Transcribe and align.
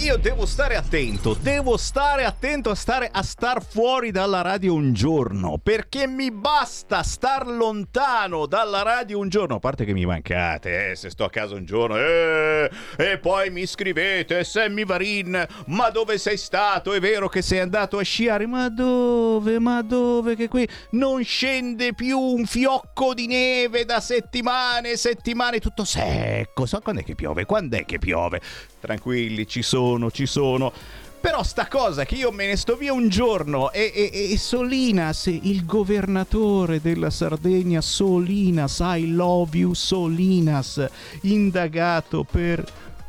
Io 0.00 0.16
devo 0.16 0.46
stare 0.46 0.76
attento, 0.76 1.34
devo 1.34 1.76
stare 1.76 2.24
attento 2.24 2.70
a 2.70 2.76
stare 2.76 3.08
a 3.10 3.20
star 3.24 3.60
fuori 3.64 4.12
dalla 4.12 4.42
radio 4.42 4.72
un 4.72 4.92
giorno, 4.92 5.58
perché 5.60 6.06
mi 6.06 6.30
basta 6.30 7.02
star 7.02 7.48
lontano 7.48 8.46
dalla 8.46 8.82
radio 8.82 9.18
un 9.18 9.28
giorno, 9.28 9.56
a 9.56 9.58
parte 9.58 9.84
che 9.84 9.92
mi 9.92 10.06
mancate, 10.06 10.90
eh, 10.90 10.94
se 10.94 11.10
sto 11.10 11.24
a 11.24 11.30
casa 11.30 11.56
un 11.56 11.64
giorno, 11.64 11.98
eh, 11.98 12.70
e 12.96 13.18
poi 13.18 13.50
mi 13.50 13.66
scrivete, 13.66 14.44
Sammy 14.44 14.84
Varin, 14.84 15.44
ma 15.66 15.90
dove 15.90 16.16
sei 16.16 16.36
stato? 16.36 16.92
È 16.92 17.00
vero 17.00 17.28
che 17.28 17.42
sei 17.42 17.58
andato 17.58 17.98
a 17.98 18.02
sciare? 18.02 18.46
Ma 18.46 18.68
dove? 18.68 19.58
Ma 19.58 19.82
dove? 19.82 20.36
Che 20.36 20.46
qui 20.46 20.66
non 20.90 21.24
scende 21.24 21.92
più 21.92 22.20
un 22.20 22.46
fiocco 22.46 23.14
di 23.14 23.26
neve 23.26 23.84
da 23.84 23.98
settimane, 23.98 24.96
settimane, 24.96 25.58
tutto 25.58 25.84
secco. 25.84 26.66
So 26.66 26.78
quando 26.78 27.00
è 27.00 27.04
che 27.04 27.16
piove? 27.16 27.44
Quando 27.46 27.76
è 27.76 27.84
che 27.84 27.98
piove? 27.98 28.40
Tranquilli, 28.80 29.44
ci 29.48 29.62
sono, 29.62 29.86
ci 30.10 30.26
sono. 30.26 30.72
Però 31.20 31.42
sta 31.42 31.66
cosa 31.66 32.04
che 32.04 32.14
io 32.14 32.30
me 32.30 32.46
ne 32.46 32.54
sto 32.56 32.76
via 32.76 32.92
un 32.92 33.08
giorno 33.08 33.72
e, 33.72 33.90
e, 33.94 34.30
e, 34.32 34.38
Solinas, 34.38 35.26
il 35.26 35.64
governatore 35.64 36.80
della 36.80 37.10
Sardegna, 37.10 37.80
Solinas, 37.80 38.78
I 38.80 39.10
love 39.10 39.56
you 39.56 39.74
Solinas, 39.74 40.88
indagato 41.22 42.24
per 42.24 42.64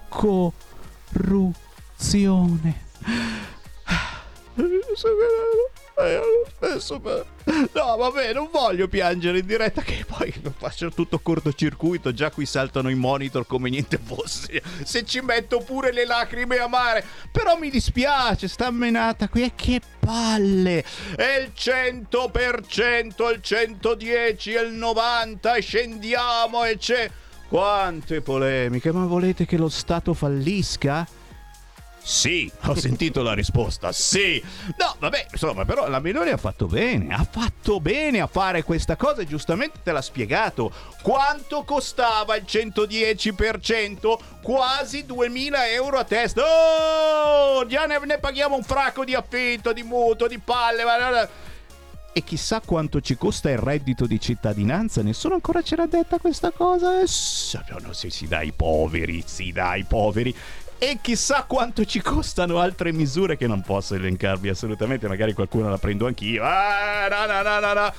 corruzione. 0.09 2.87
Adesso, 6.61 7.01
no, 7.73 7.95
vabbè, 7.97 8.33
non 8.33 8.49
voglio 8.51 8.87
piangere 8.87 9.39
in 9.39 9.45
diretta 9.45 9.81
che 9.81 10.05
poi 10.07 10.33
faccio 10.57 10.89
tutto 10.91 11.19
cortocircuito. 11.19 12.13
Già 12.13 12.31
qui 12.31 12.45
saltano 12.45 12.89
i 12.89 12.95
monitor 12.95 13.45
come 13.45 13.69
niente 13.69 13.99
fosse. 14.01 14.61
Se 14.83 15.03
ci 15.03 15.19
metto 15.21 15.59
pure 15.59 15.91
le 15.91 16.05
lacrime 16.05 16.57
amare. 16.57 17.03
Però 17.31 17.57
mi 17.57 17.69
dispiace, 17.69 18.47
sta 18.47 18.71
menata 18.71 19.27
qui. 19.27 19.43
E 19.43 19.51
che 19.55 19.81
palle! 19.99 20.83
È 21.15 21.37
il 21.41 21.51
100%, 21.55 23.33
il 23.33 23.41
110, 23.41 24.49
il 24.51 24.71
90, 24.71 25.55
e 25.55 25.61
scendiamo 25.61 26.63
e 26.63 26.77
c'è... 26.77 27.11
Quante 27.49 28.21
polemiche, 28.21 28.91
ma 28.91 29.05
volete 29.05 29.45
che 29.45 29.57
lo 29.57 29.69
Stato 29.69 30.13
fallisca? 30.13 31.07
Sì, 32.09 32.51
ho 32.63 32.73
sentito 32.73 33.21
la 33.21 33.33
risposta, 33.33 33.91
sì. 33.91 34.43
No, 34.79 34.95
vabbè, 34.97 35.27
insomma, 35.31 35.63
però 35.63 35.87
la 35.87 35.99
Meloni 35.99 36.31
ha 36.31 36.37
fatto 36.37 36.65
bene, 36.65 37.13
ha 37.13 37.23
fatto 37.23 37.79
bene 37.79 38.19
a 38.19 38.25
fare 38.25 38.63
questa 38.63 38.95
cosa 38.95 39.21
e 39.21 39.27
giustamente 39.27 39.81
te 39.83 39.91
l'ha 39.91 40.01
spiegato. 40.01 40.71
Quanto 41.03 41.63
costava 41.63 42.35
il 42.35 42.45
110%? 42.47 44.17
Quasi 44.41 45.05
2000 45.05 45.69
euro 45.69 45.99
a 45.99 46.03
testa. 46.03 46.41
Oh, 46.41 47.67
già 47.67 47.85
ne, 47.85 47.99
ne 48.03 48.17
paghiamo 48.17 48.55
un 48.55 48.63
fracco 48.63 49.05
di 49.05 49.13
affitto, 49.13 49.71
di 49.71 49.83
mutuo, 49.83 50.27
di 50.27 50.39
palle. 50.39 51.29
E 52.11 52.23
chissà 52.23 52.59
quanto 52.59 53.01
ci 53.01 53.17
costa 53.17 53.51
il 53.51 53.59
reddito 53.59 54.07
di 54.07 54.19
cittadinanza, 54.19 55.03
nessuno 55.03 55.35
ancora 55.35 55.61
ce 55.61 55.75
l'ha 55.75 55.85
detta 55.85 56.17
questa 56.17 56.49
cosa. 56.49 57.01
Eh, 57.01 57.05
no, 57.81 57.93
sì, 57.93 58.09
sì, 58.09 58.27
dai, 58.27 58.51
poveri, 58.51 59.23
sì, 59.27 59.51
dai, 59.51 59.83
poveri 59.83 60.35
e 60.79 60.99
chissà 61.01 61.43
quanto 61.43 61.83
ci 61.83 62.01
costano 62.01 62.59
altre 62.59 62.93
misure 62.93 63.35
che 63.35 63.47
non 63.47 63.61
posso 63.61 63.95
elencarvi 63.95 64.47
assolutamente, 64.47 65.09
magari 65.09 65.33
qualcuno 65.33 65.69
la 65.69 65.77
prendo 65.77 66.07
anch'io. 66.07 66.41
Ah, 66.43 67.07
no, 67.09 67.25
no, 67.25 67.41
no, 67.41 67.59
no, 67.59 67.73
no. 67.73 67.93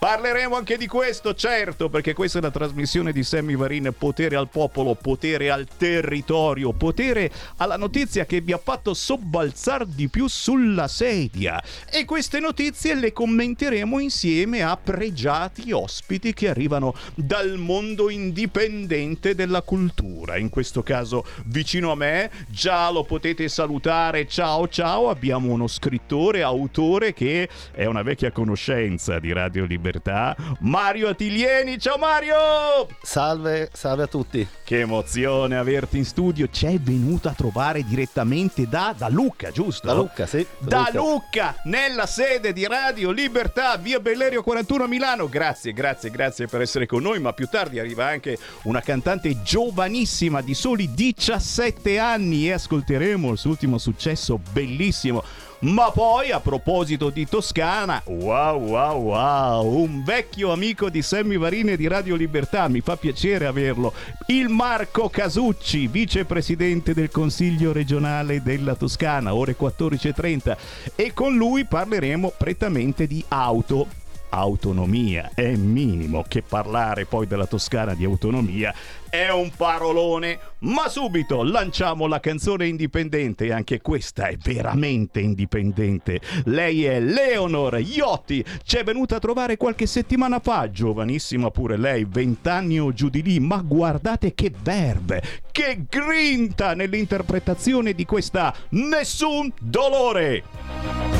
Parleremo 0.00 0.56
anche 0.56 0.78
di 0.78 0.86
questo, 0.86 1.34
certo, 1.34 1.90
perché 1.90 2.14
questa 2.14 2.38
è 2.38 2.40
la 2.40 2.50
trasmissione 2.50 3.12
di 3.12 3.22
Sammy 3.22 3.54
Varin, 3.54 3.92
potere 3.98 4.34
al 4.34 4.48
popolo, 4.48 4.94
potere 4.94 5.50
al 5.50 5.66
territorio, 5.76 6.72
potere 6.72 7.30
alla 7.58 7.76
notizia 7.76 8.24
che 8.24 8.40
vi 8.40 8.52
ha 8.52 8.56
fatto 8.58 8.94
sobbalzare 8.94 9.84
di 9.86 10.08
più 10.08 10.26
sulla 10.26 10.88
sedia. 10.88 11.62
E 11.92 12.06
queste 12.06 12.40
notizie 12.40 12.94
le 12.94 13.12
commenteremo 13.12 13.98
insieme 13.98 14.62
a 14.62 14.74
pregiati 14.78 15.70
ospiti 15.70 16.32
che 16.32 16.48
arrivano 16.48 16.94
dal 17.14 17.58
mondo 17.58 18.08
indipendente 18.08 19.34
della 19.34 19.60
cultura. 19.60 20.38
In 20.38 20.48
questo 20.48 20.82
caso 20.82 21.26
vicino 21.44 21.90
a 21.90 21.94
me, 21.94 22.30
già 22.48 22.88
lo 22.88 23.04
potete 23.04 23.46
salutare, 23.48 24.26
ciao 24.26 24.66
ciao, 24.66 25.10
abbiamo 25.10 25.52
uno 25.52 25.66
scrittore, 25.66 26.42
autore 26.42 27.12
che 27.12 27.50
è 27.72 27.84
una 27.84 28.00
vecchia 28.00 28.32
conoscenza 28.32 29.18
di 29.18 29.30
Radio 29.30 29.66
Libertà 29.66 29.88
libertà, 29.90 30.36
Mario 30.60 31.08
Attilieni. 31.08 31.78
Ciao 31.78 31.98
Mario! 31.98 32.86
Salve, 33.02 33.70
salve 33.72 34.04
a 34.04 34.06
tutti. 34.06 34.46
Che 34.62 34.78
emozione 34.78 35.56
averti 35.56 35.98
in 35.98 36.04
studio. 36.04 36.48
Ci 36.48 36.66
è 36.66 36.78
venuto 36.78 37.28
a 37.28 37.32
trovare 37.32 37.84
direttamente 37.84 38.68
da, 38.68 38.94
da 38.96 39.08
Lucca, 39.08 39.50
giusto? 39.50 39.88
Da 39.88 39.94
Lucca, 39.94 40.26
sì. 40.26 40.46
Da, 40.58 40.68
da 40.68 40.90
Lucca. 40.92 40.98
Lucca, 41.00 41.56
nella 41.64 42.06
sede 42.06 42.52
di 42.52 42.66
Radio 42.66 43.10
Libertà, 43.10 43.76
via 43.76 43.98
Bellerio 43.98 44.42
41 44.42 44.84
a 44.84 44.86
Milano. 44.86 45.28
Grazie, 45.28 45.72
grazie, 45.72 46.10
grazie 46.10 46.46
per 46.46 46.60
essere 46.60 46.86
con 46.86 47.02
noi. 47.02 47.18
Ma 47.18 47.32
più 47.32 47.48
tardi 47.48 47.80
arriva 47.80 48.06
anche 48.06 48.38
una 48.62 48.80
cantante 48.80 49.42
giovanissima 49.42 50.40
di 50.40 50.54
soli 50.54 50.92
17 50.94 51.98
anni 51.98 52.46
e 52.46 52.52
ascolteremo 52.52 53.32
il 53.32 53.38
suo 53.38 53.50
ultimo 53.50 53.78
successo 53.78 54.38
bellissimo 54.52 55.24
ma 55.60 55.90
poi, 55.90 56.30
a 56.30 56.40
proposito 56.40 57.10
di 57.10 57.26
Toscana, 57.26 58.02
wow, 58.06 58.58
wow, 58.58 59.02
wow, 59.02 59.66
un 59.66 60.02
vecchio 60.02 60.52
amico 60.52 60.88
di 60.88 61.02
Sammy 61.02 61.36
Varine 61.36 61.76
di 61.76 61.86
Radio 61.86 62.14
Libertà, 62.14 62.68
mi 62.68 62.80
fa 62.80 62.96
piacere 62.96 63.46
averlo, 63.46 63.92
il 64.28 64.48
Marco 64.48 65.08
Casucci, 65.08 65.86
vicepresidente 65.86 66.94
del 66.94 67.10
Consiglio 67.10 67.72
regionale 67.72 68.42
della 68.42 68.74
Toscana, 68.74 69.34
ore 69.34 69.56
14.30, 69.58 70.56
e 70.94 71.12
con 71.12 71.34
lui 71.34 71.66
parleremo 71.66 72.32
prettamente 72.36 73.06
di 73.06 73.22
auto 73.28 73.86
autonomia. 74.30 75.30
È 75.34 75.54
minimo 75.54 76.24
che 76.26 76.42
parlare 76.42 77.04
poi 77.04 77.26
della 77.26 77.46
Toscana 77.46 77.94
di 77.94 78.04
autonomia 78.04 78.74
è 79.10 79.28
un 79.28 79.50
parolone, 79.54 80.38
ma 80.60 80.88
subito 80.88 81.42
lanciamo 81.42 82.06
la 82.06 82.20
canzone 82.20 82.68
indipendente 82.68 83.46
e 83.46 83.52
anche 83.52 83.80
questa 83.80 84.28
è 84.28 84.36
veramente 84.36 85.18
indipendente. 85.20 86.20
Lei 86.44 86.84
è 86.84 87.00
Leonor 87.00 87.80
Iotti, 87.80 88.44
ci 88.62 88.76
è 88.76 88.84
venuta 88.84 89.16
a 89.16 89.18
trovare 89.18 89.56
qualche 89.56 89.86
settimana 89.86 90.38
fa, 90.38 90.70
giovanissima 90.70 91.50
pure 91.50 91.76
lei, 91.76 92.06
vent'anni 92.08 92.78
o 92.78 92.92
giù 92.92 93.08
di 93.08 93.22
lì, 93.22 93.40
ma 93.40 93.60
guardate 93.66 94.32
che 94.32 94.52
verve, 94.62 95.22
che 95.50 95.86
grinta 95.88 96.74
nell'interpretazione 96.74 97.92
di 97.92 98.06
questa 98.06 98.54
Nessun 98.68 99.52
dolore. 99.58 101.19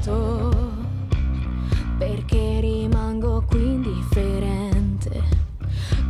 Stupito 0.00 0.86
perché 1.98 2.60
rimango 2.60 3.42
qui 3.46 3.60
indifferente, 3.60 5.22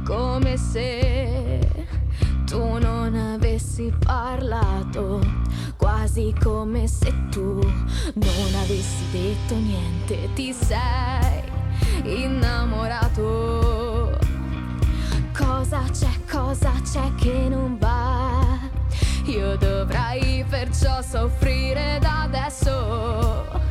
come 0.04 0.56
se 0.58 1.58
tu 2.44 2.78
non 2.78 3.14
avessi 3.14 3.92
parlato, 4.04 5.20
quasi 5.76 6.34
come 6.42 6.86
se 6.86 7.12
tu 7.30 7.58
non 8.14 8.54
avessi 8.62 9.04
detto 9.10 9.54
niente, 9.54 10.28
ti 10.34 10.52
sei 10.52 11.42
innamorato. 12.04 14.18
Cosa 15.34 15.82
c'è, 15.90 16.10
cosa 16.30 16.72
c'è 16.82 17.14
che 17.14 17.48
non 17.48 17.78
va? 17.78 18.58
Io 19.24 19.56
dovrai 19.56 20.44
perciò 20.48 21.00
soffrire 21.00 21.98
da 22.00 22.22
adesso. 22.22 23.67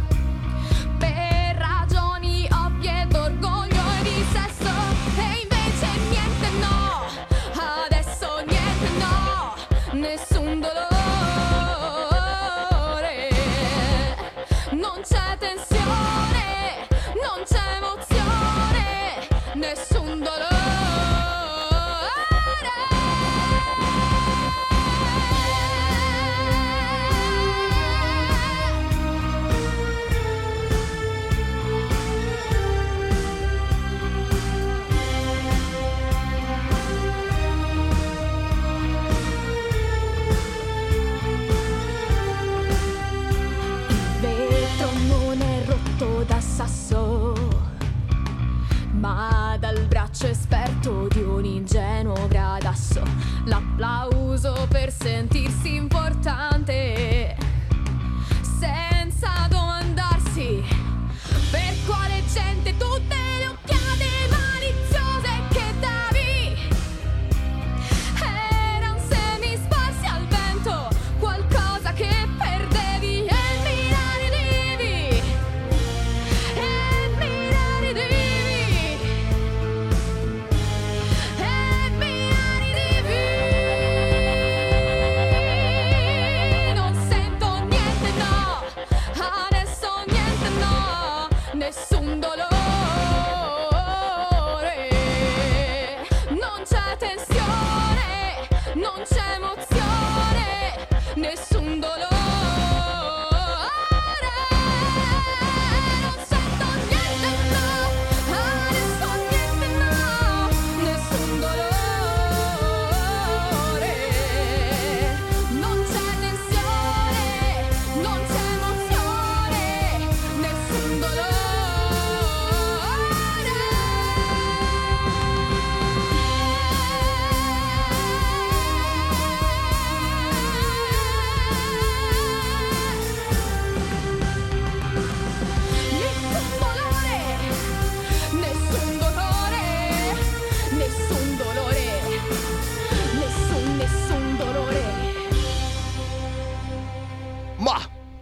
la 53.78 54.08
uso 54.16 54.66
per 54.70 54.92
sentire 54.92 55.47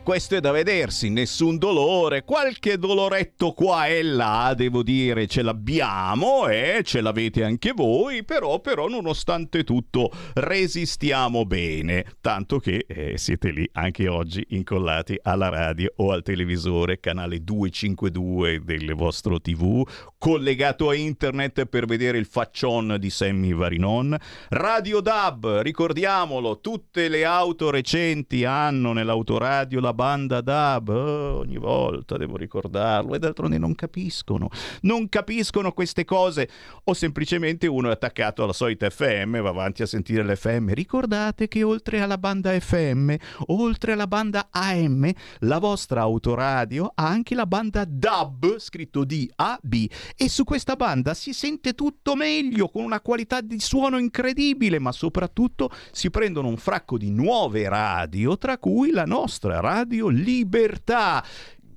questo 0.05 0.35
è 0.35 0.39
da 0.39 0.51
vedersi, 0.51 1.09
nessun 1.09 1.57
dolore, 1.57 2.25
qualche 2.25 2.77
doloretto 2.77 3.53
qua 3.53 3.87
e 3.87 4.03
là, 4.03 4.53
devo 4.55 4.83
dire, 4.83 5.25
ce 5.25 5.41
l'abbiamo 5.41 6.47
e 6.47 6.81
ce 6.83 7.01
l'avete 7.01 7.43
anche 7.43 7.71
voi, 7.71 8.23
però, 8.23 8.59
però 8.59 8.87
nonostante 8.87 9.63
tutto 9.63 10.11
resistiamo 10.35 11.45
bene, 11.45 12.05
tanto 12.21 12.59
che 12.59 12.85
eh, 12.87 13.17
siete 13.17 13.49
lì 13.49 13.67
anche 13.73 14.07
oggi 14.07 14.45
incollati 14.49 15.17
alla 15.23 15.49
radio 15.49 15.91
o 15.95 16.11
al 16.11 16.21
televisore, 16.21 16.99
canale 16.99 17.43
252 17.43 18.61
del 18.63 18.93
vostro 18.93 19.41
tv, 19.41 19.81
collegato 20.19 20.89
a 20.89 20.93
internet 20.93 21.65
per 21.65 21.87
vedere 21.87 22.19
il 22.19 22.27
faccion 22.27 22.97
di 22.99 23.09
Sammy 23.09 23.55
Varinon, 23.55 24.15
Radio 24.49 25.01
DAB, 25.01 25.61
ricordiamolo, 25.61 26.59
tutte 26.59 27.09
le 27.09 27.25
auto 27.25 27.71
recenti 27.71 28.45
hanno 28.45 28.93
nell'autoradio 28.93 29.79
la 29.79 29.93
banda 29.95 30.41
DAB, 30.41 30.89
oh, 30.89 31.37
ogni 31.39 31.57
volta 31.57 32.17
devo 32.17 32.37
ricordarlo 32.37 33.15
e 33.15 33.19
d'altronde 33.19 33.57
non 33.57 33.73
capiscono, 33.73 34.49
non 34.81 35.09
capiscono 35.09 35.71
queste 35.71 36.05
cose. 36.05 36.47
O 36.83 36.93
semplicemente 36.93 37.65
uno 37.65 37.89
è 37.89 37.93
attaccato 37.93 38.43
alla 38.43 38.53
solita 38.53 38.87
FM, 38.89 39.39
va 39.39 39.49
avanti 39.49 39.81
a 39.81 39.87
sentire 39.87 40.23
l'FM, 40.23 40.71
ricordate 40.73 41.47
che 41.47 41.63
oltre 41.63 42.01
alla 42.01 42.19
banda 42.19 42.51
FM, 42.59 43.13
oltre 43.47 43.93
alla 43.93 44.05
banda 44.05 44.49
AM, 44.51 45.11
la 45.39 45.57
vostra 45.57 46.01
autoradio 46.01 46.91
ha 46.93 47.07
anche 47.07 47.33
la 47.33 47.47
banda 47.47 47.85
DAB, 47.87 48.59
scritto 48.59 49.03
D-A-B, 49.03 49.85
e 50.15 50.29
su 50.29 50.43
questa 50.43 50.75
banda 50.75 51.13
si 51.13 51.33
sente 51.33 51.73
tutto 51.73 52.15
meglio, 52.15 52.67
con 52.67 52.83
una 52.83 53.01
qualità 53.01 53.41
di 53.41 53.59
suono 53.59 53.97
incredibile, 53.97 54.77
ma 54.77 54.91
soprattutto 54.91 55.71
si 55.91 56.09
prendono 56.09 56.49
un 56.49 56.57
fracco 56.57 56.97
di 56.97 57.09
nuove 57.09 57.67
radio, 57.69 58.37
tra 58.37 58.57
cui 58.57 58.91
la 58.91 59.05
nostra 59.05 59.59
Radio 59.61 59.84
Libertà, 60.09 61.23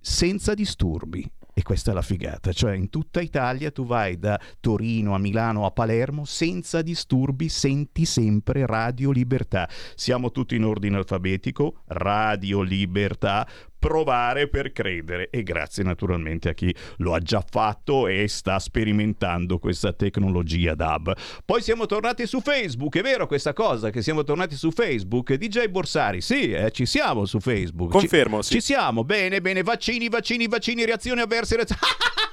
senza 0.01 0.55
disturbi. 0.55 1.31
E 1.59 1.63
questa 1.63 1.91
è 1.91 1.95
la 1.95 2.03
figata, 2.03 2.53
cioè 2.53 2.77
in 2.77 2.89
tutta 2.89 3.21
Italia 3.21 3.73
tu 3.73 3.85
vai 3.85 4.17
da 4.17 4.41
Torino 4.61 5.17
a 5.17 5.19
Milano 5.19 5.67
a 5.67 5.73
Palermo 5.73 6.25
senza 6.25 6.83
disturbi, 6.83 7.49
senti 7.49 8.05
sempre 8.05 8.65
Radio 8.65 9.11
Libertà. 9.11 9.69
Siamo 9.97 10.31
tutti 10.31 10.55
in 10.55 10.63
ordine 10.63 10.99
alfabetico, 10.99 11.83
Radio 11.87 12.63
Libertà, 12.63 13.45
provare 13.79 14.49
per 14.49 14.73
credere 14.73 15.31
e 15.31 15.43
grazie 15.43 15.85
naturalmente 15.85 16.49
a 16.49 16.53
chi 16.53 16.75
lo 16.99 17.15
ha 17.15 17.21
già 17.21 17.45
fatto 17.49 18.07
e 18.07 18.27
sta 18.29 18.59
sperimentando 18.59 19.59
questa 19.59 19.93
tecnologia 19.93 20.75
DAB. 20.75 21.15
Poi 21.45 21.63
siamo 21.63 21.87
tornati 21.87 22.27
su 22.27 22.41
Facebook, 22.41 22.97
è 22.97 23.03
vero 23.03 23.27
questa 23.27 23.53
cosa 23.53 23.91
che 23.91 24.03
siamo 24.03 24.25
tornati 24.25 24.57
su 24.57 24.71
Facebook? 24.71 25.35
DJ 25.35 25.67
Borsari, 25.67 26.21
sì, 26.21 26.53
eh, 26.53 26.71
ci 26.71 26.87
siamo 26.87 27.25
su 27.25 27.41
Facebook. 27.41 27.91
Confermo, 27.91 28.43
ci, 28.43 28.49
sì. 28.49 28.55
Ci 28.55 28.61
siamo, 28.61 29.05
bene, 29.05 29.41
bene, 29.41 29.63
vaccini, 29.63 30.09
vaccini, 30.09 30.47
vaccini, 30.47 30.85
reazioni 30.85 31.21
avverse, 31.21 31.57
reazioni... 31.57 31.81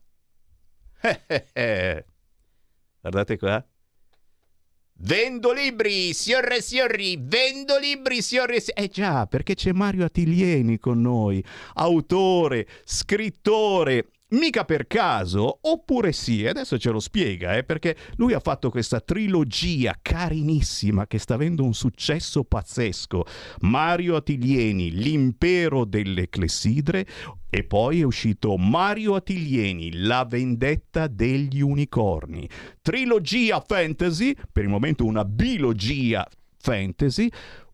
guardate 3.01 3.37
qua 3.37 3.65
Vendo 4.97 5.51
libri, 5.51 6.13
signore 6.13 6.55
e 6.55 6.61
signori, 6.61 7.17
vendo 7.19 7.77
libri, 7.77 8.21
signore 8.21 8.55
e 8.55 8.61
signori. 8.61 8.85
Eh 8.85 8.87
già, 8.87 9.27
perché 9.27 9.53
c'è 9.53 9.73
Mario 9.73 10.05
Atilieni 10.05 10.79
con 10.79 11.01
noi, 11.01 11.43
autore, 11.73 12.65
scrittore, 12.85 14.11
mica 14.29 14.65
per 14.65 14.87
caso, 14.87 15.59
oppure 15.61 16.11
sì, 16.11 16.45
adesso 16.45 16.77
ce 16.77 16.89
lo 16.89 16.99
spiega, 16.99 17.55
eh, 17.55 17.63
perché 17.63 17.95
lui 18.15 18.33
ha 18.33 18.39
fatto 18.39 18.69
questa 18.69 18.99
trilogia 18.99 19.97
carinissima 20.01 21.07
che 21.07 21.19
sta 21.19 21.35
avendo 21.35 21.63
un 21.63 21.73
successo 21.73 22.43
pazzesco. 22.43 23.25
Mario 23.61 24.15
Atilieni, 24.15 24.91
l'impero 24.91 25.85
delle 25.85 26.29
clessidre, 26.29 27.05
e 27.49 27.63
poi 27.63 28.01
è 28.01 28.03
uscito 28.03 28.57
Mario 28.57 29.15
Atilieni, 29.15 30.03
La 30.03 30.25
vendetta 30.27 31.07
degli 31.07 31.61
unicorni. 31.61 32.49
Trilogia 32.81 33.63
fantasy, 33.65 34.35
per 34.51 34.63
il 34.63 34.69
momento 34.69 35.05
una 35.05 35.23
bilogia 35.23 36.27
fantasy, 36.57 37.29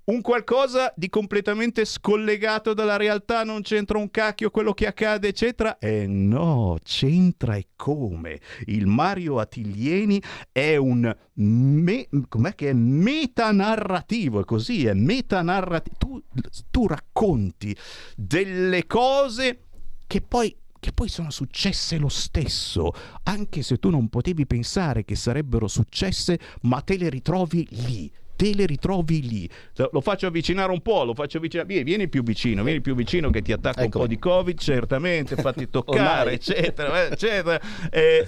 un 0.05 0.21
qualcosa 0.21 0.91
di 0.95 1.09
completamente 1.09 1.85
scollegato 1.85 2.73
dalla 2.73 2.97
realtà, 2.97 3.43
non 3.43 3.61
c'entra 3.61 3.97
un 3.97 4.09
cacchio 4.09 4.49
quello 4.49 4.73
che 4.73 4.87
accade, 4.87 5.27
eccetera. 5.27 5.77
E 5.77 6.07
no, 6.07 6.77
c'entra 6.83 7.55
e 7.55 7.67
come. 7.75 8.39
Il 8.65 8.87
Mario 8.87 9.39
Atilieni 9.39 10.21
è 10.51 10.75
un 10.75 11.15
me, 11.33 12.07
com'è 12.27 12.55
che 12.55 12.69
è 12.69 12.73
metanarrativo, 12.73 14.41
è 14.41 14.45
così, 14.45 14.85
è 14.85 14.93
metanarrativo. 14.93 15.95
Tu, 15.97 16.23
tu 16.71 16.87
racconti 16.87 17.75
delle 18.15 18.87
cose 18.87 19.65
che 20.07 20.21
poi 20.21 20.55
che 20.81 20.93
poi 20.93 21.09
sono 21.09 21.29
successe 21.29 21.99
lo 21.99 22.09
stesso, 22.09 22.91
anche 23.25 23.61
se 23.61 23.77
tu 23.77 23.91
non 23.91 24.09
potevi 24.09 24.47
pensare 24.47 25.05
che 25.05 25.15
sarebbero 25.15 25.67
successe, 25.67 26.39
ma 26.61 26.81
te 26.81 26.97
le 26.97 27.07
ritrovi 27.07 27.67
lì, 27.85 28.11
te 28.41 28.55
le 28.55 28.65
ritrovi 28.65 29.21
lì. 29.27 29.49
Lo 29.91 30.01
faccio 30.01 30.25
avvicinare 30.25 30.71
un 30.71 30.81
po', 30.81 31.03
lo 31.03 31.13
faccio 31.13 31.37
avvicinare. 31.37 31.67
Vieni, 31.67 31.83
vieni 31.83 32.09
più 32.09 32.23
vicino, 32.23 32.63
vieni 32.63 32.81
più 32.81 32.95
vicino 32.95 33.29
che 33.29 33.43
ti 33.43 33.51
attacca 33.51 33.83
ecco. 33.83 33.99
un 33.99 34.03
po' 34.03 34.07
di 34.09 34.17
Covid, 34.17 34.57
certamente, 34.57 35.35
fatti 35.35 35.69
toccare, 35.69 36.33
eccetera, 36.33 37.05
eccetera. 37.05 37.61
Eh, 37.91 38.27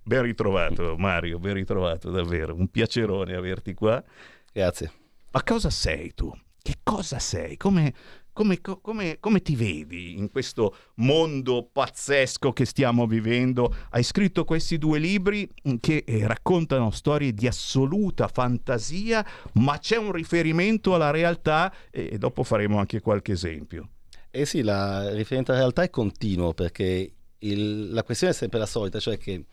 ben 0.00 0.22
ritrovato 0.22 0.94
Mario, 0.96 1.40
ben 1.40 1.54
ritrovato 1.54 2.08
davvero, 2.08 2.54
un 2.54 2.68
piacerone 2.68 3.34
averti 3.34 3.74
qua. 3.74 4.00
Grazie. 4.52 4.92
Ma 5.32 5.42
cosa 5.42 5.70
sei 5.70 6.14
tu? 6.14 6.32
Che 6.62 6.74
cosa 6.84 7.18
sei? 7.18 7.56
Come, 7.56 7.92
come, 8.38 8.60
come, 8.60 9.16
come, 9.18 9.42
ti 9.42 9.56
vedi 9.56 10.16
in 10.16 10.30
questo 10.30 10.76
mondo 10.96 11.68
pazzesco 11.72 12.52
che 12.52 12.66
stiamo 12.66 13.08
vivendo? 13.08 13.74
Hai 13.90 14.04
scritto 14.04 14.44
questi 14.44 14.78
due 14.78 15.00
libri 15.00 15.50
che 15.80 16.04
eh, 16.06 16.24
raccontano 16.24 16.92
storie 16.92 17.32
di 17.32 17.48
assoluta 17.48 18.28
fantasia, 18.28 19.26
ma 19.54 19.78
c'è 19.78 19.96
un 19.96 20.12
riferimento 20.12 20.94
alla 20.94 21.10
realtà 21.10 21.74
e 21.90 22.16
dopo 22.16 22.44
faremo 22.44 22.78
anche 22.78 23.00
qualche 23.00 23.32
esempio. 23.32 23.88
Eh 24.30 24.46
sì, 24.46 24.58
il 24.58 25.10
riferimento 25.14 25.50
alla 25.50 25.62
realtà 25.62 25.82
è 25.82 25.90
continuo 25.90 26.54
perché 26.54 27.12
il, 27.38 27.92
la 27.92 28.04
questione 28.04 28.32
è 28.32 28.36
sempre 28.36 28.60
la 28.60 28.66
solita, 28.66 29.00
cioè 29.00 29.18
che 29.18 29.46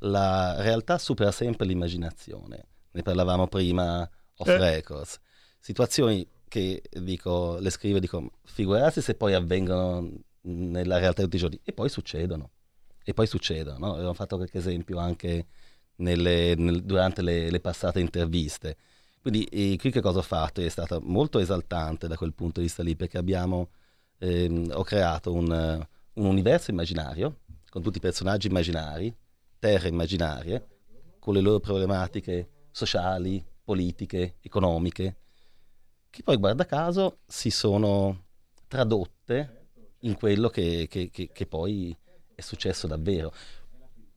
la 0.00 0.60
realtà 0.60 0.98
supera 0.98 1.30
sempre 1.30 1.64
l'immaginazione. 1.64 2.66
Ne 2.90 3.02
parlavamo 3.02 3.46
prima 3.46 4.00
off 4.38 4.48
eh. 4.48 4.58
records. 4.58 5.20
Situazioni 5.60 6.28
che 6.52 6.82
dico, 7.00 7.56
le 7.60 7.70
scrivo 7.70 7.96
e 7.96 8.00
dico, 8.00 8.30
figurarsi 8.44 9.00
se 9.00 9.14
poi 9.14 9.32
avvengono 9.32 10.06
nella 10.42 10.98
realtà 10.98 11.22
di 11.22 11.24
tutti 11.24 11.36
i 11.36 11.38
giorni. 11.38 11.58
E 11.64 11.72
poi 11.72 11.88
succedono. 11.88 12.50
E 13.02 13.14
poi 13.14 13.26
succedono. 13.26 13.78
No? 13.78 13.92
Abbiamo 13.94 14.12
fatto 14.12 14.36
qualche 14.36 14.58
esempio 14.58 14.98
anche 14.98 15.46
nelle, 15.96 16.54
nel, 16.54 16.82
durante 16.82 17.22
le, 17.22 17.50
le, 17.50 17.58
passate 17.58 18.00
interviste. 18.00 18.76
Quindi 19.22 19.78
qui 19.78 19.90
che 19.90 20.02
cosa 20.02 20.18
ho 20.18 20.22
fatto? 20.22 20.60
È 20.60 20.68
stato 20.68 21.00
molto 21.02 21.38
esaltante 21.38 22.06
da 22.06 22.18
quel 22.18 22.34
punto 22.34 22.60
di 22.60 22.66
vista 22.66 22.82
lì, 22.82 22.96
perché 22.96 23.16
abbiamo, 23.16 23.70
ehm, 24.18 24.72
ho 24.74 24.82
creato 24.82 25.32
un, 25.32 25.48
un 25.48 26.26
universo 26.26 26.70
immaginario, 26.70 27.38
con 27.70 27.80
tutti 27.80 27.96
i 27.96 28.00
personaggi 28.00 28.48
immaginari, 28.48 29.14
terre 29.58 29.88
immaginarie, 29.88 30.66
con 31.18 31.32
le 31.32 31.40
loro 31.40 31.60
problematiche 31.60 32.66
sociali, 32.70 33.42
politiche, 33.64 34.36
economiche, 34.42 35.16
che 36.12 36.22
poi 36.22 36.36
guarda 36.36 36.66
caso 36.66 37.20
si 37.26 37.48
sono 37.48 38.24
tradotte 38.68 39.68
in 40.00 40.14
quello 40.14 40.50
che, 40.50 40.86
che, 40.90 41.08
che, 41.10 41.30
che 41.32 41.46
poi 41.46 41.96
è 42.34 42.40
successo 42.42 42.86
davvero 42.86 43.32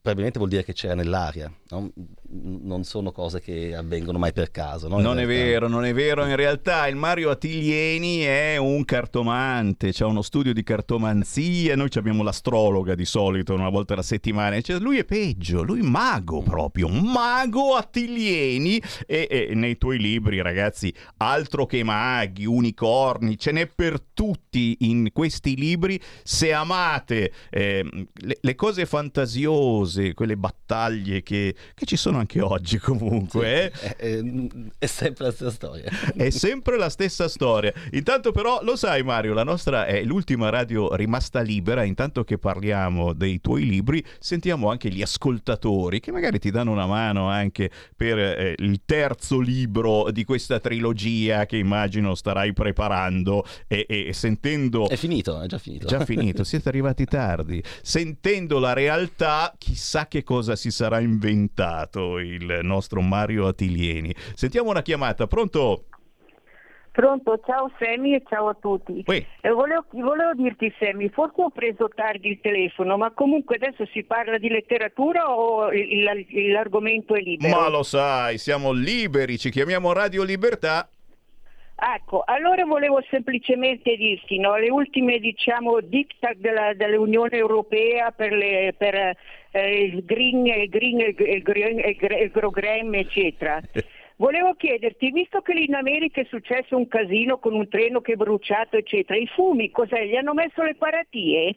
probabilmente 0.05 0.37
vuol 0.37 0.51
dire 0.51 0.63
che 0.63 0.73
c'era 0.73 0.93
nell'aria, 0.93 1.51
no? 1.69 1.91
Non 2.29 2.83
sono 2.83 3.11
cose 3.11 3.39
che 3.39 3.75
avvengono 3.75 4.17
mai 4.17 4.33
per 4.33 4.51
caso. 4.51 4.87
No? 4.87 4.99
Non 4.99 5.19
è 5.19 5.25
vero, 5.25 5.67
non 5.67 5.85
è 5.85 5.93
vero, 5.93 6.25
in 6.25 6.35
realtà 6.35 6.87
il 6.87 6.95
Mario 6.95 7.29
Attilieni 7.29 8.19
è 8.19 8.57
un 8.57 8.83
cartomante, 8.85 9.91
c'è 9.91 10.05
uno 10.05 10.21
studio 10.21 10.53
di 10.53 10.63
cartomanzia, 10.63 11.75
noi 11.75 11.89
abbiamo 11.95 12.23
l'astrologa 12.23 12.95
di 12.95 13.05
solito 13.05 13.53
una 13.53 13.69
volta 13.69 13.93
alla 13.93 14.01
settimana, 14.01 14.59
cioè, 14.61 14.79
lui 14.79 14.97
è 14.97 15.05
peggio, 15.05 15.61
lui 15.61 15.79
è 15.79 15.83
mago 15.83 16.41
proprio, 16.41 16.87
mago 16.87 17.75
Attilieni 17.75 18.81
e, 19.05 19.27
e 19.29 19.51
nei 19.53 19.77
tuoi 19.77 19.99
libri 19.99 20.41
ragazzi, 20.41 20.93
altro 21.17 21.65
che 21.65 21.83
maghi, 21.83 22.45
unicorni, 22.45 23.37
ce 23.37 23.51
n'è 23.51 23.67
per 23.67 24.01
tutti 24.13 24.77
in 24.79 25.09
questi 25.11 25.55
libri, 25.55 25.99
se 26.23 26.53
amate 26.53 27.31
eh, 27.49 27.87
le, 28.13 28.37
le 28.39 28.55
cose 28.55 28.85
fantasiose, 28.85 30.13
quelle 30.13 30.37
battaglie 30.37 31.21
che, 31.21 31.55
che 31.73 31.85
ci 31.85 31.95
sono 31.95 32.14
anche 32.17 32.41
oggi 32.41 32.77
comunque. 32.77 33.71
Sì, 33.73 33.85
eh? 33.85 33.95
è, 33.95 33.95
è, 33.95 34.23
è, 34.79 34.85
sempre 34.85 35.25
la 35.25 35.31
stessa 35.31 35.51
storia. 35.51 35.91
è 36.15 36.29
sempre 36.29 36.77
la 36.77 36.89
stessa 36.89 37.27
storia. 37.27 37.73
Intanto 37.91 38.31
però 38.31 38.59
lo 38.63 38.75
sai 38.75 39.03
Mario, 39.03 39.33
la 39.33 39.43
nostra 39.43 39.85
è 39.85 40.03
l'ultima 40.03 40.49
radio 40.49 40.95
rimasta 40.95 41.41
libera, 41.41 41.83
intanto 41.83 42.23
che 42.23 42.37
parliamo 42.37 43.13
dei 43.13 43.41
tuoi 43.41 43.65
libri, 43.65 44.03
sentiamo 44.19 44.69
anche 44.69 44.89
gli 44.89 45.01
ascoltatori 45.01 45.99
che 45.99 46.11
magari 46.11 46.39
ti 46.39 46.51
danno 46.51 46.71
una 46.71 46.85
mano 46.85 47.29
anche 47.29 47.69
per 47.95 48.17
eh, 48.17 48.55
il 48.57 48.81
terzo 48.85 49.39
libro 49.39 50.11
di 50.11 50.23
questa 50.23 50.59
trilogia 50.59 51.45
che 51.45 51.57
immagino 51.57 52.15
starai 52.15 52.53
preparando 52.53 53.45
e, 53.67 53.85
e 53.87 54.13
sentendo... 54.13 54.87
È 54.87 54.95
finito, 54.95 55.41
è 55.41 55.47
già 55.47 55.57
finito. 55.57 55.87
Già 55.87 56.03
finito, 56.05 56.43
siete 56.43 56.69
arrivati 56.69 57.05
tardi. 57.05 57.61
Sentendo 57.81 58.59
la 58.59 58.73
realtà, 58.73 59.53
chissà 59.57 60.07
che 60.07 60.23
cosa 60.23 60.55
si 60.55 60.71
sarà 60.71 60.99
inventato 60.99 62.04
il 62.19 62.59
nostro 62.63 63.01
Mario 63.01 63.47
Atilieni. 63.47 64.13
Sentiamo 64.33 64.69
una 64.69 64.81
chiamata, 64.81 65.27
pronto? 65.27 65.85
Pronto, 66.95 67.41
ciao 67.45 67.69
Semi 67.77 68.15
e 68.15 68.23
ciao 68.25 68.47
a 68.47 68.55
tutti. 68.57 69.03
Oui. 69.07 69.25
Eh, 69.41 69.49
volevo, 69.49 69.85
volevo, 69.91 70.33
dirti 70.33 70.73
Semi, 70.79 71.09
forse 71.09 71.41
ho 71.41 71.49
preso 71.49 71.89
tardi 71.93 72.29
il 72.29 72.39
telefono, 72.41 72.95
ma 72.95 73.11
comunque 73.11 73.57
adesso 73.57 73.85
si 73.91 74.03
parla 74.03 74.37
di 74.37 74.47
letteratura 74.47 75.29
o 75.29 75.73
il, 75.73 76.25
il, 76.29 76.51
l'argomento 76.53 77.13
è 77.13 77.19
libero? 77.19 77.53
Ma 77.53 77.67
lo 77.67 77.83
sai, 77.83 78.37
siamo 78.37 78.71
liberi, 78.71 79.37
ci 79.37 79.49
chiamiamo 79.49 79.91
Radio 79.91 80.23
Libertà 80.23 80.87
Ecco, 81.77 82.23
allora 82.25 82.63
volevo 82.63 83.03
semplicemente 83.09 83.97
dirti, 83.97 84.39
no, 84.39 84.55
le 84.55 84.69
ultime 84.69 85.19
diciamo, 85.19 85.81
diktat 85.81 86.37
della, 86.37 86.73
dell'Unione 86.73 87.35
Europea 87.35 88.11
per, 88.11 88.31
le, 88.31 88.73
per 88.77 88.95
eh, 89.51 89.83
il 89.83 90.05
green, 90.05 90.45
il 90.45 90.69
green, 90.69 90.99
il, 90.99 91.41
green, 91.41 91.79
il 91.79 92.31
program, 92.31 92.93
eccetera. 92.95 93.61
Volevo 94.17 94.53
chiederti, 94.53 95.11
visto 95.11 95.41
che 95.41 95.53
lì 95.53 95.65
in 95.65 95.75
America 95.75 96.21
è 96.21 96.25
successo 96.29 96.77
un 96.77 96.87
casino 96.87 97.37
con 97.37 97.53
un 97.53 97.67
treno 97.67 97.99
che 97.99 98.13
è 98.13 98.15
bruciato, 98.15 98.77
eccetera, 98.77 99.19
i 99.19 99.27
fumi 99.27 99.69
cos'è? 99.71 100.05
Gli 100.05 100.15
hanno 100.15 100.33
messo 100.33 100.63
le 100.63 100.75
paratie? 100.75 101.55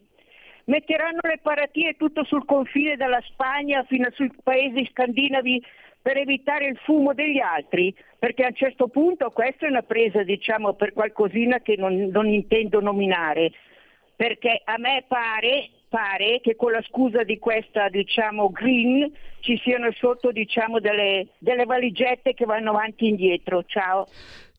Metteranno 0.64 1.20
le 1.22 1.38
paratie 1.40 1.94
tutto 1.96 2.24
sul 2.24 2.44
confine 2.44 2.96
dalla 2.96 3.22
Spagna 3.28 3.84
fino 3.84 4.08
sui 4.10 4.32
paesi 4.42 4.84
scandinavi 4.90 5.62
per 6.00 6.16
evitare 6.16 6.66
il 6.66 6.78
fumo 6.84 7.12
degli 7.12 7.38
altri, 7.38 7.94
perché 8.18 8.44
a 8.44 8.48
un 8.48 8.54
certo 8.54 8.88
punto 8.88 9.30
questa 9.30 9.66
è 9.66 9.70
una 9.70 9.82
presa 9.82 10.22
diciamo, 10.22 10.74
per 10.74 10.92
qualcosina 10.92 11.60
che 11.60 11.76
non, 11.76 11.94
non 11.94 12.28
intendo 12.28 12.80
nominare, 12.80 13.52
perché 14.16 14.62
a 14.64 14.78
me 14.78 15.04
pare, 15.06 15.68
pare, 15.88 16.40
che 16.40 16.56
con 16.56 16.72
la 16.72 16.82
scusa 16.82 17.22
di 17.22 17.38
questa 17.38 17.88
diciamo, 17.88 18.50
green 18.50 19.10
ci 19.40 19.56
siano 19.58 19.90
sotto 19.92 20.32
diciamo, 20.32 20.80
delle, 20.80 21.28
delle 21.38 21.64
valigette 21.64 22.34
che 22.34 22.44
vanno 22.44 22.70
avanti 22.70 23.04
e 23.04 23.08
indietro. 23.08 23.62
Ciao. 23.64 24.06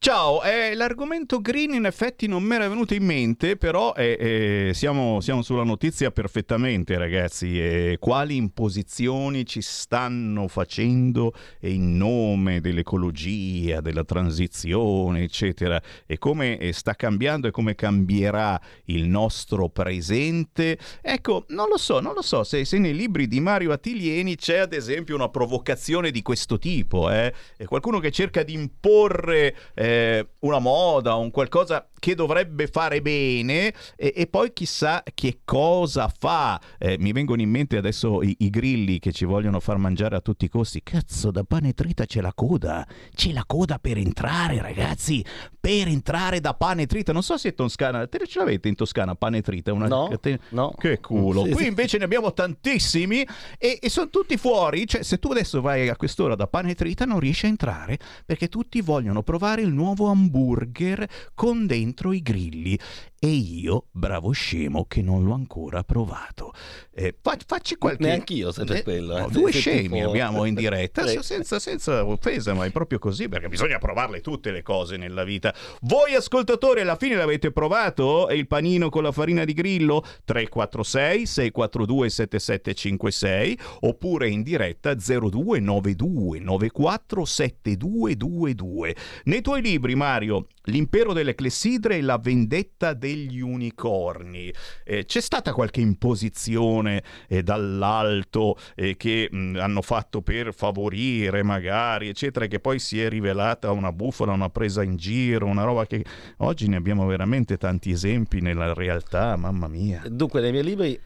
Ciao, 0.01 0.41
eh, 0.43 0.75
l'argomento 0.75 1.41
green 1.41 1.73
in 1.73 1.83
effetti 1.83 2.25
non 2.25 2.41
mi 2.41 2.55
era 2.55 2.69
venuto 2.69 2.93
in 2.93 3.03
mente, 3.03 3.57
però 3.57 3.93
eh, 3.93 4.69
eh, 4.69 4.73
siamo, 4.73 5.19
siamo, 5.19 5.41
sulla 5.41 5.65
notizia 5.65 6.09
perfettamente 6.09 6.97
ragazzi. 6.97 7.59
Eh, 7.59 7.97
quali 7.99 8.37
imposizioni 8.37 9.45
ci 9.45 9.61
stanno 9.61 10.47
facendo 10.47 11.33
in 11.63 11.97
nome 11.97 12.61
dell'ecologia, 12.61 13.81
della 13.81 14.05
transizione, 14.05 15.23
eccetera, 15.23 15.81
e 16.05 16.17
come 16.17 16.57
eh, 16.59 16.71
sta 16.71 16.95
cambiando 16.95 17.49
e 17.49 17.51
come 17.51 17.75
cambierà 17.75 18.57
il 18.85 19.03
nostro 19.03 19.67
presente? 19.67 20.77
Ecco, 21.01 21.43
non 21.49 21.67
lo 21.67 21.77
so, 21.77 21.99
non 21.99 22.13
lo 22.13 22.21
so 22.21 22.45
se, 22.45 22.63
se 22.63 22.77
nei 22.77 22.95
libri 22.95 23.27
di 23.27 23.41
Mario 23.41 23.73
Attilieni 23.73 24.37
c'è 24.37 24.59
ad 24.59 24.71
esempio 24.71 25.15
una 25.15 25.27
provocazione 25.27 26.09
di 26.09 26.21
questo 26.21 26.57
tipo, 26.57 27.11
eh? 27.11 27.33
qualcuno 27.65 27.99
che 27.99 28.11
cerca 28.11 28.43
di 28.43 28.53
imporre 28.53 29.53
eh, 29.89 30.27
una 30.41 30.59
moda, 30.59 31.15
un 31.15 31.31
qualcosa 31.31 31.88
che 31.99 32.15
dovrebbe 32.15 32.67
fare 32.67 33.01
bene 33.01 33.73
e, 33.95 34.13
e 34.15 34.27
poi 34.27 34.51
chissà 34.53 35.03
che 35.13 35.41
cosa 35.45 36.11
fa. 36.17 36.59
Eh, 36.79 36.97
mi 36.99 37.11
vengono 37.11 37.41
in 37.41 37.49
mente 37.49 37.77
adesso 37.77 38.23
i, 38.23 38.35
i, 38.39 38.49
grilli 38.49 38.99
che 38.99 39.11
ci 39.11 39.25
vogliono 39.25 39.59
far 39.59 39.77
mangiare 39.77 40.15
a 40.15 40.21
tutti 40.21 40.45
i 40.45 40.49
costi. 40.49 40.81
Cazzo, 40.81 41.29
da 41.31 41.43
pane 41.43 41.73
trita 41.73 42.05
c'è 42.05 42.21
la 42.21 42.33
coda. 42.33 42.87
C'è 43.13 43.31
la 43.31 43.43
coda 43.45 43.77
per 43.77 43.97
entrare, 43.97 44.61
ragazzi. 44.61 45.23
Per 45.59 45.87
entrare 45.87 46.39
da 46.39 46.53
pane 46.53 46.85
trita. 46.85 47.11
Non 47.11 47.23
so 47.23 47.37
se 47.37 47.49
in 47.49 47.55
Toscana, 47.55 48.07
te 48.07 48.25
ce 48.25 48.39
l'avete 48.39 48.67
in 48.67 48.75
Toscana 48.75 49.15
pane 49.15 49.41
trita? 49.41 49.73
Una... 49.73 49.87
No, 49.87 50.09
no. 50.49 50.73
Che 50.77 50.99
culo. 50.99 51.45
Sì, 51.45 51.51
Qui 51.51 51.67
invece 51.67 51.97
ne 51.97 52.05
abbiamo 52.05 52.33
tantissimi 52.33 53.27
e, 53.57 53.77
e 53.81 53.89
sono 53.89 54.09
tutti 54.09 54.37
fuori. 54.37 54.87
Cioè, 54.87 55.03
se 55.03 55.19
tu 55.19 55.31
adesso 55.31 55.61
vai 55.61 55.89
a 55.89 55.95
quest'ora 55.95 56.35
da 56.35 56.47
pane 56.47 56.75
trita 56.75 57.05
non 57.05 57.19
riesci 57.19 57.45
a 57.45 57.49
entrare 57.49 57.97
perché 58.25 58.47
tutti 58.47 58.81
vogliono 58.81 59.21
provare 59.21 59.61
il 59.61 59.73
nuovo 59.73 60.07
hamburger 60.07 61.07
con 61.33 61.65
dentro 61.65 61.88
i 62.13 62.21
grilli 62.21 62.79
e 63.21 63.27
io, 63.27 63.87
bravo 63.91 64.31
scemo, 64.31 64.85
che 64.85 65.01
non 65.01 65.25
l'ho 65.25 65.33
ancora 65.33 65.83
provato. 65.83 66.53
Eh, 66.93 67.13
facci 67.45 67.75
qualche... 67.75 68.03
Neanch'io, 68.03 68.53
se 68.53 68.63
per 68.63 68.77
eh, 68.77 68.83
quello. 68.83 69.17
Eh. 69.17 69.19
No, 69.19 69.27
due 69.29 69.51
scemi 69.53 69.97
tipo... 69.97 70.07
abbiamo 70.07 70.45
in 70.45 70.55
diretta, 70.55 71.05
senza, 71.21 71.59
senza 71.59 72.05
offesa, 72.05 72.53
ma 72.53 72.63
è 72.63 72.71
proprio 72.71 72.97
così, 72.97 73.27
perché 73.27 73.49
bisogna 73.49 73.77
provarle 73.77 74.21
tutte 74.21 74.51
le 74.51 74.61
cose 74.61 74.95
nella 74.95 75.25
vita. 75.25 75.53
Voi 75.81 76.15
ascoltatori 76.15 76.79
alla 76.79 76.95
fine 76.95 77.15
l'avete 77.15 77.51
provato? 77.51 78.27
il 78.29 78.47
panino 78.47 78.87
con 78.87 79.03
la 79.03 79.11
farina 79.11 79.43
di 79.43 79.51
grillo? 79.51 80.01
346 80.23 81.25
642 81.25 82.09
7756 82.09 83.59
oppure 83.81 84.29
in 84.29 84.43
diretta 84.43 84.93
0292 84.93 86.39
94 86.39 87.25
7222. 87.25 88.95
Nei 89.25 89.41
tuoi 89.41 89.61
libri, 89.61 89.95
Mario, 89.95 90.47
L'impero 90.69 91.13
delle 91.13 91.35
clessidre 91.35 91.97
e 91.97 92.01
la 92.01 92.19
vendetta 92.21 92.93
degli 93.09 93.39
unicorni. 93.39 94.53
Eh, 94.83 95.05
c'è 95.05 95.21
stata 95.21 95.53
qualche 95.53 95.81
imposizione 95.81 97.03
eh, 97.27 97.41
dall'alto 97.41 98.57
eh, 98.75 98.95
che 98.95 99.27
mh, 99.31 99.57
hanno 99.59 99.81
fatto 99.81 100.21
per 100.21 100.53
favorire 100.53 101.43
magari, 101.43 102.09
eccetera, 102.09 102.45
che 102.45 102.59
poi 102.59 102.79
si 102.79 103.01
è 103.01 103.09
rivelata 103.09 103.71
una 103.71 103.91
bufala, 103.91 104.31
una 104.31 104.49
presa 104.49 104.83
in 104.83 104.95
giro, 104.95 105.47
una 105.47 105.63
roba 105.63 105.85
che 105.85 106.03
oggi 106.37 106.67
ne 106.67 106.75
abbiamo 106.75 107.05
veramente 107.05 107.57
tanti 107.57 107.91
esempi 107.91 108.41
nella 108.41 108.73
realtà, 108.73 109.35
mamma 109.35 109.67
mia. 109.67 110.03
Dunque, 110.07 110.41
nei 110.41 110.51
miei 110.51 110.63
libri 110.63 110.99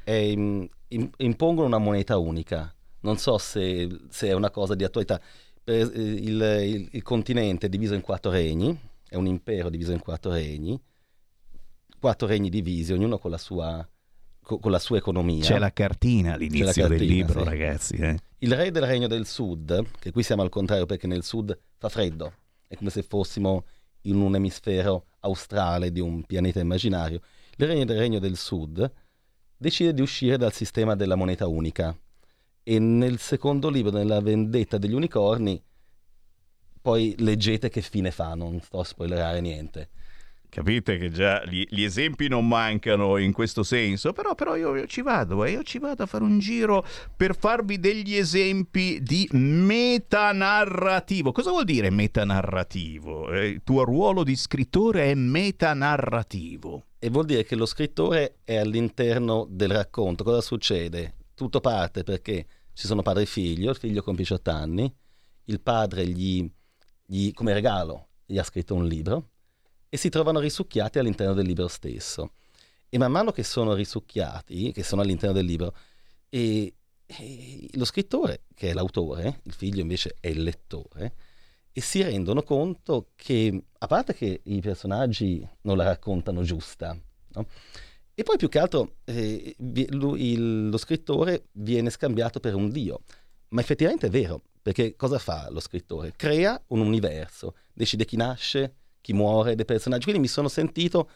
impongono 1.17 1.67
una 1.67 1.77
moneta 1.77 2.17
unica. 2.17 2.73
Non 3.01 3.17
so 3.17 3.37
se, 3.37 3.89
se 4.09 4.27
è 4.27 4.33
una 4.33 4.49
cosa 4.49 4.75
di 4.75 4.83
attualità. 4.83 5.19
Eh, 5.65 5.79
il, 5.79 6.41
il, 6.41 6.89
il 6.91 7.01
continente 7.03 7.67
è 7.67 7.69
diviso 7.69 7.93
in 7.93 8.01
quattro 8.01 8.31
regni 8.31 8.77
è 9.13 9.15
un 9.15 9.27
impero 9.27 9.69
diviso 9.69 9.91
in 9.91 9.99
quattro 9.99 10.31
regni, 10.31 10.79
quattro 12.03 12.27
regni 12.27 12.49
divisi, 12.49 12.91
ognuno 12.91 13.17
con 13.17 13.31
la 13.31 13.37
sua, 13.37 13.87
con 14.41 14.69
la 14.69 14.79
sua 14.79 14.97
economia. 14.97 15.45
C'è 15.45 15.57
la 15.57 15.71
cartina 15.71 16.33
all'inizio 16.33 16.65
la 16.65 16.73
cartina, 16.73 16.97
del 16.97 17.07
libro, 17.07 17.39
sì. 17.39 17.45
ragazzi. 17.45 17.95
Eh. 17.95 18.19
Il 18.39 18.53
re 18.53 18.71
del 18.71 18.83
regno 18.83 19.07
del 19.07 19.25
sud, 19.25 19.85
che 19.99 20.11
qui 20.11 20.21
siamo 20.21 20.41
al 20.41 20.49
contrario 20.49 20.85
perché 20.85 21.07
nel 21.07 21.23
sud 21.23 21.57
fa 21.77 21.87
freddo, 21.87 22.33
è 22.67 22.75
come 22.75 22.89
se 22.89 23.03
fossimo 23.03 23.63
in 24.01 24.19
un 24.19 24.35
emisfero 24.35 25.05
australe 25.21 25.93
di 25.93 26.01
un 26.01 26.23
pianeta 26.23 26.59
immaginario. 26.59 27.21
Il 27.55 27.67
regno 27.67 27.85
del 27.85 27.97
regno 27.97 28.19
del 28.19 28.35
sud 28.35 28.91
decide 29.55 29.93
di 29.93 30.01
uscire 30.01 30.35
dal 30.35 30.51
sistema 30.51 30.95
della 30.95 31.15
moneta 31.15 31.47
unica 31.47 31.97
e 32.63 32.79
nel 32.79 33.17
secondo 33.17 33.69
libro, 33.69 33.91
nella 33.91 34.19
vendetta 34.19 34.77
degli 34.77 34.93
unicorni, 34.93 35.63
poi 36.81 37.15
leggete 37.19 37.69
che 37.69 37.79
fine 37.79 38.11
fa, 38.11 38.35
non 38.35 38.59
sto 38.59 38.81
a 38.81 38.83
spoilerare 38.83 39.39
niente. 39.39 39.89
Capite 40.53 40.99
che 40.99 41.09
già 41.09 41.43
gli, 41.45 41.65
gli, 41.67 41.83
esempi 41.83 42.27
non 42.27 42.47
mancano 42.47 43.17
in 43.17 43.31
questo 43.31 43.63
senso, 43.63 44.13
però, 44.13 44.35
però 44.35 44.55
io, 44.55 44.75
io, 44.75 44.85
ci 44.85 45.01
vado, 45.01 45.43
eh, 45.43 45.49
io 45.49 45.63
ci 45.63 45.79
vado 45.79 46.03
a 46.03 46.05
fare 46.05 46.23
un 46.23 46.37
giro 46.37 46.85
per 47.17 47.35
farvi 47.35 47.79
degli 47.79 48.13
esempi 48.13 49.01
di 49.01 49.27
metanarrativo. 49.31 51.31
Cosa 51.31 51.49
vuol 51.49 51.63
dire 51.63 51.89
metanarrativo? 51.89 53.31
Eh, 53.31 53.47
il 53.47 53.63
tuo 53.63 53.83
ruolo 53.83 54.23
di 54.23 54.35
scrittore 54.35 55.09
è 55.09 55.15
metanarrativo. 55.15 56.83
E 56.99 57.09
vuol 57.09 57.25
dire 57.25 57.45
che 57.45 57.55
lo 57.55 57.65
scrittore 57.65 58.35
è 58.43 58.57
all'interno 58.57 59.47
del 59.49 59.71
racconto. 59.71 60.23
Cosa 60.23 60.41
succede? 60.41 61.15
Tutto 61.33 61.61
parte 61.61 62.03
perché 62.03 62.45
ci 62.73 62.85
sono 62.85 63.01
padre 63.01 63.23
e 63.23 63.25
figlio, 63.25 63.71
il 63.71 63.77
figlio 63.77 64.03
compie 64.03 64.23
18 64.23 64.51
anni, 64.51 64.95
il 65.45 65.61
padre 65.61 66.05
gli 66.05 66.47
gli, 67.05 67.33
come 67.33 67.53
regalo 67.53 68.09
gli 68.25 68.37
ha 68.37 68.43
scritto 68.43 68.75
un 68.75 68.85
libro 68.85 69.31
e 69.93 69.97
si 69.97 70.09
trovano 70.09 70.39
risucchiati 70.39 70.97
all'interno 70.97 71.35
del 71.35 71.45
libro 71.45 71.67
stesso. 71.67 72.31
E 72.89 72.97
man 72.97 73.11
mano 73.11 73.31
che 73.31 73.43
sono 73.43 73.75
risucchiati, 73.75 74.71
che 74.71 74.81
sono 74.81 75.03
all'interno 75.03 75.35
del 75.35 75.45
libro, 75.45 75.75
e, 76.29 76.73
e 77.05 77.69
lo 77.73 77.85
scrittore, 77.85 78.45
che 78.55 78.71
è 78.71 78.73
l'autore, 78.73 79.41
il 79.43 79.53
figlio 79.53 79.81
invece 79.81 80.15
è 80.19 80.29
il 80.29 80.41
lettore, 80.41 81.13
e 81.71 81.79
si 81.79 82.01
rendono 82.01 82.41
conto 82.41 83.09
che, 83.15 83.65
a 83.77 83.85
parte 83.85 84.15
che 84.15 84.41
i 84.43 84.61
personaggi 84.61 85.47
non 85.61 85.77
la 85.77 85.83
raccontano 85.83 86.41
giusta, 86.41 86.99
no? 87.33 87.47
e 88.15 88.23
poi 88.23 88.37
più 88.37 88.49
che 88.49 88.57
altro 88.57 88.95
eh, 89.03 89.55
lui, 89.89 90.31
il, 90.31 90.69
lo 90.69 90.77
scrittore 90.77 91.49
viene 91.51 91.91
scambiato 91.91 92.39
per 92.39 92.55
un 92.55 92.71
dio. 92.71 93.01
Ma 93.49 93.61
effettivamente 93.61 94.07
è 94.07 94.09
vero, 94.09 94.41
perché 94.59 94.95
cosa 94.95 95.19
fa 95.19 95.51
lo 95.51 95.59
scrittore? 95.59 96.13
Crea 96.15 96.59
un 96.69 96.79
universo, 96.79 97.53
decide 97.71 98.05
chi 98.05 98.15
nasce, 98.15 98.77
chi 99.03 99.11
muore 99.11 99.55
dei 99.55 99.65
personaggi. 99.65 100.03
Quindi 100.05 100.21
mi 100.21 100.27
sono 100.27 100.47
sentito 100.47 101.09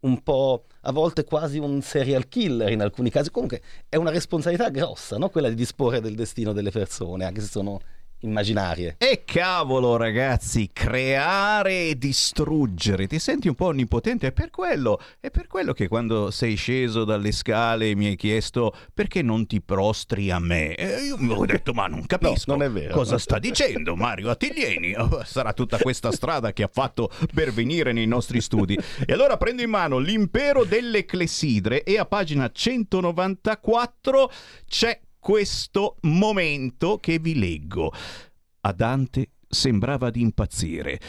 un 0.00 0.22
po', 0.22 0.64
a 0.82 0.92
volte 0.92 1.24
quasi 1.24 1.58
un 1.58 1.82
serial 1.82 2.26
killer 2.26 2.70
in 2.70 2.80
alcuni 2.80 3.10
casi. 3.10 3.30
Comunque 3.30 3.60
è 3.88 3.96
una 3.96 4.10
responsabilità 4.10 4.70
grossa, 4.70 5.18
no? 5.18 5.28
quella 5.28 5.50
di 5.50 5.54
disporre 5.54 6.00
del 6.00 6.14
destino 6.14 6.52
delle 6.52 6.70
persone, 6.70 7.26
anche 7.26 7.42
se 7.42 7.48
sono 7.48 7.80
immaginarie. 8.24 8.96
E 8.98 9.22
cavolo 9.24 9.96
ragazzi, 9.96 10.70
creare 10.72 11.88
e 11.88 11.98
distruggere, 11.98 13.06
ti 13.06 13.18
senti 13.18 13.48
un 13.48 13.54
po' 13.54 13.66
onnipotente? 13.66 14.28
È 14.28 14.32
per 14.32 14.50
quello, 14.50 15.00
è 15.20 15.30
per 15.30 15.46
quello 15.46 15.72
che 15.72 15.88
quando 15.88 16.30
sei 16.30 16.54
sceso 16.56 17.04
dalle 17.04 17.32
scale 17.32 17.94
mi 17.94 18.06
hai 18.06 18.16
chiesto 18.16 18.74
perché 18.92 19.22
non 19.22 19.46
ti 19.46 19.60
prostri 19.60 20.30
a 20.30 20.38
me. 20.38 20.74
E 20.74 21.04
io 21.04 21.16
mi 21.18 21.32
ho 21.32 21.44
detto 21.44 21.72
ma 21.72 21.86
non 21.86 22.06
capisco. 22.06 22.52
No, 22.52 22.58
non 22.58 22.66
è 22.66 22.70
vero. 22.70 22.94
Cosa 22.94 23.18
sta 23.18 23.38
dicendo 23.38 23.94
Mario 23.96 24.30
Attiglieni? 24.30 24.94
Oh, 24.94 25.22
sarà 25.24 25.52
tutta 25.52 25.78
questa 25.78 26.10
strada 26.12 26.52
che 26.52 26.62
ha 26.62 26.70
fatto 26.72 27.10
per 27.32 27.52
venire 27.52 27.92
nei 27.92 28.06
nostri 28.06 28.40
studi. 28.40 28.78
E 29.06 29.12
allora 29.12 29.36
prendo 29.36 29.62
in 29.62 29.70
mano 29.70 29.98
l'impero 29.98 30.64
delle 30.64 31.04
clessidre 31.04 31.82
e 31.82 31.98
a 31.98 32.04
pagina 32.04 32.50
194 32.50 34.30
c'è 34.66 35.00
questo 35.24 35.96
momento 36.02 36.98
che 36.98 37.18
vi 37.18 37.38
leggo. 37.38 37.90
A 38.60 38.72
Dante 38.72 39.30
sembrava 39.48 40.10
di 40.10 40.20
impazzire. 40.20 41.00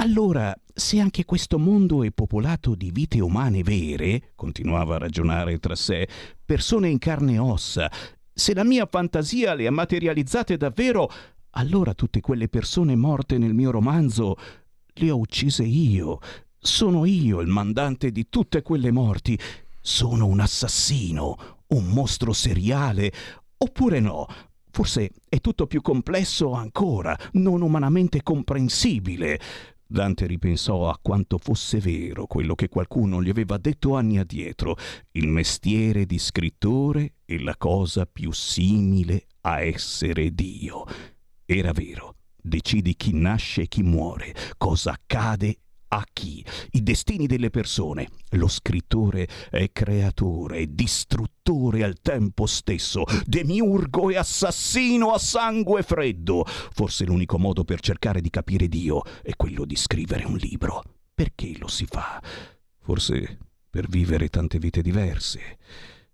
Allora, 0.00 0.52
se 0.74 0.98
anche 0.98 1.24
questo 1.24 1.60
mondo 1.60 2.02
è 2.02 2.10
popolato 2.10 2.74
di 2.74 2.90
vite 2.90 3.20
umane 3.20 3.62
vere, 3.62 4.32
continuava 4.34 4.96
a 4.96 4.98
ragionare 4.98 5.60
tra 5.60 5.76
sé, 5.76 6.08
persone 6.44 6.88
in 6.88 6.98
carne 6.98 7.34
e 7.34 7.38
ossa, 7.38 7.88
se 8.32 8.52
la 8.52 8.64
mia 8.64 8.84
fantasia 8.90 9.54
le 9.54 9.68
ha 9.68 9.70
materializzate 9.70 10.56
davvero, 10.56 11.08
allora 11.50 11.94
tutte 11.94 12.20
quelle 12.20 12.48
persone 12.48 12.96
morte 12.96 13.38
nel 13.38 13.54
mio 13.54 13.70
romanzo 13.70 14.34
le 14.92 15.08
ho 15.08 15.18
uccise 15.18 15.62
io. 15.62 16.18
Sono 16.58 17.04
io 17.04 17.38
il 17.38 17.46
mandante 17.48 18.10
di 18.10 18.26
tutte 18.28 18.60
quelle 18.62 18.90
morti. 18.90 19.38
Sono 19.80 20.26
un 20.26 20.40
assassino, 20.40 21.60
un 21.68 21.86
mostro 21.86 22.32
seriale, 22.32 23.12
Oppure 23.62 24.00
no? 24.00 24.26
Forse 24.72 25.10
è 25.28 25.40
tutto 25.40 25.68
più 25.68 25.82
complesso 25.82 26.52
ancora, 26.52 27.16
non 27.34 27.62
umanamente 27.62 28.20
comprensibile. 28.24 29.38
Dante 29.86 30.26
ripensò 30.26 30.88
a 30.88 30.98
quanto 31.00 31.38
fosse 31.38 31.78
vero 31.78 32.26
quello 32.26 32.56
che 32.56 32.68
qualcuno 32.68 33.22
gli 33.22 33.28
aveva 33.28 33.58
detto 33.58 33.94
anni 33.94 34.18
addietro. 34.18 34.76
Il 35.12 35.28
mestiere 35.28 36.06
di 36.06 36.18
scrittore 36.18 37.14
è 37.24 37.36
la 37.36 37.56
cosa 37.56 38.04
più 38.04 38.32
simile 38.32 39.26
a 39.42 39.60
essere 39.60 40.34
Dio. 40.34 40.84
Era 41.44 41.70
vero. 41.70 42.16
Decidi 42.36 42.96
chi 42.96 43.12
nasce 43.14 43.62
e 43.62 43.68
chi 43.68 43.84
muore, 43.84 44.34
cosa 44.58 44.90
accade 44.90 45.58
a 45.92 46.06
chi? 46.10 46.44
I 46.70 46.82
destini 46.82 47.26
delle 47.26 47.50
persone. 47.50 48.08
Lo 48.30 48.48
scrittore 48.48 49.28
è 49.50 49.70
creatore 49.72 50.74
distruttore 50.74 51.84
al 51.84 52.00
tempo 52.00 52.46
stesso, 52.46 53.04
demiurgo 53.26 54.08
e 54.08 54.16
assassino 54.16 55.12
a 55.12 55.18
sangue 55.18 55.82
freddo. 55.82 56.44
Forse 56.46 57.04
l'unico 57.04 57.38
modo 57.38 57.64
per 57.64 57.80
cercare 57.80 58.22
di 58.22 58.30
capire 58.30 58.68
Dio 58.68 59.02
è 59.22 59.36
quello 59.36 59.66
di 59.66 59.76
scrivere 59.76 60.24
un 60.24 60.36
libro. 60.36 60.82
Perché 61.14 61.56
lo 61.58 61.68
si 61.68 61.84
fa? 61.84 62.22
Forse 62.80 63.38
per 63.68 63.86
vivere 63.86 64.28
tante 64.28 64.58
vite 64.58 64.80
diverse. 64.80 65.58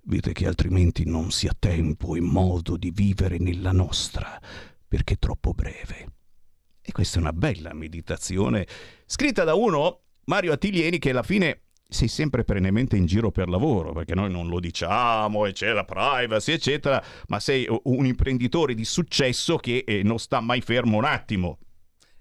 Vite 0.03 0.33
che 0.33 0.47
altrimenti 0.47 1.05
non 1.05 1.31
si 1.31 1.47
ha 1.47 1.55
tempo 1.57 2.17
e 2.17 2.21
modo 2.21 2.77
di 2.77 2.91
vivere 2.91 3.38
nella 3.38 3.73
nostra, 3.73 4.41
perché 4.88 5.14
è 5.14 5.19
troppo 5.19 5.53
breve. 5.53 6.17
E 6.88 6.92
questa 6.92 7.18
è 7.18 7.20
una 7.20 7.35
bella 7.35 7.74
meditazione, 7.74 8.66
scritta 9.05 9.44
da 9.44 9.53
uno 9.53 10.05
Mario 10.24 10.53
Attilieni 10.53 10.98
che 10.98 11.11
alla 11.11 11.22
fine 11.22 11.64
sei 11.87 12.09
sempre 12.09 12.44
perennemente 12.44 12.96
in 12.96 13.05
giro 13.05 13.31
per 13.31 13.51
lavoro, 13.51 13.92
perché 13.92 14.14
noi 14.14 14.31
non 14.31 14.48
lo 14.48 14.59
diciamo 14.59 15.44
e 15.44 15.53
c'è 15.53 15.70
la 15.72 15.85
privacy, 15.85 16.53
eccetera, 16.53 17.05
ma 17.27 17.40
sei 17.40 17.68
un 17.83 18.07
imprenditore 18.07 18.72
di 18.72 18.87
successo 18.87 19.59
che 19.59 19.85
eh, 19.87 20.03
non 20.03 20.18
sta 20.18 20.40
mai 20.40 20.62
fermo 20.62 20.96
un 20.96 21.05
attimo. 21.05 21.59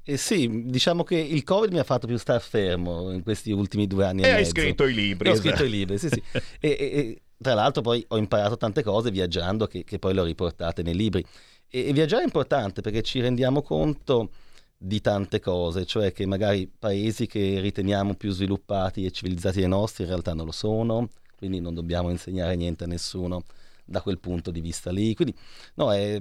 Eh 0.03 0.17
sì, 0.17 0.65
diciamo 0.65 1.05
che 1.05 1.15
il 1.15 1.45
Covid 1.45 1.71
mi 1.71 1.79
ha 1.79 1.85
fatto 1.85 2.05
più 2.05 2.17
star 2.17 2.41
fermo 2.41 3.13
in 3.13 3.23
questi 3.23 3.53
ultimi 3.53 3.87
due 3.87 4.03
anni 4.03 4.23
e, 4.23 4.25
e 4.25 4.29
hai 4.31 4.35
mezzo. 4.39 4.49
scritto 4.49 4.85
i 4.85 4.93
libri. 4.93 5.29
E 5.29 5.31
ho 5.31 5.35
scritto 5.35 5.63
i 5.63 5.69
libri, 5.69 5.97
sì 5.97 6.09
sì. 6.09 6.21
e, 6.59 6.69
e, 6.69 7.21
tra 7.41 7.53
l'altro 7.53 7.81
poi 7.81 8.03
ho 8.09 8.17
imparato 8.17 8.57
tante 8.57 8.83
cose 8.83 9.11
viaggiando 9.11 9.65
che, 9.65 9.85
che 9.85 9.97
poi 9.97 10.13
le 10.13 10.19
ho 10.19 10.25
riportate 10.25 10.83
nei 10.83 10.93
libri. 10.93 11.23
E, 11.69 11.93
viaggiare 11.93 12.23
è 12.23 12.25
importante 12.25 12.81
perché 12.81 13.01
ci 13.01 13.21
rendiamo 13.21 13.61
conto 13.61 14.31
di 14.77 15.01
tante 15.01 15.39
cose, 15.39 15.85
cioè 15.85 16.11
che 16.11 16.25
magari 16.27 16.67
paesi 16.67 17.25
che 17.25 17.59
riteniamo 17.59 18.13
più 18.13 18.31
sviluppati 18.31 19.05
e 19.05 19.11
civilizzati 19.11 19.59
dei 19.59 19.67
nostri 19.67 20.03
in 20.03 20.09
realtà 20.09 20.33
non 20.33 20.45
lo 20.45 20.51
sono, 20.51 21.09
quindi 21.35 21.59
non 21.59 21.73
dobbiamo 21.73 22.09
insegnare 22.09 22.55
niente 22.55 22.83
a 22.83 22.87
nessuno 22.87 23.43
da 23.83 24.01
quel 24.01 24.19
punto 24.19 24.51
di 24.51 24.61
vista 24.61 24.91
lì. 24.91 25.15
Quindi 25.15 25.35
no, 25.75 25.91
è, 25.91 26.19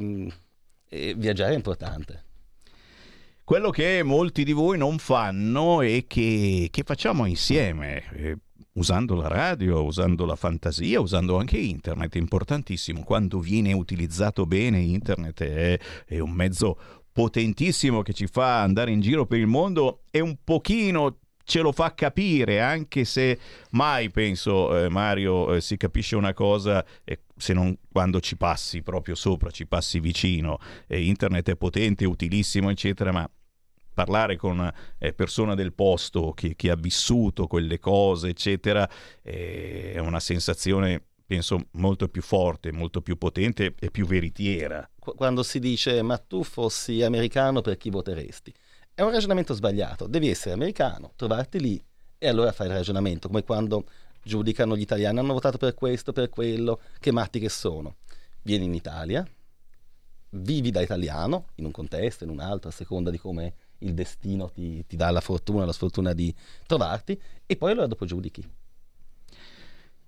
è, 0.89 1.15
viaggiare 1.15 1.53
è 1.53 1.57
importante. 1.57 2.25
Quello 3.45 3.71
che 3.71 4.03
molti 4.03 4.43
di 4.43 4.53
voi 4.53 4.77
non 4.77 4.99
fanno 4.99 5.81
e 5.81 6.07
che, 6.09 6.69
che 6.71 6.83
facciamo 6.83 7.27
insieme, 7.27 8.03
eh, 8.13 8.37
usando 8.73 9.15
la 9.15 9.29
radio, 9.29 9.85
usando 9.85 10.25
la 10.25 10.35
fantasia, 10.35 11.01
usando 11.01 11.37
anche 11.37 11.57
internet, 11.57 12.15
è 12.15 12.19
importantissimo. 12.19 13.05
Quando 13.05 13.39
viene 13.39 13.73
utilizzato 13.73 14.47
bene, 14.47 14.81
internet 14.81 15.43
è, 15.43 15.79
è 16.07 16.19
un 16.19 16.33
mezzo 16.33 17.05
potentissimo 17.17 18.03
che 18.03 18.13
ci 18.13 18.27
fa 18.27 18.61
andare 18.61 18.91
in 18.91 19.01
giro 19.01 19.25
per 19.25 19.39
il 19.39 19.47
mondo 19.47 20.03
e 20.11 20.21
un 20.21 20.37
pochino 20.45 21.21
ce 21.45 21.61
lo 21.61 21.73
fa 21.73 21.95
capire, 21.95 22.61
anche 22.61 23.07
se 23.07 23.39
mai 23.71 24.11
penso, 24.11 24.85
eh, 24.85 24.91
Mario, 24.91 25.55
eh, 25.55 25.63
si 25.63 25.79
capisce 25.79 26.15
una 26.15 26.35
cosa 26.35 26.85
eh, 27.05 27.21
se 27.35 27.55
non 27.55 27.75
quando 27.91 28.21
ci 28.21 28.37
passi 28.37 28.83
proprio 28.83 29.15
sopra, 29.15 29.51
ci 29.51 29.67
passi 29.67 29.99
vicino. 29.99 30.59
internet 30.89 31.53
è 31.53 31.57
potente, 31.57 32.05
utilissimo, 32.05 32.69
eccetera, 32.69 33.13
ma 33.13 33.31
parlare 33.95 34.37
con 34.37 34.71
eh, 34.99 35.13
persone 35.15 35.55
del 35.55 35.73
posto, 35.73 36.33
chi, 36.33 36.55
chi, 36.55 36.69
ha 36.69 36.77
vissuto 36.77 37.47
quelle 37.47 37.79
cose, 37.79 38.29
eccetera, 38.29 38.87
è 39.23 39.97
una 40.01 40.21
sensazione 40.21 41.03
penso 41.27 41.69
molto 41.73 42.09
più 42.09 42.21
forte, 42.21 42.73
molto 42.73 43.01
più 43.01 43.17
potente 43.17 43.75
e 43.79 43.91
più 43.91 44.05
veritiera. 44.05 44.87
Quando 45.15 45.43
si 45.43 45.59
dice 45.59 46.03
ma 46.03 46.19
tu 46.19 46.43
fossi 46.43 47.03
americano 47.03 47.61
per 47.61 47.77
chi 47.77 47.91
voteresti? 47.91 48.53
È 48.93 49.03
un 49.03 49.11
ragionamento 49.11 49.55
sbagliato, 49.55 50.07
devi 50.07 50.29
essere 50.29 50.55
americano, 50.55 51.13
trovarti 51.17 51.61
lì 51.61 51.83
e 52.19 52.29
allora 52.29 52.53
fai 52.53 52.69
il 52.69 52.75
ragionamento, 52.75 53.29
come 53.29 53.45
quando 53.45 53.85
giudicano 54.23 54.77
gli 54.77 54.81
italiani 54.81 55.19
hanno 55.19 55.35
votato 55.35 55.59
per 55.59 55.75
questo, 55.75 56.13
per 56.13 56.29
quello, 56.29 56.81
che 56.99 57.13
matti 57.13 57.39
che 57.39 57.49
sono. 57.49 57.97
Vieni 58.43 58.65
in 58.65 58.75
Italia, 58.75 59.27
vivi 60.31 60.71
da 60.71 60.81
italiano, 60.81 61.49
in 61.57 61.67
un 61.67 61.71
contesto, 61.71 62.25
in 62.25 62.31
un 62.31 62.41
altro, 62.41 62.71
a 62.71 62.73
seconda 62.73 63.11
di 63.11 63.19
come 63.19 63.55
il 63.79 63.95
destino 63.95 64.51
ti, 64.51 64.85
ti 64.87 64.97
dà 64.97 65.11
la 65.11 65.21
fortuna, 65.21 65.65
la 65.65 65.73
sfortuna 65.73 66.13
di 66.13 66.35
trovarti, 66.67 67.21
e 67.45 67.57
poi 67.57 67.73
allora 67.73 67.87
dopo 67.87 68.07
giudichi. 68.07 68.43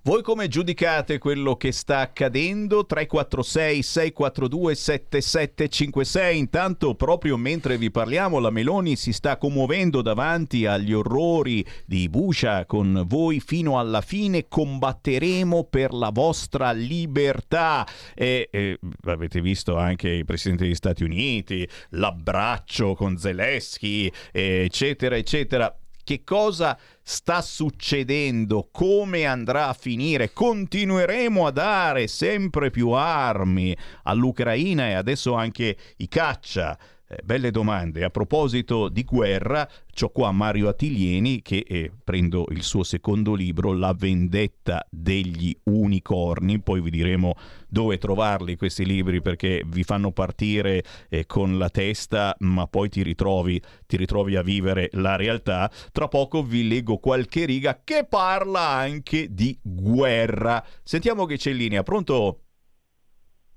Voi 0.08 0.22
come 0.22 0.48
giudicate 0.48 1.18
quello 1.18 1.56
che 1.56 1.70
sta 1.70 1.98
accadendo? 1.98 2.86
346 2.86 3.82
642 3.82 4.74
7756. 4.74 6.38
Intanto, 6.38 6.94
proprio 6.94 7.36
mentre 7.36 7.76
vi 7.76 7.90
parliamo, 7.90 8.38
la 8.38 8.48
Meloni 8.48 8.96
si 8.96 9.12
sta 9.12 9.36
commuovendo 9.36 10.00
davanti 10.00 10.64
agli 10.64 10.94
orrori 10.94 11.62
di 11.84 12.08
Buscia. 12.08 12.64
Con 12.64 13.04
voi 13.06 13.38
fino 13.40 13.78
alla 13.78 14.00
fine 14.00 14.48
combatteremo 14.48 15.64
per 15.64 15.92
la 15.92 16.08
vostra 16.08 16.72
libertà. 16.72 17.86
E, 18.14 18.48
e 18.50 18.78
avete 19.04 19.42
visto 19.42 19.76
anche 19.76 20.08
il 20.08 20.24
presidente 20.24 20.64
degli 20.64 20.74
Stati 20.74 21.04
Uniti, 21.04 21.68
l'abbraccio 21.90 22.94
con 22.94 23.18
Zelensky, 23.18 24.10
eccetera, 24.32 25.16
eccetera 25.16 25.70
che 26.08 26.24
cosa 26.24 26.78
sta 27.02 27.42
succedendo, 27.42 28.70
come 28.72 29.26
andrà 29.26 29.68
a 29.68 29.74
finire. 29.74 30.32
Continueremo 30.32 31.46
a 31.46 31.50
dare 31.50 32.06
sempre 32.06 32.70
più 32.70 32.92
armi 32.92 33.76
all'Ucraina 34.04 34.88
e 34.88 34.94
adesso 34.94 35.34
anche 35.34 35.76
i 35.98 36.08
caccia 36.08 36.78
eh, 37.08 37.20
belle 37.24 37.50
domande. 37.50 38.04
A 38.04 38.10
proposito 38.10 38.88
di 38.88 39.02
guerra, 39.02 39.66
c'ho 39.98 40.10
qua 40.10 40.30
Mario 40.30 40.68
Attilieni 40.68 41.40
che 41.40 41.64
eh, 41.66 41.90
prendo 42.04 42.44
il 42.50 42.62
suo 42.62 42.82
secondo 42.82 43.34
libro, 43.34 43.72
La 43.72 43.94
vendetta 43.96 44.86
degli 44.90 45.56
unicorni. 45.64 46.60
Poi 46.60 46.80
vi 46.80 46.90
diremo 46.90 47.34
dove 47.66 47.98
trovarli 47.98 48.56
questi 48.56 48.84
libri 48.84 49.22
perché 49.22 49.62
vi 49.66 49.82
fanno 49.84 50.12
partire 50.12 50.82
eh, 51.08 51.24
con 51.26 51.56
la 51.56 51.70
testa, 51.70 52.36
ma 52.40 52.66
poi 52.66 52.88
ti 52.88 53.02
ritrovi, 53.02 53.60
ti 53.86 53.96
ritrovi 53.96 54.36
a 54.36 54.42
vivere 54.42 54.90
la 54.92 55.16
realtà. 55.16 55.70
Tra 55.92 56.08
poco 56.08 56.42
vi 56.42 56.68
leggo 56.68 56.98
qualche 56.98 57.46
riga 57.46 57.80
che 57.82 58.06
parla 58.08 58.68
anche 58.68 59.28
di 59.30 59.58
guerra. 59.62 60.62
Sentiamo 60.82 61.24
che 61.24 61.36
c'è 61.36 61.50
in 61.50 61.56
linea. 61.56 61.82
Pronto? 61.82 62.40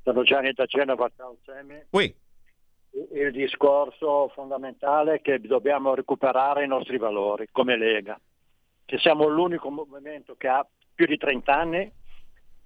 Sono 0.04 0.24
Gianni 0.24 0.52
da 0.54 0.66
Genova, 0.66 1.12
ciao 1.16 1.38
Semi. 1.46 1.76
Oui 1.92 2.21
il 3.13 3.32
discorso 3.32 4.30
fondamentale 4.30 5.15
è 5.15 5.21
che 5.21 5.39
dobbiamo 5.39 5.93
recuperare 5.93 6.65
i 6.65 6.67
nostri 6.67 6.97
valori 6.97 7.47
come 7.51 7.77
Lega, 7.77 8.19
che 8.86 8.97
siamo 8.97 9.27
l'unico 9.27 9.69
movimento 9.69 10.36
che 10.36 10.47
ha 10.47 10.65
più 10.93 11.06
di 11.06 11.17
30 11.17 11.54
anni 11.56 11.91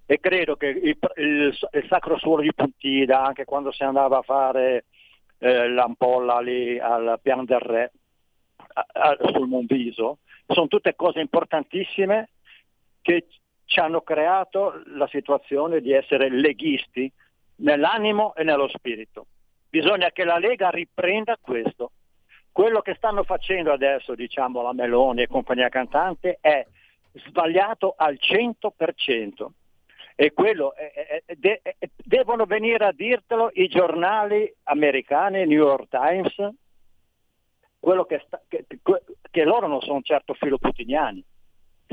e 0.04 0.20
credo 0.20 0.56
che 0.56 0.66
il, 0.66 0.98
il, 1.16 1.58
il 1.72 1.86
sacro 1.88 2.18
suolo 2.18 2.42
di 2.42 2.52
Puntida, 2.54 3.24
anche 3.24 3.44
quando 3.44 3.72
si 3.72 3.82
andava 3.82 4.18
a 4.18 4.22
fare 4.22 4.84
eh, 5.38 5.68
l'ampolla 5.68 6.40
lì 6.40 6.78
al 6.78 7.18
Pian 7.22 7.44
del 7.44 7.58
Re, 7.58 7.92
a, 8.56 8.86
a, 8.92 9.16
sul 9.32 9.48
Monviso, 9.48 10.18
sono 10.46 10.68
tutte 10.68 10.94
cose 10.94 11.20
importantissime 11.20 12.30
che 13.02 13.26
ci 13.64 13.80
hanno 13.80 14.00
creato 14.02 14.80
la 14.94 15.08
situazione 15.08 15.80
di 15.80 15.92
essere 15.92 16.30
leghisti 16.30 17.10
nell'animo 17.56 18.34
e 18.34 18.44
nello 18.44 18.68
spirito. 18.68 19.26
Bisogna 19.76 20.10
che 20.10 20.24
la 20.24 20.38
Lega 20.38 20.70
riprenda 20.70 21.36
questo. 21.38 21.90
Quello 22.50 22.80
che 22.80 22.94
stanno 22.94 23.24
facendo 23.24 23.70
adesso, 23.70 24.14
diciamo, 24.14 24.62
la 24.62 24.72
Meloni 24.72 25.20
e 25.20 25.26
compagnia 25.26 25.68
cantante 25.68 26.38
è 26.40 26.66
sbagliato 27.12 27.92
al 27.94 28.18
100%. 28.18 29.46
E 30.14 30.32
quello 30.32 30.74
è, 30.74 31.22
è, 31.26 31.34
de, 31.34 31.60
è, 31.62 31.76
devono 31.94 32.46
venire 32.46 32.86
a 32.86 32.92
dirtelo 32.92 33.50
i 33.52 33.68
giornali 33.68 34.50
americani, 34.62 35.44
New 35.44 35.66
York 35.66 35.88
Times, 35.90 36.34
che, 38.06 38.22
sta, 38.24 38.40
che, 38.48 38.64
che 39.30 39.44
loro 39.44 39.66
non 39.66 39.82
sono 39.82 40.00
certo 40.00 40.32
filoputiniani 40.32 41.22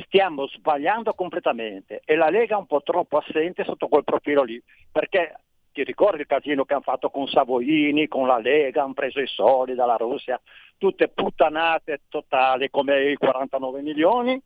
stiamo 0.08 0.48
sbagliando 0.48 1.14
completamente 1.14 2.02
e 2.04 2.16
la 2.16 2.30
Lega 2.30 2.56
è 2.56 2.58
un 2.58 2.66
po' 2.66 2.82
troppo 2.82 3.18
assente 3.18 3.64
sotto 3.64 3.88
quel 3.88 4.04
profilo 4.04 4.42
lì, 4.42 4.60
perché 4.92 5.36
ti 5.74 5.84
ricordi 5.84 6.22
il 6.22 6.28
casino 6.28 6.64
che 6.64 6.74
hanno 6.74 6.84
fatto 6.84 7.10
con 7.10 7.28
Savoini, 7.28 8.08
con 8.08 8.28
la 8.28 8.38
Lega, 8.38 8.84
hanno 8.84 8.94
preso 8.94 9.20
i 9.20 9.28
soldi 9.28 9.74
dalla 9.74 9.98
Russia, 9.98 10.40
tutte 10.78 11.10
puttanate 11.10 12.02
totali 12.08 12.70
come 12.70 13.10
i 13.12 13.16
49 13.16 13.82
milioni, 13.82 14.42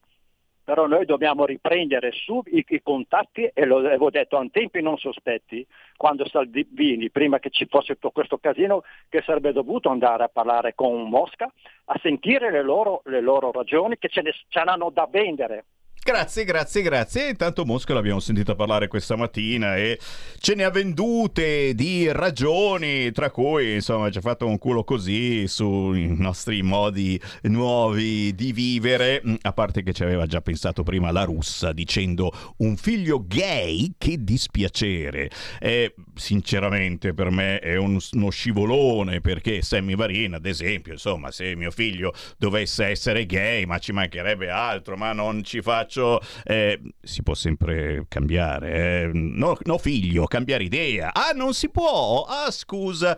però 0.63 0.85
noi 0.85 1.05
dobbiamo 1.05 1.45
riprendere 1.45 2.11
su 2.11 2.41
i, 2.47 2.65
contatti 2.81 3.49
e 3.53 3.65
lo 3.65 3.77
avevo 3.77 4.09
detto 4.09 4.37
a 4.37 4.45
tempi 4.51 4.81
non 4.81 4.97
sospetti, 4.97 5.65
quando 5.95 6.27
Salvini, 6.27 7.09
prima 7.09 7.39
che 7.39 7.49
ci 7.49 7.67
fosse 7.69 7.93
tutto 7.93 8.11
questo 8.11 8.37
casino, 8.37 8.83
che 9.07 9.21
sarebbe 9.21 9.53
dovuto 9.53 9.89
andare 9.89 10.23
a 10.23 10.29
parlare 10.29 10.75
con 10.75 11.07
Mosca, 11.09 11.49
a 11.85 11.99
sentire 12.01 12.51
le 12.51 12.63
loro, 12.63 13.01
le 13.05 13.21
loro 13.21 13.51
ragioni 13.51 13.97
che 13.97 14.09
ce 14.09 14.21
ne, 14.21 14.31
ce 14.49 14.63
n'hanno 14.63 14.89
da 14.89 15.07
vendere 15.09 15.65
Grazie, 16.07 16.45
grazie, 16.45 16.81
grazie. 16.83 17.29
Intanto 17.31 17.65
Mosca 17.65 17.93
l'abbiamo 17.93 18.21
sentita 18.21 18.55
parlare 18.55 18.87
questa 18.87 19.17
mattina 19.17 19.75
e 19.75 19.99
ce 20.39 20.55
ne 20.55 20.63
ha 20.63 20.69
vendute 20.69 21.75
di 21.75 22.09
ragioni, 22.09 23.11
tra 23.11 23.29
cui 23.29 23.73
insomma 23.73 24.09
ci 24.09 24.17
ha 24.17 24.21
fatto 24.21 24.47
un 24.47 24.57
culo 24.57 24.85
così 24.85 25.49
sui 25.49 26.15
nostri 26.17 26.61
modi 26.61 27.19
nuovi 27.41 28.33
di 28.33 28.53
vivere, 28.53 29.21
a 29.41 29.51
parte 29.51 29.83
che 29.83 29.91
ci 29.91 30.03
aveva 30.03 30.25
già 30.27 30.39
pensato 30.39 30.83
prima 30.83 31.11
la 31.11 31.25
russa 31.25 31.73
dicendo 31.73 32.31
un 32.59 32.77
figlio 32.77 33.25
gay, 33.27 33.95
che 33.97 34.23
dispiacere. 34.23 35.29
E 35.59 35.93
sinceramente 36.15 37.13
per 37.13 37.31
me 37.31 37.59
è 37.59 37.75
un, 37.75 37.99
uno 38.13 38.29
scivolone 38.29 39.19
perché 39.19 39.61
Sammy 39.61 39.95
Varin, 39.95 40.35
ad 40.35 40.45
esempio, 40.45 40.93
insomma, 40.93 41.31
se 41.31 41.53
mio 41.57 41.69
figlio 41.69 42.13
dovesse 42.37 42.85
essere 42.85 43.25
gay, 43.25 43.65
ma 43.65 43.77
ci 43.77 43.91
mancherebbe 43.91 44.49
altro, 44.49 44.95
ma 44.95 45.11
non 45.11 45.43
ci 45.43 45.61
faccio 45.61 45.95
Perciò 45.97 46.19
eh, 46.43 46.79
si 47.01 47.23
può 47.23 47.33
sempre 47.33 48.05
cambiare. 48.07 49.05
eh. 49.05 49.09
No, 49.11 49.57
no, 49.63 49.77
figlio, 49.79 50.25
cambiare 50.25 50.63
idea. 50.63 51.11
Ah, 51.11 51.31
non 51.33 51.53
si 51.55 51.69
può. 51.69 52.23
Ah, 52.27 52.51
scusa. 52.51 53.17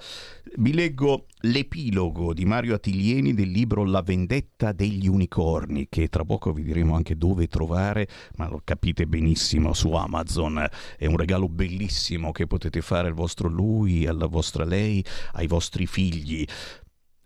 Vi 0.55 0.73
leggo 0.73 1.25
l'epilogo 1.41 2.33
di 2.33 2.45
Mario 2.45 2.75
Attilieni 2.75 3.33
del 3.33 3.49
libro 3.51 3.83
La 3.83 4.01
vendetta 4.01 4.71
degli 4.71 5.07
unicorni, 5.07 5.87
che 5.89 6.07
tra 6.07 6.23
poco 6.23 6.53
vi 6.53 6.63
diremo 6.63 6.95
anche 6.95 7.17
dove 7.17 7.47
trovare, 7.47 8.07
ma 8.37 8.47
lo 8.47 8.61
capite 8.63 9.05
benissimo 9.05 9.73
su 9.73 9.91
Amazon. 9.91 10.65
È 10.97 11.05
un 11.05 11.17
regalo 11.17 11.49
bellissimo 11.49 12.31
che 12.31 12.47
potete 12.47 12.79
fare 12.79 13.09
al 13.09 13.13
vostro 13.13 13.49
lui, 13.49 14.07
alla 14.07 14.27
vostra 14.27 14.63
lei, 14.63 15.03
ai 15.33 15.47
vostri 15.47 15.85
figli. 15.85 16.45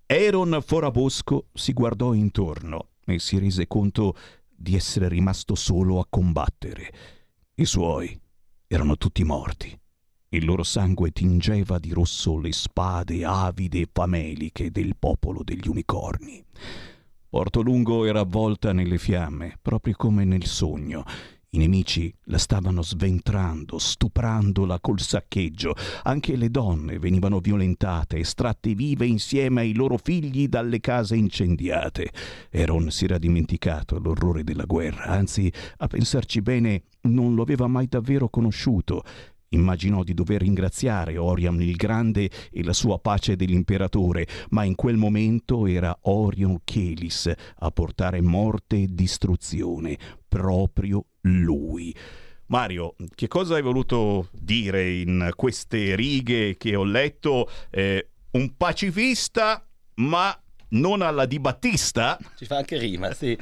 Aaron 0.08 0.60
Forabosco 0.66 1.46
si 1.54 1.74
guardò 1.74 2.14
intorno 2.14 2.90
e 3.06 3.20
si 3.20 3.38
rese 3.38 3.68
conto 3.68 4.16
di 4.64 4.76
essere 4.76 5.10
rimasto 5.10 5.54
solo 5.54 6.00
a 6.00 6.08
combattere. 6.10 6.92
I 7.56 7.66
suoi 7.66 8.20
erano 8.66 8.98
tutti 8.98 9.24
morti. 9.24 9.80
Il 10.30 10.46
loro 10.46 10.64
sangue 10.64 11.12
tingeva 11.12 11.78
di 11.78 11.92
rosso 11.92 12.40
le 12.40 12.52
spade 12.52 13.24
avide 13.24 13.82
e 13.82 13.90
fameliche 13.92 14.72
del 14.72 14.96
popolo 14.98 15.44
degli 15.44 15.68
unicorni. 15.68 16.44
Porto 17.30 17.62
Lungo 17.62 18.06
era 18.06 18.22
avvolta 18.22 18.74
nelle 18.74 18.98
fiamme, 18.98 19.60
proprio 19.62 19.94
come 19.96 20.24
nel 20.24 20.46
sogno. 20.46 21.04
I 21.56 21.60
nemici 21.60 22.12
la 22.26 22.40
stavano 22.40 22.82
sventrando, 22.82 23.78
stuprandola 23.78 24.80
col 24.80 25.00
saccheggio. 25.00 25.76
Anche 26.02 26.36
le 26.36 26.50
donne 26.50 26.98
venivano 26.98 27.38
violentate, 27.38 28.18
estratte 28.18 28.74
vive 28.74 29.06
insieme 29.06 29.62
ai 29.62 29.76
loro 29.76 29.98
figli 29.98 30.48
dalle 30.48 30.80
case 30.80 31.16
incendiate. 31.16 32.10
Eron 32.50 32.90
si 32.90 33.06
era 33.06 33.20
dimenticato 33.20 34.00
l'orrore 34.00 34.44
della 34.44 34.66
guerra, 34.66 35.04
anzi, 35.04 35.54
a 35.78 35.86
pensarci 35.86 36.42
bene, 36.42 36.86
non 37.02 37.36
lo 37.36 37.44
aveva 37.44 37.68
mai 37.68 37.86
davvero 37.86 38.30
conosciuto. 38.30 39.04
Immaginò 39.54 40.04
di 40.04 40.14
dover 40.14 40.42
ringraziare 40.42 41.18
Orion 41.18 41.62
il 41.62 41.76
Grande 41.76 42.30
e 42.52 42.64
la 42.64 42.74
sua 42.74 43.00
pace 43.00 43.36
dell'imperatore, 43.36 44.28
ma 44.50 44.64
in 44.64 44.76
quel 44.76 44.98
momento 44.98 45.66
era 45.68 45.98
Orion 46.02 46.60
Chelis 46.64 47.32
a 47.58 47.72
portare 47.72 48.22
morte 48.22 48.84
e 48.84 48.88
distruzione, 48.90 49.98
proprio 50.28 51.06
lui. 51.22 51.96
Mario, 52.48 52.96
che 53.16 53.28
cosa 53.28 53.56
hai 53.56 53.62
voluto 53.62 54.30
dire 54.32 54.92
in 54.92 55.32
queste 55.36 55.96
righe 55.96 56.58
che 56.58 56.76
ho 56.76 56.84
letto? 56.84 57.50
Eh, 57.70 58.10
un 58.32 58.58
pacifista, 58.58 59.66
ma 59.96 60.43
non 60.74 61.02
alla 61.02 61.26
Di 61.26 61.40
Battista? 61.40 62.18
Ci 62.36 62.46
fa 62.46 62.58
anche 62.58 62.78
rima, 62.78 63.14
sì. 63.14 63.38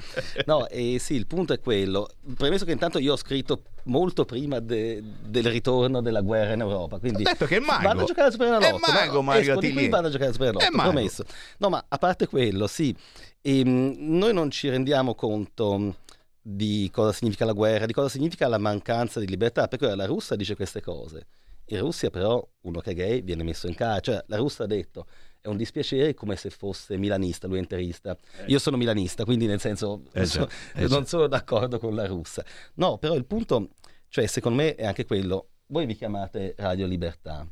No, 0.46 0.68
e 0.68 0.98
sì, 1.00 1.14
il 1.16 1.28
punto 1.28 1.54
è 1.54 1.60
quello. 1.60 2.10
Premesso 2.36 2.66
che 2.66 2.72
intanto 2.72 3.00
io 3.00 3.14
ho 3.14 3.18
scritto 3.18 3.64
molto 3.84 4.26
prima 4.26 4.60
de- 4.60 5.02
del 5.26 5.46
ritorno 5.46 6.02
della 6.02 6.22
guerra 6.22 6.54
in 6.54 6.62
Europa, 6.62 7.00
quindi 7.00 7.22
Ho 7.24 7.26
detto 7.30 7.46
che 7.46 7.58
è 7.58 7.60
mago. 7.60 7.84
vado 7.88 8.02
a 8.02 8.06
giocare 8.06 8.28
al 8.28 8.32
Superenalotto. 8.32 8.76
È 8.76 8.80
mago, 8.94 9.14
no? 9.16 9.22
Mario 9.24 9.54
Attilieri. 9.58 9.90
vado 9.90 10.08
a 10.08 10.10
giocare 10.12 10.28
al 10.30 10.34
Superenalotto, 10.34 10.78
promesso. 10.78 11.24
No, 11.58 11.70
ma 11.70 11.84
a 11.88 11.98
parte 11.98 12.28
quello, 12.28 12.68
sì, 12.68 12.96
ehm, 13.42 13.96
noi 13.98 14.34
non 14.34 14.52
ci 14.52 14.70
rendiamo 14.70 15.16
conto 15.16 15.96
di 16.42 16.90
cosa 16.92 17.12
significa 17.12 17.46
la 17.46 17.54
guerra, 17.54 17.86
di 17.86 17.94
cosa 17.94 18.10
significa 18.10 18.48
la 18.48 18.58
mancanza 18.58 19.20
di 19.20 19.28
libertà, 19.28 19.68
perché 19.68 19.94
la 19.96 20.06
Russia 20.06 20.36
dice 20.36 20.56
queste 20.56 20.82
cose. 20.82 21.28
In 21.66 21.80
Russia 21.80 22.10
però 22.10 22.46
uno 22.62 22.80
che 22.82 22.92
è 22.92 22.94
gay 22.94 23.22
viene 23.22 23.44
messo 23.44 23.68
in 23.68 23.76
carcere, 23.76 24.18
cioè 24.18 24.26
la 24.28 24.36
Russia 24.38 24.66
ha 24.66 24.68
detto 24.68 25.06
è 25.42 25.48
un 25.48 25.58
dispiacere 25.58 26.14
come 26.14 26.36
se 26.36 26.52
fosse 26.52 26.98
milanista, 26.98 27.48
lui 27.48 27.58
è 27.58 27.62
interista. 27.62 28.16
Io 28.48 28.60
sono 28.60 28.78
milanista, 28.78 29.26
quindi 29.26 29.48
nel 29.48 29.60
senso 29.60 30.04
Eh 30.14 30.26
già, 30.26 30.48
eh 30.76 30.88
non 30.88 31.06
sono 31.06 31.28
d'accordo 31.28 31.80
con 31.80 31.96
la 31.96 32.06
Russia. 32.06 32.46
No, 32.76 32.98
però 32.98 33.16
il 33.16 33.26
punto, 33.26 33.72
cioè 34.08 34.28
secondo 34.28 34.62
me 34.62 34.76
è 34.76 34.86
anche 34.86 35.06
quello, 35.06 35.50
voi 35.68 35.86
vi 35.86 35.96
chiamate 35.96 36.54
Radio 36.58 36.86
Libertà, 36.86 37.48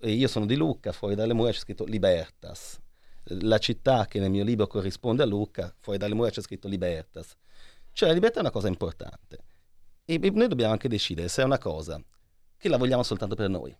io 0.00 0.28
sono 0.28 0.46
di 0.46 0.56
Lucca, 0.56 0.92
fuori 0.92 1.14
dalle 1.14 1.32
mura 1.32 1.50
c'è 1.52 1.58
scritto 1.58 1.84
Libertas, 1.84 2.80
la 3.22 3.58
città 3.58 4.06
che 4.06 4.18
nel 4.18 4.30
mio 4.30 4.44
libro 4.44 4.66
corrisponde 4.66 5.22
a 5.22 5.26
Lucca, 5.26 5.72
fuori 5.78 5.98
dalle 5.98 6.14
mura 6.14 6.30
c'è 6.30 6.40
scritto 6.40 6.66
Libertas. 6.66 7.36
Cioè 7.92 8.08
la 8.08 8.14
libertà 8.14 8.38
è 8.38 8.40
una 8.42 8.50
cosa 8.50 8.68
importante 8.68 9.38
e 10.04 10.18
noi 10.18 10.48
dobbiamo 10.48 10.72
anche 10.72 10.88
decidere 10.88 11.28
se 11.28 11.42
è 11.42 11.44
una 11.44 11.58
cosa 11.58 12.00
che 12.56 12.68
la 12.68 12.76
vogliamo 12.76 13.02
soltanto 13.02 13.34
per 13.34 13.48
noi 13.48 13.76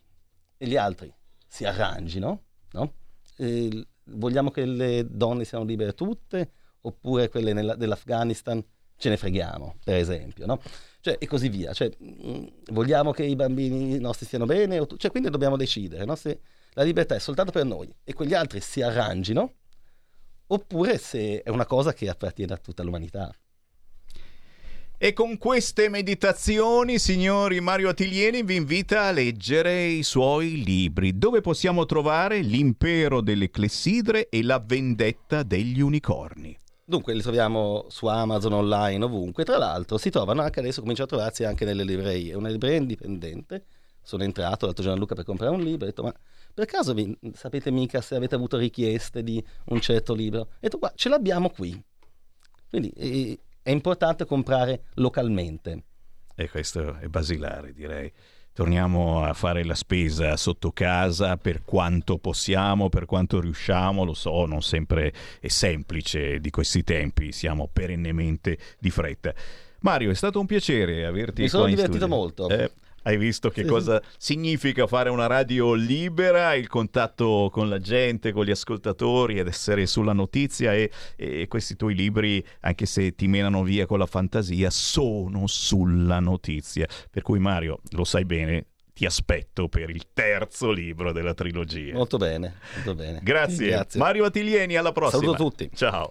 e 0.57 0.66
gli 0.66 0.77
altri 0.77 1.12
si 1.47 1.64
arrangino, 1.64 2.42
no? 2.73 2.92
E 3.38 3.68
l- 3.68 3.87
vogliamo 4.16 4.51
che 4.51 4.64
le 4.64 5.07
donne 5.09 5.44
siano 5.44 5.64
libere 5.64 5.94
tutte 5.94 6.51
oppure 6.83 7.29
quelle 7.29 7.53
nella- 7.53 7.74
dell'Afghanistan 7.77 8.62
ce 8.96 9.09
ne 9.09 9.16
freghiamo, 9.16 9.77
per 9.85 9.94
esempio, 9.96 10.44
no? 10.46 10.61
Cioè, 11.01 11.16
e 11.20 11.27
così 11.27 11.48
via. 11.48 11.72
Cioè, 11.72 11.90
mh, 11.96 12.46
vogliamo 12.72 13.12
che 13.12 13.24
i 13.24 13.37
bambini 13.37 13.98
nostri 13.98 14.27
stiano 14.27 14.44
bene? 14.44 14.85
tu- 14.87 14.96
Cioè, 14.96 15.11
quindi 15.11 15.31
dobbiamo 15.31 15.57
decidere 15.57 16.05
no? 16.05 16.16
se 16.16 16.40
la 16.72 16.83
libertà 16.83 17.14
è 17.14 17.18
soltanto 17.20 17.53
per 17.53 17.64
noi 17.64 17.92
e 18.05 18.12
quegli 18.12 18.35
altri 18.35 18.61
si 18.61 18.83
arrangino 18.83 19.55
oppure 20.48 20.98
se 20.98 21.42
è 21.42 21.51
una 21.51 21.66
cosa 21.66 21.92
che 21.92 22.09
appartiene 22.09 22.55
a 22.55 22.57
tutta 22.57 22.83
l'umanità. 22.83 23.33
E 25.01 25.13
con 25.13 25.39
queste 25.39 25.89
meditazioni, 25.89 26.99
signori, 26.99 27.61
Mario 27.61 27.91
Attilieni 27.91 28.43
vi 28.43 28.57
invita 28.57 29.05
a 29.05 29.13
leggere 29.13 29.85
i 29.85 30.03
suoi 30.03 30.65
libri, 30.65 31.17
dove 31.17 31.41
possiamo 31.41 31.87
trovare 31.87 32.41
L'impero 32.41 33.21
delle 33.21 33.49
clessidre 33.49 34.29
e 34.29 34.43
la 34.43 34.59
vendetta 34.59 35.45
degli 35.45 35.81
unicorni. 35.81 36.59
Dunque 36.85 37.15
li 37.15 37.23
troviamo 37.23 37.87
su 37.91 38.07
Amazon 38.07 38.55
online 38.55 39.05
ovunque. 39.05 39.45
Tra 39.45 39.57
l'altro 39.57 39.99
si 39.99 40.11
trovano 40.11 40.43
anche 40.43 40.59
adesso, 40.59 40.81
cominciano 40.81 41.07
a 41.07 41.11
trovarsi 41.11 41.45
anche 41.45 41.65
nelle 41.65 41.85
librerie. 41.85 42.35
Una 42.35 42.49
libreria 42.49 42.79
indipendente. 42.79 43.67
Sono 44.03 44.25
entrato 44.25 44.67
l'altro 44.67 44.83
giorno 44.83 44.99
a 44.99 45.01
Luca 45.01 45.15
per 45.15 45.25
comprare 45.25 45.55
un 45.55 45.63
libro. 45.63 45.85
Ho 45.85 45.91
detto, 45.91 46.03
ma 46.03 46.13
per 46.53 46.65
caso 46.65 46.93
vi, 46.93 47.17
sapete 47.35 47.71
mica 47.71 48.01
se 48.01 48.17
avete 48.17 48.35
avuto 48.35 48.57
richieste 48.57 49.23
di 49.23 49.41
un 49.67 49.81
certo 49.81 50.13
libro? 50.13 50.41
Ho 50.41 50.49
detto, 50.59 50.79
qua 50.79 50.91
ce 50.97 51.09
l'abbiamo 51.09 51.51
qui. 51.51 51.81
Quindi 52.69 52.91
eh, 52.97 53.39
è 53.68 53.70
importante 53.70 54.24
comprare 54.24 54.85
localmente. 54.94 55.83
E 56.35 56.48
questo 56.48 56.96
è 56.96 57.07
basilare, 57.09 57.74
direi. 57.74 58.11
Torniamo 58.54 59.22
a 59.22 59.35
fare 59.35 59.62
la 59.62 59.74
spesa 59.74 60.38
sotto 60.38 60.72
casa 60.72 61.37
per 61.37 61.64
quanto 61.64 62.16
possiamo, 62.16 62.88
per 62.88 63.04
quanto 63.04 63.40
riusciamo, 63.40 64.04
lo 64.04 64.14
so, 64.14 64.46
non 64.46 64.62
sempre 64.62 65.12
è 65.38 65.48
semplice 65.48 66.40
di 66.40 66.48
questi 66.48 66.83
tempi, 66.83 67.31
siamo 67.31 67.68
perennemente 67.70 68.59
di 68.78 68.88
fretta. 68.88 69.35
Mario, 69.81 70.11
è 70.11 70.14
stato 70.14 70.40
un 70.40 70.46
piacere 70.46 71.04
averti 71.04 71.42
Mi 71.42 71.48
sono 71.48 71.66
divertito 71.66 71.98
studio. 71.98 72.16
molto. 72.16 72.48
Eh, 72.48 72.72
hai 73.03 73.17
visto 73.17 73.51
che 73.51 73.65
cosa 73.65 74.03
significa 74.17 74.87
fare 74.87 75.11
una 75.11 75.27
radio 75.27 75.75
libera, 75.75 76.55
il 76.55 76.69
contatto 76.69 77.49
con 77.51 77.69
la 77.69 77.79
gente, 77.79 78.33
con 78.33 78.45
gli 78.45 78.51
ascoltatori 78.51 79.39
ed 79.39 79.47
essere 79.47 79.87
sulla 79.87 80.13
notizia 80.13 80.75
e, 80.75 80.91
e 81.17 81.47
questi 81.49 81.77
tuoi 81.77 81.95
libri, 81.95 82.45
anche 82.61 82.87
se 82.87 83.15
ti 83.15 83.27
menano 83.27 83.63
via 83.63 83.87
con 83.87 83.99
la 83.99 84.07
fantasia, 84.07 84.71
sono 84.71 85.47
sulla 85.47 86.21
notizia. 86.21 86.87
Per 87.11 87.23
cui 87.23 87.39
Mario, 87.39 87.81
lo 87.91 88.05
sai 88.05 88.25
bene, 88.25 88.67
ti 88.93 89.07
aspetto 89.07 89.69
per 89.69 89.91
il 89.91 90.09
terzo 90.13 90.71
libro 90.71 91.13
della 91.13 91.35
trilogia. 91.35 91.95
Molto 91.95 92.17
bene, 92.17 92.55
molto 92.75 92.95
bene. 92.95 93.21
Grazie. 93.23 93.69
Grazie. 93.69 94.01
Mario 94.01 94.25
Attilieni, 94.25 94.77
alla 94.77 94.93
prossima. 94.93 95.23
Saluto 95.23 95.43
tutti. 95.43 95.71
Ciao. 95.73 96.11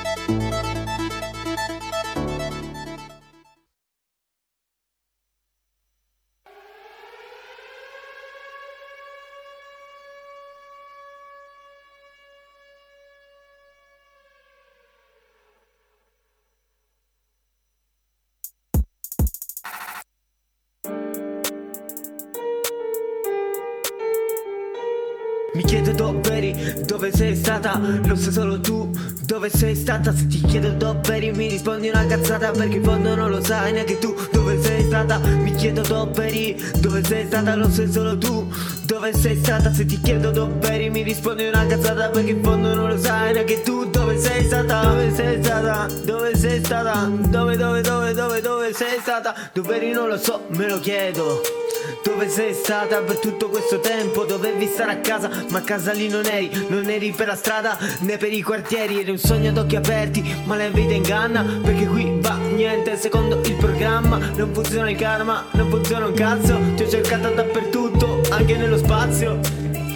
Stata, 27.51 27.81
lo 28.05 28.15
sai 28.15 28.31
solo 28.31 28.59
tu, 28.61 28.89
dove 29.25 29.49
sei 29.49 29.75
stata. 29.75 30.13
Se 30.15 30.27
ti 30.27 30.41
chiedo 30.41 30.69
dove 30.69 31.15
eri 31.15 31.31
mi 31.31 31.49
rispondi 31.49 31.89
una 31.89 32.05
cazzata. 32.05 32.51
Perché 32.51 32.77
in 32.77 32.83
fondo 32.83 33.15
non 33.15 33.29
lo 33.29 33.43
sai 33.43 33.73
neanche 33.73 33.97
tu, 33.99 34.15
dove 34.31 34.61
sei 34.61 34.85
stata. 34.85 35.17
Mi 35.17 35.53
chiedo 35.55 35.81
dove 35.81 36.27
eri, 36.27 36.63
dove 36.79 37.03
sei 37.03 37.25
stata, 37.25 37.55
lo 37.55 37.69
sai 37.69 37.91
solo 37.91 38.17
tu, 38.17 38.49
dove 38.83 39.13
sei 39.13 39.37
stata. 39.37 39.73
Se 39.73 39.85
ti 39.85 39.99
chiedo 39.99 40.31
dove 40.31 40.67
eri 40.69 40.89
mi 40.89 41.03
rispondi 41.03 41.45
una 41.47 41.65
cazzata. 41.65 42.09
Perché 42.09 42.31
in 42.31 42.43
fondo 42.43 42.73
non 42.73 42.89
lo 42.89 42.97
sai 42.97 43.33
neanche 43.33 43.61
tu, 43.61 43.89
dove 43.89 44.17
sei 44.17 44.45
stata. 44.45 44.81
Dove 44.81 45.13
sei 45.13 45.43
stata, 45.43 45.87
dove 46.05 46.37
sei 46.37 46.63
stata, 46.63 47.09
dove, 47.27 47.57
dove, 47.57 47.81
dove, 47.81 48.13
dove, 48.13 48.41
dove 48.41 48.73
sei 48.73 48.99
stata. 49.01 49.35
Dove 49.51 49.75
eri 49.75 49.91
non 49.91 50.07
lo 50.07 50.17
so, 50.17 50.45
me 50.49 50.69
lo 50.69 50.79
chiedo 50.79 51.60
dove 52.03 52.29
sei 52.29 52.53
stata 52.53 53.01
per 53.01 53.19
tutto 53.19 53.49
questo 53.49 53.79
tempo? 53.79 54.25
Dovevi 54.25 54.65
stare 54.67 54.91
a 54.91 54.97
casa, 54.97 55.29
ma 55.49 55.59
a 55.59 55.61
casa 55.61 55.91
lì 55.91 56.07
non 56.07 56.25
eri, 56.25 56.49
non 56.69 56.89
eri 56.89 57.11
per 57.11 57.27
la 57.27 57.35
strada 57.35 57.77
né 57.99 58.17
per 58.17 58.33
i 58.33 58.41
quartieri, 58.41 58.99
eri 58.99 59.11
un 59.11 59.17
sogno 59.17 59.49
ad 59.49 59.57
occhi 59.57 59.75
aperti, 59.75 60.35
ma 60.45 60.55
la 60.55 60.67
vita 60.69 60.93
inganna, 60.93 61.59
perché 61.61 61.85
qui 61.85 62.17
va 62.19 62.35
niente 62.35 62.97
secondo 62.97 63.39
il 63.43 63.55
programma, 63.55 64.17
non 64.35 64.53
funziona 64.53 64.89
il 64.89 64.97
karma, 64.97 65.45
non 65.51 65.69
funziona 65.69 66.05
un 66.07 66.13
cazzo, 66.13 66.59
ti 66.75 66.83
ho 66.83 66.89
cercata 66.89 67.29
dappertutto, 67.29 68.21
anche 68.29 68.55
nello 68.55 68.77
spazio. 68.77 69.39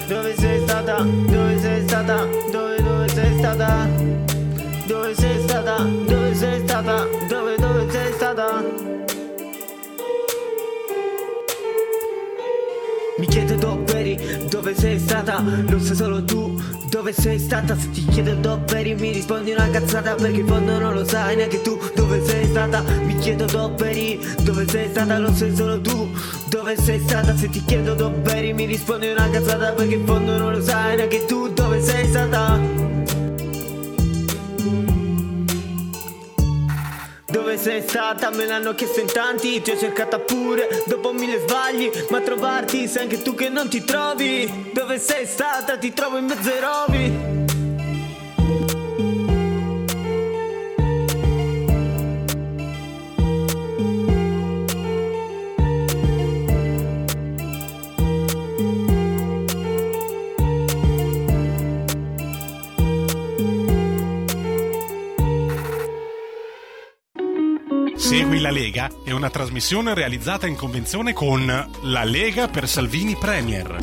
Dove 0.08 0.36
sei 0.38 0.62
stata? 0.62 1.02
Dove 1.02 1.60
sei 1.60 1.82
stata? 1.88 2.28
Dove 2.52 2.82
dove 2.82 3.10
sei 3.10 3.38
stata? 3.38 3.88
Dove 4.86 5.16
sei 5.16 5.42
stata? 5.42 5.78
Dove 5.84 6.36
sei 6.36 6.62
stata? 6.62 7.08
Dove 7.28 7.56
dove 7.58 7.92
sei 7.92 8.14
stata? 8.14 9.05
Chiedo 13.36 13.56
dove 13.56 14.00
eri, 14.00 14.48
dove 14.50 14.74
sei 14.74 14.98
stata, 14.98 15.44
lo 15.68 15.78
sai 15.78 15.96
solo 15.98 16.24
tu, 16.24 16.58
dove 16.90 17.12
sei 17.12 17.38
stata? 17.38 17.78
Se 17.78 17.90
ti 17.90 18.06
chiedo 18.06 18.34
dove 18.36 18.80
eri 18.80 18.96
mi 18.96 19.12
rispondi 19.12 19.52
una 19.52 19.70
cazzata 19.70 20.16
Perché 20.16 20.40
in 20.40 20.48
fondo 20.48 20.80
non 20.80 20.94
lo 20.94 21.04
sai 21.04 21.36
neanche 21.36 21.62
tu, 21.62 21.78
dove 21.94 22.24
sei 22.26 22.46
stata. 22.46 22.82
Mi 23.04 23.18
chiedo 23.18 23.44
dove 23.46 23.90
eri, 23.90 24.18
dove 24.42 24.66
sei 24.70 24.88
stata, 24.88 25.20
lo 25.20 25.34
sai 25.34 25.54
solo 25.54 25.82
tu, 25.82 26.10
dove 26.48 26.78
sei 26.78 27.02
stata? 27.02 27.36
Se 27.36 27.50
ti 27.50 27.62
chiedo 27.66 27.94
dove 27.94 28.34
eri 28.34 28.54
mi 28.54 28.64
rispondi 28.64 29.10
una 29.10 29.30
cazzata 29.30 29.74
Perché 29.74 29.96
in 29.96 30.06
fondo 30.06 30.38
non 30.38 30.54
lo 30.54 30.62
sai 30.62 30.96
neanche 30.96 31.26
tu, 31.26 31.50
dove 31.50 31.82
sei 31.82 32.08
stata 32.08 32.95
Dove 37.56 37.70
sei 37.70 37.82
stata? 37.88 38.32
Me 38.32 38.46
l'hanno 38.46 38.74
chiesto 38.74 39.00
in 39.00 39.08
tanti 39.08 39.62
Ti 39.62 39.72
ho 39.72 39.78
cercata 39.78 40.20
pure 40.20 40.84
dopo 40.88 41.14
mille 41.14 41.40
sbagli 41.40 41.90
Ma 42.10 42.20
trovarti 42.20 42.86
sai 42.86 43.04
anche 43.04 43.22
tu 43.22 43.34
che 43.34 43.48
non 43.48 43.70
ti 43.70 43.86
trovi 43.86 44.72
Dove 44.74 45.00
sei 45.00 45.26
stata? 45.26 45.78
Ti 45.78 45.94
trovo 45.94 46.18
in 46.18 46.26
mezzo 46.26 46.50
ai 46.50 46.60
rovi 46.60 47.45
Segui 68.46 68.52
la 68.52 68.52
Lega 68.52 68.92
è 69.04 69.12
una 69.12 69.30
trasmissione 69.32 69.96
realizzata 69.96 70.46
in 70.46 70.56
convenzione 70.56 71.14
con 71.14 71.46
La 71.82 72.04
Lega 72.04 72.48
per 72.48 72.68
Salvini 72.68 73.16
Premier. 73.16 73.78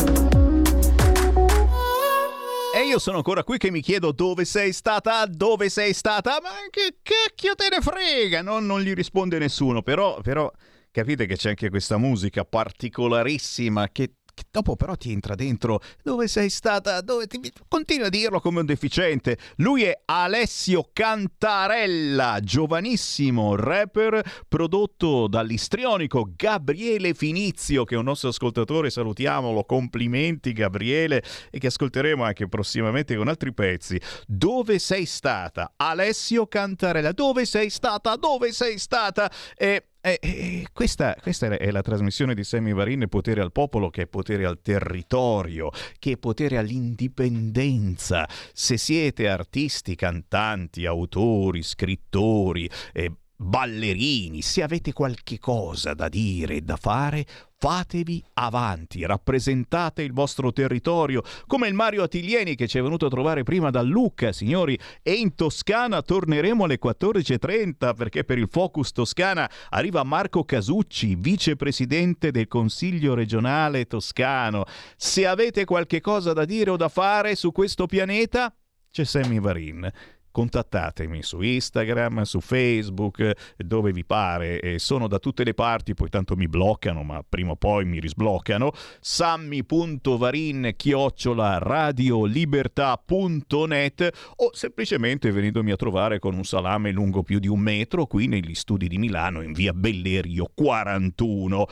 E 2.73 2.87
io 2.87 2.99
sono 3.01 3.17
ancora 3.17 3.43
qui 3.43 3.59
che 3.59 3.73
mi 3.73 3.81
chiedo 3.81 4.13
dove 4.13 4.45
sei 4.45 4.73
stata, 4.73 5.27
dove 5.27 5.69
sei 5.69 5.93
stata, 5.93 6.39
ma 6.41 6.51
che 6.71 6.99
cacchio 7.03 7.57
te 7.57 7.69
ne 7.71 7.81
frega, 7.81 8.43
no, 8.43 8.61
non 8.61 8.81
gli 8.81 8.93
risponde 8.93 9.39
nessuno, 9.39 9.83
però, 9.83 10.21
però 10.21 10.49
capite 10.93 11.27
che 11.27 11.37
c'è 11.37 11.51
anche 11.51 11.69
questa 11.69 11.97
musica 11.97 12.45
particolarissima 12.45 13.89
che 13.89 14.13
che 14.35 14.45
dopo 14.51 14.77
però 14.77 14.97
ti 14.97 15.13
entra 15.13 15.35
dentro 15.35 15.81
dove 16.03 16.29
sei 16.29 16.51
stata, 16.51 17.01
dove 17.01 17.27
ti... 17.27 17.41
continua 17.69 18.07
a 18.07 18.11
dirlo 18.11 18.41
come 18.41 18.61
un 18.61 18.67
deficiente. 18.67 19.39
Lui 19.57 19.83
è 19.85 20.03
Alessio 20.05 20.89
Cantarella, 20.93 22.39
giovanissimo 22.41 23.55
rapper 23.55 24.45
prodotto 24.49 25.27
dall'istrionico 25.29 26.33
Gabriele 26.35 27.15
Finizio, 27.15 27.85
che 27.85 27.95
è 27.95 27.99
un 27.99 28.05
nostro 28.05 28.31
ascoltatore, 28.31 28.91
salutiamolo, 28.91 29.65
complimenti 29.65 30.53
Gabriele, 30.53 31.23
e 31.51 31.59
che 31.59 31.69
ascolteremo 31.69 32.25
anche 32.25 32.49
prossimamente 32.49 33.17
con 33.17 33.29
altri 33.29 33.53
pezzi. 33.53 34.01
Dove 34.27 34.79
sei 34.79 35.07
stata? 35.07 35.75
Alessio 35.77 36.47
Cantarella, 36.47 37.13
dove 37.13 37.45
sei 37.45 37.71
stata? 37.71 38.17
Dove 38.17 38.53
sei 38.53 38.79
stata? 38.79 39.31
E 39.57 39.87
eh, 40.03 40.19
eh, 40.21 40.67
questa, 40.73 41.17
questa, 41.23 41.47
è 41.47 41.71
la 41.71 41.81
trasmissione 41.81 42.35
di 42.35 42.43
Sammy 42.43 42.73
Varin, 42.73 43.07
Potere 43.09 43.41
al 43.41 43.53
popolo, 43.53 43.89
che 43.89 44.03
è 44.03 44.07
potere 44.09 44.45
al 44.45 44.61
territorio, 44.61 45.71
che 46.01 46.13
è 46.13 46.17
potere 46.17 46.59
all'indipendenza. 46.59 48.29
Se 48.53 48.77
siete 48.77 49.29
artisti, 49.29 49.95
cantanti, 49.95 50.87
autori, 50.87 51.63
scrittori, 51.63 52.69
eh, 52.93 53.13
ballerini, 53.37 54.43
se 54.43 54.65
avete 54.65 54.93
qualche 54.93 55.39
cosa 55.39 55.95
da 55.95 56.09
dire 56.09 56.57
e 56.57 56.61
da 56.63 56.77
fare, 56.77 57.25
fatevi 57.63 58.21
avanti, 58.35 59.07
rappresentate 59.07 60.03
il 60.03 60.13
vostro 60.13 60.53
territorio, 60.53 61.23
come 61.47 61.69
il 61.69 61.75
Mario 61.75 62.03
Attilieni 62.03 62.57
che 62.57 62.67
ci 62.67 62.77
è 62.77 62.83
venuto 62.83 63.07
a 63.07 63.09
trovare 63.09 63.45
prima 63.45 63.71
da 63.71 63.83
Lucca, 63.83 64.33
signori, 64.33 64.77
e 65.01 65.13
in 65.13 65.37
Toscana 65.37 66.03
torneremo 66.03 66.65
alle 66.65 66.81
14.30 66.85 67.95
perché 67.95 68.25
per 68.25 68.39
il 68.39 68.49
Focus 68.51 68.91
Toscana 68.91 69.49
arriva 69.69 70.03
Marco 70.03 70.43
Casucci, 70.43 71.15
vicepresidente 71.15 72.33
del 72.33 72.49
Consiglio 72.49 73.15
regionale 73.15 73.87
toscano. 73.87 74.65
Se 74.97 75.25
avete 75.25 75.65
qualche 75.65 76.01
cosa 76.01 76.33
da 76.33 76.45
dire 76.45 76.71
o 76.71 76.77
da 76.77 76.89
fare 76.89 77.37
su 77.37 77.53
questo 77.53 77.87
pianeta, 77.87 78.53
c'è 78.91 79.05
Sammy 79.05 79.39
Varin 79.39 79.89
contattatemi 80.33 81.23
su 81.23 81.41
Instagram, 81.41 82.23
su 82.23 82.41
Facebook, 82.41 83.53
dove 83.57 83.93
vi 83.93 84.05
pare, 84.05 84.59
e 84.61 84.81
sono 84.81 85.07
da 85.07 85.21
tutte 85.21 85.45
le 85.45 85.55
parti, 85.55 85.95
poi 85.95 86.09
tanto 86.09 86.35
mi 86.35 86.49
bloccano, 86.49 87.05
ma 87.05 87.25
prima 87.27 87.53
o 87.53 87.57
poi 87.57 87.85
mi 87.85 88.01
risbloccano, 88.01 88.73
sammi.varin 89.01 90.73
chiocciola 90.75 91.59
radiolibertà.net 91.59 94.11
o 94.37 94.51
semplicemente 94.53 95.31
venendomi 95.31 95.71
a 95.71 95.77
trovare 95.77 96.19
con 96.19 96.35
un 96.35 96.45
salame 96.45 96.91
lungo 96.91 97.23
più 97.23 97.39
di 97.39 97.49
un 97.49 97.61
metro 97.61 98.07
qui 98.07 98.27
negli 98.27 98.55
studi 98.55 98.89
di 98.89 98.99
Milano 98.99 99.43
in 99.43 99.53
via 99.53 99.73
Bellerio 99.73 100.51
41. 100.53 101.67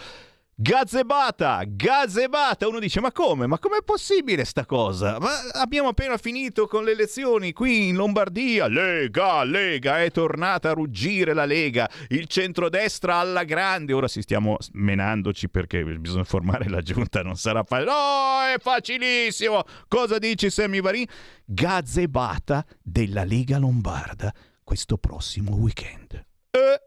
Gazebata, 0.62 1.62
gazebata. 1.66 2.68
Uno 2.68 2.80
dice: 2.80 3.00
Ma 3.00 3.10
come? 3.12 3.46
Ma 3.46 3.58
com'è 3.58 3.82
possibile 3.82 4.44
sta 4.44 4.66
cosa? 4.66 5.18
Ma 5.18 5.30
abbiamo 5.52 5.88
appena 5.88 6.18
finito 6.18 6.66
con 6.66 6.84
le 6.84 6.90
elezioni 6.90 7.54
qui 7.54 7.88
in 7.88 7.96
Lombardia. 7.96 8.66
Lega, 8.66 9.42
Lega, 9.42 10.02
è 10.02 10.10
tornata 10.10 10.68
a 10.68 10.72
ruggire 10.74 11.32
la 11.32 11.46
Lega. 11.46 11.88
Il 12.08 12.26
centrodestra 12.26 13.16
alla 13.16 13.44
grande. 13.44 13.94
Ora 13.94 14.06
si 14.06 14.20
stiamo 14.20 14.58
menandoci 14.72 15.48
perché 15.48 15.82
bisogna 15.82 16.24
formare 16.24 16.68
la 16.68 16.82
giunta. 16.82 17.22
Non 17.22 17.36
sarà 17.36 17.62
facile. 17.62 17.90
No, 17.90 18.54
è 18.54 18.58
facilissimo. 18.58 19.62
Cosa 19.88 20.18
dici, 20.18 20.50
Sammy 20.50 20.82
Varin? 20.82 21.06
Gazebata 21.42 22.66
della 22.82 23.24
Lega 23.24 23.56
Lombarda 23.56 24.30
questo 24.62 24.98
prossimo 24.98 25.54
weekend. 25.54 26.22
Eh? 26.50 26.80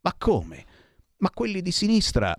Ma 0.00 0.14
come? 0.16 0.64
Ma 1.16 1.30
quelli 1.30 1.60
di 1.60 1.72
sinistra 1.72 2.34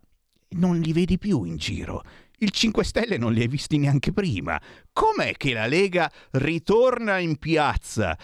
non 0.51 0.79
li 0.79 0.93
vedi 0.93 1.17
più 1.17 1.43
in 1.43 1.57
giro. 1.57 2.03
Il 2.37 2.51
5 2.51 2.83
Stelle 2.83 3.17
non 3.17 3.33
li 3.33 3.41
hai 3.41 3.47
visti 3.47 3.77
neanche 3.77 4.11
prima. 4.11 4.59
Com'è 4.91 5.33
che 5.33 5.53
la 5.53 5.67
Lega 5.67 6.11
ritorna 6.31 7.19
in 7.19 7.37
piazza? 7.37 8.17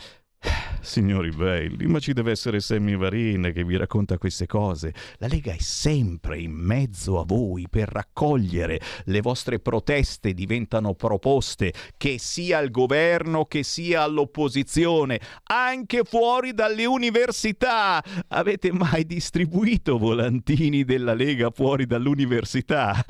Signori 0.87 1.31
belli, 1.31 1.85
ma 1.85 1.99
ci 1.99 2.13
deve 2.13 2.31
essere 2.31 2.61
Sammy 2.61 2.95
Varin 2.95 3.51
che 3.53 3.65
vi 3.65 3.75
racconta 3.75 4.17
queste 4.17 4.45
cose. 4.45 4.93
La 5.17 5.27
Lega 5.27 5.51
è 5.51 5.59
sempre 5.59 6.39
in 6.39 6.53
mezzo 6.53 7.19
a 7.19 7.25
voi 7.25 7.67
per 7.69 7.89
raccogliere 7.89 8.79
le 9.03 9.19
vostre 9.19 9.59
proteste, 9.59 10.33
diventano 10.33 10.93
proposte, 10.93 11.73
che 11.97 12.17
sia 12.19 12.59
al 12.59 12.71
governo 12.71 13.43
che 13.43 13.63
sia 13.63 14.03
all'opposizione, 14.03 15.19
anche 15.43 16.03
fuori 16.05 16.53
dalle 16.53 16.85
università. 16.85 18.01
Avete 18.29 18.71
mai 18.71 19.05
distribuito 19.05 19.97
volantini 19.97 20.85
della 20.85 21.13
Lega 21.13 21.49
fuori 21.51 21.85
dall'università? 21.85 23.03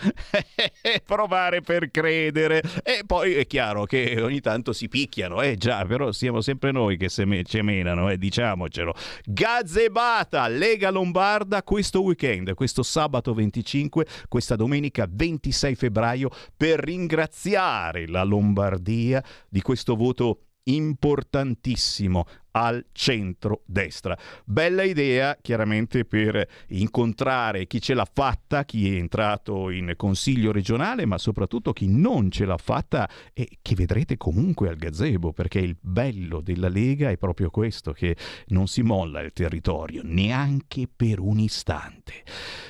Provare 1.06 1.62
per 1.62 1.92
credere. 1.92 2.64
E 2.82 3.04
poi 3.06 3.36
è 3.36 3.46
chiaro 3.46 3.86
che 3.86 4.20
ogni 4.20 4.40
tanto 4.40 4.74
si 4.74 4.88
picchiano, 4.88 5.44
eh 5.44 5.58
già, 5.58 5.86
però 5.86 6.12
siamo 6.12 6.42
sempre 6.42 6.72
noi 6.72 6.98
che 6.98 7.08
se 7.08 7.24
me- 7.24 7.44
menano, 7.68 8.10
eh, 8.10 8.18
diciamocelo. 8.18 8.94
Gazebata, 9.26 10.48
Lega 10.48 10.90
Lombarda, 10.90 11.64
questo 11.64 12.02
weekend, 12.02 12.54
questo 12.54 12.82
sabato 12.82 13.34
25, 13.34 14.06
questa 14.30 14.56
domenica 14.56 15.06
26 15.10 15.76
febbraio, 15.76 16.30
per 16.56 16.80
ringraziare 16.80 18.08
la 18.08 18.24
Lombardia 18.24 19.24
di 19.50 19.62
questo 19.62 19.96
voto 19.96 20.42
importantissimo 20.64 22.26
al 22.58 22.88
centro-destra. 22.92 24.18
Bella 24.44 24.82
idea 24.82 25.38
chiaramente 25.40 26.06
per 26.06 26.48
incontrare 26.70 27.68
chi 27.68 27.80
ce 27.80 27.94
l'ha 27.94 28.08
fatta, 28.12 28.66
chi 28.66 28.96
è 28.96 28.98
entrato 28.98 29.70
in 29.70 29.94
consiglio 29.96 30.52
regionale, 30.52 31.06
ma 31.06 31.20
soprattutto 31.20 31.72
chi 31.72 31.88
non 31.88 32.32
ce 32.32 32.46
l'ha 32.46 32.58
fatta 32.58 33.08
e 33.34 33.60
chi 33.62 33.76
vedrete 33.76 34.18
comunque 34.18 34.70
al 34.70 34.76
gazebo, 34.76 35.34
perché 35.34 35.60
il 35.60 35.78
bello 35.80 36.42
della 36.42 36.68
Lega 36.68 37.12
è 37.12 37.18
proprio 37.18 37.52
questo, 37.52 37.94
che 37.94 38.16
non 38.48 38.66
si 38.68 38.82
molla 38.82 39.22
il 39.22 39.34
territorio 39.34 40.02
neanche 40.04 40.88
per 40.94 41.20
un 41.20 41.38
istante. 41.38 42.24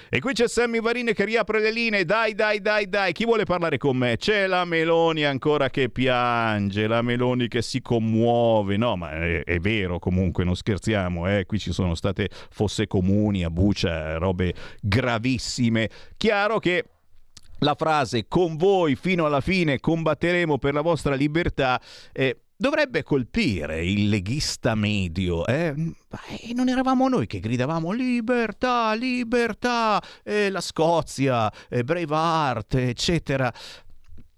E 0.10 0.22
qui 0.22 0.34
c'è 0.34 0.48
Sammy 0.48 0.80
Varine 0.80 1.14
che 1.14 1.26
riapre 1.26 1.60
le 1.60 1.72
linee. 1.72 2.06
Dai, 2.06 2.34
dai, 2.34 2.62
dai, 2.62 2.88
dai. 2.88 3.12
Chi 3.12 3.26
vuole 3.26 3.44
parlare 3.44 3.78
con 3.78 3.98
me? 3.98 4.16
C'è 4.16 4.48
la 4.48 4.64
Meloni 4.64 5.26
ancora 5.26 5.70
che 5.70 5.90
piange, 5.90 6.88
la 6.88 7.02
Meloni 7.02 7.50
che 7.50 7.62
si 7.62 7.82
commuove. 7.82 8.78
No, 8.78 8.96
ma 8.96 9.12
è, 9.12 9.44
è 9.44 9.60
vero 9.60 9.77
comunque, 10.00 10.44
non 10.44 10.56
scherziamo. 10.56 11.28
Eh? 11.28 11.46
Qui 11.46 11.60
ci 11.60 11.72
sono 11.72 11.96
state 11.96 12.30
fosse 12.50 12.88
comuni 12.88 13.44
a 13.44 13.50
Bucia, 13.50 14.18
robe 14.18 14.54
gravissime. 14.82 15.90
Chiaro 16.18 16.60
che 16.60 16.84
la 17.60 17.76
frase 17.76 18.28
con 18.28 18.56
voi 18.56 18.96
fino 18.96 19.26
alla 19.26 19.42
fine 19.42 19.80
combatteremo 19.80 20.58
per 20.58 20.74
la 20.74 20.82
vostra 20.82 21.16
libertà 21.16 21.82
eh, 22.12 22.42
dovrebbe 22.56 23.04
colpire 23.04 23.86
il 23.86 24.10
leghista 24.10 24.76
medio. 24.76 25.46
Eh? 25.46 25.74
Beh, 25.74 26.54
non 26.54 26.70
eravamo 26.70 27.08
noi 27.08 27.28
che 27.28 27.40
gridavamo 27.40 27.92
libertà, 27.92 28.94
libertà, 28.94 30.02
eh, 30.24 30.50
la 30.50 30.62
Scozia, 30.62 31.52
eh, 31.70 31.84
Braveheart, 31.84 32.76
eccetera. 32.76 33.54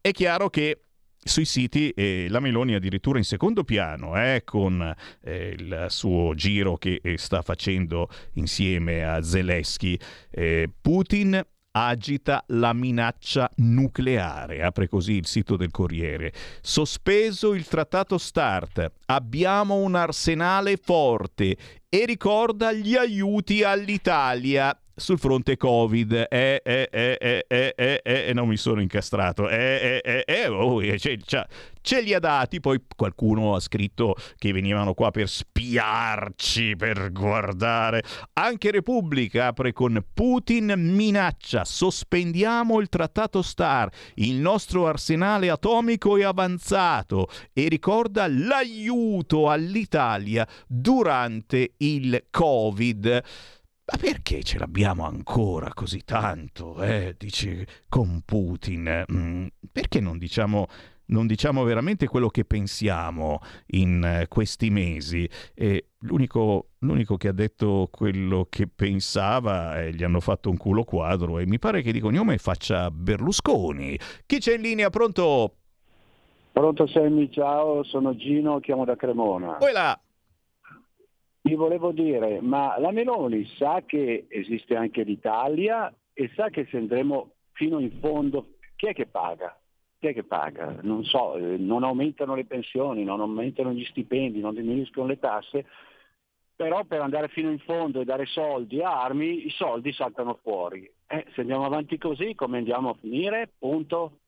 È 0.00 0.12
chiaro 0.12 0.50
che 0.50 0.84
sui 1.24 1.46
siti 1.46 1.90
eh, 1.90 2.26
la 2.28 2.38
Meloni 2.38 2.74
addirittura 2.74 3.18
in 3.18 3.24
secondo 3.24 3.64
piano 3.64 4.20
eh, 4.20 4.42
con 4.44 4.94
eh, 5.22 5.56
il 5.58 5.86
suo 5.88 6.34
giro 6.34 6.76
che 6.76 7.00
eh, 7.02 7.16
sta 7.16 7.42
facendo 7.42 8.08
insieme 8.34 9.04
a 9.04 9.22
Zelensky. 9.22 9.98
Eh, 10.30 10.70
Putin 10.80 11.42
agita 11.76 12.44
la 12.48 12.72
minaccia 12.72 13.50
nucleare, 13.56 14.62
apre 14.62 14.88
così 14.88 15.14
il 15.14 15.26
sito 15.26 15.56
del 15.56 15.70
Corriere. 15.70 16.32
Sospeso 16.60 17.54
il 17.54 17.66
trattato 17.66 18.16
START, 18.16 18.92
abbiamo 19.06 19.76
un 19.76 19.96
arsenale 19.96 20.76
forte 20.76 21.56
e 21.88 22.04
ricorda 22.04 22.72
gli 22.72 22.94
aiuti 22.94 23.64
all'Italia 23.64 24.76
sul 24.94 25.18
fronte 25.18 25.56
Covid. 25.56 26.26
Eh, 26.30 26.60
eh, 26.64 26.88
eh, 26.90 27.16
eh, 27.20 27.44
eh, 27.48 27.74
eh, 27.76 28.24
eh, 28.28 28.32
non 28.32 28.48
mi 28.48 28.56
sono 28.56 28.80
incastrato. 28.80 29.48
Eh, 29.48 30.00
eh, 30.02 30.24
eh, 30.24 30.24
eh 30.26 30.48
oh, 30.48 30.80
cioè, 30.98 31.16
cioè, 31.24 31.46
ce 31.80 32.00
li 32.00 32.14
ha 32.14 32.18
dati, 32.18 32.60
poi 32.60 32.80
qualcuno 32.96 33.54
ha 33.54 33.60
scritto 33.60 34.16
che 34.38 34.52
venivano 34.52 34.94
qua 34.94 35.10
per 35.10 35.28
spiarci, 35.28 36.76
per 36.76 37.12
guardare. 37.12 38.02
Anche 38.34 38.70
Repubblica 38.70 39.48
apre 39.48 39.72
con 39.72 40.02
Putin 40.12 40.72
minaccia, 40.76 41.64
sospendiamo 41.64 42.80
il 42.80 42.88
trattato 42.88 43.42
STAR, 43.42 43.90
il 44.14 44.36
nostro 44.36 44.86
arsenale 44.86 45.50
atomico 45.50 46.16
è 46.16 46.22
avanzato 46.22 47.28
e 47.52 47.68
ricorda 47.68 48.26
l'aiuto 48.28 49.50
all'Italia 49.50 50.46
durante 50.66 51.74
il 51.78 52.24
Covid. 52.30 53.22
Ma 53.86 53.98
perché 53.98 54.42
ce 54.42 54.58
l'abbiamo 54.58 55.04
ancora 55.04 55.70
così 55.74 56.04
tanto, 56.04 56.82
eh? 56.82 57.14
Dici, 57.18 57.62
con 57.86 58.22
Putin? 58.24 59.04
Mm, 59.12 59.46
perché 59.70 60.00
non 60.00 60.16
diciamo, 60.16 60.68
non 61.06 61.26
diciamo 61.26 61.64
veramente 61.64 62.06
quello 62.06 62.28
che 62.28 62.46
pensiamo 62.46 63.40
in 63.72 64.02
eh, 64.02 64.28
questi 64.28 64.70
mesi? 64.70 65.28
E 65.52 65.90
l'unico, 65.98 66.70
l'unico, 66.78 67.18
che 67.18 67.28
ha 67.28 67.32
detto 67.32 67.90
quello 67.90 68.46
che 68.48 68.68
pensava, 68.68 69.82
eh, 69.82 69.92
gli 69.92 70.02
hanno 70.02 70.20
fatto 70.20 70.48
un 70.48 70.56
culo 70.56 70.84
quadro 70.84 71.38
e 71.38 71.46
mi 71.46 71.58
pare 71.58 71.82
che 71.82 71.92
di 71.92 72.00
cognome 72.00 72.38
faccia 72.38 72.90
Berlusconi. 72.90 73.98
Chi 74.24 74.38
c'è 74.38 74.54
in 74.54 74.62
linea? 74.62 74.88
Pronto? 74.88 75.56
Pronto 76.52 76.86
Sammy, 76.86 77.30
ciao, 77.30 77.82
sono 77.82 78.16
Gino, 78.16 78.60
chiamo 78.60 78.86
da 78.86 78.96
Cremona. 78.96 79.54
Poi 79.54 79.72
là. 79.72 79.98
Gli 81.46 81.56
volevo 81.56 81.92
dire, 81.92 82.40
ma 82.40 82.78
la 82.78 82.90
Meloni 82.90 83.44
sa 83.58 83.82
che 83.84 84.24
esiste 84.30 84.76
anche 84.76 85.02
l'Italia 85.02 85.94
e 86.14 86.30
sa 86.34 86.48
che 86.48 86.66
se 86.70 86.78
andremo 86.78 87.32
fino 87.52 87.80
in 87.80 87.90
fondo, 88.00 88.54
chi 88.76 88.86
è 88.86 88.94
che 88.94 89.04
paga? 89.04 89.54
Chi 89.98 90.06
è 90.06 90.14
che 90.14 90.24
paga? 90.24 90.78
Non 90.80 91.04
so, 91.04 91.36
non 91.36 91.84
aumentano 91.84 92.34
le 92.34 92.46
pensioni, 92.46 93.04
non 93.04 93.20
aumentano 93.20 93.72
gli 93.72 93.84
stipendi, 93.84 94.40
non 94.40 94.54
diminuiscono 94.54 95.06
le 95.06 95.18
tasse, 95.18 95.66
però 96.56 96.82
per 96.84 97.02
andare 97.02 97.28
fino 97.28 97.50
in 97.50 97.58
fondo 97.58 98.00
e 98.00 98.06
dare 98.06 98.24
soldi 98.24 98.80
a 98.80 99.02
armi, 99.02 99.44
i 99.44 99.50
soldi 99.50 99.92
saltano 99.92 100.38
fuori. 100.40 100.90
Eh, 101.06 101.26
se 101.34 101.42
andiamo 101.42 101.66
avanti 101.66 101.98
così, 101.98 102.34
come 102.34 102.56
andiamo 102.56 102.88
a 102.88 102.96
finire? 102.98 103.52
Punto. 103.58 104.20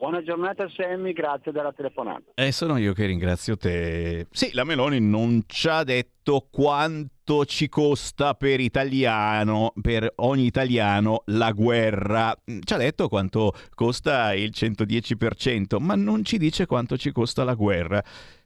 Buona 0.00 0.22
giornata 0.22 0.68
Sammy, 0.68 1.12
grazie 1.12 1.50
della 1.50 1.72
telefonata. 1.72 2.30
E 2.34 2.46
eh, 2.46 2.52
sono 2.52 2.76
io 2.76 2.92
che 2.92 3.04
ringrazio 3.06 3.56
te. 3.56 4.28
Sì, 4.30 4.50
la 4.52 4.62
Meloni 4.62 5.00
non 5.00 5.42
ci 5.48 5.68
ha 5.68 5.82
detto 5.82 6.46
quanto 6.52 7.44
ci 7.44 7.68
costa 7.68 8.34
per 8.34 8.60
italiano, 8.60 9.72
per 9.82 10.12
ogni 10.18 10.46
italiano 10.46 11.22
la 11.26 11.50
guerra. 11.50 12.32
Ci 12.44 12.72
ha 12.72 12.76
detto 12.76 13.08
quanto 13.08 13.52
costa 13.74 14.32
il 14.34 14.52
110%, 14.54 15.80
ma 15.80 15.96
non 15.96 16.24
ci 16.24 16.38
dice 16.38 16.66
quanto 16.66 16.96
ci 16.96 17.10
costa 17.10 17.42
la 17.42 17.54
guerra. 17.54 18.00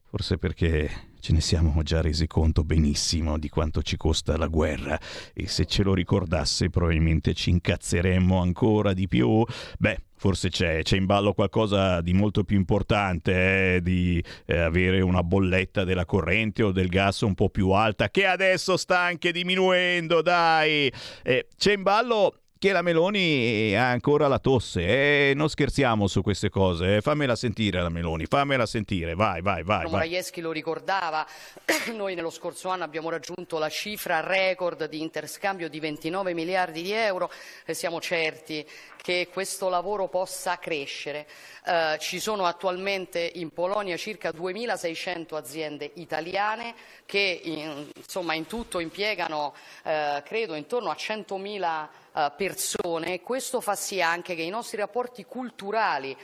Forse 0.05 0.39
perché 0.39 0.91
ce 1.21 1.35
ne 1.35 1.43
siamo 1.43 1.83
già 1.83 2.01
resi 2.01 2.27
conto 2.27 2.65
benissimo 2.65 3.39
di 3.39 3.51
quanto 3.51 3.83
ci 3.83 3.99
costa 3.99 4.39
la 4.39 4.47
guerra 4.47 4.99
e 5.35 5.47
se 5.47 5.67
ce 5.67 5.83
lo 5.83 5.93
ricordasse 5.93 6.71
probabilmente 6.71 7.35
ci 7.35 7.51
incazzeremmo 7.51 8.41
ancora 8.41 8.95
di 8.95 9.07
più. 9.07 9.45
Beh, 9.79 9.99
forse 10.23 10.51
c'è, 10.51 10.83
c'è 10.83 10.97
in 10.97 11.05
ballo 11.05 11.33
qualcosa 11.33 12.01
di 12.01 12.13
molto 12.13 12.45
più 12.45 12.57
importante, 12.57 13.75
eh, 13.75 13.83
di 13.83 14.23
eh, 14.47 14.57
avere 14.57 15.01
una 15.01 15.25
bolletta 15.25 15.83
della 15.83 16.05
corrente 16.05 16.63
o 16.63 16.71
del 16.71 16.87
gas 16.87 17.23
un 17.23 17.35
po' 17.35 17.49
più 17.49 17.71
alta, 17.71 18.09
che 18.09 18.27
adesso 18.27 18.77
sta 18.77 19.01
anche 19.01 19.33
diminuendo, 19.33 20.23
dai! 20.23 20.93
Eh, 21.25 21.49
c'è 21.57 21.73
in 21.73 21.83
ballo 21.83 22.42
che 22.63 22.71
la 22.71 22.83
Meloni 22.83 23.75
ha 23.75 23.89
ancora 23.89 24.29
la 24.29 24.39
tosse. 24.39 25.31
Eh, 25.31 25.33
non 25.35 25.49
scherziamo 25.49 26.07
su 26.07 26.23
queste 26.23 26.49
cose. 26.49 26.99
Eh. 26.99 27.01
Fammela 27.01 27.35
sentire 27.35 27.83
la 27.83 27.89
Meloni, 27.89 28.27
fammela 28.27 28.67
sentire. 28.67 29.17
Vai, 29.17 29.43
vai, 29.43 29.65
vai. 29.65 29.91
Morajeschi 29.91 30.41
lo 30.41 30.53
ricordava. 30.53 31.27
Noi 31.93 32.15
nello 32.15 32.31
scorso 32.31 32.69
anno 32.69 32.85
abbiamo 32.85 33.11
raggiunto 33.11 33.59
la 33.59 33.69
cifra 33.69 34.21
record 34.21 34.87
di 34.87 35.01
interscambio 35.01 35.69
di 35.69 35.81
29 35.81 36.35
miliardi 36.35 36.83
di 36.83 36.93
euro 36.93 37.33
e 37.65 37.75
siamo 37.75 38.01
certi 38.01 38.65
che 39.03 39.29
questo 39.33 39.69
lavoro 39.69 40.07
possa 40.07 40.61
crescere. 40.61 41.27
Eh, 41.67 41.97
ci 41.99 42.21
sono 42.21 42.45
attualmente 42.45 43.29
in 43.35 43.51
Polonia 43.51 43.97
circa 43.97 44.31
2.600 44.31 45.35
aziende 45.35 45.91
italiane 45.95 46.77
che 47.07 47.41
in, 47.43 47.89
insomma, 47.97 48.35
in 48.35 48.47
tutto 48.47 48.79
impiegano, 48.79 49.53
eh, 49.83 50.23
credo, 50.25 50.55
intorno 50.55 50.91
a 50.91 50.97
100.000 50.97 51.83
eh, 51.83 52.02
persone 52.37 53.15
e 53.15 53.21
questo 53.23 53.61
fa 53.61 53.75
sì 53.75 54.03
anche 54.03 54.35
che 54.35 54.43
i 54.43 54.51
nostri 54.51 54.77
rapporti 54.77 55.25
culturali 55.25 56.17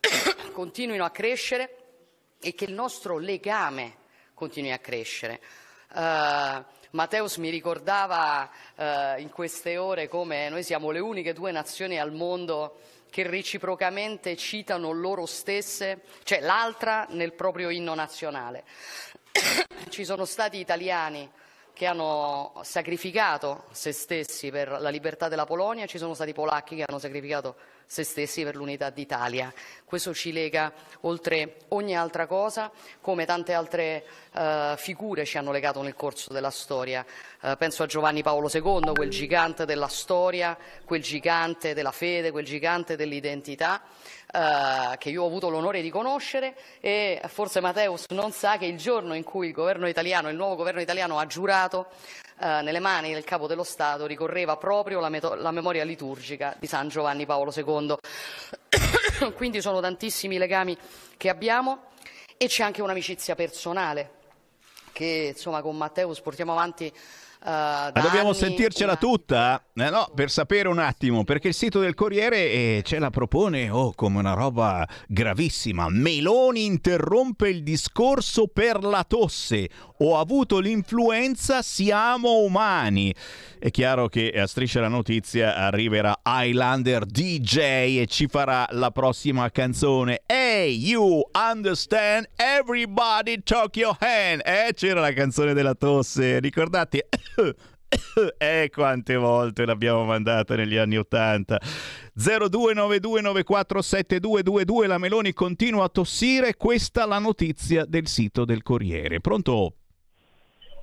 continuino 0.52 1.04
a 1.04 1.10
crescere 1.10 1.76
e 2.40 2.54
che 2.54 2.64
il 2.64 2.72
nostro 2.72 3.18
legame 3.18 3.96
continui 4.34 4.72
a 4.72 4.78
crescere. 4.78 5.40
Uh, 5.94 6.62
Matteus 6.90 7.36
mi 7.36 7.50
ricordava 7.50 8.50
uh, 8.76 9.20
in 9.20 9.30
queste 9.30 9.76
ore 9.76 10.08
come 10.08 10.48
noi 10.48 10.62
siamo 10.62 10.90
le 10.90 10.98
uniche 10.98 11.32
due 11.32 11.52
nazioni 11.52 11.98
al 11.98 12.12
mondo 12.12 12.78
che 13.10 13.22
reciprocamente 13.22 14.36
citano 14.36 14.90
loro 14.90 15.24
stesse, 15.24 16.02
cioè 16.24 16.40
l'altra 16.40 17.06
nel 17.10 17.32
proprio 17.32 17.70
inno 17.70 17.94
nazionale. 17.94 18.64
Ci 19.88 20.04
sono 20.04 20.24
stati 20.24 20.58
italiani 20.58 21.30
che 21.74 21.86
hanno 21.86 22.52
sacrificato 22.62 23.64
se 23.72 23.90
stessi 23.90 24.50
per 24.50 24.70
la 24.80 24.88
libertà 24.90 25.28
della 25.28 25.44
Polonia, 25.44 25.86
ci 25.86 25.98
sono 25.98 26.14
stati 26.14 26.32
polacchi 26.32 26.76
che 26.76 26.84
hanno 26.86 27.00
sacrificato 27.00 27.56
se 27.84 28.04
stessi 28.04 28.44
per 28.44 28.54
l'unità 28.54 28.90
d'Italia. 28.90 29.52
Questo 29.84 30.14
ci 30.14 30.32
lega 30.32 30.72
oltre 31.00 31.56
ogni 31.68 31.96
altra 31.96 32.26
cosa, 32.26 32.70
come 33.00 33.26
tante 33.26 33.52
altre 33.52 34.06
uh, 34.32 34.76
figure 34.76 35.24
ci 35.24 35.36
hanno 35.36 35.50
legato 35.50 35.82
nel 35.82 35.94
corso 35.94 36.32
della 36.32 36.50
storia. 36.50 37.04
Uh, 37.44 37.58
penso 37.58 37.82
a 37.82 37.86
Giovanni 37.86 38.22
Paolo 38.22 38.48
II, 38.50 38.94
quel 38.94 39.10
gigante 39.10 39.66
della 39.66 39.88
storia, 39.88 40.56
quel 40.86 41.02
gigante 41.02 41.74
della 41.74 41.92
fede, 41.92 42.30
quel 42.30 42.46
gigante 42.46 42.96
dell'identità. 42.96 43.82
Uh, 44.32 44.96
che 44.96 45.10
io 45.10 45.22
ho 45.22 45.26
avuto 45.26 45.50
l'onore 45.50 45.82
di 45.82 45.90
conoscere 45.90 46.56
e 46.80 47.20
forse 47.26 47.60
Matteus 47.60 48.06
non 48.08 48.32
sa 48.32 48.56
che 48.56 48.64
il 48.64 48.78
giorno 48.78 49.14
in 49.14 49.22
cui 49.24 49.48
il 49.48 49.52
governo 49.52 49.86
italiano, 49.86 50.30
il 50.30 50.36
nuovo 50.36 50.56
governo 50.56 50.80
italiano 50.80 51.18
ha 51.18 51.26
giurato 51.26 51.86
uh, 52.40 52.62
nelle 52.62 52.80
mani 52.80 53.12
del 53.12 53.24
capo 53.24 53.46
dello 53.46 53.62
Stato 53.62 54.06
ricorreva 54.06 54.56
proprio 54.56 54.98
la, 54.98 55.10
meto- 55.10 55.34
la 55.34 55.50
memoria 55.50 55.84
liturgica 55.84 56.56
di 56.58 56.66
San 56.66 56.88
Giovanni 56.88 57.26
Paolo 57.26 57.52
II. 57.54 57.94
Quindi 59.36 59.60
sono 59.60 59.80
tantissimi 59.80 60.38
legami 60.38 60.76
che 61.18 61.28
abbiamo 61.28 61.90
e 62.38 62.46
c'è 62.46 62.64
anche 62.64 62.80
un'amicizia 62.80 63.34
personale 63.34 64.22
che 64.94 65.32
insomma 65.34 65.60
con 65.60 65.76
Matteus 65.76 66.20
portiamo 66.20 66.52
avanti 66.52 66.90
Ma 67.46 67.90
dobbiamo 67.92 68.30
anni, 68.30 68.38
sentircela 68.38 68.92
una... 68.92 69.00
tutta? 69.00 69.62
Eh 69.74 69.90
no, 69.90 70.10
per 70.14 70.30
sapere 70.30 70.68
un 70.68 70.78
attimo, 70.78 71.24
perché 71.24 71.48
il 71.48 71.54
sito 71.54 71.78
del 71.78 71.92
Corriere 71.92 72.38
eh, 72.38 72.82
ce 72.84 72.98
la 72.98 73.10
propone 73.10 73.68
oh, 73.68 73.92
come 73.94 74.18
una 74.18 74.32
roba 74.32 74.88
gravissima. 75.06 75.88
Meloni 75.90 76.64
interrompe 76.64 77.50
il 77.50 77.62
discorso 77.62 78.46
per 78.46 78.82
la 78.82 79.04
tosse. 79.06 79.68
Ho 79.98 80.18
avuto 80.18 80.58
l'influenza, 80.58 81.60
siamo 81.60 82.38
umani. 82.38 83.14
È 83.58 83.70
chiaro 83.70 84.08
che 84.08 84.30
a 84.30 84.46
striscia 84.46 84.80
la 84.80 84.88
notizia 84.88 85.54
arriverà 85.56 86.20
Highlander 86.22 87.04
DJ 87.04 87.58
e 88.00 88.06
ci 88.08 88.26
farà 88.26 88.66
la 88.70 88.90
prossima 88.90 89.50
canzone. 89.50 90.22
Hey, 90.26 90.74
you 90.76 91.22
understand? 91.32 92.28
Everybody 92.36 93.42
talk 93.42 93.76
your 93.76 93.96
hand. 94.00 94.42
Eh, 94.44 94.72
c'era 94.74 95.00
la 95.00 95.12
canzone 95.12 95.52
della 95.52 95.74
tosse, 95.74 96.40
ricordate? 96.40 97.08
eh, 98.38 98.70
quante 98.72 99.16
volte 99.16 99.64
l'abbiamo 99.64 100.04
mandata 100.04 100.54
negli 100.56 100.76
anni 100.76 100.96
Ottanta. 100.96 101.60
0292947222 102.16 104.86
la 104.86 104.98
Meloni 104.98 105.32
continua 105.32 105.84
a 105.84 105.88
tossire, 105.88 106.56
questa 106.56 107.06
la 107.06 107.18
notizia 107.18 107.84
del 107.84 108.06
sito 108.06 108.44
del 108.44 108.62
Corriere. 108.62 109.20
Pronto? 109.20 109.74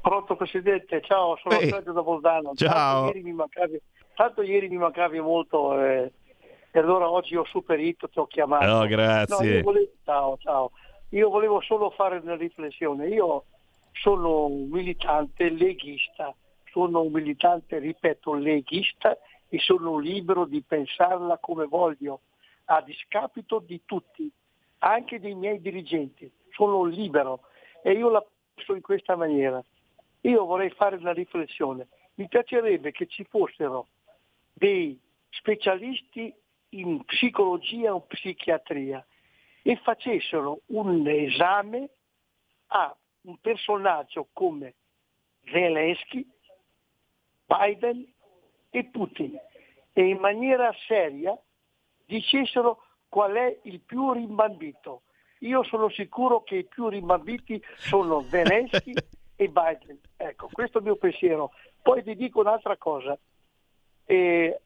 Pronto 0.02 0.36
Presidente, 0.36 1.02
ciao, 1.04 1.38
sono 1.42 1.60
Eh, 1.60 1.68
Sergio 1.68 1.92
da 1.92 2.02
Bolzano. 2.02 2.54
ciao. 2.56 3.04
Tanto 3.04 3.18
ieri 3.18 3.24
mi 3.24 3.34
mancavi, 3.34 3.80
tanto 4.16 4.42
ieri 4.42 4.68
mi 4.68 4.78
mancavi 4.78 5.20
molto 5.20 5.80
eh, 5.80 6.12
e 6.72 6.80
allora 6.80 7.08
oggi 7.10 7.36
ho 7.36 7.46
superito, 7.46 8.10
ti 8.10 8.18
ho 8.18 8.26
chiamato. 8.26 8.66
Oh, 8.66 8.88
grazie. 8.88 9.58
No, 9.58 9.62
volevo, 9.62 9.92
ciao, 10.04 10.38
ciao. 10.40 10.72
Io 11.10 11.30
volevo 11.30 11.62
solo 11.62 11.92
fare 11.92 12.20
una 12.24 12.36
riflessione. 12.36 13.10
Io 13.10 13.44
sono 13.94 14.46
un 14.46 14.70
militante 14.70 15.50
leghista, 15.50 16.34
sono 16.72 17.02
un 17.02 17.12
militante, 17.12 17.80
ripeto, 17.80 18.34
leghista 18.34 19.18
e 19.48 19.60
sono 19.60 19.98
libero 19.98 20.46
di 20.46 20.62
pensarla 20.62 21.38
come 21.38 21.66
voglio, 21.66 22.22
a 22.66 22.82
discapito 22.82 23.60
di 23.60 23.82
tutti, 23.86 24.32
anche 24.80 25.20
dei 25.20 25.36
miei 25.36 25.60
dirigenti. 25.60 26.32
Sono 26.52 26.84
libero 26.86 27.42
e 27.84 27.92
io 27.92 28.10
la 28.10 28.26
penso 28.54 28.76
in 28.76 28.82
questa 28.82 29.16
maniera. 29.16 29.62
Io 30.22 30.46
vorrei 30.46 30.70
fare 30.70 30.96
una 30.96 31.14
riflessione. 31.14 31.88
Mi 32.16 32.28
piacerebbe 32.28 32.92
che 32.92 33.08
ci 33.08 33.26
fossero 33.26 33.88
dei 34.54 34.98
specialisti 35.30 36.34
in 36.70 37.04
psicologia 37.04 37.94
o 37.94 38.02
psichiatria 38.02 39.06
e 39.64 39.76
facessero 39.78 40.62
un 40.68 41.06
esame 41.08 41.90
a 42.68 42.96
un 43.22 43.38
personaggio 43.40 44.28
come 44.34 44.76
Zelensky, 45.46 46.28
Biden 47.46 48.06
e 48.70 48.86
Putin 48.86 49.38
e 49.94 50.08
in 50.08 50.18
maniera 50.18 50.74
seria 50.88 51.38
dicessero 52.06 52.84
qual 53.10 53.34
è 53.34 53.60
il 53.64 53.80
più 53.82 54.12
rimbambito. 54.14 55.04
Io 55.40 55.64
sono 55.64 55.90
sicuro 55.90 56.44
che 56.44 56.58
i 56.58 56.66
più 56.66 56.88
rimbambiti 56.88 57.62
sono 57.78 58.22
Zelensky 58.30 58.94
e 59.36 59.48
Biden. 59.50 60.00
Ecco, 60.18 60.50
questo 60.52 60.78
è 60.78 60.82
il 60.82 60.88
mio 60.88 60.96
pensiero. 60.96 61.52
Poi 61.82 62.04
ti 62.04 62.16
dico 62.16 62.40
un'altra 62.40 62.78
cosa. 62.78 63.18
Eh, 64.06 64.62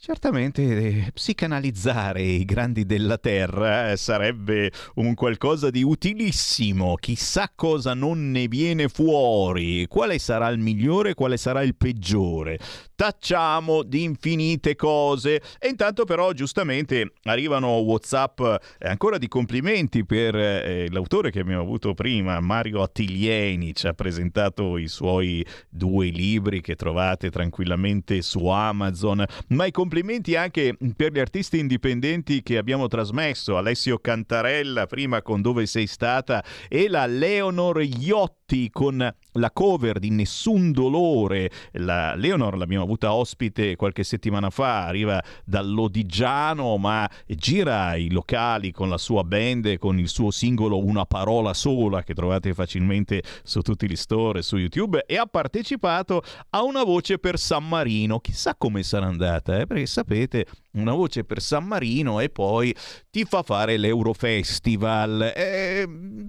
Certamente 0.00 0.62
eh, 0.62 1.10
psicanalizzare 1.12 2.22
i 2.22 2.44
grandi 2.44 2.86
della 2.86 3.18
Terra 3.18 3.90
eh, 3.90 3.96
sarebbe 3.96 4.70
un 4.94 5.14
qualcosa 5.14 5.70
di 5.70 5.82
utilissimo, 5.82 6.94
chissà 6.94 7.50
cosa 7.52 7.94
non 7.94 8.30
ne 8.30 8.46
viene 8.46 8.86
fuori, 8.86 9.88
quale 9.88 10.20
sarà 10.20 10.50
il 10.50 10.60
migliore, 10.60 11.14
quale 11.14 11.36
sarà 11.36 11.64
il 11.64 11.74
peggiore. 11.74 12.60
Tacciamo 12.94 13.82
di 13.82 14.04
infinite 14.04 14.76
cose. 14.76 15.42
E 15.58 15.68
intanto 15.68 16.04
però 16.04 16.32
giustamente 16.32 17.14
arrivano 17.24 17.78
Whatsapp 17.78 18.40
eh, 18.40 18.88
ancora 18.88 19.18
di 19.18 19.26
complimenti 19.26 20.04
per 20.04 20.34
eh, 20.36 20.88
l'autore 20.90 21.32
che 21.32 21.40
abbiamo 21.40 21.62
avuto 21.62 21.94
prima, 21.94 22.38
Mario 22.40 22.82
Attiglieni, 22.82 23.74
ci 23.74 23.88
ha 23.88 23.94
presentato 23.94 24.78
i 24.78 24.86
suoi 24.86 25.44
due 25.68 26.06
libri 26.06 26.60
che 26.60 26.76
trovate 26.76 27.30
tranquillamente 27.30 28.22
su 28.22 28.46
Amazon, 28.46 29.24
ma 29.48 29.66
i 29.66 29.70
complimenti 29.88 30.36
anche 30.36 30.76
per 30.94 31.12
gli 31.12 31.18
artisti 31.18 31.58
indipendenti 31.58 32.42
che 32.42 32.58
abbiamo 32.58 32.88
trasmesso, 32.88 33.56
Alessio 33.56 33.98
Cantarella 33.98 34.84
prima 34.86 35.22
con 35.22 35.40
Dove 35.40 35.64
sei 35.64 35.86
stata 35.86 36.44
e 36.68 36.90
la 36.90 37.06
Leonor 37.06 37.80
Iotti 37.80 38.68
con 38.70 39.10
la 39.38 39.50
cover 39.50 39.98
di 39.98 40.10
Nessun 40.10 40.72
Dolore. 40.72 41.50
La 41.72 42.14
Leonor 42.14 42.56
l'abbiamo 42.56 42.84
avuta 42.84 43.12
ospite 43.14 43.76
qualche 43.76 44.04
settimana 44.04 44.50
fa, 44.50 44.86
arriva 44.86 45.22
dall'Odigiano, 45.44 46.76
ma 46.76 47.08
gira 47.26 47.94
i 47.94 48.10
locali 48.10 48.72
con 48.72 48.88
la 48.88 48.98
sua 48.98 49.24
band, 49.24 49.78
con 49.78 49.98
il 49.98 50.08
suo 50.08 50.30
singolo 50.30 50.84
Una 50.84 51.06
parola 51.06 51.54
sola, 51.54 52.02
che 52.02 52.14
trovate 52.14 52.54
facilmente 52.54 53.22
su 53.42 53.60
tutti 53.60 53.88
gli 53.88 53.96
store, 53.96 54.42
su 54.42 54.56
YouTube, 54.56 55.04
e 55.06 55.16
ha 55.16 55.26
partecipato 55.26 56.22
a 56.50 56.62
una 56.62 56.84
voce 56.84 57.18
per 57.18 57.38
San 57.38 57.66
Marino. 57.66 58.20
Chissà 58.20 58.54
come 58.56 58.82
sarà 58.82 59.06
andata, 59.06 59.58
eh? 59.58 59.66
perché 59.66 59.86
sapete, 59.86 60.46
una 60.72 60.92
voce 60.92 61.24
per 61.24 61.40
San 61.40 61.64
Marino 61.64 62.20
e 62.20 62.30
poi 62.30 62.74
ti 63.10 63.24
fa 63.24 63.42
fare 63.42 63.76
l'Eurofestival. 63.76 65.32
Eh, 65.34 65.88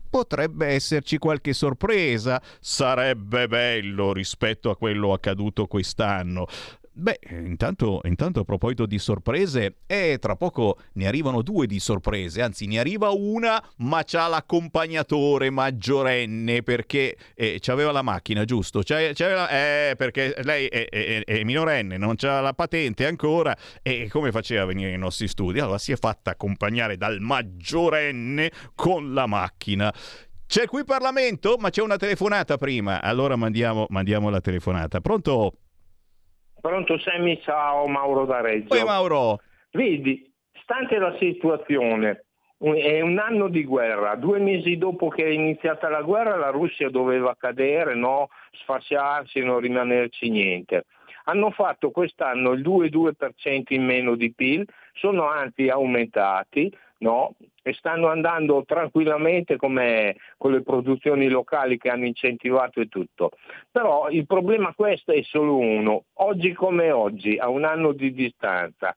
potrebbe 0.09 0.67
esserci 0.67 1.17
qualche 1.17 1.53
sorpresa, 1.53 2.41
sarebbe 2.99 3.47
bello 3.47 4.11
rispetto 4.11 4.69
a 4.69 4.75
quello 4.75 5.13
accaduto 5.13 5.67
quest'anno. 5.67 6.47
Beh, 6.91 7.17
intanto, 7.29 8.01
intanto, 8.03 8.41
a 8.41 8.43
proposito 8.43 8.85
di 8.85 8.99
sorprese, 8.99 9.77
eh, 9.87 10.17
tra 10.19 10.35
poco 10.35 10.79
ne 10.95 11.07
arrivano 11.07 11.41
due 11.41 11.65
di 11.65 11.79
sorprese, 11.79 12.41
anzi 12.41 12.67
ne 12.67 12.77
arriva 12.77 13.09
una, 13.11 13.63
ma 13.77 14.03
c'ha 14.03 14.27
l'accompagnatore 14.27 15.49
maggiorenne 15.49 16.61
perché 16.61 17.15
eh, 17.35 17.59
c'aveva 17.61 17.93
la 17.93 18.01
macchina, 18.01 18.43
giusto? 18.43 18.81
C'è, 18.81 19.13
c'aveva, 19.13 19.49
eh, 19.49 19.95
perché 19.95 20.35
lei 20.43 20.67
è, 20.67 20.89
è, 20.89 21.23
è, 21.23 21.43
minorenne, 21.43 21.95
non 21.95 22.17
c'ha 22.17 22.41
la 22.41 22.53
patente 22.53 23.05
ancora 23.05 23.55
e 23.81 24.09
come 24.09 24.33
faceva 24.33 24.63
a 24.63 24.65
venire 24.65 24.89
nei 24.89 24.99
nostri 24.99 25.29
studi? 25.29 25.59
Allora 25.59 25.77
si 25.77 25.93
è 25.93 25.95
fatta 25.95 26.31
accompagnare 26.31 26.97
dal 26.97 27.21
maggiorenne 27.21 28.51
con 28.75 29.13
la 29.13 29.25
macchina. 29.25 29.93
C'è 30.49 30.65
qui 30.65 30.83
Parlamento, 30.83 31.57
ma 31.59 31.69
c'è 31.69 31.83
una 31.83 31.97
telefonata 31.97 32.57
prima, 32.57 33.03
allora 33.03 33.35
mandiamo, 33.35 33.85
mandiamo 33.89 34.31
la 34.31 34.41
telefonata. 34.41 34.99
Pronto? 34.99 35.53
Pronto 36.59 36.97
Sammy, 36.97 37.39
ciao 37.43 37.85
Mauro 37.85 38.25
da 38.25 38.41
Reggio. 38.41 38.69
Poi 38.69 38.83
Mauro. 38.83 39.41
Vedi, 39.69 40.27
stante 40.63 40.97
la 40.97 41.15
situazione, 41.19 42.25
è 42.57 42.99
un 43.01 43.19
anno 43.19 43.47
di 43.47 43.63
guerra, 43.63 44.15
due 44.15 44.39
mesi 44.39 44.75
dopo 44.77 45.09
che 45.09 45.23
è 45.23 45.29
iniziata 45.29 45.87
la 45.87 46.01
guerra 46.01 46.35
la 46.35 46.49
Russia 46.49 46.89
doveva 46.89 47.35
cadere, 47.37 47.93
no? 47.93 48.29
sfasciarsi, 48.63 49.41
non 49.41 49.59
rimanerci 49.59 50.31
niente. 50.31 50.85
Hanno 51.25 51.51
fatto 51.51 51.91
quest'anno 51.91 52.53
il 52.53 52.63
2,2% 52.63 53.65
in 53.67 53.85
meno 53.85 54.15
di 54.15 54.33
PIL, 54.33 54.65
sono 54.93 55.29
anzi 55.29 55.69
aumentati, 55.69 56.75
no? 56.99 57.35
e 57.61 57.73
stanno 57.73 58.07
andando 58.07 58.63
tranquillamente 58.65 59.57
come 59.57 60.15
con 60.37 60.51
le 60.51 60.63
produzioni 60.63 61.27
locali 61.27 61.77
che 61.77 61.89
hanno 61.89 62.05
incentivato 62.05 62.79
e 62.79 62.87
tutto. 62.87 63.31
Però 63.71 64.09
il 64.09 64.25
problema 64.25 64.73
questo 64.73 65.11
è 65.11 65.21
solo 65.23 65.57
uno, 65.57 66.05
oggi 66.15 66.53
come 66.53 66.91
oggi, 66.91 67.37
a 67.37 67.49
un 67.49 67.65
anno 67.65 67.91
di 67.91 68.13
distanza, 68.13 68.95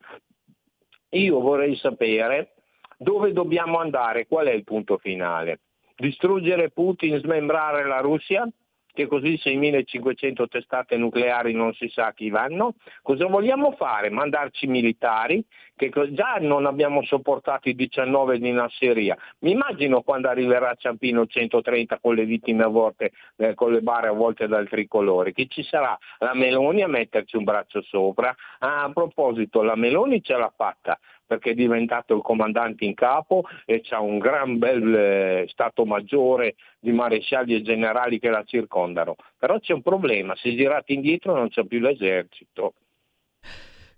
io 1.11 1.41
vorrei 1.41 1.77
sapere 1.77 2.55
dove 2.97 3.33
dobbiamo 3.33 3.79
andare, 3.79 4.27
qual 4.27 4.47
è 4.47 4.53
il 4.53 4.65
punto 4.65 4.97
finale. 4.97 5.61
Distruggere 5.97 6.71
Putin, 6.71 7.19
smembrare 7.19 7.85
la 7.85 8.01
Russia? 8.01 8.49
Che 8.93 9.07
così 9.07 9.41
6.500 9.43 10.47
testate 10.49 10.97
nucleari 10.97 11.53
non 11.53 11.73
si 11.75 11.89
sa 11.89 12.07
a 12.07 12.13
chi 12.13 12.31
vanno. 12.31 12.75
Cosa 13.03 13.27
vogliamo 13.27 13.73
fare? 13.73 14.11
Mandarci 14.11 14.67
militari, 14.67 15.45
che 15.75 15.91
già 16.11 16.37
non 16.41 16.67
abbiamo 16.67 17.03
sopportato 17.03 17.69
i 17.69 17.75
19 17.75 18.39
di 18.39 18.51
Nasseria. 18.53 19.17
Mi 19.41 19.53
immagino 19.53 20.03
quando 20.03 20.29
arriverà 20.29 20.75
Ciampino 20.75 21.27
130 21.27 21.99
con 22.01 22.15
le 22.15 22.25
vittime 22.25 22.65
a 22.65 22.69
volte, 22.69 23.13
eh, 23.37 23.55
con 23.55 23.73
le 23.73 23.81
bare 23.81 24.09
a 24.09 24.13
volte 24.13 24.47
dal 24.47 24.69
tricolore, 24.69 25.33
che 25.33 25.47
ci 25.49 25.63
sarà 25.63 25.97
la 26.19 26.35
Meloni 26.35 26.83
a 26.83 26.89
metterci 26.89 27.37
un 27.37 27.45
braccio 27.45 27.83
sopra. 27.83 28.35
Ah, 28.59 28.85
a 28.85 28.93
proposito, 28.93 29.63
la 29.63 29.75
Meloni 29.75 30.23
ce 30.23 30.37
l'ha 30.37 30.53
fatta, 30.55 30.99
perché 31.33 31.53
è 31.53 31.55
diventato 31.55 32.15
il 32.15 32.21
comandante 32.21 32.85
in 32.85 32.93
capo 32.93 33.45
e 33.65 33.81
c'ha 33.83 34.01
un 34.01 34.19
gran 34.19 34.59
bel 34.59 34.95
eh, 34.95 35.47
stato 35.49 35.87
maggiore 35.87 36.57
di 36.79 36.93
marescialli 36.93 37.55
e 37.55 37.63
generali 37.63 38.19
che 38.19 38.29
la 38.29 38.43
circondano. 38.45 39.17
Però 39.39 39.59
c'è 39.59 39.73
un 39.73 39.81
problema, 39.81 40.35
se 40.37 40.55
girate 40.55 40.93
indietro 40.93 41.35
non 41.35 41.49
c'è 41.49 41.65
più 41.65 41.81
l'esercito. 41.81 42.75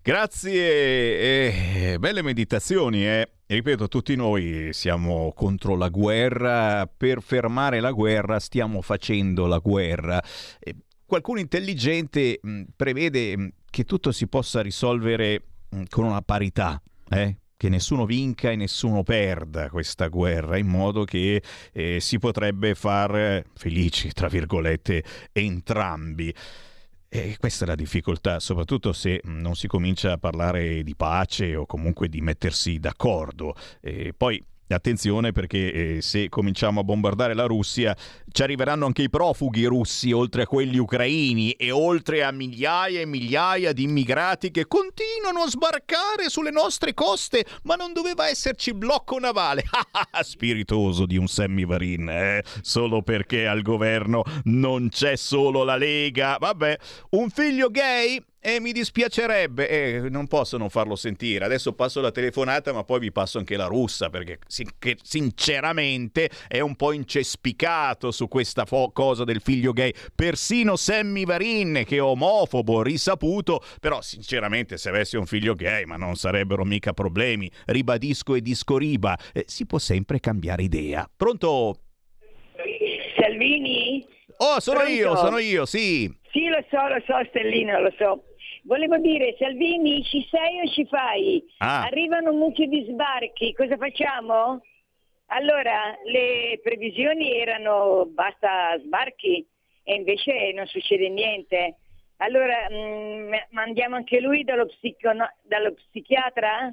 Grazie, 0.01 0.61
eh, 1.93 1.99
belle 1.99 2.22
meditazioni. 2.22 3.05
Eh. 3.05 3.28
Ripeto, 3.47 3.89
tutti 3.89 4.14
noi 4.14 4.68
siamo 4.72 5.32
contro 5.35 5.76
la 5.76 5.89
guerra, 5.89 6.87
per 6.87 7.20
fermare 7.20 7.80
la 7.80 7.91
guerra 7.91 8.39
stiamo 8.39 8.80
facendo 8.80 9.47
la 9.47 9.59
guerra. 9.59 10.22
Qualcuno 11.05 11.41
intelligente 11.41 12.39
mh, 12.41 12.62
prevede 12.76 13.37
mh, 13.37 13.53
che 13.70 13.85
tutto 13.85 14.12
si 14.12 14.28
possa 14.28 14.62
risolvere 14.62 15.43
mh, 15.70 15.82
con 15.89 16.05
una 16.05 16.22
parità, 16.22 16.80
eh? 17.11 17.36
che 17.57 17.68
nessuno 17.68 18.05
vinca 18.05 18.50
e 18.50 18.57
nessuno 18.57 19.02
perda 19.02 19.70
questa 19.70 20.09
guerra, 20.09 20.59
in 20.59 20.66
modo 20.66 21.05
che 21.05 21.42
eh, 21.72 22.00
si 22.00 22.18
potrebbe 22.18 22.74
far 22.74 23.42
felici, 23.55 24.12
tra 24.12 24.28
virgolette, 24.28 25.02
entrambi. 25.32 26.34
E 27.09 27.36
questa 27.38 27.64
è 27.64 27.68
la 27.68 27.76
difficoltà, 27.76 28.40
soprattutto 28.40 28.92
se 28.92 29.20
non 29.24 29.55
si 29.55 29.68
comincia 29.68 30.12
a 30.12 30.18
parlare 30.18 30.82
di 30.82 30.96
pace 30.96 31.55
o 31.55 31.64
comunque 31.64 32.09
di 32.09 32.20
mettersi 32.20 32.78
d'accordo. 32.78 33.55
E 33.80 34.12
poi 34.16 34.42
Attenzione 34.68 35.32
perché 35.32 35.96
eh, 35.96 36.02
se 36.02 36.28
cominciamo 36.28 36.80
a 36.80 36.84
bombardare 36.84 37.34
la 37.34 37.44
Russia 37.44 37.94
ci 38.32 38.42
arriveranno 38.42 38.86
anche 38.86 39.02
i 39.02 39.10
profughi 39.10 39.66
russi 39.66 40.10
oltre 40.10 40.42
a 40.42 40.46
quelli 40.46 40.78
ucraini 40.78 41.52
e 41.52 41.70
oltre 41.70 42.24
a 42.24 42.32
migliaia 42.32 43.00
e 43.00 43.06
migliaia 43.06 43.72
di 43.72 43.84
immigrati 43.84 44.50
che 44.50 44.66
continuano 44.66 45.42
a 45.42 45.48
sbarcare 45.48 46.28
sulle 46.28 46.50
nostre 46.50 46.94
coste, 46.94 47.44
ma 47.64 47.74
non 47.74 47.92
doveva 47.92 48.26
esserci 48.26 48.72
blocco 48.72 49.18
navale. 49.18 49.64
Spiritoso 50.22 51.06
di 51.06 51.16
un 51.18 51.28
Sammy 51.28 51.66
Varin, 51.66 52.08
eh? 52.08 52.42
solo 52.62 53.02
perché 53.02 53.46
al 53.46 53.62
governo 53.62 54.24
non 54.44 54.88
c'è 54.88 55.16
solo 55.16 55.62
la 55.62 55.76
Lega. 55.76 56.36
Vabbè, 56.40 56.76
un 57.10 57.30
figlio 57.30 57.68
gay? 57.68 58.20
E 58.47 58.61
mi 58.61 58.72
dispiacerebbe, 58.72 59.68
e 59.70 60.11
non 60.11 60.26
posso 60.26 60.59
non 60.59 60.68
farlo 60.68 60.97
sentire. 60.97 61.47
Adesso 61.47 61.72
passo 61.72 62.03
la 62.03 62.11
telefonata, 62.11 62.74
ma 62.74 62.84
poi 62.84 63.01
vi 63.01 63.11
passo 63.11 63.38
anche 63.38 63.57
la 63.57 63.64
russa, 63.64 64.11
perché 64.11 64.36
sinceramente 65.03 66.28
è 66.47 66.61
un 66.61 66.76
po' 66.76 66.92
incespicato 66.92 68.11
su 68.11 68.28
questa 68.28 68.66
fo- 68.66 68.90
cosa 68.92 69.24
del 69.24 69.40
figlio 69.40 69.72
gay. 69.72 69.95
Persino 70.14 70.76
Sammy 70.76 71.24
Varin, 71.24 71.84
che 71.86 71.97
è 71.97 72.03
omofobo, 72.03 72.82
risaputo, 72.82 73.62
però 73.80 74.03
sinceramente 74.03 74.76
se 74.76 74.90
avessi 74.90 75.16
un 75.16 75.24
figlio 75.24 75.55
gay, 75.55 75.84
ma 75.84 75.97
non 75.97 76.14
sarebbero 76.14 76.66
mica 76.66 76.92
problemi. 76.92 77.51
Ribadisco 77.64 78.34
e 78.34 78.42
discoriba, 78.42 79.16
eh, 79.32 79.45
si 79.47 79.64
può 79.64 79.78
sempre 79.78 80.20
cambiare 80.20 80.64
idea. 80.64 81.09
Pronto? 81.16 81.78
Salvini? 83.18 84.07
Oh, 84.36 84.61
sono 84.61 84.80
Pronto? 84.80 84.95
io, 84.95 85.16
sono 85.16 85.38
io, 85.38 85.64
sì. 85.64 86.14
Sì, 86.30 86.49
lo 86.49 86.62
so, 86.68 86.88
lo 86.88 87.01
so, 87.07 87.14
Stellina, 87.30 87.78
lo 87.78 87.92
so. 87.97 88.24
Volevo 88.66 88.96
dire, 88.96 89.36
Salvini, 89.38 90.02
ci 90.04 90.26
sei 90.30 90.60
o 90.60 90.66
ci 90.68 90.86
fai? 90.86 91.44
Ah. 91.58 91.82
Arrivano 91.82 92.32
mucchi 92.32 92.66
di 92.66 92.86
sbarchi, 92.88 93.52
cosa 93.52 93.76
facciamo? 93.76 94.62
Allora, 95.26 95.94
le 96.04 96.58
previsioni 96.62 97.38
erano 97.38 98.06
basta 98.06 98.78
sbarchi 98.82 99.46
e 99.82 99.94
invece 99.94 100.52
non 100.54 100.66
succede 100.66 101.10
niente. 101.10 101.76
Allora, 102.18 102.66
mm, 102.70 103.34
mandiamo 103.50 103.96
anche 103.96 104.18
lui 104.20 104.44
dallo, 104.44 104.64
psicono- 104.66 105.30
dallo 105.42 105.74
psichiatra? 105.74 106.72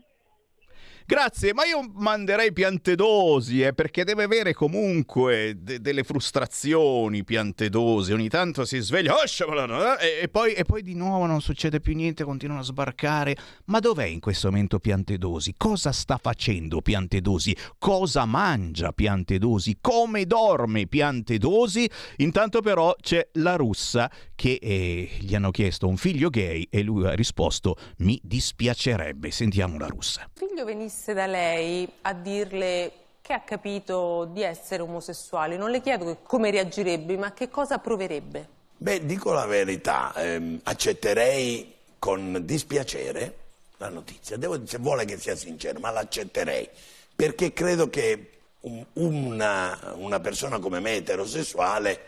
Grazie, 1.12 1.53
ma 1.53 1.66
io 1.66 1.91
manderei 1.95 2.53
Piantedosi, 2.53 3.64
eh, 3.64 3.74
perché 3.74 4.05
deve 4.05 4.24
avere 4.24 4.53
comunque 4.53 5.57
de- 5.59 5.82
delle 5.82 6.05
frustrazioni 6.05 7.26
Piantedosi. 7.26 8.14
Ogni 8.14 8.30
tanto 8.30 8.64
si 8.64 8.80
sveglia 8.80 9.16
oh, 9.16 9.28
shabalala, 9.28 9.99
e-, 9.99 10.22
e, 10.22 10.30
poi, 10.30 10.53
e 10.53 10.64
poi 10.64 10.82
di 10.82 10.93
nuovo 10.93 11.26
non 11.26 11.41
succede 11.41 11.82
più 11.82 11.95
niente, 11.95 12.24
continuano 12.24 12.62
a 12.62 12.64
sbarcare. 12.64 13.36
Ma 13.66 13.80
dov'è 13.80 14.05
in 14.05 14.22
questo 14.22 14.49
momento 14.49 14.80
Piantedosi? 14.80 15.55
Cosa 15.57 15.91
sta 15.91 16.16
facendo 16.16 16.80
Piantedosi? 16.80 17.57
Cosa 17.78 18.24
mangia 18.24 18.93
Piantedosi? 18.93 19.80
Come 19.82 20.26
dorme 20.26 20.88
Piantedosi? 20.88 21.89
Intanto 22.20 22.62
però 22.62 22.95
c'è 22.97 23.28
la 23.34 23.57
russa 23.57 24.09
che 24.34 24.57
eh, 24.62 25.09
gli 25.20 25.36
hanno 25.36 25.51
chiesto 25.51 25.89
un 25.89 25.97
figlio 25.97 26.30
gay 26.30 26.66
e 26.70 26.82
lui 26.84 27.05
ha 27.05 27.14
risposto 27.14 27.76
mi 27.97 28.18
dispiacerebbe. 28.24 29.30
Sentiamo 29.30 29.78
la 29.78 29.88
russa. 29.88 30.30
figlio 30.34 30.64
venisse 30.64 30.99
da 31.13 31.25
lei 31.25 31.91
a 32.01 32.13
dirle 32.13 32.91
che 33.21 33.33
ha 33.33 33.41
capito 33.41 34.25
di 34.31 34.41
essere 34.43 34.81
omosessuale, 34.81 35.57
non 35.57 35.69
le 35.69 35.81
chiedo 35.81 36.17
come 36.23 36.51
reagirebbe, 36.51 37.17
ma 37.17 37.33
che 37.33 37.49
cosa 37.49 37.77
proverebbe. 37.77 38.47
Beh, 38.77 39.05
dico 39.05 39.31
la 39.31 39.45
verità, 39.45 40.13
ehm, 40.15 40.59
accetterei 40.63 41.73
con 41.99 42.39
dispiacere 42.43 43.35
la 43.77 43.89
notizia. 43.89 44.37
Devo, 44.37 44.65
se 44.65 44.77
vuole 44.79 45.05
che 45.05 45.17
sia 45.17 45.35
sincero, 45.35 45.79
ma 45.79 45.91
l'accetterei. 45.91 46.67
Perché 47.15 47.53
credo 47.53 47.89
che 47.89 48.29
un- 48.61 48.85
una, 48.93 49.93
una 49.95 50.19
persona 50.19 50.59
come 50.59 50.79
me, 50.79 50.95
eterosessuale, 50.95 51.99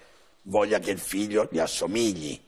voglia 0.43 0.79
che 0.79 0.91
il 0.91 0.99
figlio 0.99 1.47
gli 1.51 1.59
assomigli. 1.59 2.39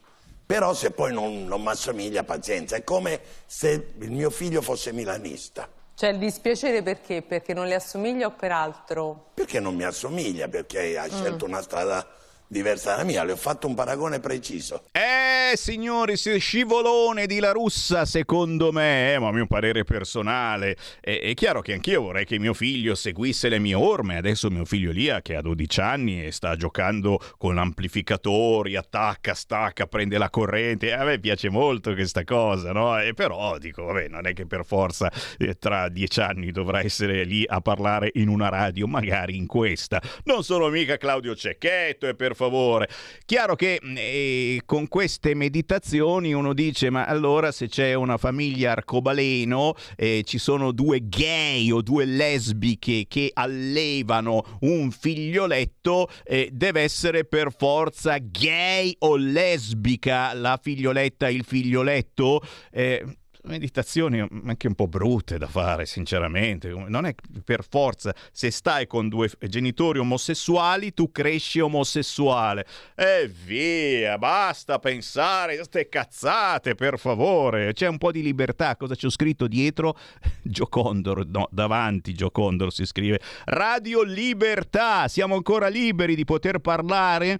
Però 0.45 0.73
se 0.73 0.91
poi 0.91 1.13
non, 1.13 1.45
non 1.45 1.61
mi 1.61 1.69
assomiglia, 1.69 2.23
pazienza. 2.23 2.75
È 2.75 2.83
come 2.83 3.19
se 3.45 3.93
il 3.99 4.11
mio 4.11 4.29
figlio 4.29 4.61
fosse 4.61 4.91
milanista. 4.91 5.67
Cioè 5.95 6.09
il 6.09 6.17
dispiacere 6.17 6.83
perché? 6.83 7.21
Perché 7.21 7.53
non 7.53 7.67
le 7.67 7.75
assomiglia 7.75 8.27
o 8.27 8.31
per 8.31 8.51
altro? 8.51 9.27
Perché 9.33 9.61
non 9.61 9.75
mi 9.75 9.83
assomiglia? 9.83 10.49
Perché 10.49 10.97
ha 10.97 11.05
Mm. 11.05 11.09
scelto 11.09 11.45
una 11.45 11.61
strada 11.61 12.05
diversa 12.47 12.91
dalla 12.91 13.03
mia. 13.03 13.23
Le 13.23 13.33
ho 13.33 13.37
fatto 13.37 13.67
un 13.67 13.75
paragone 13.75 14.19
preciso. 14.19 14.83
Eh, 14.91 15.55
signori, 15.55 16.17
si- 16.17 16.37
scivolone 16.39 17.25
di 17.25 17.39
La 17.39 17.51
Russa, 17.51 18.05
secondo 18.05 18.71
me, 18.71 19.13
eh, 19.13 19.19
ma 19.19 19.29
a 19.29 19.31
mio 19.31 19.47
parere 19.47 19.83
personale. 19.83 20.75
È, 20.99 21.19
è 21.19 21.33
chiaro 21.33 21.61
che 21.61 21.73
anch'io 21.73 22.01
vorrei 22.01 22.25
che 22.25 22.39
mio 22.39 22.53
figlio 22.53 22.95
seguisse 22.95 23.49
le 23.49 23.59
mie 23.59 23.75
orme. 23.75 24.17
Adesso 24.17 24.49
mio 24.49 24.65
figlio 24.65 24.91
Lia, 24.91 25.21
che 25.21 25.35
ha 25.35 25.41
12 25.41 25.81
anni 25.81 26.25
e 26.25 26.31
sta 26.31 26.55
giocando 26.55 27.19
con 27.37 27.57
amplificatori, 27.57 28.75
attacca, 28.75 29.33
stacca, 29.33 29.87
prende 29.87 30.17
la 30.17 30.29
corrente. 30.29 30.93
A 30.93 31.03
me 31.03 31.19
piace 31.19 31.49
molto 31.49 31.93
questa 31.93 32.23
cosa, 32.23 32.71
no? 32.71 32.99
E 32.99 33.13
però 33.13 33.57
dico, 33.57 33.83
vabbè, 33.83 34.07
non 34.07 34.27
è 34.27 34.33
che 34.33 34.45
per 34.45 34.65
forza 34.65 35.11
eh, 35.37 35.55
tra 35.57 35.89
10 35.89 36.19
anni 36.21 36.51
dovrà 36.51 36.81
essere 36.81 37.23
lì 37.23 37.43
a 37.47 37.61
parlare 37.61 38.11
in 38.15 38.27
una 38.27 38.49
radio, 38.49 38.87
magari 38.87 39.35
in 39.35 39.47
questa. 39.47 40.01
Non 40.23 40.43
sono 40.43 40.69
mica 40.69 40.97
Claudio 40.97 41.35
Cecchetto, 41.35 42.07
e 42.07 42.15
per 42.15 42.35
favore. 42.49 42.89
Chiaro 43.25 43.55
che 43.55 43.79
eh, 43.81 44.61
con 44.65 44.87
queste 44.87 45.33
meditazioni 45.33 46.33
uno 46.33 46.53
dice, 46.53 46.89
ma 46.89 47.05
allora 47.05 47.51
se 47.51 47.67
c'è 47.67 47.93
una 47.93 48.17
famiglia 48.17 48.71
arcobaleno, 48.71 49.73
eh, 49.95 50.23
ci 50.25 50.37
sono 50.37 50.71
due 50.71 51.07
gay 51.07 51.71
o 51.71 51.81
due 51.81 52.05
lesbiche 52.05 53.05
che 53.07 53.31
allevano 53.33 54.57
un 54.61 54.91
figlioletto, 54.91 56.07
eh, 56.23 56.49
deve 56.51 56.81
essere 56.81 57.25
per 57.25 57.53
forza 57.55 58.17
gay 58.19 58.95
o 58.99 59.15
lesbica 59.15 60.33
la 60.33 60.59
figlioletta, 60.61 61.29
il 61.29 61.43
figlioletto? 61.43 62.41
Eh, 62.71 63.03
meditazioni 63.45 64.19
anche 64.19 64.67
un 64.67 64.75
po' 64.75 64.87
brutte 64.87 65.37
da 65.37 65.47
fare, 65.47 65.85
sinceramente. 65.85 66.69
Non 66.69 67.05
è 67.05 67.15
per 67.43 67.65
forza, 67.67 68.13
se 68.31 68.51
stai 68.51 68.87
con 68.87 69.09
due 69.09 69.29
genitori 69.47 69.99
omosessuali, 69.99 70.93
tu 70.93 71.11
cresci 71.11 71.59
omosessuale. 71.59 72.65
E 72.95 73.31
via, 73.45 74.17
basta 74.17 74.79
pensare, 74.79 75.63
ste 75.63 75.89
cazzate, 75.89 76.75
per 76.75 76.99
favore. 76.99 77.73
C'è 77.73 77.87
un 77.87 77.97
po' 77.97 78.11
di 78.11 78.21
libertà. 78.21 78.75
Cosa 78.75 78.95
c'ho 78.95 79.09
scritto 79.09 79.47
dietro? 79.47 79.97
Giocondor, 80.41 81.25
no, 81.27 81.47
davanti 81.51 82.13
Giocondor 82.13 82.71
si 82.71 82.85
scrive. 82.85 83.19
Radio 83.45 84.03
Libertà, 84.03 85.07
siamo 85.07 85.35
ancora 85.35 85.67
liberi 85.67 86.15
di 86.15 86.25
poter 86.25 86.59
parlare? 86.59 87.39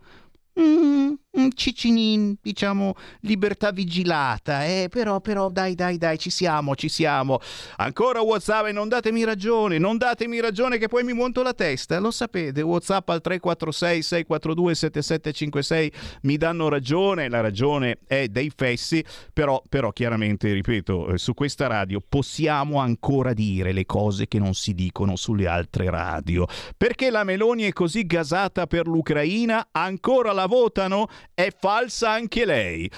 Mm, 0.60 1.05
un 1.46 1.52
cicinin, 1.54 2.36
diciamo, 2.42 2.96
libertà 3.22 3.72
vigilata, 3.72 4.66
eh, 4.66 4.88
però, 4.90 5.22
però, 5.22 5.50
dai, 5.50 5.76
dai, 5.76 5.98
dai, 5.98 6.18
ci 6.18 6.30
siamo, 6.30 6.76
ci 6.76 6.90
siamo. 6.90 7.40
Ancora 7.78 8.22
WhatsApp 8.22 8.68
e 8.68 8.72
non 8.72 8.90
datemi 8.90 9.24
ragione, 9.24 9.78
non 9.78 9.98
datemi 9.98 10.40
ragione 10.40 10.78
che 10.78 10.88
poi 10.88 11.04
mi 11.04 11.14
monto 11.14 11.42
la 11.42 11.54
testa, 11.54 12.00
lo 12.00 12.12
sapete, 12.12 12.62
WhatsApp 12.62 13.10
al 13.10 13.22
346 13.22 14.02
642 14.02 14.76
7756 14.76 15.92
mi 16.24 16.38
danno 16.38 16.70
ragione, 16.70 17.30
la 17.30 17.42
ragione 17.42 18.00
è 18.08 18.28
dei 18.28 18.52
fessi, 18.54 19.04
però, 19.32 19.62
però 19.70 19.92
chiaramente, 19.92 20.52
ripeto, 20.52 21.14
eh, 21.14 21.18
su 21.18 21.34
questa 21.34 21.68
radio 21.68 22.02
possiamo 22.08 22.80
ancora 22.80 23.34
dire 23.34 23.72
le 23.72 23.86
cose 23.86 24.28
che 24.28 24.40
non 24.40 24.54
si 24.54 24.74
dicono 24.74 25.16
sulle 25.16 25.48
altre 25.48 25.90
radio. 25.90 26.46
Perché 26.78 27.10
la 27.10 27.24
Meloni 27.24 27.64
è 27.64 27.74
così 27.74 28.06
gasata 28.06 28.68
per 28.68 28.88
l'Ucraina? 28.88 29.68
Ancora 29.72 30.32
la 30.32 30.48
votano? 30.48 31.08
È 31.36 31.50
falsa 31.52 32.12
anche 32.12 32.46
lei. 32.46 32.90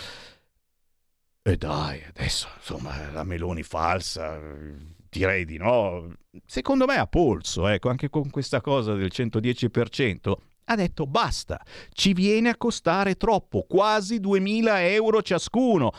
E 1.41 1.57
dai, 1.57 2.03
adesso 2.07 2.47
insomma 2.55 3.09
la 3.11 3.23
Meloni 3.23 3.63
falsa, 3.63 4.39
direi 5.09 5.43
di 5.43 5.57
no. 5.57 6.13
Secondo 6.45 6.85
me 6.85 6.97
ha 6.97 7.07
polso, 7.07 7.67
ecco, 7.67 7.89
anche 7.89 8.09
con 8.09 8.29
questa 8.29 8.61
cosa 8.61 8.93
del 8.93 9.09
110%. 9.11 10.33
Ha 10.65 10.75
detto 10.75 11.07
basta, 11.07 11.59
ci 11.93 12.13
viene 12.13 12.49
a 12.49 12.57
costare 12.57 13.15
troppo, 13.15 13.65
quasi 13.67 14.19
2000 14.19 14.87
euro 14.87 15.23
ciascuno. 15.23 15.91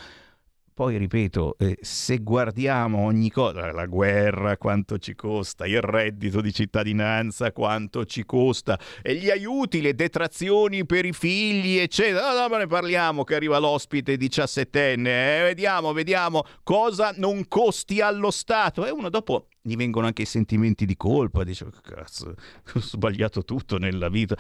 Poi 0.79 0.97
ripeto, 0.97 1.57
eh, 1.59 1.77
se 1.81 2.19
guardiamo 2.19 2.99
ogni 2.99 3.33
cosa, 3.33 3.73
la 3.73 3.87
guerra 3.87 4.57
quanto 4.57 4.99
ci 4.99 5.17
costa, 5.17 5.67
il 5.67 5.81
reddito 5.81 6.41
di 6.41 6.53
cittadinanza 6.53 7.51
quanto 7.51 8.05
ci 8.05 8.25
costa, 8.25 8.79
e 9.03 9.17
gli 9.17 9.29
aiuti, 9.29 9.81
le 9.81 9.97
detrazioni 9.97 10.87
per 10.87 11.05
i 11.05 11.13
figli, 11.13 11.79
eccetera. 11.79 12.33
No, 12.33 12.43
no, 12.43 12.49
ma 12.49 12.59
ne 12.59 12.69
parliamo 12.69 13.25
che 13.25 13.35
arriva 13.35 13.59
l'ospite 13.59 14.17
diciassettenne, 14.17 15.39
eh? 15.39 15.43
vediamo, 15.43 15.93
vediamo 15.93 16.45
cosa 16.63 17.13
non 17.17 17.49
costi 17.49 18.01
allo 18.01 18.31
Stato. 18.31 18.87
E 18.87 18.91
uno 18.91 19.09
dopo 19.09 19.49
gli 19.61 19.77
vengono 19.77 20.07
anche 20.07 20.23
i 20.23 20.27
sentimenti 20.27 20.87
di 20.87 20.97
colpa, 20.97 21.45
dice, 21.45 21.69
cazzo, 21.83 22.35
ho 22.75 22.81
sbagliato 22.81 23.45
tutto 23.45 23.79
nella 23.79 24.09
vita. 24.09 24.37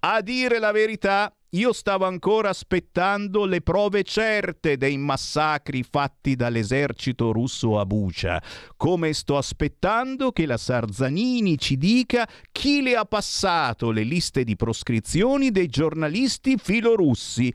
A 0.00 0.20
dire 0.20 0.58
la 0.58 0.72
verità, 0.72 1.34
io 1.50 1.72
stavo 1.72 2.06
ancora 2.06 2.48
aspettando 2.48 3.44
le 3.44 3.60
prove 3.60 4.02
certe 4.04 4.78
dei 4.78 4.96
massacri 4.96 5.82
fatti 5.82 6.34
dall'esercito 6.34 7.30
russo 7.30 7.78
a 7.78 7.84
Bucia, 7.84 8.42
come 8.76 9.12
sto 9.12 9.36
aspettando 9.36 10.32
che 10.32 10.46
la 10.46 10.56
Sarzanini 10.56 11.58
ci 11.58 11.76
dica 11.76 12.26
chi 12.50 12.80
le 12.80 12.96
ha 12.96 13.04
passato 13.04 13.90
le 13.90 14.02
liste 14.02 14.44
di 14.44 14.56
proscrizioni 14.56 15.50
dei 15.50 15.66
giornalisti 15.66 16.56
filorussi. 16.56 17.52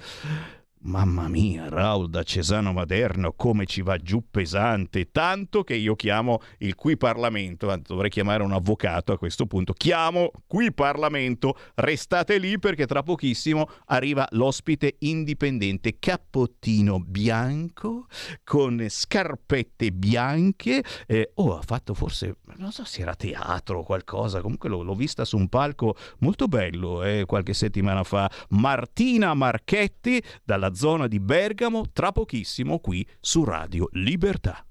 Mamma 0.88 1.28
mia, 1.28 1.68
Raul 1.68 2.10
da 2.10 2.24
Cesano 2.24 2.72
Maderno, 2.72 3.34
come 3.34 3.66
ci 3.66 3.82
va 3.82 3.98
giù 3.98 4.24
pesante, 4.32 5.12
tanto 5.12 5.66
che 5.66 5.76
io 5.76 5.98
chiamo 5.98 6.40
il 6.60 6.76
qui 6.76 6.96
Parlamento, 6.96 7.76
dovrei 7.86 8.10
chiamare 8.10 8.42
un 8.42 8.54
avvocato 8.54 9.12
a 9.12 9.18
questo 9.18 9.48
punto, 9.48 9.74
chiamo 9.74 10.32
qui 10.48 10.74
Parlamento, 10.74 11.58
restate 11.76 12.38
lì 12.38 12.58
perché 12.58 12.88
tra 12.88 13.04
pochissimo 13.04 13.68
arriva 13.88 14.26
l'ospite 14.32 14.96
indipendente, 15.00 16.00
cappottino 16.00 17.02
bianco, 17.02 18.06
con 18.46 18.86
scarpette 18.88 19.92
bianche, 19.92 20.82
eh, 21.06 21.32
oh 21.34 21.58
ha 21.58 21.62
fatto 21.64 21.94
forse, 21.94 22.38
non 22.56 22.72
so 22.72 22.86
se 22.86 23.02
era 23.02 23.14
teatro 23.14 23.80
o 23.80 23.84
qualcosa, 23.84 24.40
comunque 24.40 24.70
l'ho, 24.70 24.84
l'ho 24.84 24.96
vista 24.96 25.26
su 25.26 25.36
un 25.36 25.50
palco 25.50 25.98
molto 26.20 26.48
bello 26.48 27.04
eh, 27.04 27.26
qualche 27.26 27.54
settimana 27.54 28.06
fa, 28.06 28.32
Martina 28.52 29.34
Marchetti 29.34 30.24
dalla 30.46 30.76
zona 30.78 31.08
di 31.08 31.20
Bergamo, 31.20 31.86
tra 31.92 32.12
pochissimo 32.12 32.78
qui 32.78 33.06
su 33.20 33.44
Radio 33.44 33.90
Libertà. 33.94 34.64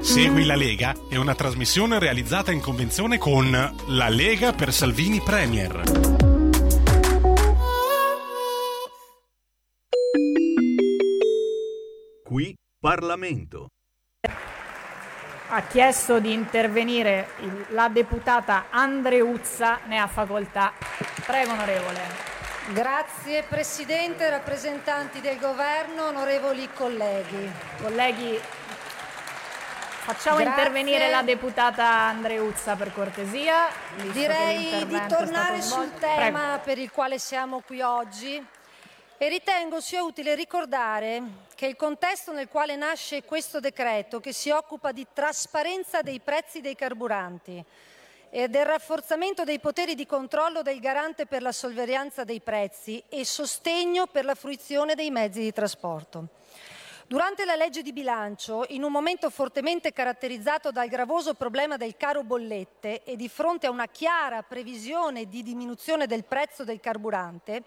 Segui 0.00 0.44
la 0.44 0.56
Lega 0.56 0.94
è 1.08 1.16
una 1.16 1.34
trasmissione 1.34 1.98
realizzata 1.98 2.50
in 2.50 2.60
convenzione 2.60 3.18
con 3.18 3.50
La 3.50 4.08
Lega 4.08 4.52
per 4.52 4.72
Salvini 4.72 5.20
Premier. 5.20 5.82
Qui 12.24 12.56
Parlamento. 12.80 13.68
Ha 15.50 15.62
chiesto 15.66 16.18
di 16.18 16.32
intervenire 16.32 17.28
la 17.72 17.88
deputata 17.88 18.70
Andreuzza, 18.70 19.80
ne 19.86 19.98
ha 19.98 20.06
facoltà. 20.06 20.72
Prego, 21.26 21.52
onorevole. 21.52 22.31
Grazie 22.68 23.42
Presidente, 23.42 24.30
rappresentanti 24.30 25.20
del 25.20 25.36
Governo, 25.36 26.06
onorevoli 26.06 26.70
colleghi. 26.72 27.50
Colleghi, 27.82 28.40
facciamo 30.04 30.36
Grazie. 30.36 30.62
intervenire 30.62 31.10
la 31.10 31.22
deputata 31.22 31.84
Andreuzza 31.84 32.76
per 32.76 32.92
cortesia. 32.92 33.66
Direi 34.12 34.86
di 34.86 35.06
tornare 35.08 35.60
sul 35.60 35.92
tema 35.98 36.40
Prego. 36.40 36.62
per 36.62 36.78
il 36.78 36.92
quale 36.92 37.18
siamo 37.18 37.60
qui 37.66 37.82
oggi 37.82 38.42
e 39.18 39.28
ritengo 39.28 39.80
sia 39.80 40.04
utile 40.04 40.36
ricordare 40.36 41.20
che 41.56 41.66
il 41.66 41.74
contesto 41.74 42.32
nel 42.32 42.48
quale 42.48 42.76
nasce 42.76 43.24
questo 43.24 43.58
decreto, 43.58 44.20
che 44.20 44.32
si 44.32 44.50
occupa 44.50 44.92
di 44.92 45.04
trasparenza 45.12 46.00
dei 46.00 46.20
prezzi 46.20 46.60
dei 46.60 46.76
carburanti 46.76 47.62
e 48.34 48.48
del 48.48 48.64
rafforzamento 48.64 49.44
dei 49.44 49.60
poteri 49.60 49.94
di 49.94 50.06
controllo 50.06 50.62
del 50.62 50.80
garante 50.80 51.26
per 51.26 51.42
la 51.42 51.52
sorveglianza 51.52 52.24
dei 52.24 52.40
prezzi 52.40 53.02
e 53.10 53.26
sostegno 53.26 54.06
per 54.06 54.24
la 54.24 54.34
fruizione 54.34 54.94
dei 54.94 55.10
mezzi 55.10 55.40
di 55.40 55.52
trasporto. 55.52 56.28
Durante 57.06 57.44
la 57.44 57.56
legge 57.56 57.82
di 57.82 57.92
bilancio, 57.92 58.64
in 58.68 58.84
un 58.84 58.90
momento 58.90 59.28
fortemente 59.28 59.92
caratterizzato 59.92 60.70
dal 60.70 60.88
gravoso 60.88 61.34
problema 61.34 61.76
del 61.76 61.94
caro 61.98 62.22
bollette 62.22 63.02
e 63.04 63.16
di 63.16 63.28
fronte 63.28 63.66
a 63.66 63.70
una 63.70 63.88
chiara 63.88 64.42
previsione 64.42 65.28
di 65.28 65.42
diminuzione 65.42 66.06
del 66.06 66.24
prezzo 66.24 66.64
del 66.64 66.80
carburante, 66.80 67.64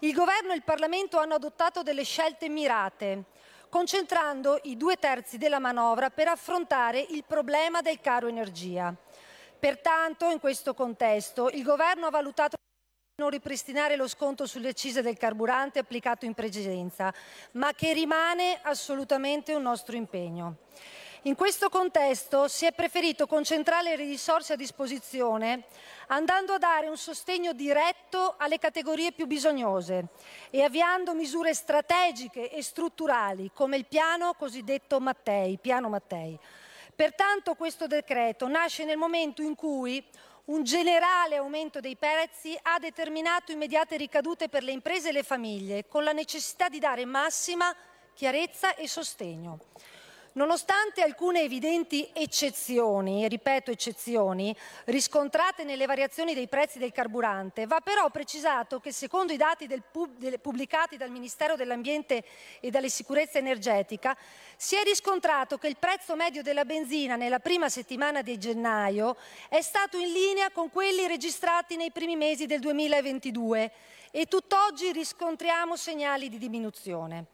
il 0.00 0.12
Governo 0.12 0.52
e 0.52 0.56
il 0.56 0.64
Parlamento 0.64 1.16
hanno 1.16 1.36
adottato 1.36 1.82
delle 1.82 2.04
scelte 2.04 2.50
mirate, 2.50 3.22
concentrando 3.70 4.60
i 4.64 4.76
due 4.76 4.96
terzi 4.96 5.38
della 5.38 5.58
manovra 5.58 6.10
per 6.10 6.28
affrontare 6.28 7.00
il 7.08 7.24
problema 7.26 7.80
del 7.80 8.02
caro 8.02 8.28
energia. 8.28 8.94
Pertanto, 9.64 10.28
in 10.28 10.40
questo 10.40 10.74
contesto, 10.74 11.48
il 11.48 11.62
Governo 11.62 12.04
ha 12.04 12.10
valutato 12.10 12.58
non 13.16 13.30
ripristinare 13.30 13.96
lo 13.96 14.06
sconto 14.06 14.44
sulle 14.44 14.68
accise 14.68 15.00
del 15.00 15.16
carburante 15.16 15.78
applicato 15.78 16.26
in 16.26 16.34
precedenza, 16.34 17.10
ma 17.52 17.72
che 17.72 17.94
rimane 17.94 18.60
assolutamente 18.60 19.54
un 19.54 19.62
nostro 19.62 19.96
impegno. 19.96 20.56
In 21.22 21.34
questo 21.34 21.70
contesto 21.70 22.46
si 22.46 22.66
è 22.66 22.72
preferito 22.72 23.26
concentrare 23.26 23.96
le 23.96 24.04
risorse 24.04 24.52
a 24.52 24.56
disposizione 24.56 25.64
andando 26.08 26.52
a 26.52 26.58
dare 26.58 26.88
un 26.88 26.98
sostegno 26.98 27.54
diretto 27.54 28.34
alle 28.36 28.58
categorie 28.58 29.12
più 29.12 29.26
bisognose 29.26 30.08
e 30.50 30.62
avviando 30.62 31.14
misure 31.14 31.54
strategiche 31.54 32.50
e 32.50 32.62
strutturali 32.62 33.50
come 33.54 33.78
il 33.78 33.86
piano 33.86 34.34
cosiddetto 34.34 35.00
Mattei, 35.00 35.56
piano 35.56 35.88
Mattei. 35.88 36.38
Pertanto 36.94 37.54
questo 37.54 37.86
decreto 37.86 38.46
nasce 38.46 38.84
nel 38.84 38.96
momento 38.96 39.42
in 39.42 39.54
cui 39.54 40.04
un 40.46 40.62
generale 40.62 41.36
aumento 41.36 41.80
dei 41.80 41.96
prezzi 41.96 42.56
ha 42.62 42.78
determinato 42.78 43.50
immediate 43.50 43.96
ricadute 43.96 44.48
per 44.48 44.62
le 44.62 44.72
imprese 44.72 45.08
e 45.08 45.12
le 45.12 45.22
famiglie, 45.22 45.86
con 45.88 46.04
la 46.04 46.12
necessità 46.12 46.68
di 46.68 46.78
dare 46.78 47.04
massima 47.04 47.74
chiarezza 48.12 48.74
e 48.74 48.86
sostegno. 48.86 49.58
Nonostante 50.36 51.00
alcune 51.00 51.42
evidenti 51.42 52.10
eccezioni, 52.12 53.28
ripeto 53.28 53.70
eccezioni, 53.70 54.52
riscontrate 54.86 55.62
nelle 55.62 55.86
variazioni 55.86 56.34
dei 56.34 56.48
prezzi 56.48 56.80
del 56.80 56.90
carburante, 56.90 57.66
va 57.66 57.78
però 57.78 58.10
precisato 58.10 58.80
che 58.80 58.90
secondo 58.90 59.32
i 59.32 59.36
dati 59.36 59.68
del 59.68 59.84
pub- 59.88 60.18
del- 60.18 60.40
pubblicati 60.40 60.96
dal 60.96 61.10
Ministero 61.10 61.54
dell'Ambiente 61.54 62.24
e 62.58 62.70
della 62.70 62.88
Sicurezza 62.88 63.38
Energetica, 63.38 64.16
si 64.56 64.74
è 64.74 64.82
riscontrato 64.82 65.56
che 65.56 65.68
il 65.68 65.76
prezzo 65.76 66.16
medio 66.16 66.42
della 66.42 66.64
benzina 66.64 67.14
nella 67.14 67.38
prima 67.38 67.68
settimana 67.68 68.20
di 68.20 68.36
gennaio 68.36 69.16
è 69.48 69.60
stato 69.60 69.98
in 69.98 70.10
linea 70.10 70.50
con 70.50 70.68
quelli 70.68 71.06
registrati 71.06 71.76
nei 71.76 71.92
primi 71.92 72.16
mesi 72.16 72.46
del 72.46 72.58
2022 72.58 73.70
e 74.10 74.26
tutt'oggi 74.26 74.90
riscontriamo 74.90 75.76
segnali 75.76 76.28
di 76.28 76.38
diminuzione. 76.38 77.26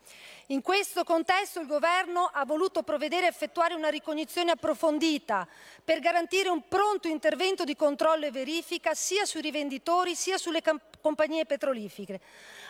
In 0.51 0.63
questo 0.63 1.05
contesto 1.05 1.61
il 1.61 1.69
Governo 1.69 2.29
ha 2.33 2.45
voluto 2.45 2.83
provvedere 2.83 3.27
a 3.27 3.29
effettuare 3.29 3.75
una 3.75 3.89
ricognizione 3.89 4.51
approfondita 4.51 5.47
per 5.85 6.01
garantire 6.01 6.49
un 6.49 6.67
pronto 6.67 7.07
intervento 7.07 7.63
di 7.63 7.77
controllo 7.77 8.27
e 8.27 8.33
verifica 8.33 8.93
sia 8.93 9.25
sui 9.27 9.43
rivenditori 9.43 10.17
sia 10.17 10.39
sulle 10.39 10.61
compagnie 11.01 11.47
petrolifere, 11.47 12.21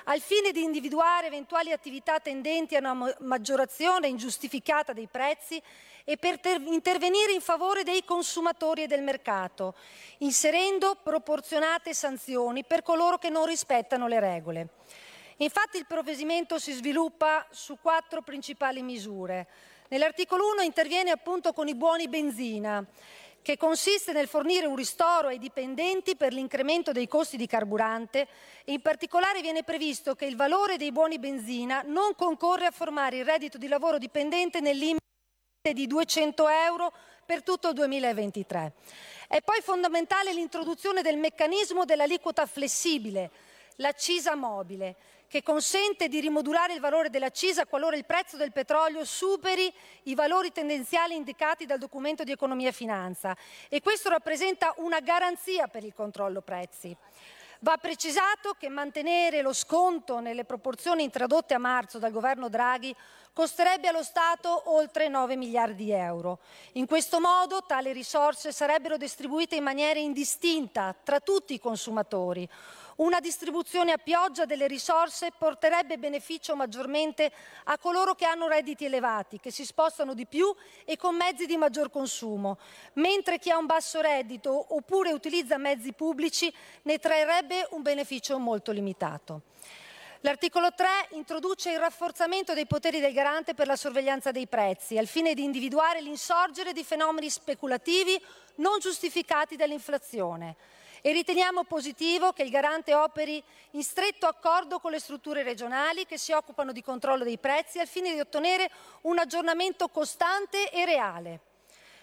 al 0.05 0.21
fine 0.21 0.53
di 0.53 0.63
individuare 0.63 1.29
eventuali 1.29 1.73
attività 1.73 2.21
tendenti 2.21 2.77
a 2.77 2.81
una 2.81 2.93
ma- 2.93 3.15
maggiorazione 3.21 4.09
ingiustificata 4.09 4.93
dei 4.93 5.09
prezzi 5.11 5.59
e 6.05 6.19
per 6.19 6.39
ter- 6.39 6.61
intervenire 6.61 7.33
in 7.33 7.41
favore 7.41 7.83
dei 7.83 8.05
consumatori 8.05 8.83
e 8.83 8.89
del 8.89 9.03
mercato, 9.03 9.75
inserendo 10.19 10.99
proporzionate 11.03 11.95
sanzioni 11.95 12.63
per 12.63 12.83
coloro 12.83 13.17
che 13.17 13.31
non 13.31 13.47
rispettano 13.47 14.07
le 14.07 14.21
regole. 14.21 14.69
Infatti 15.43 15.79
il 15.79 15.87
provvedimento 15.87 16.59
si 16.59 16.73
sviluppa 16.73 17.47
su 17.51 17.79
quattro 17.81 18.21
principali 18.21 18.83
misure. 18.83 19.47
Nell'articolo 19.89 20.51
1 20.53 20.61
interviene 20.61 21.11
appunto 21.11 21.55
con 21.55 21.67
i 21.67 21.75
buoni 21.75 22.09
benzina, 22.09 22.85
che 23.41 23.57
consiste 23.57 24.13
nel 24.13 24.29
fornire 24.29 24.67
un 24.67 24.77
ristoro 24.77 25.29
ai 25.29 25.39
dipendenti 25.39 26.15
per 26.15 26.35
l'incremento 26.35 26.93
dei 26.93 27.09
costi 27.09 27.39
di 27.39 27.47
carburante 27.47 28.29
e 28.65 28.73
in 28.73 28.83
particolare 28.83 29.41
viene 29.41 29.65
previsto 29.65 30.15
che 30.15 30.27
il 30.27 30.37
valore 30.37 30.77
dei 30.77 30.93
buoni 30.93 31.19
benzina 31.19 31.83
non 31.87 32.15
concorre 32.15 32.67
a 32.67 32.71
formare 32.71 33.17
il 33.17 33.25
reddito 33.25 33.57
di 33.57 33.67
lavoro 33.67 33.97
dipendente 33.97 34.61
nel 34.61 34.77
limite 34.77 35.01
di 35.73 35.87
200 35.87 36.49
euro 36.49 36.93
per 37.25 37.43
tutto 37.43 37.69
il 37.69 37.75
2023. 37.75 38.75
È 39.27 39.41
poi 39.41 39.63
fondamentale 39.63 40.35
l'introduzione 40.35 41.01
del 41.01 41.17
meccanismo 41.17 41.87
dell'aliquota 41.87 42.45
flessibile, 42.45 43.31
l'accisa 43.77 44.35
mobile, 44.35 44.97
che 45.31 45.45
consente 45.45 46.09
di 46.09 46.19
rimodulare 46.19 46.75
il 46.75 46.81
valore 46.81 47.09
dell'accisa 47.09 47.65
qualora 47.65 47.95
il 47.95 48.05
prezzo 48.05 48.37
del 48.37 48.51
petrolio 48.51 49.05
superi 49.05 49.73
i 50.05 50.17
valori 50.17 50.51
tendenziali 50.51 51.15
indicati 51.15 51.67
dal 51.67 51.79
documento 51.79 52.25
di 52.25 52.33
economia 52.33 52.71
e 52.71 52.73
finanza 52.73 53.37
e 53.69 53.81
questo 53.81 54.09
rappresenta 54.09 54.75
una 54.79 54.99
garanzia 54.99 55.69
per 55.69 55.85
il 55.85 55.95
controllo 55.95 56.41
prezzi. 56.41 56.97
Va 57.61 57.77
precisato 57.77 58.57
che 58.59 58.69
mantenere 58.69 59.41
lo 59.41 59.53
sconto 59.53 60.19
nelle 60.19 60.45
proporzioni 60.45 61.05
introdotte 61.05 61.55
a 61.55 61.59
marzo 61.59 61.99
dal 61.99 62.11
governo 62.11 62.49
Draghi 62.49 62.93
costerebbe 63.33 63.87
allo 63.87 64.03
Stato 64.03 64.63
oltre 64.73 65.09
9 65.09 65.37
miliardi 65.37 65.85
di 65.85 65.93
euro. 65.93 66.41
In 66.73 66.87
questo 66.87 67.21
modo 67.21 67.63
tali 67.67 67.93
risorse 67.93 68.51
sarebbero 68.51 68.97
distribuite 68.97 69.57
in 69.57 69.63
maniera 69.63 70.01
indistinta 70.01 70.97
tra 71.05 71.21
tutti 71.21 71.55
i 71.55 71.61
consumatori. 71.61 72.49
Una 72.97 73.21
distribuzione 73.21 73.93
a 73.93 73.99
pioggia 73.99 74.45
delle 74.45 74.67
risorse 74.67 75.33
porterebbe 75.37 75.99
beneficio 75.99 76.57
maggiormente 76.57 77.33
a 77.65 77.79
coloro 77.79 78.15
che 78.15 78.27
hanno 78.27 78.49
redditi 78.49 78.85
elevati, 78.85 79.41
che 79.41 79.51
si 79.51 79.65
spostano 79.65 80.15
di 80.15 80.27
più 80.27 80.55
e 80.85 80.97
con 80.97 81.17
mezzi 81.17 81.47
di 81.47 81.57
maggior 81.57 81.91
consumo, 81.91 82.59
mentre 82.95 83.39
chi 83.39 83.51
ha 83.51 83.59
un 83.59 83.67
basso 83.67 84.01
reddito 84.01 84.75
oppure 84.75 85.13
utilizza 85.13 85.57
mezzi 85.57 85.93
pubblici 85.93 86.53
ne 86.83 86.99
trarrebbe 86.99 87.67
un 87.71 87.83
beneficio 87.83 88.39
molto 88.39 88.73
limitato. 88.73 89.43
L'articolo 90.23 90.75
3 90.75 91.09
introduce 91.13 91.71
il 91.71 91.79
rafforzamento 91.79 92.53
dei 92.53 92.67
poteri 92.67 93.01
del 93.01 93.15
garante 93.15 93.55
per 93.55 93.67
la 93.67 93.77
sorveglianza 93.77 94.31
dei 94.31 94.47
prezzi, 94.47 94.99
al 94.99 95.07
fine 95.07 95.33
di 95.33 95.43
individuare 95.43 96.03
l'insorgere 96.03 96.75
di 96.75 96.85
fenomeni 96.85 97.31
speculativi 97.31 98.23
non 98.57 98.79
giustificati 98.81 99.57
dall'inflazione. 99.57 100.57
E 101.03 101.13
riteniamo 101.13 101.65
positivo 101.65 102.33
che 102.33 102.43
il 102.43 102.51
garante 102.51 102.95
operi 102.95 103.43
in 103.73 103.83
stretto 103.83 104.27
accordo 104.27 104.79
con 104.81 104.91
le 104.91 105.01
strutture 105.01 105.43
regionali 105.43 106.05
che 106.05 106.19
si 106.19 106.33
occupano 106.33 106.73
di 106.73 106.83
controllo 106.83 107.25
dei 107.25 107.39
prezzi 107.39 107.79
al 107.79 107.87
fine 107.87 108.13
di 108.13 108.21
ottenere 108.21 108.71
un 109.03 109.19
aggiornamento 109.19 109.89
costante 109.89 110.71
e 110.71 110.85
reale. 110.85 111.41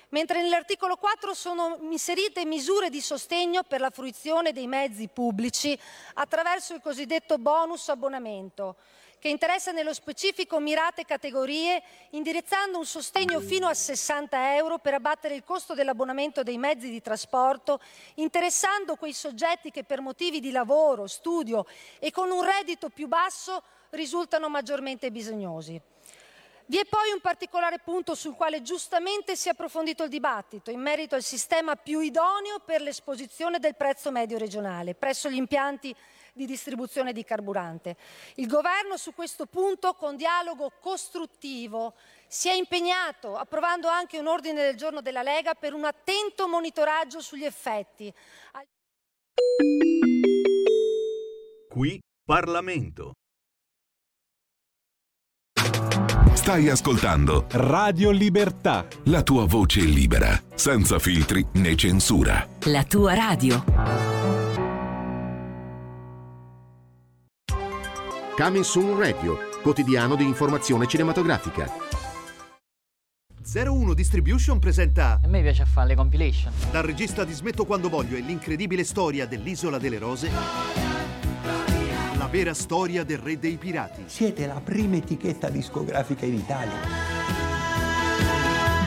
Mentre 0.09 0.41
nell'articolo 0.41 0.95
4 0.95 1.33
sono 1.33 1.77
inserite 1.81 2.45
misure 2.45 2.89
di 2.89 3.01
sostegno 3.01 3.63
per 3.63 3.81
la 3.81 3.89
fruizione 3.89 4.53
dei 4.53 4.65
mezzi 4.65 5.09
pubblici 5.09 5.77
attraverso 6.13 6.73
il 6.73 6.81
cosiddetto 6.81 7.37
bonus 7.37 7.89
abbonamento, 7.89 8.77
che 9.19 9.29
interessa 9.29 9.71
nello 9.71 9.93
specifico 9.93 10.59
mirate 10.59 11.05
categorie, 11.05 11.81
indirizzando 12.11 12.77
un 12.77 12.85
sostegno 12.85 13.39
fino 13.39 13.67
a 13.67 13.73
60 13.73 14.55
euro 14.55 14.77
per 14.77 14.93
abbattere 14.93 15.35
il 15.35 15.43
costo 15.43 15.73
dell'abbonamento 15.73 16.43
dei 16.43 16.57
mezzi 16.57 16.89
di 16.89 17.01
trasporto, 17.01 17.79
interessando 18.15 18.95
quei 18.95 19.13
soggetti 19.13 19.71
che 19.71 19.83
per 19.83 20.01
motivi 20.01 20.39
di 20.39 20.51
lavoro, 20.51 21.07
studio 21.07 21.65
e 21.99 22.11
con 22.11 22.31
un 22.31 22.43
reddito 22.43 22.89
più 22.89 23.07
basso 23.07 23.63
risultano 23.91 24.49
maggiormente 24.49 25.11
bisognosi. 25.11 25.81
Vi 26.69 26.77
è 26.77 26.83
poi 26.83 27.11
un 27.13 27.21
particolare 27.21 27.79
punto 27.79 28.13
sul 28.13 28.35
quale 28.35 28.61
giustamente 28.61 29.37
si 29.37 29.47
è 29.47 29.51
approfondito 29.51 30.03
il 30.03 30.09
dibattito 30.09 30.69
in 30.69 30.81
merito 30.81 31.15
al 31.15 31.23
sistema 31.23 31.77
più 31.77 32.01
idoneo 32.01 32.59
per 32.59 32.81
l'esposizione 32.81 33.57
del 33.57 33.75
prezzo 33.75 34.11
medio 34.11 34.37
regionale 34.37 34.93
presso 34.93 35.29
gli 35.29 35.37
impianti 35.37 35.95
di 36.37 36.45
distribuzione 36.45 37.11
di 37.11 37.25
carburante. 37.25 37.97
Il 38.35 38.47
Governo 38.47 38.95
su 38.95 39.13
questo 39.13 39.45
punto, 39.45 39.93
con 39.95 40.15
dialogo 40.15 40.71
costruttivo, 40.79 41.95
si 42.27 42.47
è 42.47 42.53
impegnato, 42.53 43.35
approvando 43.35 43.89
anche 43.89 44.19
un 44.19 44.27
ordine 44.27 44.61
del 44.63 44.77
giorno 44.77 45.01
della 45.01 45.23
Lega, 45.23 45.53
per 45.53 45.73
un 45.73 45.83
attento 45.83 46.47
monitoraggio 46.47 47.19
sugli 47.19 47.43
effetti. 47.43 48.13
Qui 51.69 51.99
Parlamento. 52.23 53.13
Stai 56.33 56.69
ascoltando 56.69 57.45
Radio 57.51 58.09
Libertà. 58.09 58.87
la 59.05 59.21
tua 59.21 59.45
voce 59.45 59.81
libera, 59.81 60.29
senza 60.55 60.97
filtri 60.97 61.45
né 61.53 61.75
censura. 61.75 62.47
La 62.65 62.83
tua 62.85 63.13
radio. 63.13 64.16
Coming 68.37 68.63
Soon 68.63 68.99
Radio, 68.99 69.39
quotidiano 69.63 70.15
di 70.15 70.23
informazione 70.23 70.85
cinematografica. 70.85 71.67
01 73.51 73.95
Distribution 73.95 74.59
presenta 74.59 75.19
A 75.23 75.27
me 75.27 75.41
piace 75.41 75.65
fare 75.65 75.87
le 75.87 75.95
compilation. 75.95 76.53
dal 76.69 76.83
regista 76.83 77.23
di 77.23 77.33
Smetto 77.33 77.65
quando 77.65 77.89
voglio 77.89 78.15
e 78.15 78.19
l'incredibile 78.19 78.83
storia 78.83 79.25
dell'Isola 79.25 79.79
delle 79.79 79.97
Rose 79.97 80.29
la 82.15 82.27
vera 82.27 82.53
storia 82.53 83.03
del 83.03 83.17
re 83.17 83.39
dei 83.39 83.57
pirati. 83.57 84.03
Siete 84.05 84.45
la 84.45 84.61
prima 84.63 84.97
etichetta 84.97 85.49
discografica 85.49 86.27
in 86.27 86.35
Italia. 86.35 86.75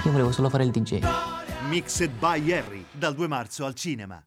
Io 0.05 0.11
volevo 0.13 0.31
solo 0.31 0.49
fare 0.49 0.63
il 0.63 0.71
DJ. 0.71 1.01
Mixed 1.69 2.11
by 2.21 2.53
Harry 2.53 2.85
dal 2.93 3.17
2 3.17 3.27
marzo 3.27 3.65
al 3.65 3.75
cinema. 3.75 4.23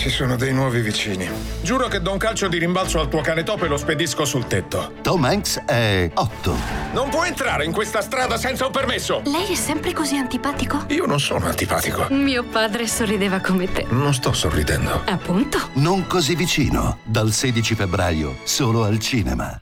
Ci 0.00 0.08
sono 0.08 0.36
dei 0.36 0.54
nuovi 0.54 0.80
vicini. 0.80 1.28
Giuro 1.60 1.86
che 1.86 2.00
do 2.00 2.12
un 2.12 2.16
calcio 2.16 2.48
di 2.48 2.56
rimbalzo 2.56 3.00
al 3.00 3.10
tuo 3.10 3.20
cane 3.20 3.42
topo 3.42 3.66
e 3.66 3.68
lo 3.68 3.76
spedisco 3.76 4.24
sul 4.24 4.46
tetto. 4.46 4.94
Tom 5.02 5.22
Hanks 5.24 5.58
è 5.66 6.10
8. 6.14 6.56
Non 6.94 7.10
può 7.10 7.22
entrare 7.22 7.66
in 7.66 7.72
questa 7.72 8.00
strada 8.00 8.38
senza 8.38 8.64
un 8.64 8.72
permesso! 8.72 9.20
Lei 9.26 9.52
è 9.52 9.54
sempre 9.54 9.92
così 9.92 10.16
antipatico? 10.16 10.84
Io 10.88 11.04
non 11.04 11.20
sono 11.20 11.44
antipatico. 11.44 12.06
Mio 12.08 12.44
padre 12.44 12.86
sorrideva 12.86 13.40
come 13.40 13.70
te. 13.70 13.84
Non 13.90 14.14
sto 14.14 14.32
sorridendo. 14.32 15.02
Appunto. 15.04 15.68
Non 15.74 16.06
così 16.06 16.34
vicino. 16.34 17.00
Dal 17.04 17.30
16 17.30 17.74
febbraio, 17.74 18.36
solo 18.44 18.84
al 18.84 18.98
cinema. 19.00 19.60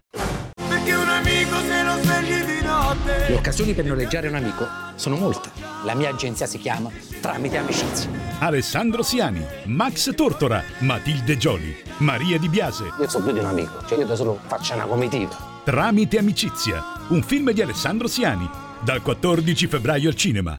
Le 3.28 3.34
occasioni 3.34 3.74
per 3.74 3.84
noleggiare 3.84 4.26
un 4.26 4.36
amico 4.36 4.66
sono 4.94 5.16
molte. 5.16 5.50
La 5.84 5.94
mia 5.94 6.08
agenzia 6.08 6.46
si 6.46 6.56
chiama 6.56 6.90
Tramite 7.20 7.58
Amicizia. 7.58 8.08
Alessandro 8.38 9.02
Siani, 9.02 9.44
Max 9.66 10.14
Tortora, 10.14 10.64
Matilde 10.78 11.36
Gioli, 11.36 11.76
Maria 11.98 12.38
Di 12.38 12.48
Biase. 12.48 12.84
Io 12.98 13.06
so 13.06 13.20
più 13.22 13.32
di 13.32 13.40
un 13.40 13.44
amico, 13.44 13.84
cioè 13.86 13.98
io 13.98 14.06
da 14.06 14.14
solo 14.14 14.40
faccio 14.46 14.72
una 14.72 14.86
comitiva. 14.86 15.60
Tramite 15.62 16.16
Amicizia, 16.16 16.82
un 17.08 17.22
film 17.22 17.50
di 17.50 17.60
Alessandro 17.60 18.08
Siani, 18.08 18.48
dal 18.82 19.02
14 19.02 19.66
febbraio 19.66 20.08
al 20.08 20.14
cinema. 20.14 20.56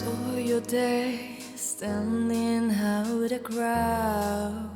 Saw 0.00 0.34
you 0.34 0.60
there 0.60 1.18
standing 1.56 2.70
out 2.70 3.28
the 3.28 3.38
crowd. 3.38 4.70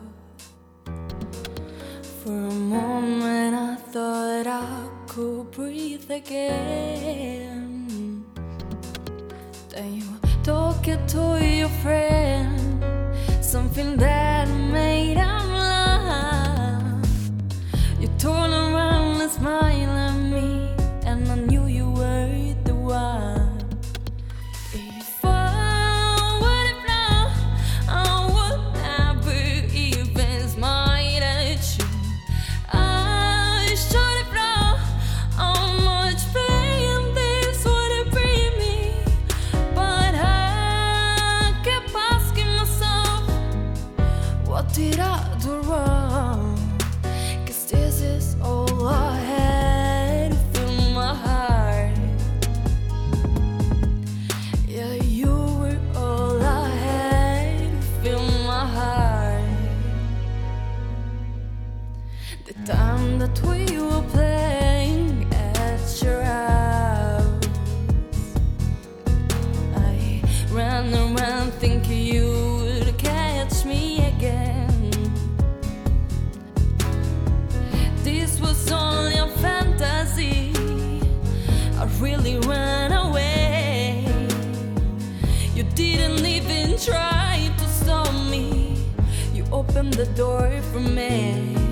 For 2.21 2.33
a 2.33 2.55
moment, 2.77 3.55
I 3.55 3.77
thought 3.93 4.47
I 4.47 4.87
could 5.07 5.51
breathe 5.53 6.11
again. 6.11 7.87
Then 9.71 9.95
you 9.95 10.05
talking 10.43 11.07
to 11.15 11.25
your 11.43 11.73
friend, 11.83 12.85
something 13.41 13.97
that 13.97 14.47
made 14.79 15.17
him 15.17 15.47
laugh. 15.73 17.09
You 17.99 18.09
turn 18.19 18.51
around 18.53 19.23
and 19.23 19.31
smile 19.31 20.14
The 89.91 90.07
door 90.17 90.61
for 90.73 90.81
me. 90.81 91.64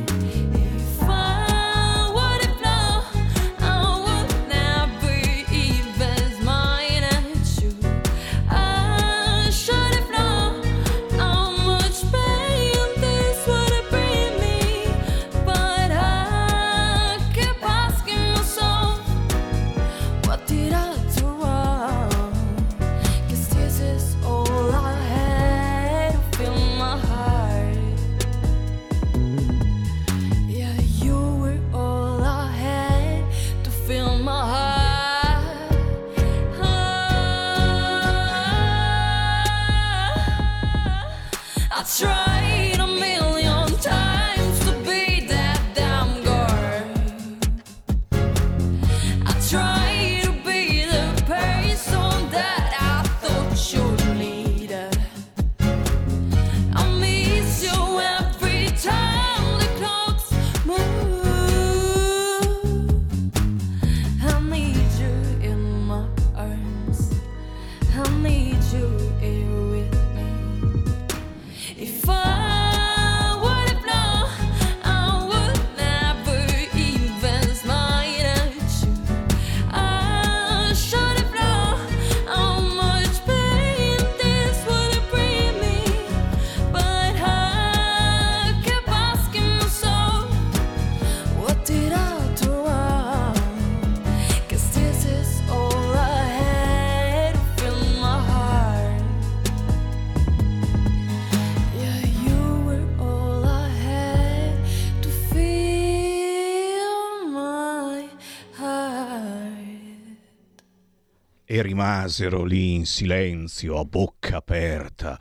E 111.53 111.61
rimasero 111.61 112.45
lì 112.45 112.73
in 112.73 112.87
silenzio, 112.87 113.79
a 113.79 113.85
bocca 113.85 114.39
aperta. 114.39 115.19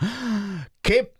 Che 0.80 1.14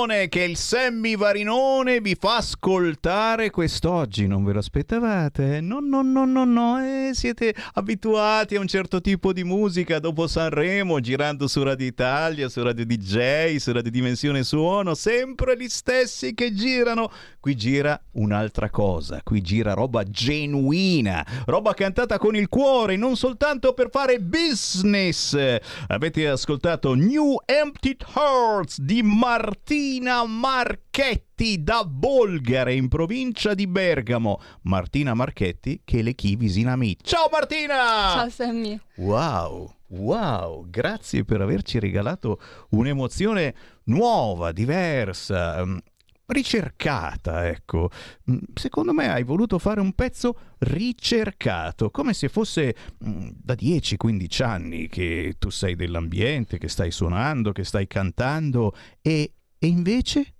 pezzone 0.00 0.28
che 0.28 0.42
il 0.42 0.56
Sammy 0.56 1.16
Varinone 1.16 2.00
vi 2.00 2.16
fa 2.18 2.36
ascoltare 2.36 3.50
quest'oggi. 3.50 4.26
Non 4.26 4.44
ve 4.44 4.52
lo 4.52 4.58
aspettavate? 4.60 5.60
No, 5.60 5.80
no, 5.80 6.02
no, 6.02 6.24
no, 6.24 6.44
no. 6.44 6.78
eh, 6.78 7.10
siete 7.12 7.54
abituati 7.74 8.56
a 8.56 8.60
un 8.60 8.66
certo 8.66 9.00
tipo 9.00 9.32
di 9.32 9.44
musica 9.44 9.98
dopo 9.98 10.26
Sanremo, 10.26 11.00
girando 11.00 11.46
su 11.48 11.62
Radio 11.62 11.86
Italia, 11.86 12.48
su 12.48 12.62
Radio 12.62 12.86
DJ, 12.86 13.56
su 13.56 13.72
Radio 13.72 13.90
Dimensione 13.90 14.42
Suono, 14.42 14.94
sempre 14.94 15.56
gli 15.56 15.68
stessi 15.68 16.34
che 16.34 16.54
girano. 16.54 17.10
Qui 17.40 17.56
gira 17.56 18.00
un'altra 18.12 18.70
cosa, 18.70 19.20
qui 19.22 19.40
gira 19.40 19.72
roba 19.72 20.04
genuina, 20.04 21.26
roba 21.46 21.74
cantata 21.74 22.18
con 22.18 22.36
il 22.36 22.48
cuore, 22.48 22.96
non 22.96 23.16
soltanto 23.16 23.72
per 23.72 23.88
fare 23.90 24.20
business. 24.20 25.36
Avete 25.88 26.28
ascoltato 26.28 26.94
New 26.94 27.36
Empty 27.44 27.96
Hearts 28.14 28.80
di 28.80 29.02
Martina 29.90 30.24
Marchetti 30.24 31.64
da 31.64 31.84
Bolgare 31.84 32.74
in 32.74 32.86
provincia 32.86 33.54
di 33.54 33.66
Bergamo. 33.66 34.40
Martina 34.62 35.14
Marchetti 35.14 35.80
che 35.84 36.02
le 36.02 36.14
chi 36.14 36.36
visinami. 36.36 36.96
Ciao 37.02 37.28
Martina! 37.28 37.74
Ciao 37.74 38.30
Sammy. 38.30 38.78
Wow, 38.98 39.74
wow, 39.88 40.64
grazie 40.70 41.24
per 41.24 41.40
averci 41.40 41.80
regalato 41.80 42.40
un'emozione 42.70 43.52
nuova, 43.86 44.52
diversa, 44.52 45.66
mm, 45.66 45.78
ricercata, 46.26 47.48
ecco. 47.48 47.90
Mm, 48.30 48.36
Secondo 48.54 48.92
me 48.92 49.10
hai 49.10 49.24
voluto 49.24 49.58
fare 49.58 49.80
un 49.80 49.92
pezzo 49.94 50.36
ricercato, 50.58 51.90
come 51.90 52.12
se 52.12 52.28
fosse 52.28 52.76
mm, 53.04 53.28
da 53.42 53.54
10-15 53.54 54.44
anni 54.44 54.86
che 54.88 55.34
tu 55.36 55.50
sei 55.50 55.74
dell'ambiente, 55.74 56.58
che 56.58 56.68
stai 56.68 56.92
suonando, 56.92 57.50
che 57.50 57.64
stai 57.64 57.88
cantando 57.88 58.72
e, 59.02 59.32
e 59.60 59.66
invece? 59.66 60.34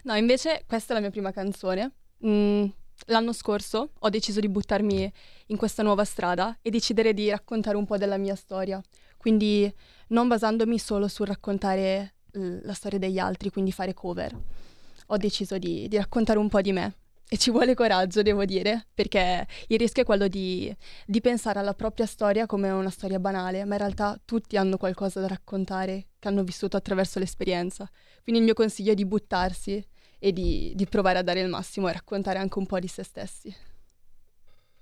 No, 0.03 0.15
invece 0.15 0.63
questa 0.67 0.93
è 0.93 0.95
la 0.95 1.01
mia 1.01 1.11
prima 1.11 1.31
canzone. 1.31 1.93
Mm, 2.25 2.65
l'anno 3.07 3.33
scorso 3.33 3.91
ho 3.99 4.09
deciso 4.09 4.39
di 4.39 4.49
buttarmi 4.49 5.11
in 5.47 5.57
questa 5.57 5.83
nuova 5.83 6.03
strada 6.05 6.57
e 6.61 6.69
decidere 6.69 7.13
di 7.13 7.29
raccontare 7.29 7.77
un 7.77 7.85
po' 7.85 7.97
della 7.97 8.17
mia 8.17 8.35
storia. 8.35 8.81
Quindi 9.17 9.71
non 10.09 10.27
basandomi 10.27 10.79
solo 10.79 11.07
sul 11.07 11.27
raccontare 11.27 12.15
l- 12.31 12.59
la 12.63 12.73
storia 12.73 12.99
degli 12.99 13.19
altri, 13.19 13.49
quindi 13.51 13.71
fare 13.71 13.93
cover. 13.93 14.35
Ho 15.07 15.17
deciso 15.17 15.57
di, 15.57 15.87
di 15.87 15.97
raccontare 15.97 16.39
un 16.39 16.49
po' 16.49 16.61
di 16.61 16.71
me. 16.71 16.95
E 17.30 17.38
ci 17.38 17.51
vuole 17.51 17.73
coraggio, 17.73 18.21
devo 18.21 18.45
dire, 18.45 18.88
perché 18.93 19.45
il 19.67 19.78
rischio 19.78 20.03
è 20.03 20.05
quello 20.05 20.30
di, 20.30 20.73
di 21.05 21.19
pensare 21.19 21.59
alla 21.59 21.73
propria 21.73 22.05
storia 22.05 22.45
come 22.45 22.69
una 22.69 22.89
storia 22.89 23.19
banale, 23.19 23.65
ma 23.65 23.73
in 23.73 23.80
realtà 23.80 24.17
tutti 24.23 24.55
hanno 24.55 24.78
qualcosa 24.78 25.19
da 25.19 25.28
raccontare 25.28 26.07
che 26.19 26.30
hanno 26.30 26.43
vissuto 26.43 26.78
attraverso 26.78 27.19
l'esperienza. 27.19 27.89
Quindi 28.23 28.39
il 28.39 28.45
mio 28.45 28.53
consiglio 28.53 28.93
è 28.93 28.95
di 28.95 29.05
buttarsi 29.05 29.86
e 30.19 30.32
di, 30.32 30.71
di 30.73 30.86
provare 30.86 31.19
a 31.19 31.21
dare 31.21 31.41
il 31.41 31.49
massimo 31.49 31.89
e 31.89 31.93
raccontare 31.93 32.39
anche 32.39 32.59
un 32.59 32.65
po' 32.65 32.80
di 32.80 32.88
se 32.88 33.03
stessi. 33.03 33.53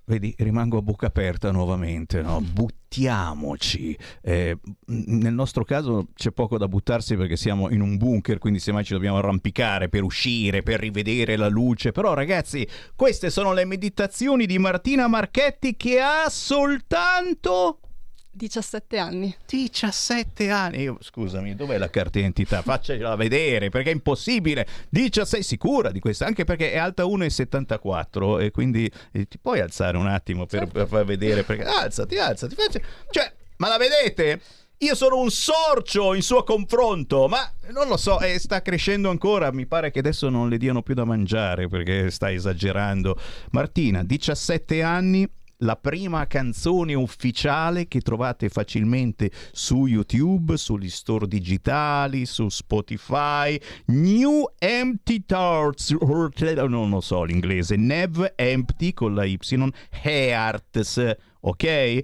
Vedi, 0.07 0.35
rimango 0.37 0.77
a 0.77 0.81
bocca 0.83 1.07
aperta 1.07 1.51
nuovamente, 1.51 2.21
no? 2.21 2.39
Buttiamoci. 2.39 3.97
Eh, 4.21 4.55
nel 4.85 5.33
nostro 5.33 5.63
caso 5.63 6.09
c'è 6.13 6.31
poco 6.31 6.59
da 6.59 6.67
buttarsi 6.67 7.15
perché 7.15 7.35
siamo 7.35 7.71
in 7.71 7.81
un 7.81 7.97
bunker, 7.97 8.37
quindi 8.37 8.59
semmai 8.59 8.83
ci 8.83 8.93
dobbiamo 8.93 9.17
arrampicare 9.17 9.89
per 9.89 10.03
uscire, 10.03 10.61
per 10.61 10.79
rivedere 10.79 11.35
la 11.37 11.47
luce. 11.47 11.91
Però 11.91 12.13
ragazzi, 12.13 12.67
queste 12.95 13.31
sono 13.31 13.51
le 13.51 13.65
meditazioni 13.65 14.45
di 14.45 14.59
Martina 14.59 15.07
Marchetti 15.07 15.75
che 15.75 15.99
ha 15.99 16.29
soltanto 16.29 17.79
17 18.35 18.97
anni. 18.97 19.33
17 19.45 20.49
anni. 20.49 20.81
Io, 20.81 20.97
scusami, 20.99 21.55
dov'è 21.55 21.77
la 21.77 21.89
carta 21.89 22.19
d'identità? 22.19 22.61
Faccela 22.61 23.15
vedere 23.15 23.69
perché 23.69 23.91
è 23.91 23.93
impossibile. 23.93 24.67
16 24.91 25.41
sicura 25.41 25.89
di 25.91 26.01
questa, 26.01 26.25
anche 26.25 26.43
perché 26.43 26.73
è 26.73 26.77
alta 26.77 27.03
1,74 27.03 28.41
e 28.41 28.51
quindi 28.51 28.91
eh, 29.13 29.25
ti 29.27 29.37
puoi 29.39 29.61
alzare 29.61 29.97
un 29.97 30.07
attimo 30.07 30.45
per, 30.45 30.67
per 30.67 30.87
far 30.87 31.05
vedere 31.05 31.43
perché 31.43 31.63
alzati, 31.63 32.17
alzati, 32.17 32.55
faccia- 32.55 32.81
cioè, 33.09 33.31
ma 33.57 33.69
la 33.69 33.77
vedete? 33.77 34.41
Io 34.79 34.95
sono 34.95 35.17
un 35.17 35.31
sorcio 35.31 36.13
in 36.13 36.21
suo 36.21 36.43
confronto, 36.43 37.29
ma 37.29 37.49
non 37.69 37.87
lo 37.87 37.95
so, 37.95 38.19
eh, 38.19 38.37
sta 38.37 38.61
crescendo 38.61 39.09
ancora. 39.09 39.49
Mi 39.53 39.65
pare 39.65 39.91
che 39.91 39.99
adesso 39.99 40.27
non 40.27 40.49
le 40.49 40.57
diano 40.57 40.81
più 40.81 40.93
da 40.93 41.05
mangiare 41.05 41.69
perché 41.69 42.11
sta 42.11 42.29
esagerando. 42.29 43.17
Martina, 43.51 44.03
17 44.03 44.81
anni, 44.81 45.25
la 45.59 45.75
prima 45.75 46.27
canzone 46.27 46.93
ufficiale 46.93 47.87
che 47.87 48.01
trovate 48.01 48.49
facilmente 48.49 49.31
su 49.51 49.85
YouTube, 49.85 50.57
sugli 50.57 50.89
store 50.89 51.27
digitali, 51.27 52.25
su 52.25 52.49
Spotify. 52.49 53.59
New 53.87 54.43
Empty 54.57 55.23
Hearts, 55.27 55.91
non 56.67 56.89
lo 56.89 57.01
so 57.01 57.23
l'inglese, 57.23 57.75
Nev 57.75 58.33
Empty 58.35 58.93
con 58.93 59.13
la 59.13 59.23
Y, 59.23 59.37
Hearts, 60.03 61.15
ok? 61.41 61.99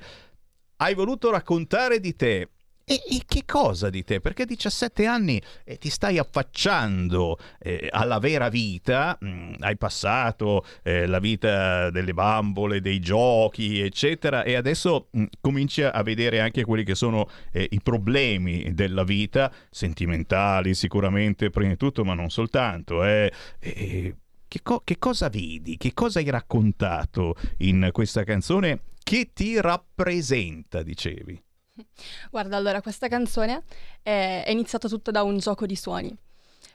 Hai 0.78 0.94
voluto 0.96 1.30
raccontare 1.30 2.00
di 2.00 2.16
te. 2.16 2.50
E, 2.92 3.02
e 3.10 3.22
che 3.26 3.44
cosa 3.46 3.90
di 3.90 4.04
te? 4.04 4.20
Perché 4.20 4.42
a 4.42 4.46
17 4.46 5.06
anni 5.06 5.42
eh, 5.64 5.78
ti 5.78 5.90
stai 5.90 6.18
affacciando 6.18 7.38
eh, 7.58 7.88
alla 7.90 8.20
vera 8.20 8.50
vita, 8.50 9.18
mm, 9.24 9.54
hai 9.60 9.78
passato 9.78 10.66
eh, 10.84 11.06
la 11.06 11.20
vita 11.20 11.90
delle 11.90 12.14
bambole, 12.14 12.82
dei 12.82 13.00
giochi, 13.00 13.80
eccetera, 13.80 14.44
e 14.44 14.56
adesso 14.56 15.08
mm, 15.18 15.24
cominci 15.40 15.84
a 15.84 16.04
vedere 16.04 16.42
anche 16.42 16.66
quelli 16.66 16.84
che 16.84 16.96
sono 16.96 17.30
eh, 17.54 17.66
i 17.72 17.80
problemi 17.82 18.74
della 18.74 19.06
vita, 19.06 19.50
sentimentali 19.70 20.74
sicuramente 20.74 21.50
prima 21.50 21.70
di 21.70 21.78
tutto, 21.78 22.04
ma 22.04 22.14
non 22.14 22.30
soltanto. 22.30 23.06
eh. 23.06 23.32
Che, 23.58 24.60
co- 24.64 24.82
che 24.84 24.98
cosa 25.00 25.30
vedi? 25.30 25.78
Che 25.78 25.94
cosa 25.94 26.20
hai 26.20 26.30
raccontato 26.30 27.36
in 27.60 27.88
questa 27.94 28.26
canzone 28.26 28.82
che 29.02 29.30
ti 29.34 29.62
rappresenta, 29.62 30.84
dicevi? 30.84 31.42
Guarda, 32.30 32.58
allora, 32.58 32.82
questa 32.82 33.08
canzone 33.08 33.64
è, 34.02 34.44
è 34.46 34.52
iniziata 34.52 34.88
tutta 34.88 35.12
da 35.12 35.24
un 35.24 35.38
gioco 35.38 35.66
di 35.66 35.76
suoni. 35.76 36.16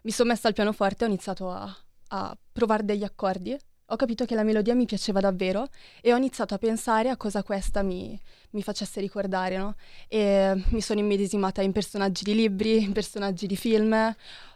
Mi 0.03 0.11
sono 0.11 0.31
messa 0.31 0.49
al 0.49 0.55
pianoforte 0.55 1.05
ho 1.05 1.09
iniziato 1.09 1.51
a, 1.51 1.77
a 2.09 2.37
provare 2.53 2.85
degli 2.85 3.05
accordi. 3.05 3.57
Ho 3.91 3.97
capito 3.97 4.25
che 4.25 4.35
la 4.35 4.43
melodia 4.43 4.75
mi 4.75 4.85
piaceva 4.85 5.21
davvero 5.21 5.69
e 6.01 6.13
ho 6.13 6.17
iniziato 6.17 6.55
a 6.55 6.59
pensare 6.59 7.09
a 7.09 7.17
cosa 7.17 7.43
questa 7.45 7.83
mi, 7.83 8.19
mi 8.51 8.63
facesse 8.63 9.01
ricordare, 9.01 9.57
no? 9.57 9.77
E 10.09 10.61
mi 10.71 10.81
sono 10.81 10.99
immedesimata 11.01 11.63
in 11.63 11.73
personaggi 11.73 12.25
di 12.25 12.35
libri, 12.35 12.83
in 12.83 12.93
personaggi 12.93 13.47
di 13.47 13.57
film. 13.57 14.15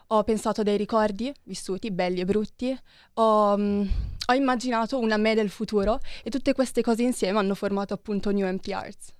Ho 0.08 0.24
pensato 0.24 0.62
a 0.62 0.64
dei 0.64 0.76
ricordi 0.76 1.32
vissuti, 1.44 1.92
belli 1.92 2.20
e 2.20 2.24
brutti. 2.24 2.76
Ho, 3.14 3.56
mm, 3.56 3.88
ho 4.26 4.32
immaginato 4.32 4.98
una 4.98 5.16
me 5.16 5.34
del 5.34 5.50
futuro 5.50 6.00
e 6.24 6.30
tutte 6.30 6.52
queste 6.52 6.82
cose 6.82 7.02
insieme 7.02 7.38
hanno 7.38 7.54
formato 7.54 7.94
appunto 7.94 8.30
New 8.32 8.46
Empty 8.46 8.72
Arts. 8.72 9.12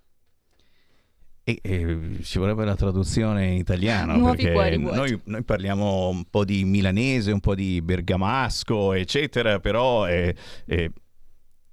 E, 1.51 1.59
e 1.63 1.99
ci 2.23 2.39
vorrebbe 2.39 2.65
la 2.65 2.77
traduzione 2.77 3.47
in 3.47 3.57
italiano 3.57 4.17
Nuovi 4.17 4.45
perché 4.45 4.77
noi, 4.77 5.21
noi 5.25 5.43
parliamo 5.43 6.09
un 6.09 6.25
po' 6.31 6.45
di 6.45 6.65
milanese, 6.65 7.33
un 7.33 7.41
po' 7.41 7.55
di 7.55 7.83
bergamasco, 7.83 8.93
eccetera, 8.93 9.59
però 9.59 10.07
eh, 10.07 10.35
eh, 10.67 10.93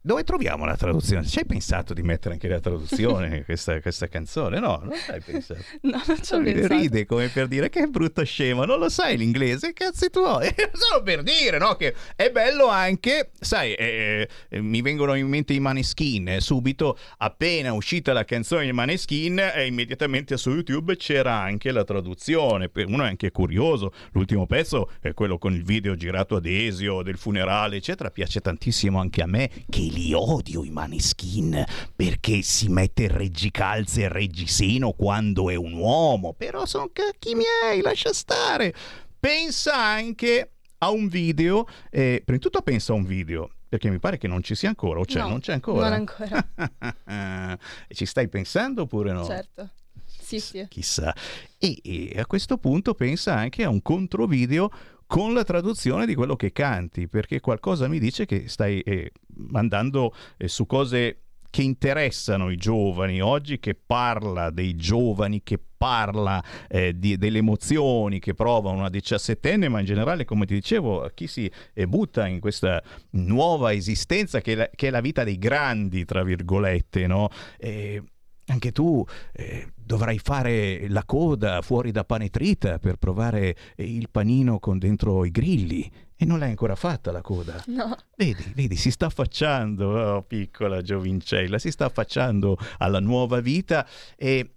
dove 0.07 0.23
troviamo 0.23 0.65
la 0.65 0.75
traduzione? 0.77 1.25
Ci 1.27 1.39
hai 1.39 1.45
pensato 1.45 1.93
di 1.93 2.01
mettere 2.01 2.33
anche 2.35 2.47
la 2.47 2.59
traduzione 2.61 3.43
questa, 3.43 3.79
questa 3.81 4.07
canzone? 4.07 4.59
No, 4.59 4.79
non 4.81 4.93
hai 5.09 5.21
pensato. 5.21 5.61
No, 5.81 6.01
non 6.07 6.21
ci 6.23 6.33
ho 6.33 6.37
Ride, 6.39 6.53
pensato. 6.53 6.73
ride 6.79 7.05
come 7.05 7.27
per 7.27 7.47
dire 7.47 7.69
che 7.69 7.85
brutto 7.87 8.23
scemo, 8.23 8.65
non 8.65 8.79
lo 8.79 8.89
sai 8.89 9.17
l'inglese, 9.17 9.73
cazzi 9.73 10.09
tuoi. 10.09 10.47
Solo 10.73 11.03
per 11.03 11.23
dire, 11.23 11.57
no? 11.57 11.75
Che 11.75 11.93
è 12.15 12.31
bello 12.31 12.67
anche, 12.67 13.31
sai, 13.39 13.73
eh, 13.73 14.27
eh, 14.49 14.61
mi 14.61 14.81
vengono 14.81 15.13
in 15.15 15.27
mente 15.27 15.53
i 15.53 15.59
Maneskin. 15.59 16.29
eh, 16.29 16.39
subito, 16.41 16.97
appena 17.17 17.73
uscita 17.73 18.13
la 18.13 18.23
canzone 18.23 18.65
di 18.65 18.71
Maneskin, 18.71 19.39
eh, 19.39 19.65
immediatamente 19.65 20.37
su 20.37 20.51
YouTube 20.51 20.95
c'era 20.95 21.33
anche 21.41 21.71
la 21.71 21.83
traduzione. 21.83 22.69
Per- 22.69 22.87
Uno 22.87 23.03
è 23.03 23.07
anche 23.07 23.31
curioso. 23.31 23.91
L'ultimo 24.13 24.45
pezzo 24.45 24.89
è 25.01 25.13
quello 25.13 25.37
con 25.37 25.53
il 25.53 25.63
video 25.63 25.95
girato 25.95 26.37
ad 26.37 26.45
Esio, 26.45 27.01
del 27.01 27.17
funerale, 27.17 27.75
eccetera. 27.75 28.09
Piace 28.09 28.39
tantissimo 28.39 28.99
anche 28.99 29.21
a 29.21 29.27
me, 29.27 29.49
che 29.69 29.81
li 29.97 30.13
odio 30.13 30.63
i 30.63 30.69
Maneskin 30.69 31.63
perché 31.95 32.43
si 32.43 32.69
mette 32.69 33.07
reggicalze 33.07 34.03
e 34.03 34.09
reggiseno 34.09 34.91
quando 34.91 35.49
è 35.49 35.55
un 35.55 35.73
uomo. 35.73 36.33
Però 36.33 36.65
sono 36.65 36.89
cacchi 36.93 37.33
miei, 37.33 37.81
lascia 37.81 38.13
stare. 38.13 38.73
Pensa 39.19 39.75
anche 39.75 40.51
a 40.79 40.91
un 40.91 41.07
video, 41.07 41.65
eh, 41.89 42.21
prima 42.23 42.37
di 42.37 42.43
tutto 42.43 42.61
pensa 42.61 42.93
a 42.93 42.95
un 42.95 43.03
video, 43.03 43.49
perché 43.67 43.89
mi 43.89 43.97
pare 43.99 44.19
che 44.19 44.27
non 44.27 44.43
ci 44.43 44.53
sia 44.53 44.69
ancora, 44.69 44.99
o 44.99 45.05
c'è, 45.05 45.19
No, 45.19 45.29
non 45.29 45.39
c'è 45.39 45.53
ancora? 45.53 45.89
non 45.89 46.07
ancora. 46.07 47.57
E 47.87 47.95
ci 47.95 48.05
stai 48.05 48.27
pensando 48.27 48.83
oppure 48.83 49.11
no? 49.11 49.25
Certo. 49.25 49.71
Sì, 50.05 50.39
sì. 50.39 50.65
Chissà. 50.67 51.15
E, 51.57 51.79
e 51.83 52.19
a 52.19 52.25
questo 52.27 52.57
punto 52.57 52.93
pensa 52.93 53.33
anche 53.33 53.63
a 53.63 53.69
un 53.69 53.81
controvideo 53.81 54.69
con 55.07 55.33
la 55.33 55.43
traduzione 55.43 56.05
di 56.05 56.13
quello 56.13 56.35
che 56.35 56.51
canti, 56.51 57.07
perché 57.07 57.39
qualcosa 57.39 57.87
mi 57.87 57.97
dice 57.97 58.25
che 58.25 58.47
stai 58.49 58.81
eh, 58.81 59.11
andando 59.53 60.13
eh, 60.37 60.47
su 60.47 60.65
cose 60.65 61.21
che 61.49 61.61
interessano 61.61 62.49
i 62.49 62.57
giovani 62.57 63.21
oggi, 63.21 63.59
che 63.59 63.73
parla 63.73 64.49
dei 64.49 64.75
giovani, 64.75 65.41
che 65.43 65.59
parla 65.77 66.43
eh, 66.67 66.97
di- 66.97 67.17
delle 67.17 67.37
emozioni 67.37 68.19
che 68.19 68.33
prova 68.33 68.71
una 68.71 68.89
diciassettenne, 68.89 69.69
ma 69.69 69.79
in 69.79 69.85
generale, 69.85 70.25
come 70.25 70.45
ti 70.45 70.53
dicevo, 70.53 71.09
chi 71.13 71.27
si 71.27 71.49
eh, 71.73 71.87
butta 71.87 72.27
in 72.27 72.39
questa 72.39 72.81
nuova 73.11 73.73
esistenza 73.73 74.41
che 74.41 74.53
è 74.53 74.55
la, 74.55 74.69
che 74.73 74.87
è 74.87 74.89
la 74.89 75.01
vita 75.01 75.23
dei 75.23 75.37
grandi, 75.37 76.05
tra 76.05 76.23
virgolette, 76.23 77.07
no? 77.07 77.29
E 77.57 78.03
anche 78.49 78.71
tu 78.71 79.03
eh, 79.33 79.71
dovrai 79.75 80.19
fare 80.19 80.87
la 80.89 81.03
coda 81.05 81.61
fuori 81.61 81.91
da 81.91 82.05
Panetrita 82.05 82.79
per 82.79 82.95
provare 82.95 83.55
il 83.77 84.09
panino 84.09 84.59
con 84.59 84.77
dentro 84.77 85.25
i 85.25 85.31
grilli. 85.31 85.91
E 86.19 86.25
non 86.25 86.39
l'hai 86.39 86.49
ancora 86.49 86.75
fatta 86.75 87.11
la 87.11 87.21
coda. 87.21 87.63
No. 87.67 87.95
Vedi, 88.15 88.51
vedi, 88.55 88.75
si 88.75 88.89
sta 88.89 89.05
affacciando, 89.05 90.15
oh, 90.15 90.23
piccola 90.23 90.81
giovincella, 90.81 91.59
si 91.59 91.69
sta 91.69 91.85
affacciando 91.85 92.57
alla 92.79 92.99
nuova 92.99 93.39
vita 93.39 93.87
e... 94.15 94.51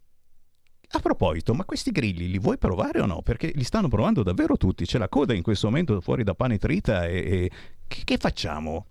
A 0.93 0.99
proposito, 0.99 1.55
ma 1.55 1.65
questi 1.65 1.93
grilli 1.93 2.29
li 2.29 2.41
vuoi 2.41 2.59
provare 2.59 3.01
o 3.01 3.07
no? 3.07 3.23
Perché 3.23 3.53
li 3.55 3.63
stanno 3.63 3.87
provando 3.87 4.25
davvero 4.25 4.57
tutti. 4.57 4.85
C'è 4.85 4.99
la 4.99 5.09
coda 5.09 5.35
in 5.35 5.43
questo 5.43 5.69
momento 5.69 6.01
fuori 6.01 6.25
da 6.25 6.35
pane 6.35 6.59
trita 6.59 7.07
e, 7.07 7.17
e 7.17 7.51
che, 7.87 8.17
facciamo? 8.17 8.87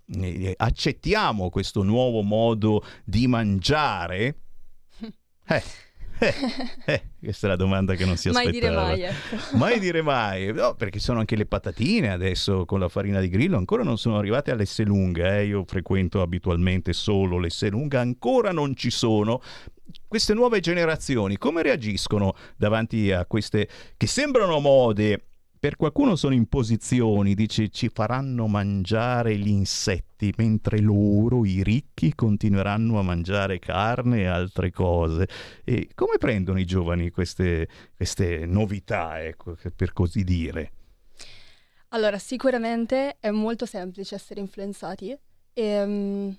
Accettiamo 0.55 1.49
questo 1.49 1.83
nuovo 1.83 2.21
modo 2.21 2.85
di 3.03 3.27
mangiare? 3.27 4.35
Eh, 5.51 5.63
eh, 6.19 6.33
eh, 6.85 7.01
questa 7.19 7.47
è 7.47 7.49
la 7.49 7.55
domanda 7.55 7.95
che 7.95 8.05
non 8.05 8.17
si 8.17 8.29
Mai 8.29 8.47
aspettava. 8.47 8.93
dire 8.93 9.05
mai, 9.05 9.13
ecco. 9.13 9.57
Mai 9.57 9.79
dire 9.79 10.01
mai, 10.01 10.53
no, 10.53 10.75
perché 10.75 10.99
sono 10.99 11.19
anche 11.19 11.35
le 11.35 11.45
patatine 11.45 12.11
adesso 12.11 12.65
con 12.65 12.79
la 12.79 12.89
farina 12.89 13.19
di 13.19 13.29
grillo, 13.29 13.57
ancora 13.57 13.83
non 13.83 13.97
sono 13.97 14.17
arrivate 14.17 14.51
all'Esselunga, 14.51 15.37
eh? 15.37 15.45
io 15.45 15.63
frequento 15.65 16.21
abitualmente 16.21 16.93
solo 16.93 17.39
l'Esselunga, 17.39 17.99
ancora 17.99 18.51
non 18.51 18.75
ci 18.75 18.89
sono. 18.89 19.41
Queste 20.07 20.33
nuove 20.35 20.59
generazioni 20.59 21.37
come 21.37 21.63
reagiscono 21.63 22.35
davanti 22.57 23.11
a 23.11 23.25
queste 23.25 23.67
che 23.97 24.05
sembrano 24.07 24.59
mode? 24.59 25.28
Per 25.60 25.76
qualcuno 25.76 26.15
sono 26.15 26.34
imposizioni, 26.34 27.34
dice 27.34 27.68
ci 27.68 27.90
faranno 27.90 28.48
mangiare 28.48 29.36
gli 29.36 29.49
insetti, 29.49 30.34
mentre 30.38 30.80
loro, 30.80 31.44
i 31.44 31.64
ricchi, 31.64 32.15
continueranno 32.15 32.98
a 32.98 33.02
mangiare 33.02 33.60
carne 33.60 34.22
e 34.22 34.26
altre 34.27 34.72
cose. 34.72 35.27
E 35.65 35.90
come 35.95 36.18
prendono 36.18 36.61
i 36.61 36.65
giovani 36.65 37.10
queste, 37.10 37.68
queste 37.94 38.45
novità, 38.45 39.22
ecco, 39.22 39.57
per 39.76 39.91
così 39.91 40.23
dire? 40.23 40.72
Allora, 41.90 42.18
sicuramente 42.19 43.18
è 43.19 43.30
molto 43.30 43.65
semplice 43.65 44.15
essere 44.15 44.40
influenzati, 44.40 45.14
e, 45.52 45.86
mm, 45.86 46.30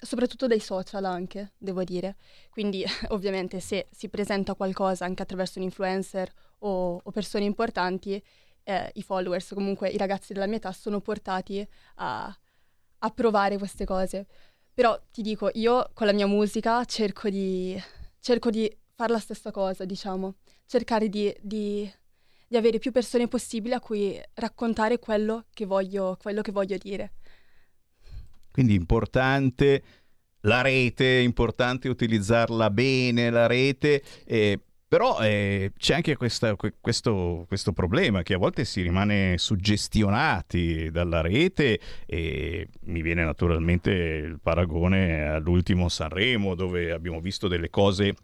soprattutto 0.00 0.48
dai 0.48 0.58
social 0.58 1.04
anche, 1.04 1.52
devo 1.58 1.84
dire. 1.84 2.16
Quindi, 2.50 2.84
ovviamente, 3.10 3.60
se 3.60 3.86
si 3.92 4.08
presenta 4.08 4.54
qualcosa 4.54 5.04
anche 5.04 5.22
attraverso 5.22 5.60
un 5.60 5.64
influencer 5.66 6.28
o, 6.58 7.00
o 7.00 7.10
persone 7.12 7.44
importanti, 7.44 8.20
eh, 8.64 8.90
i 8.94 9.02
followers, 9.02 9.52
comunque 9.54 9.88
i 9.88 9.96
ragazzi 9.96 10.32
della 10.32 10.46
mia 10.46 10.56
età, 10.56 10.72
sono 10.72 11.00
portati 11.00 11.66
a, 11.96 12.36
a 12.98 13.10
provare 13.10 13.58
queste 13.58 13.84
cose. 13.84 14.26
Però 14.74 14.98
ti 15.12 15.22
dico, 15.22 15.50
io 15.54 15.90
con 15.94 16.06
la 16.06 16.12
mia 16.12 16.26
musica 16.26 16.84
cerco 16.84 17.28
di, 17.30 17.80
cerco 18.20 18.50
di 18.50 18.74
fare 18.94 19.12
la 19.12 19.18
stessa 19.20 19.50
cosa, 19.50 19.84
diciamo, 19.84 20.36
cercare 20.66 21.08
di, 21.08 21.34
di- 21.40 21.90
di 22.48 22.56
avere 22.56 22.78
più 22.78 22.90
persone 22.92 23.28
possibili 23.28 23.74
a 23.74 23.80
cui 23.80 24.20
raccontare 24.34 24.98
quello 24.98 25.46
che 25.52 25.64
voglio, 25.66 26.16
quello 26.20 26.42
che 26.42 26.52
voglio 26.52 26.76
dire. 26.76 27.12
Quindi 28.50 28.74
importante 28.74 29.82
la 30.40 30.60
rete, 30.60 31.18
è 31.18 31.22
importante 31.22 31.88
utilizzarla 31.88 32.70
bene, 32.70 33.30
la 33.30 33.46
rete. 33.46 34.02
eh, 34.24 34.60
però 34.94 35.18
eh, 35.22 35.72
c'è 35.76 35.94
anche 35.94 36.14
questa- 36.14 36.54
que- 36.54 36.74
questo, 36.80 37.46
questo 37.48 37.72
problema 37.72 38.22
che 38.22 38.34
a 38.34 38.38
volte 38.38 38.64
si 38.64 38.80
rimane 38.80 39.38
suggestionati 39.38 40.88
dalla 40.92 41.20
rete 41.20 41.80
e 42.06 42.68
mi 42.82 43.02
viene 43.02 43.24
naturalmente 43.24 43.90
il 43.90 44.38
paragone 44.40 45.24
all'ultimo 45.26 45.88
Sanremo 45.88 46.54
dove 46.54 46.92
abbiamo 46.92 47.18
visto 47.20 47.48
delle 47.48 47.70
cose 47.70 48.14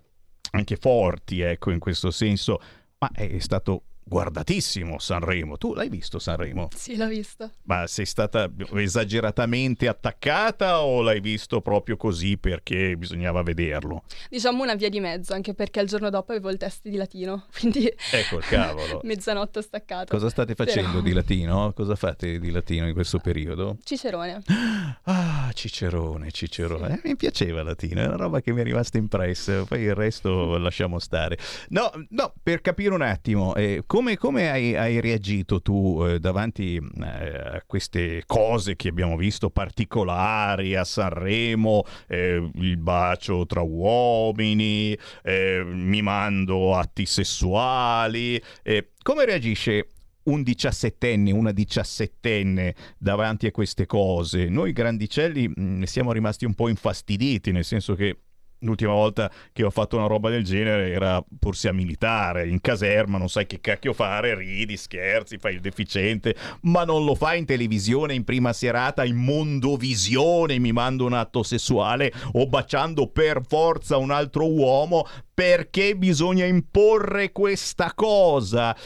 anche 0.53 0.77
forti, 0.77 1.41
ecco, 1.41 1.73
in 1.73 1.81
questo 1.81 2.13
senso, 2.13 2.61
ma 2.99 3.11
è 3.17 3.41
stato 3.41 3.83
guardatissimo 4.11 4.99
Sanremo. 4.99 5.57
Tu 5.57 5.73
l'hai 5.73 5.89
visto 5.89 6.19
Sanremo? 6.19 6.69
Sì, 6.75 6.97
l'ho 6.97 7.07
visto. 7.07 7.49
Ma 7.63 7.87
sei 7.87 8.05
stata 8.07 8.51
esageratamente 8.75 9.87
attaccata 9.87 10.83
o 10.83 11.01
l'hai 11.01 11.21
visto 11.21 11.61
proprio 11.61 11.97
così 11.97 12.37
perché 12.37 12.97
bisognava 12.97 13.43
vederlo? 13.43 14.03
Diciamo 14.29 14.65
una 14.65 14.75
via 14.75 14.89
di 14.89 14.99
mezzo, 14.99 15.33
anche 15.33 15.55
perché 15.55 15.79
il 15.81 15.87
giorno 15.87 16.11
dopo 16.11 16.33
avevo 16.33 16.51
il 16.51 16.57
test 16.59 16.89
di 16.89 16.97
latino, 16.97 17.45
quindi 17.57 17.87
Ecco 18.11 18.39
il 18.39 18.45
cavolo. 18.45 19.01
mezzanotte 19.05 19.61
ho 19.61 19.63
staccato. 19.63 20.07
Cosa 20.13 20.29
state 20.29 20.55
facendo 20.57 20.89
Però- 20.91 21.03
di 21.03 21.13
latino? 21.13 21.73
Cosa 21.73 21.95
fate 21.95 22.41
di 22.41 22.51
latino 22.51 22.89
in 22.89 22.93
questo 22.95 23.19
periodo? 23.19 23.77
Cicerone. 23.85 24.43
Ah, 25.05 25.51
Cicerone, 25.55 26.31
Cicerone. 26.31 26.95
Eh, 26.95 27.01
mi 27.05 27.17
piaceva 27.17 27.63
latino, 27.63 28.01
è 28.01 28.07
una 28.07 28.17
roba 28.17 28.41
che 28.41 28.53
mi 28.53 28.61
è 28.61 28.65
rimasta 28.65 28.99
impressa, 28.99 29.65
poi 29.65 29.83
il 29.83 29.95
resto 29.95 30.57
lasciamo 30.59 30.99
stare. 30.99 31.39
No, 31.71 31.91
no, 32.11 32.33
per 32.43 32.61
capire 32.61 32.95
un 32.95 33.03
attimo, 33.03 33.55
eh, 33.55 33.83
come, 33.87 34.00
come 34.17 34.51
hai, 34.51 34.75
hai 34.75 35.01
reagito 35.01 35.61
tu 35.61 36.05
eh, 36.05 36.19
davanti 36.19 36.77
eh, 36.77 37.57
a 37.57 37.63
queste 37.67 38.23
cose 38.27 38.75
che 38.75 38.89
abbiamo 38.89 39.17
visto 39.17 39.51
particolari 39.51 40.75
a 40.75 40.85
Sanremo, 40.85 41.85
eh, 42.09 42.51
il 42.55 42.77
bacio 42.79 43.45
tra 43.47 43.61
uomini, 43.61 44.97
eh, 45.23 45.63
mi 45.65 46.03
mando 46.03 46.77
atti 46.77 47.05
sessuali, 47.05 48.41
eh, 48.63 48.93
come 49.03 49.25
reagisce 49.25 49.89
un 50.25 50.43
diciassettenne, 50.43 51.31
una 51.31 51.53
diciassettenne 51.53 52.75
davanti 52.99 53.47
a 53.47 53.51
queste 53.51 53.87
cose. 53.87 54.49
Noi 54.49 54.73
grandicelli 54.73 55.49
mh, 55.49 55.83
siamo 55.83 56.13
rimasti 56.13 56.45
un 56.45 56.55
po' 56.55 56.69
infastiditi, 56.69 57.53
nel 57.53 57.65
senso 57.65 57.95
che 57.95 58.17
l'ultima 58.61 58.93
volta 58.93 59.31
che 59.53 59.63
ho 59.63 59.71
fatto 59.71 59.97
una 59.97 60.07
roba 60.07 60.31
del 60.31 60.45
genere 60.45 60.91
era 60.91 61.23
porsia 61.39 61.73
militare, 61.73 62.49
in 62.49 62.61
caserma, 62.61 63.19
non 63.19 63.29
sai 63.29 63.47
che 63.47 63.61
cacchio 63.61 63.93
fare, 63.93 64.35
ridi, 64.35 64.77
scherzi, 64.77 65.39
fai 65.39 65.55
il 65.55 65.61
deficiente, 65.61 66.35
ma 66.63 66.85
non 66.85 67.05
lo 67.05 67.15
fai 67.15 67.39
in 67.39 67.47
televisione 67.47 68.15
in 68.15 68.25
prima 68.25 68.53
serata, 68.53 69.05
in 69.05 69.17
mondovisione, 69.17 70.59
mi 70.59 70.73
mando 70.73 71.07
un 71.07 71.13
atto 71.13 71.43
sessuale 71.43 72.13
o 72.33 72.47
baciando 72.47 73.09
per 73.09 73.41
forza 73.47 73.97
un 73.97 74.11
altro 74.11 74.51
uomo 74.51 75.07
perché 75.33 75.97
bisogna 75.97 76.45
imporre 76.45 77.33
questa 77.33 77.93
cosa. 77.95 78.77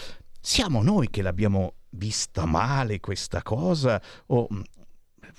Siamo 0.40 0.82
noi 0.82 1.08
che 1.10 1.22
l'abbiamo 1.22 1.74
vista 1.96 2.44
male 2.44 3.00
questa 3.00 3.42
cosa 3.42 4.00
o 4.26 4.46
mm, 4.52 4.60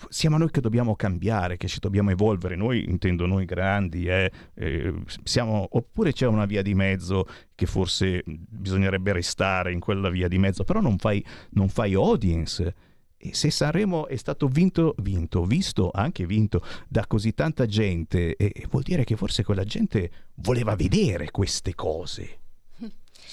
siamo 0.09 0.37
noi 0.37 0.51
che 0.51 0.61
dobbiamo 0.61 0.95
cambiare, 0.95 1.57
che 1.57 1.67
ci 1.67 1.79
dobbiamo 1.79 2.11
evolvere, 2.11 2.55
noi 2.55 2.89
intendo 2.89 3.25
noi 3.25 3.45
grandi, 3.45 4.05
eh, 4.05 4.31
eh, 4.53 4.93
siamo, 5.23 5.67
oppure 5.71 6.11
c'è 6.11 6.27
una 6.27 6.45
via 6.45 6.61
di 6.61 6.73
mezzo 6.73 7.27
che 7.55 7.65
forse 7.65 8.23
bisognerebbe 8.25 9.13
restare 9.13 9.71
in 9.71 9.79
quella 9.79 10.09
via 10.09 10.27
di 10.27 10.37
mezzo, 10.37 10.63
però 10.63 10.81
non 10.81 10.97
fai, 10.97 11.23
non 11.51 11.69
fai 11.69 11.93
audience. 11.93 12.75
E 13.17 13.33
se 13.33 13.49
Sanremo 13.49 14.07
è 14.07 14.17
stato 14.17 14.47
vinto, 14.47 14.93
vinto, 14.99 15.45
visto, 15.45 15.89
anche 15.91 16.25
vinto 16.25 16.63
da 16.87 17.07
così 17.07 17.33
tanta 17.33 17.65
gente, 17.65 18.35
eh, 18.35 18.67
vuol 18.69 18.83
dire 18.83 19.03
che 19.03 19.15
forse 19.15 19.43
quella 19.43 19.63
gente 19.63 20.11
voleva 20.35 20.75
vedere 20.75 21.31
queste 21.31 21.73
cose. 21.73 22.39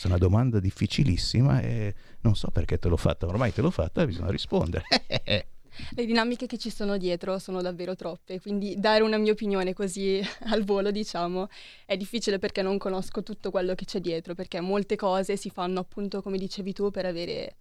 È 0.02 0.06
una 0.06 0.18
domanda 0.18 0.60
difficilissima 0.60 1.60
e 1.60 1.94
non 2.20 2.34
so 2.36 2.48
perché 2.50 2.78
te 2.78 2.88
l'ho 2.88 2.96
fatta, 2.96 3.26
ormai 3.26 3.52
te 3.52 3.60
l'ho 3.60 3.70
fatta, 3.70 4.06
bisogna 4.06 4.30
rispondere. 4.30 4.84
Le 5.90 6.04
dinamiche 6.04 6.46
che 6.46 6.58
ci 6.58 6.70
sono 6.70 6.96
dietro 6.96 7.38
sono 7.38 7.62
davvero 7.62 7.94
troppe, 7.94 8.40
quindi 8.40 8.74
dare 8.78 9.02
una 9.02 9.16
mia 9.16 9.32
opinione 9.32 9.72
così 9.72 10.20
al 10.50 10.64
volo, 10.64 10.90
diciamo, 10.90 11.48
è 11.86 11.96
difficile 11.96 12.38
perché 12.38 12.62
non 12.62 12.78
conosco 12.78 13.22
tutto 13.22 13.50
quello 13.50 13.74
che 13.74 13.84
c'è 13.84 14.00
dietro, 14.00 14.34
perché 14.34 14.60
molte 14.60 14.96
cose 14.96 15.36
si 15.36 15.50
fanno 15.50 15.80
appunto, 15.80 16.22
come 16.22 16.38
dicevi 16.38 16.72
tu, 16.72 16.90
per 16.90 17.06
avere 17.06 17.56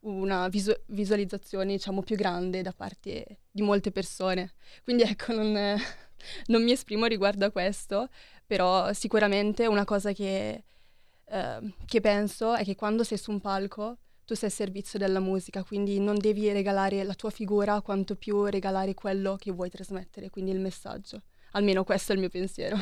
una 0.00 0.48
visu- 0.48 0.78
visualizzazione, 0.86 1.72
diciamo, 1.72 2.02
più 2.02 2.16
grande 2.16 2.62
da 2.62 2.72
parte 2.72 3.38
di 3.50 3.62
molte 3.62 3.90
persone. 3.90 4.52
Quindi 4.84 5.02
ecco, 5.02 5.32
non, 5.34 5.52
non 6.46 6.62
mi 6.62 6.72
esprimo 6.72 7.06
riguardo 7.06 7.46
a 7.46 7.50
questo, 7.50 8.08
però 8.46 8.92
sicuramente 8.92 9.66
una 9.66 9.84
cosa 9.84 10.12
che, 10.12 10.64
eh, 11.24 11.74
che 11.86 12.00
penso 12.00 12.54
è 12.54 12.64
che 12.64 12.74
quando 12.74 13.02
sei 13.02 13.18
su 13.18 13.30
un 13.30 13.40
palco 13.40 13.98
tu 14.26 14.34
sei 14.34 14.48
al 14.48 14.54
servizio 14.54 14.98
della 14.98 15.20
musica, 15.20 15.62
quindi 15.62 16.00
non 16.00 16.18
devi 16.18 16.50
regalare 16.50 17.04
la 17.04 17.14
tua 17.14 17.30
figura 17.30 17.80
quanto 17.80 18.16
più 18.16 18.44
regalare 18.44 18.92
quello 18.92 19.36
che 19.36 19.52
vuoi 19.52 19.70
trasmettere, 19.70 20.30
quindi 20.30 20.50
il 20.50 20.58
messaggio. 20.58 21.22
Almeno 21.52 21.84
questo 21.84 22.10
è 22.10 22.16
il 22.16 22.20
mio 22.20 22.28
pensiero. 22.28 22.76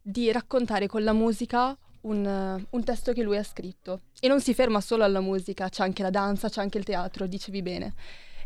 di 0.00 0.32
raccontare 0.32 0.86
con 0.86 1.04
la 1.04 1.12
musica 1.12 1.76
un, 2.02 2.64
un 2.68 2.84
testo 2.84 3.12
che 3.12 3.22
lui 3.22 3.36
ha 3.36 3.42
scritto. 3.42 4.02
E 4.20 4.28
non 4.28 4.40
si 4.40 4.54
ferma 4.54 4.80
solo 4.80 5.04
alla 5.04 5.20
musica, 5.20 5.68
c'è 5.68 5.82
anche 5.82 6.02
la 6.02 6.10
danza, 6.10 6.48
c'è 6.48 6.60
anche 6.60 6.78
il 6.78 6.84
teatro, 6.84 7.26
dicevi 7.26 7.62
bene. 7.62 7.94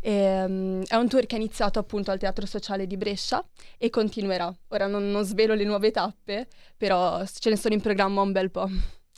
Ehm, 0.01 0.83
è 0.85 0.95
un 0.95 1.07
tour 1.07 1.25
che 1.25 1.35
è 1.35 1.39
iniziato 1.39 1.79
appunto 1.79 2.11
al 2.11 2.19
Teatro 2.19 2.45
Sociale 2.45 2.85
di 2.85 2.95
Brescia 2.95 3.43
e 3.77 3.89
continuerà. 3.89 4.55
Ora 4.67 4.85
non, 4.85 5.09
non 5.09 5.23
svelo 5.23 5.55
le 5.55 5.63
nuove 5.63 5.89
tappe, 5.89 6.47
però 6.77 7.25
ce 7.25 7.49
ne 7.49 7.57
sono 7.57 7.73
in 7.73 7.81
programma 7.81 8.21
un 8.21 8.31
bel 8.31 8.51
po'. 8.51 8.69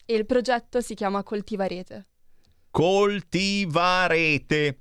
E 0.05 0.15
il 0.15 0.25
progetto 0.25 0.79
si 0.79 0.95
chiama 0.95 1.23
Coltivarete. 1.23 2.05
Coltivarete. 2.71 4.77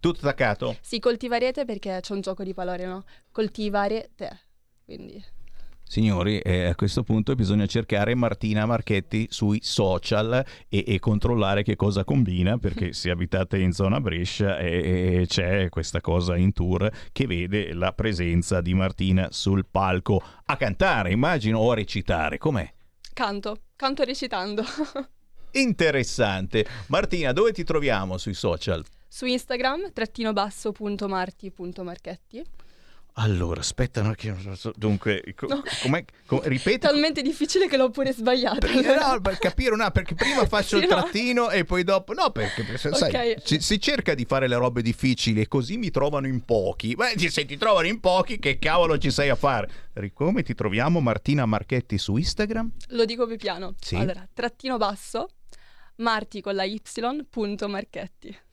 Tutto 0.00 0.18
attaccato? 0.20 0.76
Sì, 0.80 0.98
coltivarete 0.98 1.64
perché 1.64 1.98
c'è 2.00 2.12
un 2.12 2.20
gioco 2.20 2.44
di 2.44 2.54
parole, 2.54 2.86
no? 2.86 3.04
Coltivare 3.32 4.10
te. 4.14 4.30
Quindi 4.84 5.22
Signori, 5.88 6.40
eh, 6.40 6.64
a 6.64 6.74
questo 6.74 7.04
punto 7.04 7.34
bisogna 7.36 7.66
cercare 7.66 8.14
Martina 8.16 8.66
Marchetti 8.66 9.28
sui 9.30 9.60
social 9.62 10.44
e, 10.68 10.84
e 10.84 10.98
controllare 10.98 11.62
che 11.62 11.76
cosa 11.76 12.02
combina, 12.02 12.58
perché 12.58 12.92
se 12.94 13.10
abitate 13.10 13.58
in 13.58 13.72
zona 13.72 14.00
Brescia 14.00 14.58
eh, 14.58 15.20
eh, 15.20 15.26
c'è 15.26 15.68
questa 15.68 16.00
cosa 16.00 16.36
in 16.36 16.52
tour 16.52 16.90
che 17.12 17.26
vede 17.26 17.72
la 17.72 17.92
presenza 17.92 18.60
di 18.60 18.74
Martina 18.74 19.28
sul 19.30 19.66
palco 19.70 20.20
a 20.44 20.56
cantare, 20.56 21.12
immagino, 21.12 21.60
o 21.60 21.70
a 21.70 21.74
recitare. 21.76 22.36
Com'è? 22.38 22.74
canto, 23.16 23.62
canto 23.76 24.04
recitando. 24.04 24.62
Interessante. 25.52 26.66
Martina, 26.88 27.32
dove 27.32 27.52
ti 27.52 27.64
troviamo 27.64 28.18
sui 28.18 28.34
social? 28.34 28.84
Su 29.16 29.24
Instagram, 29.24 29.94
trattino 29.94 30.34
basso 30.34 30.72
punto 30.72 31.08
marti 31.08 31.50
punto 31.50 31.82
marchetti. 31.82 32.44
Allora, 33.14 33.60
aspetta, 33.60 34.02
no, 34.02 34.12
che 34.12 34.30
non 34.30 34.58
so- 34.58 34.74
dunque, 34.76 35.22
co- 35.34 35.46
No. 35.46 35.62
com'è- 35.80 36.04
co- 36.26 36.42
ripeti 36.44 36.80
Talmente 36.80 37.22
difficile 37.22 37.66
che 37.66 37.78
l'ho 37.78 37.88
pure 37.88 38.12
sbagliato. 38.12 38.66
Eh, 38.66 38.82
no, 38.82 39.18
per 39.24 39.38
capire 39.38 39.72
una, 39.72 39.90
perché 39.90 40.14
prima 40.14 40.44
faccio 40.46 40.76
Sì, 40.76 40.82
il 40.82 40.88
no. 40.90 40.96
trattino 40.96 41.48
e 41.48 41.64
poi 41.64 41.82
dopo 41.82 42.12
no 42.12 42.30
perché 42.30 42.76
se- 42.76 42.92
sai, 42.92 43.30
Ok. 43.32 43.62
si, 43.62 43.80
cerca 43.80 44.12
di 44.14 44.26
fare 44.26 44.48
le 44.48 44.56
robe 44.56 44.82
difficili 44.82 45.40
e 45.40 45.48
così 45.48 45.78
mi 45.78 45.88
trovano 45.90 46.26
in 46.26 46.44
pochi 46.44 46.94
Beh, 46.94 47.14
se 47.30 47.46
ti 47.46 47.56
trovano 47.56 47.86
in 47.86 48.00
pochi 48.00 48.38
che 48.38 48.58
cavolo 48.58 48.98
ci 48.98 49.10
sei 49.10 49.30
a 49.30 49.34
fare 49.34 49.70
come 50.12 50.42
ti 50.42 50.52
troviamo 50.54 51.00
Martina 51.00 51.46
Marchetti 51.46 51.96
su 51.96 52.16
Instagram 52.18 52.70
Lo 52.88 53.06
dico 53.06 53.26
più 53.26 53.36
piano. 53.36 53.76
Sì. 53.80 53.94
Allora, 53.96 54.28
trattino 54.30 54.76
basso, 54.76 55.28
marti 55.96 56.42
con 56.42 56.54
la 56.54 56.64
y 56.64 56.78
punto 57.30 57.66
marchetti. 57.66 58.44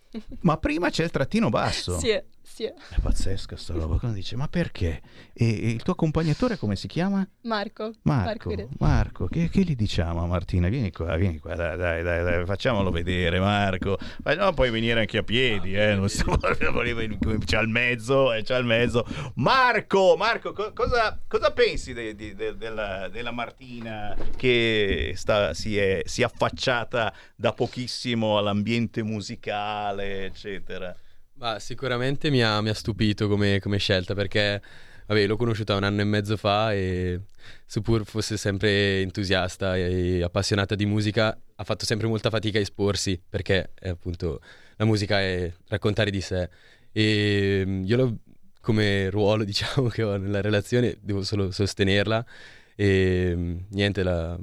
Ma 0.41 0.57
prima 0.57 0.89
c'è 0.89 1.03
il 1.03 1.11
trattino 1.11 1.49
basso. 1.49 1.97
Sì, 1.99 2.19
sì. 2.43 2.65
è 2.65 2.73
pazzesca 3.01 3.55
sta 3.55 3.73
roba 3.73 3.97
quando 3.97 4.17
dice 4.17 4.35
ma 4.35 4.47
perché 4.47 5.01
e, 5.33 5.45
e 5.45 5.69
il 5.69 5.81
tuo 5.81 5.93
accompagnatore 5.93 6.57
come 6.57 6.75
si 6.75 6.87
chiama? 6.87 7.27
Marco. 7.43 7.93
Marco, 8.03 8.53
Marco, 8.79 9.25
che, 9.27 9.49
che 9.49 9.61
gli 9.61 9.75
diciamo 9.75 10.23
a 10.23 10.27
Martina? 10.27 10.69
Vieni 10.69 10.91
qua, 10.91 11.15
vieni 11.15 11.39
qua, 11.39 11.55
dai, 11.55 11.77
dai, 11.77 12.03
dai, 12.03 12.23
dai, 12.23 12.45
facciamolo 12.45 12.91
vedere, 12.91 13.39
Marco. 13.39 13.97
Ma 14.23 14.33
no, 14.35 14.53
puoi 14.53 14.69
venire 14.69 14.99
anche 14.99 15.17
a 15.17 15.23
piedi, 15.23 15.73
eh, 15.73 15.95
non 15.95 16.07
stiamo 16.09 16.37
c'è 17.45 17.57
al 17.57 17.67
mezzo, 17.67 18.33
eh, 18.33 18.43
c'è 18.43 18.55
al 18.55 18.65
mezzo. 18.65 19.05
Marco, 19.35 20.15
Marco, 20.17 20.53
co- 20.53 20.73
cosa, 20.73 21.19
cosa 21.27 21.51
pensi 21.51 21.93
de- 21.93 22.15
di- 22.15 22.35
de- 22.35 22.55
della, 22.55 23.09
della 23.09 23.31
Martina 23.31 24.15
che 24.35 25.13
sta, 25.15 25.53
si, 25.53 25.77
è, 25.77 26.01
si 26.05 26.21
è 26.21 26.25
affacciata 26.25 27.13
da 27.35 27.53
pochissimo 27.53 28.37
all'ambiente 28.37 29.03
musicale, 29.03 30.25
eccetera? 30.25 30.95
Ma 31.43 31.59
sicuramente 31.59 32.29
mi 32.29 32.41
ha, 32.41 32.61
mi 32.61 32.69
ha 32.69 32.73
stupito 32.73 33.27
come, 33.27 33.59
come 33.59 33.77
scelta 33.77 34.13
perché 34.13 34.61
vabbè, 35.07 35.25
l'ho 35.27 35.35
conosciuta 35.35 35.75
un 35.75 35.83
anno 35.83 35.99
e 35.99 36.05
mezzo 36.05 36.37
fa 36.37 36.71
e 36.71 37.19
seppur 37.65 38.05
fosse 38.05 38.37
sempre 38.37 39.01
entusiasta 39.01 39.75
e 39.75 40.23
appassionata 40.23 40.73
di 40.75 40.85
musica, 40.85 41.37
ha 41.55 41.63
fatto 41.65 41.83
sempre 41.83 42.07
molta 42.07 42.29
fatica 42.29 42.59
a 42.59 42.61
esporsi 42.61 43.21
perché 43.27 43.71
eh, 43.81 43.89
appunto 43.89 44.39
la 44.77 44.85
musica 44.85 45.19
è 45.19 45.51
raccontare 45.67 46.11
di 46.11 46.21
sé 46.21 46.49
e 46.93 47.63
mm, 47.65 47.83
io 47.83 47.97
lo- 47.97 48.17
come 48.61 49.09
ruolo 49.09 49.43
diciamo 49.45 49.89
che 49.89 50.01
ho 50.01 50.15
nella 50.15 50.39
relazione 50.39 50.97
devo 51.01 51.23
solo 51.23 51.51
sostenerla 51.51 52.25
e 52.73 53.33
mm, 53.35 53.57
niente 53.71 54.01
la, 54.01 54.39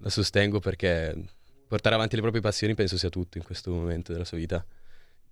la 0.00 0.08
sostengo 0.10 0.58
perché 0.58 1.14
portare 1.68 1.94
avanti 1.94 2.16
le 2.16 2.22
proprie 2.22 2.42
passioni 2.42 2.74
penso 2.74 2.98
sia 2.98 3.08
tutto 3.08 3.38
in 3.38 3.44
questo 3.44 3.70
momento 3.70 4.10
della 4.12 4.24
sua 4.24 4.38
vita. 4.38 4.66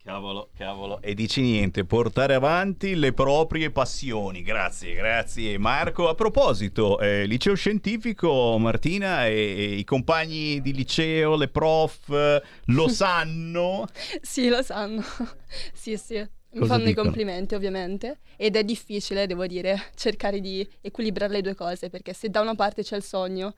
Cavolo, 0.09 0.49
cavolo. 0.57 1.03
E 1.03 1.13
dici 1.13 1.43
niente, 1.43 1.85
portare 1.85 2.33
avanti 2.33 2.95
le 2.95 3.13
proprie 3.13 3.71
passioni. 3.71 4.41
Grazie, 4.41 4.95
grazie 4.95 5.59
Marco. 5.59 6.09
A 6.09 6.15
proposito, 6.15 6.99
eh, 6.99 7.27
liceo 7.27 7.55
scientifico, 7.55 8.57
Martina 8.57 9.27
e, 9.27 9.33
e 9.35 9.65
i 9.75 9.85
compagni 9.85 10.63
di 10.63 10.73
liceo, 10.73 11.37
le 11.37 11.49
prof, 11.49 12.09
eh, 12.09 12.43
lo 12.69 12.89
sanno? 12.89 13.87
Sì, 14.23 14.49
lo 14.49 14.63
sanno. 14.63 15.03
sì, 15.75 15.99
sì. 15.99 16.27
Mi 16.51 16.61
Cosa 16.61 16.73
fanno 16.73 16.85
i 16.85 16.87
dicono? 16.87 17.09
complimenti, 17.09 17.55
ovviamente. 17.55 18.21
Ed 18.39 18.57
è 18.57 18.65
difficile, 18.65 19.27
devo 19.27 19.47
dire, 19.47 19.91
cercare 19.95 20.41
di 20.41 20.67
equilibrare 20.81 21.33
le 21.35 21.43
due 21.43 21.55
cose, 21.55 21.91
perché 21.91 22.15
se 22.15 22.31
da 22.31 22.41
una 22.41 22.55
parte 22.55 22.83
c'è 22.83 22.97
il 22.97 23.03
sogno, 23.03 23.57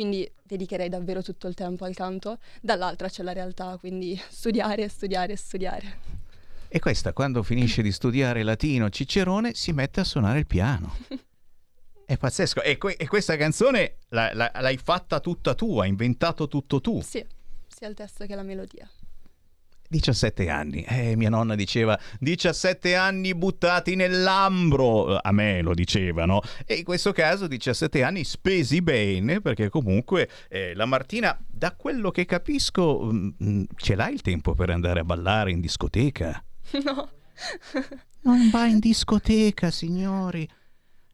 quindi 0.00 0.26
dedicherei 0.42 0.88
davvero 0.88 1.20
tutto 1.22 1.46
il 1.46 1.52
tempo 1.52 1.84
al 1.84 1.94
canto, 1.94 2.38
dall'altra 2.62 3.10
c'è 3.10 3.22
la 3.22 3.34
realtà, 3.34 3.76
quindi 3.78 4.18
studiare, 4.30 4.88
studiare, 4.88 5.36
studiare. 5.36 5.98
E 6.68 6.78
questa, 6.78 7.12
quando 7.12 7.42
finisce 7.42 7.82
di 7.82 7.92
studiare 7.92 8.42
latino 8.42 8.88
Cicerone, 8.88 9.52
si 9.52 9.72
mette 9.72 10.00
a 10.00 10.04
suonare 10.04 10.38
il 10.38 10.46
piano. 10.46 10.96
È 12.06 12.16
pazzesco. 12.16 12.62
E, 12.62 12.78
que- 12.78 12.96
e 12.96 13.06
questa 13.08 13.36
canzone 13.36 13.96
la- 14.08 14.32
la- 14.32 14.50
l'hai 14.60 14.78
fatta 14.78 15.20
tutta 15.20 15.54
tu, 15.54 15.78
hai 15.80 15.90
inventato 15.90 16.48
tutto 16.48 16.80
tu. 16.80 17.02
Sì, 17.02 17.22
sia 17.68 17.86
il 17.86 17.94
testo 17.94 18.24
che 18.24 18.34
la 18.34 18.42
melodia. 18.42 18.88
17 19.90 20.48
anni. 20.48 20.84
Eh, 20.84 21.16
mia 21.16 21.28
nonna 21.28 21.56
diceva 21.56 21.98
17 22.20 22.94
anni 22.94 23.34
buttati 23.34 23.96
nell'ambro. 23.96 25.18
A 25.18 25.32
me 25.32 25.62
lo 25.62 25.74
dicevano. 25.74 26.42
E 26.64 26.74
in 26.74 26.84
questo 26.84 27.10
caso 27.10 27.48
17 27.48 28.04
anni 28.04 28.22
spesi 28.22 28.82
bene 28.82 29.40
perché 29.40 29.68
comunque 29.68 30.28
eh, 30.48 30.74
la 30.74 30.86
Martina, 30.86 31.36
da 31.44 31.74
quello 31.74 32.12
che 32.12 32.24
capisco, 32.24 33.10
mm, 33.12 33.28
mm, 33.42 33.62
ce 33.74 33.94
l'hai 33.96 34.12
il 34.14 34.22
tempo 34.22 34.54
per 34.54 34.70
andare 34.70 35.00
a 35.00 35.04
ballare 35.04 35.50
in 35.50 35.60
discoteca? 35.60 36.40
no. 36.84 37.10
Non 38.22 38.48
va 38.50 38.66
in 38.66 38.78
discoteca, 38.78 39.72
signori. 39.72 40.48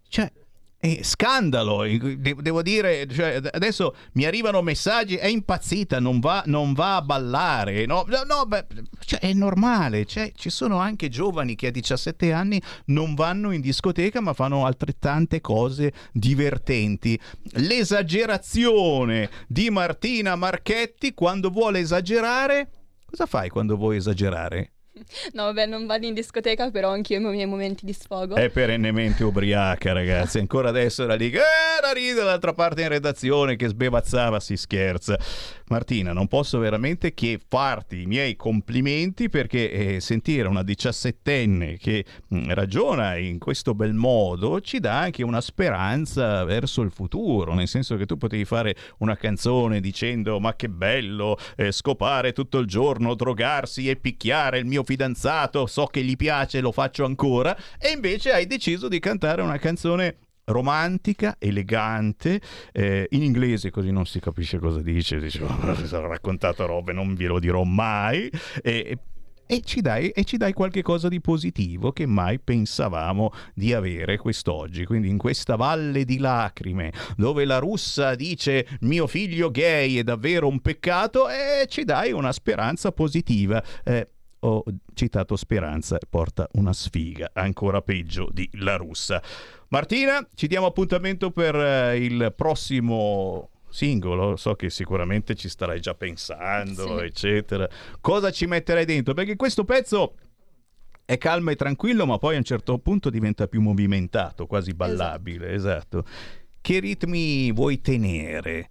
Cioè, 0.07 0.31
è 0.79 1.03
scandalo, 1.03 1.83
De- 1.85 2.37
devo 2.39 2.63
dire, 2.63 3.07
cioè, 3.09 3.41
adesso 3.53 3.95
mi 4.13 4.25
arrivano 4.25 4.63
messaggi, 4.63 5.17
è 5.17 5.27
impazzita, 5.27 5.99
non 6.01 6.21
va, 6.21 6.43
non 6.47 6.75
va 6.75 6.97
a 6.97 7.03
ballare, 7.03 7.87
no, 7.87 8.05
no, 8.07 8.23
no, 8.27 8.45
beh, 8.47 8.67
cioè, 9.05 9.21
è 9.21 9.33
normale, 9.33 10.05
cioè, 10.05 10.33
ci 10.35 10.51
sono 10.51 10.79
anche 10.79 11.09
giovani 11.09 11.55
che 11.55 11.69
a 11.69 11.71
17 11.71 12.33
anni 12.33 12.61
non 12.87 13.15
vanno 13.15 13.53
in 13.53 13.61
discoteca 13.61 14.21
ma 14.21 14.33
fanno 14.33 14.67
altrettante 14.67 15.41
cose 15.41 15.93
divertenti. 16.13 17.19
L'esagerazione 17.55 19.31
di 19.49 19.71
Martina 19.71 20.37
Marchetti 20.37 21.15
quando 21.15 21.51
vuole 21.51 21.81
esagerare, 21.81 22.71
cosa 23.07 23.27
fai 23.27 23.49
quando 23.49 23.77
vuoi 23.77 23.97
esagerare? 23.97 24.73
No, 25.33 25.45
vabbè, 25.45 25.67
non 25.67 25.87
vado 25.87 26.07
in 26.07 26.15
discoteca, 26.15 26.71
però 26.71 26.91
anch'io 26.91 27.19
ho 27.19 27.31
i 27.31 27.35
miei 27.35 27.47
momenti 27.47 27.85
di 27.85 27.93
sfogo. 27.93 28.35
È 28.35 28.49
perennemente 28.49 29.25
ubriaca, 29.25 29.93
ragazzi. 29.93 30.39
Ancora 30.39 30.71
adesso 30.71 31.05
era 31.05 31.15
lì 31.15 31.31
che 31.31 31.39
era 31.39 31.93
ride 31.93 32.15
dall'altra 32.15 32.53
parte 32.53 32.83
in 32.83 32.89
redazione 32.89 33.57
che 33.57 33.69
sbevazzava, 33.69 34.41
si 34.41 34.57
scherza. 34.57 35.19
Martina, 35.69 36.13
non 36.13 36.29
posso 36.29 36.59
veramente 36.59 37.13
che 37.13 37.41
farti 37.47 38.03
i 38.03 38.07
miei 38.07 38.37
complimenti 38.37 39.29
perché 39.29 39.71
eh, 39.71 40.01
sentire 40.01 40.47
una 40.47 40.63
diciassettenne 40.63 41.77
che 41.77 42.05
mh, 42.29 42.55
ragiona 42.55 43.17
in 43.17 43.39
questo 43.39 43.75
bel 43.75 43.93
modo 43.93 44.61
ci 44.61 44.79
dà 44.79 45.01
anche 45.01 45.25
una 45.25 45.41
speranza 45.41 46.45
verso 46.45 46.83
il 46.83 46.93
futuro, 46.93 47.53
nel 47.55 47.67
senso 47.67 47.97
che 47.97 48.07
tu 48.07 48.17
potevi 48.17 48.45
fare 48.45 48.77
una 48.99 49.17
canzone 49.17 49.81
dicendo 49.81 50.39
ma 50.39 50.55
che 50.55 50.69
bello 50.69 51.37
eh, 51.57 51.73
scopare 51.73 52.33
tutto 52.33 52.59
il 52.59 52.67
giorno, 52.67 53.15
drogarsi 53.15 53.91
e 53.91 53.97
picchiare 53.97 54.59
il 54.59 54.67
mio 54.67 54.85
fidanzato, 54.87 55.67
so 55.67 55.85
che 55.85 56.03
gli 56.03 56.17
piace, 56.17 56.61
lo 56.61 56.73
faccio 56.73 57.05
ancora, 57.05 57.55
e 57.79 57.91
invece 57.91 58.33
hai 58.33 58.47
deciso 58.47 58.89
di 58.89 58.99
cantare 58.99 59.43
una 59.43 59.59
canzone 59.59 60.17
romantica, 60.47 61.37
elegante, 61.41 62.41
eh, 62.73 63.09
in 63.11 63.23
inglese 63.23 63.71
così 63.71 63.91
non 63.91 64.07
si 64.07 64.21
capisce 64.21 64.59
cosa 64.59 64.81
dice, 64.81 65.19
dice 65.19 65.43
ho 65.43 66.07
raccontato 66.07 66.65
robe, 66.67 66.93
non 66.93 67.15
ve 67.15 67.27
lo 67.27 67.41
dirò 67.41 67.65
mai, 67.65 68.31
e, 68.63 68.97
e 69.45 69.61
ci, 69.63 69.81
dai, 69.81 70.11
e 70.11 70.23
ci 70.23 70.37
dai 70.37 70.53
qualche 70.53 70.83
cosa 70.83 71.09
di 71.09 71.21
positivo 71.21 71.91
che 71.91 72.07
mai 72.07 72.39
pensavamo 72.39 73.33
di 73.55 73.73
avere 73.73 74.19
quest'oggi. 74.19 74.85
Quindi 74.85 75.09
in 75.09 75.19
questa 75.19 75.57
valle 75.57 76.05
di 76.05 76.19
lacrime, 76.19 76.93
dove 77.17 77.45
la 77.45 77.59
russa 77.59 78.15
dice 78.15 78.67
mio 78.81 79.09
figlio 79.09 79.51
gay 79.51 79.97
è 79.97 80.05
davvero 80.05 80.47
un 80.47 80.61
peccato, 80.61 81.29
e 81.29 81.67
ci 81.69 81.85
dai 81.85 82.13
una 82.13 82.33
speranza 82.33 82.93
positiva. 82.93 83.63
Eh, 83.85 84.11
ho 84.49 84.65
citato 84.95 85.37
Speranza, 85.37 85.99
porta 86.09 86.49
una 86.53 86.73
sfiga, 86.73 87.31
ancora 87.33 87.83
peggio 87.83 88.29
di 88.33 88.49
La 88.55 88.77
Russa. 88.77 89.23
Martina, 89.69 90.27
ci 90.35 90.47
diamo 90.47 90.67
appuntamento 90.67 91.31
per 91.31 91.55
eh, 91.57 91.97
il 92.05 92.33
prossimo 92.37 93.51
singolo, 93.69 94.37
so 94.37 94.55
che 94.55 94.71
sicuramente 94.71 95.35
ci 95.35 95.49
starai 95.49 95.81
già 95.81 95.95
pensando, 95.95 96.99
Sì. 96.99 97.05
eccetera. 97.05 97.69
Cosa 98.01 98.31
ci 98.31 98.47
metterai 98.47 98.85
dentro? 98.85 99.13
Perché 99.13 99.37
questo 99.37 99.65
pezzo 99.65 100.15
è 101.05 101.19
calmo 101.19 101.51
e 101.51 101.57
tranquillo, 101.57 102.07
ma 102.07 102.19
poi 102.19 102.37
a 102.37 102.39
un 102.39 102.45
certo 102.45 102.79
punto 102.79 103.11
diventa 103.11 103.49
più 103.49 103.61
movimentato, 103.61 104.47
quasi 104.47 104.73
ballabile, 104.75 105.53
esatto. 105.53 106.05
Che 106.61 106.79
ritmi 106.81 107.53
vuoi 107.53 107.81
tenere? 107.81 108.71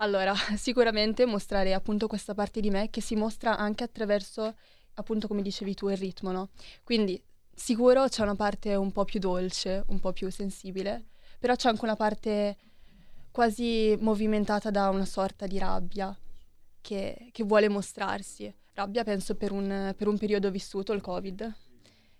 Allora, 0.00 0.34
sicuramente 0.56 1.26
mostrare 1.26 1.74
appunto 1.74 2.06
questa 2.06 2.34
parte 2.34 2.60
di 2.60 2.70
me 2.70 2.90
che 2.90 3.00
si 3.00 3.16
mostra 3.16 3.56
anche 3.56 3.84
attraverso, 3.84 4.54
appunto 4.94 5.26
come 5.26 5.42
dicevi 5.42 5.74
tu, 5.74 5.88
il 5.88 5.96
ritmo, 5.96 6.30
no? 6.30 6.50
Quindi 6.84 7.20
sicuro 7.54 8.06
c'è 8.08 8.22
una 8.22 8.36
parte 8.36 8.74
un 8.74 8.92
po' 8.92 9.04
più 9.04 9.18
dolce, 9.18 9.84
un 9.88 9.98
po' 10.00 10.12
più 10.12 10.30
sensibile, 10.30 11.06
però 11.38 11.54
c'è 11.56 11.68
anche 11.68 11.84
una 11.84 11.96
parte 11.96 12.56
quasi 13.30 13.96
movimentata 14.00 14.70
da 14.70 14.88
una 14.88 15.04
sorta 15.04 15.46
di 15.46 15.58
rabbia 15.58 16.16
che, 16.80 17.28
che 17.32 17.44
vuole 17.44 17.68
mostrarsi. 17.68 18.52
Rabbia 18.74 19.02
penso 19.02 19.34
per 19.34 19.50
un, 19.50 19.94
per 19.96 20.06
un 20.06 20.18
periodo 20.18 20.50
vissuto, 20.50 20.92
il 20.92 21.00
Covid, 21.00 21.54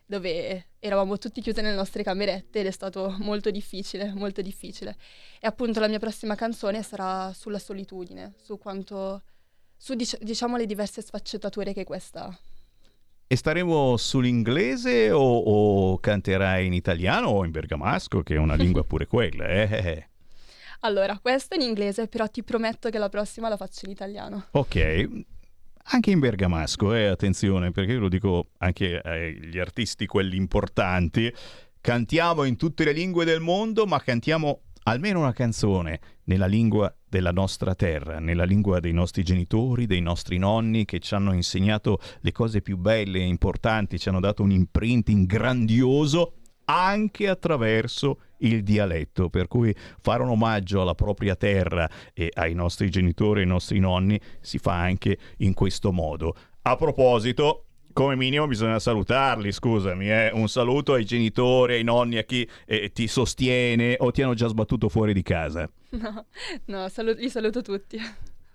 dove 0.09 0.69
eravamo 0.79 1.19
tutti 1.19 1.43
chiusi 1.43 1.61
nelle 1.61 1.77
nostre 1.77 2.03
camerette 2.03 2.61
ed 2.61 2.67
è 2.67 2.71
stato 2.71 3.15
molto 3.19 3.51
difficile, 3.51 4.11
molto 4.15 4.41
difficile. 4.41 4.97
E 5.39 5.47
appunto 5.47 5.81
la 5.81 5.87
mia 5.87 5.99
prossima 5.99 6.35
canzone 6.35 6.83
sarà 6.83 7.31
sulla 7.35 7.59
solitudine, 7.59 8.33
su 8.43 8.57
quanto, 8.57 9.23
su 9.77 9.95
dic- 9.95 10.23
diciamo 10.23 10.57
le 10.57 10.65
diverse 10.65 11.03
sfaccettature 11.03 11.75
che 11.75 11.85
questa 11.85 12.35
E 13.27 13.37
staremo 13.37 13.99
sull'inglese 13.99 15.11
o, 15.11 15.21
o 15.21 15.99
canterai 15.99 16.65
in 16.65 16.73
italiano 16.73 17.29
o 17.29 17.45
in 17.45 17.51
bergamasco, 17.51 18.23
che 18.23 18.37
è 18.37 18.39
una 18.39 18.55
lingua 18.55 18.85
pure 18.85 19.05
quella, 19.07 19.47
eh? 19.47 20.09
Allora, 20.81 21.19
questa 21.21 21.55
è 21.55 21.59
in 21.59 21.67
inglese, 21.67 22.09
però 22.09 22.27
ti 22.29 22.43
prometto 22.43 22.89
che 22.89 22.97
la 22.97 23.11
prossima 23.11 23.51
la 23.51 23.59
faccio 23.59 23.85
in 23.85 23.91
italiano. 23.91 24.47
Ok, 24.53 25.09
anche 25.91 26.11
in 26.11 26.19
bergamasco, 26.19 26.95
eh, 26.95 27.07
attenzione, 27.07 27.71
perché 27.71 27.93
io 27.93 28.01
lo 28.01 28.09
dico 28.09 28.51
anche 28.59 28.99
agli 28.99 29.59
artisti, 29.59 30.07
quelli 30.07 30.37
importanti, 30.37 31.33
cantiamo 31.81 32.45
in 32.45 32.57
tutte 32.57 32.85
le 32.85 32.93
lingue 32.93 33.25
del 33.25 33.41
mondo, 33.41 33.87
ma 33.87 34.01
cantiamo 34.01 34.63
almeno 34.85 35.21
una 35.21 35.33
canzone 35.33 36.01
nella 36.25 36.47
lingua 36.47 36.95
della 37.09 37.31
nostra 37.31 37.75
terra, 37.75 38.19
nella 38.19 38.45
lingua 38.45 38.81
dei 38.81 38.93
nostri 38.93 39.23
genitori, 39.23 39.87
dei 39.87 40.01
nostri 40.01 40.39
nonni 40.39 40.85
che 40.85 40.99
ci 40.99 41.15
hanno 41.15 41.33
insegnato 41.33 41.99
le 42.21 42.33
cose 42.33 42.61
più 42.61 42.77
belle 42.77 43.19
e 43.19 43.27
importanti, 43.27 43.99
ci 43.99 44.09
hanno 44.09 44.21
dato 44.21 44.43
un 44.43 44.51
imprinting 44.51 45.27
grandioso 45.27 46.38
anche 46.71 47.29
attraverso 47.29 48.21
il 48.39 48.63
dialetto, 48.63 49.31
per 49.31 49.49
cui 49.49 49.75
fare 50.01 50.23
un 50.23 50.29
omaggio 50.29 50.83
alla 50.83 50.95
propria 50.95 51.35
terra 51.35 51.89
e 52.13 52.31
ai 52.35 52.55
nostri 52.55 52.91
genitori 52.91 53.41
ai 53.41 53.47
nostri 53.47 53.79
nonni 53.79 54.21
si 54.41 54.59
fa 54.59 54.75
anche 54.75 55.19
in 55.39 55.55
questo 55.55 55.93
modo. 55.93 56.35
A 56.63 56.77
proposito, 56.77 57.65
come 57.93 58.17
minimo 58.17 58.47
bisogna 58.47 58.79
salutarli, 58.79 59.51
scusami, 59.51 60.11
eh? 60.11 60.31
un 60.33 60.49
saluto 60.49 60.93
ai 60.93 61.05
genitori, 61.05 61.75
ai 61.75 61.85
nonni, 61.85 62.19
a 62.19 62.23
chi 62.23 62.49
eh, 62.67 62.93
ti 62.93 63.09
sostiene 63.09 63.97
o 63.99 64.11
ti 64.11 64.23
hanno 64.23 64.35
già 64.35 64.49
sbattuto 64.49 64.89
fuori 64.89 65.13
di 65.13 65.23
casa. 65.23 65.69
No, 65.91 66.27
no 66.67 66.89
salu- 66.91 67.17
li 67.17 67.31
saluto 67.31 67.63
tutti. 67.63 67.99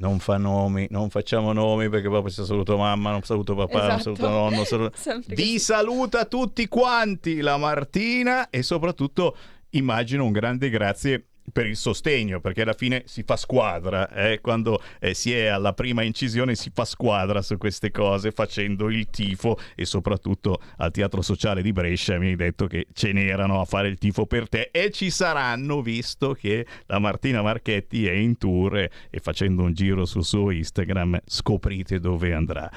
Non 0.03 0.19
fa 0.19 0.37
nomi, 0.37 0.85
non 0.89 1.09
facciamo 1.09 1.53
nomi 1.53 1.87
perché 1.87 2.09
poi 2.09 2.29
saluto 2.29 2.75
mamma, 2.77 3.11
non 3.11 3.21
saluto 3.21 3.55
papà, 3.55 3.77
non 3.77 3.85
Esatto. 3.97 4.01
saluto 4.15 4.27
nonno. 4.29 4.63
saluto- 4.65 4.97
Vi 5.33 5.59
saluta 5.59 6.25
tutti 6.25 6.67
quanti 6.67 7.39
la 7.39 7.55
Martina 7.55 8.49
e 8.49 8.63
soprattutto 8.63 9.37
immagino 9.71 10.25
un 10.25 10.33
grande 10.33 10.69
grazie 10.69 11.27
per 11.51 11.65
il 11.65 11.75
sostegno 11.75 12.39
perché 12.39 12.61
alla 12.61 12.73
fine 12.73 13.03
si 13.05 13.23
fa 13.23 13.35
squadra 13.35 14.09
eh? 14.09 14.39
quando 14.41 14.81
eh, 14.99 15.13
si 15.13 15.33
è 15.33 15.47
alla 15.47 15.73
prima 15.73 16.03
incisione 16.03 16.55
si 16.55 16.71
fa 16.73 16.85
squadra 16.85 17.41
su 17.41 17.57
queste 17.57 17.91
cose 17.91 18.31
facendo 18.31 18.89
il 18.89 19.09
tifo 19.09 19.57
e 19.75 19.85
soprattutto 19.85 20.61
al 20.77 20.91
teatro 20.91 21.21
sociale 21.21 21.61
di 21.61 21.73
Brescia 21.73 22.17
mi 22.17 22.27
hai 22.27 22.35
detto 22.35 22.67
che 22.67 22.87
ce 22.93 23.11
n'erano 23.11 23.59
a 23.59 23.65
fare 23.65 23.87
il 23.87 23.97
tifo 23.97 24.25
per 24.25 24.47
te 24.47 24.69
e 24.71 24.91
ci 24.91 25.09
saranno 25.09 25.81
visto 25.81 26.33
che 26.33 26.65
la 26.85 26.99
Martina 26.99 27.41
Marchetti 27.41 28.07
è 28.07 28.13
in 28.13 28.37
tour 28.37 28.77
e, 28.77 28.91
e 29.09 29.19
facendo 29.19 29.63
un 29.63 29.73
giro 29.73 30.05
sul 30.05 30.23
suo 30.23 30.51
Instagram 30.51 31.19
scoprite 31.25 31.99
dove 31.99 32.33
andrà 32.33 32.69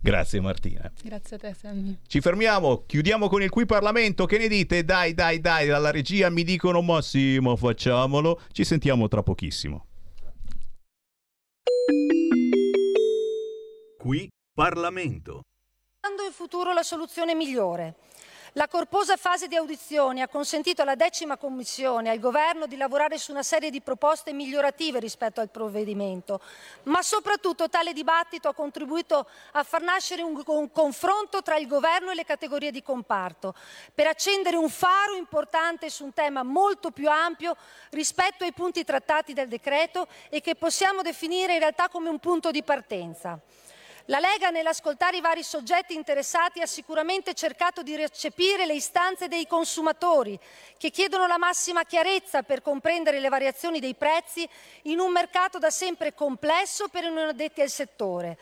grazie 0.00 0.40
Martina 0.40 0.90
Grazie 1.02 1.36
a 1.36 1.38
te, 1.38 1.54
Sammy. 1.54 1.98
ci 2.06 2.20
fermiamo, 2.20 2.84
chiudiamo 2.86 3.28
con 3.28 3.42
il 3.42 3.50
qui 3.50 3.66
Parlamento. 3.66 4.26
Che 4.26 4.38
ne 4.38 4.48
dite? 4.48 4.84
Dai, 4.84 5.14
dai, 5.14 5.40
dai, 5.40 5.66
dalla 5.66 5.90
regia 5.90 6.30
mi 6.30 6.44
dicono 6.44 6.82
ma 6.82 7.00
sì, 7.02 7.38
ma 7.40 7.54
facciamolo. 7.56 8.40
Ci 8.52 8.64
sentiamo 8.64 9.08
tra 9.08 9.22
pochissimo. 9.22 9.86
Qui 13.98 14.28
Parlamento. 14.54 15.42
Quando 16.00 16.22
in 16.24 16.32
futuro 16.32 16.72
la 16.72 16.82
soluzione 16.82 17.34
migliore? 17.34 17.96
La 18.52 18.66
corposa 18.66 19.16
fase 19.18 19.46
di 19.46 19.56
audizioni 19.56 20.22
ha 20.22 20.28
consentito 20.28 20.80
alla 20.80 20.94
decima 20.94 21.36
commissione 21.36 22.08
e 22.08 22.12
al 22.12 22.18
governo 22.18 22.66
di 22.66 22.78
lavorare 22.78 23.18
su 23.18 23.30
una 23.30 23.42
serie 23.42 23.68
di 23.68 23.82
proposte 23.82 24.32
migliorative 24.32 25.00
rispetto 25.00 25.42
al 25.42 25.50
provvedimento, 25.50 26.40
ma 26.84 27.02
soprattutto 27.02 27.68
tale 27.68 27.92
dibattito 27.92 28.48
ha 28.48 28.54
contribuito 28.54 29.28
a 29.52 29.62
far 29.64 29.82
nascere 29.82 30.22
un, 30.22 30.42
un 30.46 30.72
confronto 30.72 31.42
tra 31.42 31.56
il 31.56 31.66
governo 31.66 32.10
e 32.10 32.14
le 32.14 32.24
categorie 32.24 32.70
di 32.70 32.82
comparto, 32.82 33.54
per 33.92 34.06
accendere 34.06 34.56
un 34.56 34.70
faro 34.70 35.14
importante 35.14 35.90
su 35.90 36.04
un 36.04 36.14
tema 36.14 36.42
molto 36.42 36.90
più 36.90 37.10
ampio 37.10 37.54
rispetto 37.90 38.44
ai 38.44 38.52
punti 38.52 38.82
trattati 38.82 39.34
del 39.34 39.48
decreto 39.48 40.08
e 40.30 40.40
che 40.40 40.54
possiamo 40.54 41.02
definire 41.02 41.52
in 41.52 41.58
realtà 41.58 41.90
come 41.90 42.08
un 42.08 42.18
punto 42.18 42.50
di 42.50 42.62
partenza. 42.62 43.38
La 44.10 44.20
Lega, 44.20 44.48
nell'ascoltare 44.48 45.18
i 45.18 45.20
vari 45.20 45.42
soggetti 45.42 45.94
interessati, 45.94 46.62
ha 46.62 46.66
sicuramente 46.66 47.34
cercato 47.34 47.82
di 47.82 47.94
recepire 47.94 48.64
le 48.64 48.72
istanze 48.72 49.28
dei 49.28 49.46
consumatori, 49.46 50.38
che 50.78 50.88
chiedono 50.88 51.26
la 51.26 51.36
massima 51.36 51.84
chiarezza 51.84 52.42
per 52.42 52.62
comprendere 52.62 53.20
le 53.20 53.28
variazioni 53.28 53.80
dei 53.80 53.94
prezzi 53.94 54.48
in 54.84 54.98
un 54.98 55.12
mercato 55.12 55.58
da 55.58 55.68
sempre 55.68 56.14
complesso 56.14 56.88
per 56.88 57.04
i 57.04 57.12
non 57.12 57.28
addetti 57.28 57.60
al 57.60 57.68
settore. 57.68 58.38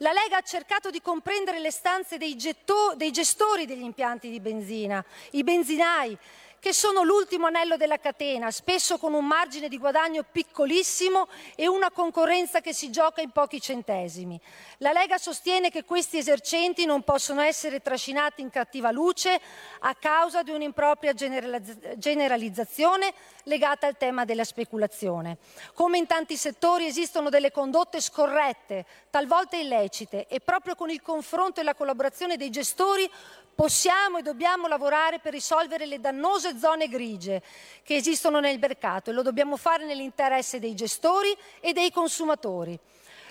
La 0.00 0.12
Lega 0.12 0.36
ha 0.36 0.42
cercato 0.42 0.90
di 0.90 1.00
comprendere 1.00 1.60
le 1.60 1.70
stanze 1.70 2.18
dei, 2.18 2.36
getto- 2.36 2.92
dei 2.94 3.10
gestori 3.10 3.64
degli 3.64 3.84
impianti 3.84 4.28
di 4.28 4.40
benzina, 4.40 5.02
i 5.30 5.42
benzinai, 5.42 6.18
che 6.58 6.72
sono 6.72 7.02
l'ultimo 7.02 7.46
anello 7.46 7.76
della 7.76 7.98
catena, 7.98 8.50
spesso 8.50 8.98
con 8.98 9.14
un 9.14 9.26
margine 9.26 9.68
di 9.68 9.78
guadagno 9.78 10.24
piccolissimo 10.30 11.28
e 11.54 11.68
una 11.68 11.90
concorrenza 11.90 12.60
che 12.60 12.72
si 12.72 12.90
gioca 12.90 13.20
in 13.20 13.30
pochi 13.30 13.60
centesimi. 13.60 14.40
La 14.78 14.92
Lega 14.92 15.18
sostiene 15.18 15.70
che 15.70 15.84
questi 15.84 16.18
esercenti 16.18 16.84
non 16.86 17.02
possono 17.02 17.40
essere 17.40 17.80
trascinati 17.80 18.40
in 18.40 18.50
cattiva 18.50 18.90
luce 18.90 19.40
a 19.80 19.94
causa 19.94 20.42
di 20.42 20.50
un'impropria 20.50 21.12
generalizz- 21.12 21.94
generalizzazione 21.96 23.12
legata 23.44 23.86
al 23.86 23.96
tema 23.96 24.24
della 24.24 24.44
speculazione. 24.44 25.38
Come 25.74 25.98
in 25.98 26.06
tanti 26.06 26.36
settori 26.36 26.86
esistono 26.86 27.28
delle 27.28 27.52
condotte 27.52 28.00
scorrette, 28.00 28.84
talvolta 29.10 29.56
illecite, 29.56 30.26
e 30.26 30.40
proprio 30.40 30.74
con 30.74 30.90
il 30.90 31.02
confronto 31.02 31.60
e 31.60 31.62
la 31.62 31.74
collaborazione 31.74 32.36
dei 32.36 32.50
gestori 32.50 33.08
possiamo 33.54 34.18
e 34.18 34.22
dobbiamo 34.22 34.68
lavorare 34.68 35.18
per 35.18 35.32
risolvere 35.32 35.86
le 35.86 35.98
dannose 35.98 36.45
zone 36.58 36.88
grigie 36.88 37.42
che 37.82 37.96
esistono 37.96 38.40
nel 38.40 38.58
mercato 38.58 39.10
e 39.10 39.12
lo 39.12 39.22
dobbiamo 39.22 39.56
fare 39.56 39.84
nell'interesse 39.84 40.58
dei 40.58 40.74
gestori 40.74 41.34
e 41.60 41.72
dei 41.72 41.90
consumatori. 41.90 42.78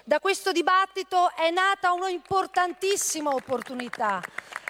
Da 0.07 0.19
questo 0.19 0.51
dibattito 0.51 1.31
è 1.35 1.49
nata 1.49 1.91
un'importantissima 1.93 3.31
opportunità, 3.31 4.21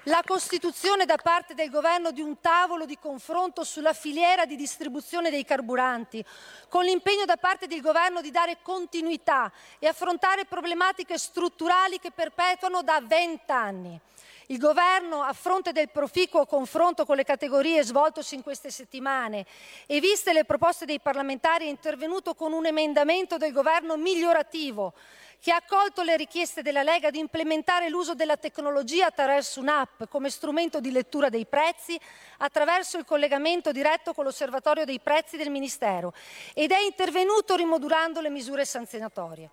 la 0.04 0.22
costituzione 0.26 1.06
da 1.06 1.18
parte 1.18 1.54
del 1.54 1.70
governo 1.70 2.12
di 2.12 2.22
un 2.22 2.40
tavolo 2.40 2.86
di 2.86 2.98
confronto 2.98 3.64
sulla 3.64 3.92
filiera 3.92 4.46
di 4.46 4.56
distribuzione 4.56 5.30
dei 5.30 5.44
carburanti, 5.44 6.24
con 6.70 6.86
l'impegno 6.86 7.26
da 7.26 7.38
parte 7.38 7.68
del 7.68 7.82
governo 7.82 8.22
di 8.22 8.32
dare 8.32 8.60
continuità 8.62 9.52
e 9.80 9.88
affrontare 9.88 10.46
problematiche 10.46 11.18
strutturali 11.18 12.00
che 12.00 12.12
perpetuano 12.12 12.82
da 12.82 13.02
vent'anni. 13.02 14.00
Il 14.48 14.60
governo, 14.60 15.24
a 15.24 15.34
fronte 15.34 15.72
del 15.72 15.90
proficuo 15.90 16.46
confronto 16.46 17.04
con 17.04 17.16
le 17.16 17.24
categorie 17.24 17.84
svoltosi 17.84 18.36
in 18.36 18.44
queste 18.44 18.70
settimane 18.70 19.44
e 19.88 20.00
viste 20.00 20.34
le 20.34 20.46
proposte 20.46 20.86
dei 20.86 21.00
parlamentari, 21.00 21.66
è 21.66 21.70
intervenuto 21.70 22.36
con 22.36 22.54
un 22.54 22.68
emendamento 22.68 23.38
del 23.38 23.52
governo 23.52 23.98
migliorativo 23.98 24.94
che 25.40 25.52
ha 25.52 25.58
accolto 25.58 26.04
le 26.04 26.16
richieste 26.16 26.62
della 26.62 26.84
Lega 26.84 27.10
di 27.10 27.18
implementare 27.18 27.90
l'uso 27.90 28.14
della 28.14 28.38
tecnologia 28.38 29.08
attraverso 29.08 29.60
un'app 29.60 30.04
come 30.10 30.30
strumento 30.30 30.80
di 30.80 30.92
lettura 30.92 31.30
dei 31.30 31.46
prezzi 31.48 32.00
attraverso 32.38 32.98
il 32.98 33.06
collegamento 33.06 33.72
diretto 33.72 34.14
con 34.14 34.26
l'osservatorio 34.26 34.86
dei 34.86 35.00
prezzi 35.00 35.38
del 35.38 35.50
Ministero 35.50 36.14
ed 36.54 36.72
è 36.72 36.80
intervenuto 36.80 37.56
rimodulando 37.56 38.22
le 38.22 38.30
misure 38.30 38.64
sanzionatorie. 38.64 39.50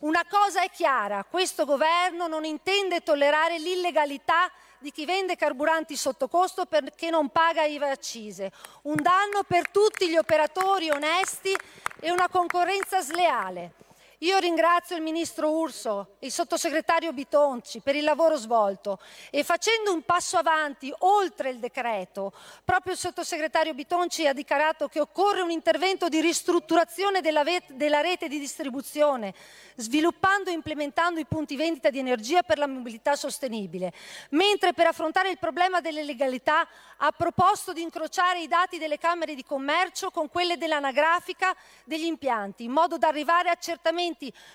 Una 0.00 0.24
cosa 0.28 0.62
è 0.62 0.70
chiara, 0.70 1.24
questo 1.24 1.64
governo 1.64 2.26
non 2.26 2.44
intende 2.44 3.02
tollerare 3.02 3.58
l'illegalità 3.58 4.50
di 4.78 4.90
chi 4.90 5.06
vende 5.06 5.36
carburanti 5.36 5.96
sotto 5.96 6.28
costo 6.28 6.66
perché 6.66 7.08
non 7.08 7.30
paga 7.30 7.64
IVA 7.64 7.90
accise, 7.90 8.52
un 8.82 8.96
danno 8.96 9.44
per 9.46 9.70
tutti 9.70 10.10
gli 10.10 10.16
operatori 10.16 10.90
onesti 10.90 11.56
e 12.00 12.10
una 12.10 12.28
concorrenza 12.28 13.00
sleale. 13.00 13.83
Io 14.24 14.38
ringrazio 14.38 14.96
il 14.96 15.02
ministro 15.02 15.50
Urso 15.50 16.16
e 16.18 16.26
il 16.26 16.32
sottosegretario 16.32 17.12
Bitonci 17.12 17.80
per 17.80 17.94
il 17.94 18.04
lavoro 18.04 18.36
svolto 18.36 18.98
e 19.28 19.44
facendo 19.44 19.92
un 19.92 20.00
passo 20.00 20.38
avanti 20.38 20.90
oltre 21.00 21.50
il 21.50 21.58
decreto, 21.58 22.32
proprio 22.64 22.94
il 22.94 22.98
sottosegretario 22.98 23.74
Bitonci 23.74 24.26
ha 24.26 24.32
dichiarato 24.32 24.88
che 24.88 24.98
occorre 24.98 25.42
un 25.42 25.50
intervento 25.50 26.08
di 26.08 26.22
ristrutturazione 26.22 27.20
della, 27.20 27.42
della 27.68 28.00
rete 28.00 28.26
di 28.28 28.38
distribuzione, 28.38 29.34
sviluppando 29.74 30.48
e 30.48 30.54
implementando 30.54 31.20
i 31.20 31.26
punti 31.26 31.54
vendita 31.54 31.90
di 31.90 31.98
energia 31.98 32.42
per 32.42 32.56
la 32.56 32.66
mobilità 32.66 33.16
sostenibile, 33.16 33.92
mentre 34.30 34.72
per 34.72 34.86
affrontare 34.86 35.28
il 35.28 35.38
problema 35.38 35.82
delle 35.82 36.02
legalità 36.02 36.66
ha 36.96 37.12
proposto 37.12 37.74
di 37.74 37.82
incrociare 37.82 38.40
i 38.40 38.48
dati 38.48 38.78
delle 38.78 38.96
Camere 38.96 39.34
di 39.34 39.44
Commercio 39.44 40.10
con 40.10 40.30
quelle 40.30 40.56
dell'anagrafica 40.56 41.54
degli 41.84 42.04
impianti, 42.04 42.64
in 42.64 42.70
modo 42.70 42.96
da 42.96 43.08
arrivare 43.08 43.50
a 43.50 43.52
accertamenti 43.52 44.12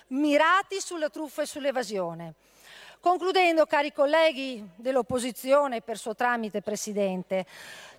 mirati 0.07 0.79
sulla 0.79 1.09
truffa 1.09 1.41
e 1.41 1.45
sull'evasione. 1.45 2.33
Concludendo, 3.01 3.65
cari 3.65 3.93
colleghi 3.93 4.61
dell'opposizione, 4.75 5.81
per 5.81 5.97
suo 5.97 6.15
tramite, 6.15 6.61
Presidente, 6.61 7.45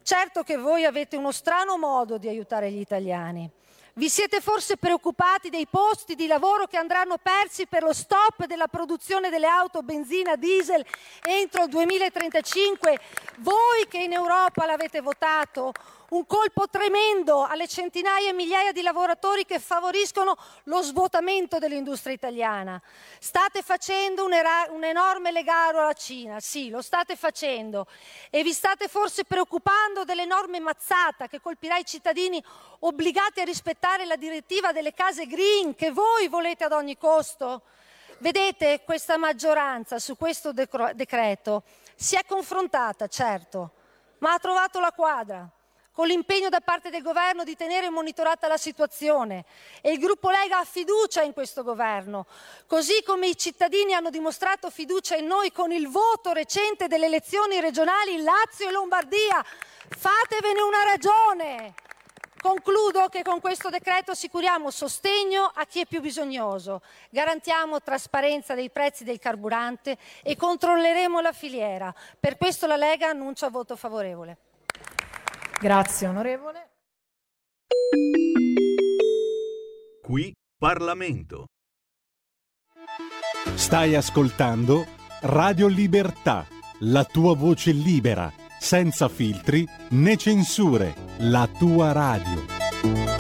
certo 0.03 0.43
che 0.43 0.59
voi 0.59 0.85
avete 0.85 1.17
uno 1.17 1.33
strano 1.33 1.79
modo 1.79 2.19
di 2.19 2.29
aiutare 2.29 2.71
gli 2.71 2.81
italiani. 2.81 3.51
Vi 3.95 4.09
siete 4.09 4.41
forse 4.41 4.77
preoccupati 4.77 5.51
dei 5.51 5.67
posti 5.67 6.15
di 6.15 6.27
lavoro 6.27 6.67
che 6.67 6.77
andranno 6.77 7.17
persi 7.19 7.67
per 7.67 7.83
lo 7.83 7.93
stop 7.93 8.47
della 8.47 8.69
produzione 8.69 9.31
delle 9.31 9.49
auto 9.49 9.83
benzina 9.83 10.37
diesel 10.37 10.85
entro 11.23 11.65
il 11.65 11.71
2035? 11.71 13.01
Voi 13.39 13.87
che 13.89 13.99
in 13.99 14.13
Europa 14.13 14.65
l'avete 14.65 15.01
votato, 15.01 15.73
un 16.11 16.27
colpo 16.27 16.69
tremendo 16.69 17.45
alle 17.45 17.69
centinaia 17.69 18.31
e 18.31 18.33
migliaia 18.33 18.73
di 18.73 18.83
lavoratori 18.83 19.45
che 19.45 19.59
favoriscono 19.59 20.37
lo 20.65 20.83
svuotamento 20.83 21.59
dell'industria 21.59 22.15
italiana. 22.15 22.81
State 23.19 23.63
facendo 23.63 24.25
un, 24.25 24.33
era- 24.33 24.67
un 24.71 24.83
enorme 24.85 25.31
legaro 25.31 25.81
alla 25.81 25.93
Cina, 25.93 26.41
sì, 26.41 26.69
lo 26.69 26.83
state 26.83 27.15
facendo, 27.17 27.87
e 28.31 28.43
vi 28.43 28.53
state 28.53 28.89
forse 28.89 29.25
preoccupando 29.25 30.05
dell'enorme 30.05 30.59
mazzata 30.59 31.29
che 31.29 31.41
colpirà 31.41 31.77
i 31.77 31.85
cittadini 31.85 32.43
obbligati 32.81 33.41
a 33.41 33.45
rispettare 33.45 34.05
la 34.05 34.17
direttiva 34.17 34.73
delle 34.73 34.95
case 34.95 35.27
green 35.27 35.75
che 35.75 35.93
voi 35.93 36.29
volete 36.29 36.65
ad 36.65 36.73
ogni 36.73 36.97
costo? 36.97 37.63
Vedete, 38.19 38.83
questa 38.85 39.17
maggioranza 39.17 39.99
su 39.99 40.17
questo 40.17 40.53
decro- 40.53 40.93
decreto 40.93 41.63
si 41.95 42.17
è 42.17 42.25
confrontata, 42.27 43.07
certo, 43.07 43.71
ma 44.19 44.35
ha 44.35 44.39
trovato 44.39 44.81
la 44.81 44.93
quadra 44.93 45.49
con 45.93 46.07
l'impegno 46.07 46.49
da 46.49 46.61
parte 46.61 46.91
del 46.91 47.03
governo 47.03 47.45
di 47.45 47.57
tenere 47.57 47.91
monitorata 47.91 48.49
la 48.49 48.57
situazione 48.57 49.45
e 49.81 49.93
il 49.93 49.99
gruppo 49.99 50.31
Lega 50.31 50.59
ha 50.59 50.65
fiducia 50.65 51.23
in 51.23 51.33
questo 51.33 51.63
governo, 51.63 52.27
così 52.67 53.03
come 53.03 53.29
i 53.29 53.37
cittadini 53.37 53.95
hanno 53.95 54.11
dimostrato 54.11 54.71
fiducia 54.71 55.17
in 55.17 55.27
noi 55.27 55.53
con 55.53 55.73
il 55.73 55.89
voto 55.89 56.33
recente 56.33 56.87
delle 56.87 57.07
elezioni 57.07 57.61
regionali 57.61 58.15
in 58.15 58.23
Lazio 58.23 58.69
e 58.69 58.73
Lombardia. 58.73 59.45
Fatevene 59.89 60.63
una 60.63 60.85
ragione. 60.85 61.75
Concludo 62.41 63.09
che 63.09 63.23
con 63.23 63.39
questo 63.39 63.69
decreto 63.69 64.13
assicuriamo 64.13 64.71
sostegno 64.71 65.51
a 65.53 65.67
chi 65.67 65.81
è 65.81 65.87
più 65.87 66.01
bisognoso, 66.01 66.81
garantiamo 67.11 67.83
trasparenza 67.83 68.55
dei 68.55 68.71
prezzi 68.71 69.05
del 69.05 69.19
carburante 69.19 69.99
e 70.23 70.37
controlleremo 70.37 71.21
la 71.21 71.33
filiera. 71.33 71.95
Per 72.19 72.39
questo 72.39 72.67
la 72.67 72.77
Lega 72.77 73.09
annuncia 73.09 73.51
voto 73.51 73.77
favorevole. 73.77 74.50
Grazie 75.61 76.07
onorevole. 76.07 76.71
Qui 80.01 80.33
Parlamento. 80.59 81.49
Stai 83.57 83.95
ascoltando 83.95 84.87
Radio 85.21 85.67
Libertà, 85.67 86.47
la 86.79 87.05
tua 87.05 87.37
voce 87.37 87.73
libera, 87.73 88.33
senza 88.59 89.11
filtri 89.11 89.69
né 89.91 90.17
censure, 90.17 90.95
la 91.19 91.47
tua 91.47 91.93
radio. 91.93 93.20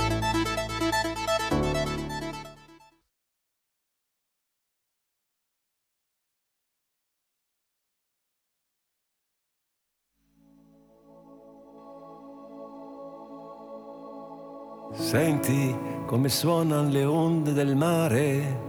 Senti 14.92 15.74
come 16.04 16.28
suonano 16.28 16.88
le 16.88 17.04
onde 17.04 17.52
del 17.52 17.76
mare, 17.76 18.60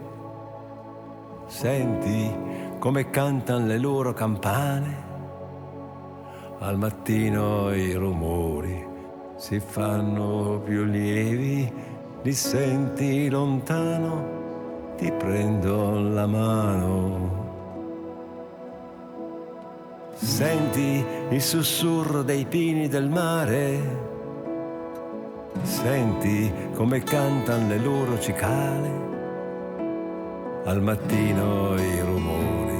senti 1.48 2.32
come 2.78 3.10
cantano 3.10 3.66
le 3.66 3.80
loro 3.80 4.14
campane. 4.14 5.10
Al 6.60 6.78
mattino 6.78 7.74
i 7.74 7.94
rumori 7.96 8.88
si 9.36 9.60
fanno 9.60 10.62
più 10.64 10.84
lievi, 10.84 11.74
li 12.22 12.34
senti 12.34 13.28
lontano, 13.28 14.94
ti 14.98 15.12
prendo 15.12 16.00
la 16.00 16.28
mano. 16.28 17.40
Senti 20.14 21.04
il 21.30 21.42
sussurro 21.42 22.22
dei 22.22 22.46
pini 22.46 22.88
del 22.88 23.10
mare. 23.10 24.11
Senti 25.64 26.52
come 26.74 27.04
cantano 27.04 27.68
le 27.68 27.78
loro 27.78 28.20
cicale. 28.20 29.10
Al 30.66 30.82
mattino 30.82 31.76
i 31.76 32.00
rumori 32.02 32.80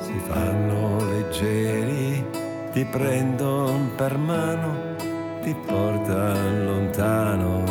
si 0.00 0.18
fanno 0.26 1.04
leggeri, 1.04 2.24
ti 2.72 2.84
prendono 2.84 3.90
per 3.96 4.16
mano, 4.18 4.96
ti 5.42 5.54
portano 5.66 6.64
lontano. 6.64 7.62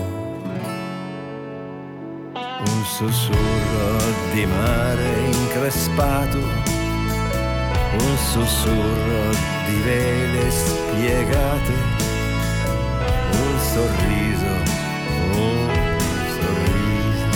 Un 2.33 2.83
sussurro 2.85 3.97
di 4.33 4.45
mare 4.45 5.19
increspato, 5.31 6.37
un 6.37 8.17
sussurro 8.17 9.31
di 9.67 9.81
vele 9.83 10.49
spiegate 10.49 12.08
sorriso, 13.73 14.51
un 15.35 15.69
sorriso. 16.37 17.27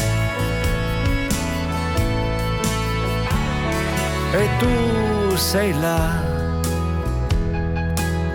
E 4.41 4.49
tu 4.59 5.37
sei 5.37 5.73
là, 5.73 6.21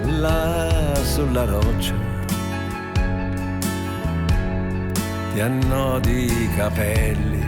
là 0.05 0.95
sulla 1.03 1.45
roccia. 1.45 1.95
Ti 5.33 5.41
annodi 5.41 6.27
i 6.45 6.49
capelli 6.57 7.47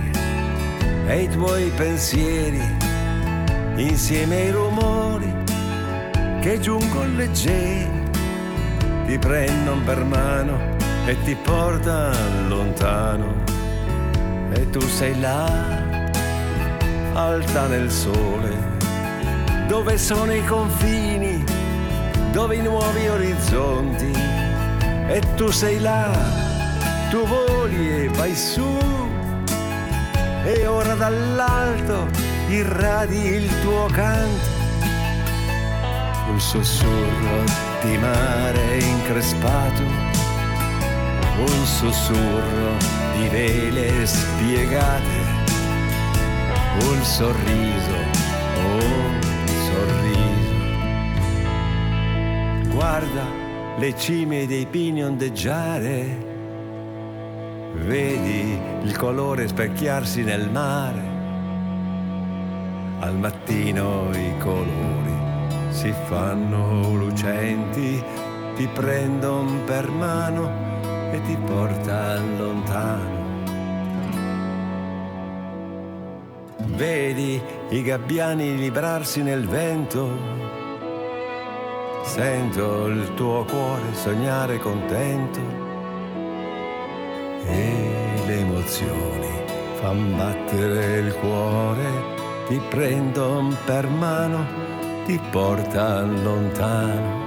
e 1.07 1.23
i 1.23 1.29
tuoi 1.29 1.71
pensieri 1.77 2.63
insieme 3.77 4.37
ai 4.37 4.51
rumori 4.51 5.33
che 6.41 6.59
giungono 6.61 7.17
leggeri 7.17 7.90
ti 9.11 9.19
prendono 9.19 9.83
per 9.83 10.05
mano 10.05 10.77
e 11.05 11.21
ti 11.25 11.35
portano 11.35 12.47
lontano. 12.47 13.43
E 14.53 14.71
tu 14.71 14.81
sei 14.81 15.19
là 15.19 15.51
alta 17.15 17.67
nel 17.67 17.91
sole 17.91 18.79
dove 19.67 19.99
sono 19.99 20.33
i 20.33 20.45
confini 20.45 21.45
dove 22.31 22.55
i 22.55 22.63
nuovi 22.63 23.09
orizzonti. 23.09 24.13
E 25.09 25.21
tu 25.35 25.51
sei 25.51 25.81
là 25.81 26.09
tu 27.11 27.27
voli 27.27 28.05
e 28.05 28.09
vai 28.11 28.37
su. 28.37 28.79
E 30.45 30.67
ora 30.67 30.95
dall'alto 30.95 32.07
irradi 32.49 33.27
il 33.27 33.61
tuo 33.61 33.87
canto 33.87 34.59
un 36.31 36.39
sussurro 36.39 37.70
di 37.83 37.97
mare 37.97 38.79
increspato, 38.79 39.83
un 41.39 41.65
sussurro 41.65 42.77
di 43.17 43.29
vele 43.29 44.07
spiegate, 44.07 45.39
un 46.83 47.03
sorriso, 47.03 47.97
un 48.65 49.19
sorriso. 49.67 50.59
Guarda 52.75 53.25
le 53.79 53.97
cime 53.97 54.47
dei 54.47 54.67
pini 54.67 55.03
ondeggiare, 55.03 56.29
vedi 57.77 58.59
il 58.83 58.97
colore 58.97 59.49
specchiarsi 59.49 60.23
nel 60.23 60.51
mare, 60.51 61.09
al 63.01 63.17
mattino 63.17 64.11
i 64.13 64.37
colori 64.39 65.10
si 65.71 65.95
fanno 66.07 66.95
lucenti, 66.95 68.03
ti 68.57 68.67
prendono 68.67 69.61
per 69.65 69.89
mano 69.89 70.51
e 71.13 71.21
ti 71.23 71.37
portano 71.37 72.37
lontano. 72.39 73.19
Vedi 76.77 77.41
i 77.71 77.83
gabbiani 77.83 78.57
librarsi 78.57 79.23
nel 79.23 79.47
vento, 79.47 80.09
sento 82.03 82.87
il 82.87 83.15
tuo 83.15 83.45
cuore 83.45 83.95
sognare 83.95 84.59
contento. 84.59 85.41
E 87.47 88.23
le 88.27 88.39
emozioni 88.39 89.29
fan 89.81 90.17
battere 90.17 90.99
il 90.99 91.15
cuore, 91.15 91.85
ti 92.49 92.61
prendono 92.69 93.55
per 93.65 93.89
mano 93.89 94.70
ti 95.11 95.19
porta 95.33 96.03
lontano. 96.03 97.20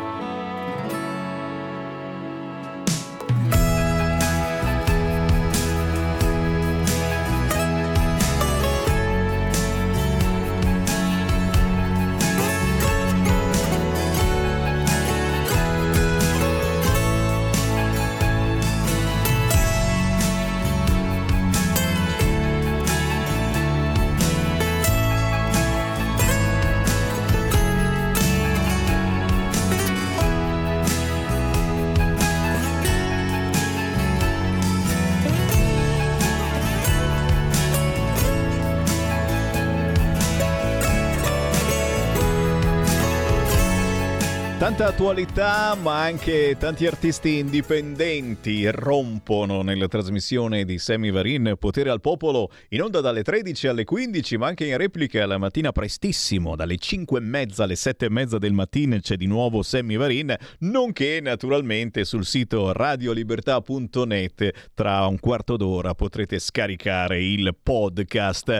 Tanta 44.64 44.88
attualità, 44.88 45.76
ma 45.76 46.04
anche 46.04 46.56
tanti 46.58 46.88
artisti 46.88 47.40
indipendenti 47.40 48.66
rompono 48.72 49.62
nella 49.62 49.90
trasmissione 49.90 50.64
di 50.64 50.78
Sammy 50.78 51.12
Varin 51.12 51.56
Potere 51.60 51.90
al 51.90 52.00
Popolo 52.00 52.50
in 52.70 52.82
onda 52.82 53.02
dalle 53.02 53.24
13 53.24 53.68
alle 53.68 53.84
15, 53.84 54.38
ma 54.38 54.48
anche 54.48 54.66
in 54.66 54.78
replica 54.78 55.26
la 55.26 55.38
mattina 55.38 55.74
prestissimo, 55.74 56.56
dalle 56.56 56.78
5 56.78 57.20
e 57.20 57.22
mezza 57.22 57.64
alle 57.64 57.76
7 57.76 58.06
e 58.06 58.10
mezza 58.10 58.38
del 58.38 58.54
mattino 58.54 58.98
c'è 59.00 59.18
di 59.18 59.28
nuovo 59.28 59.64
Sammy 59.64 59.98
Varin, 59.98 60.34
nonché 60.60 61.20
naturalmente 61.22 62.06
sul 62.06 62.24
sito 62.24 62.72
radiolibertà.net 62.72 64.70
tra 64.74 65.06
un 65.08 65.20
quarto 65.20 65.58
d'ora 65.58 65.94
potrete 65.94 66.40
scaricare 66.40 67.22
il 67.22 67.54
podcast. 67.62 68.60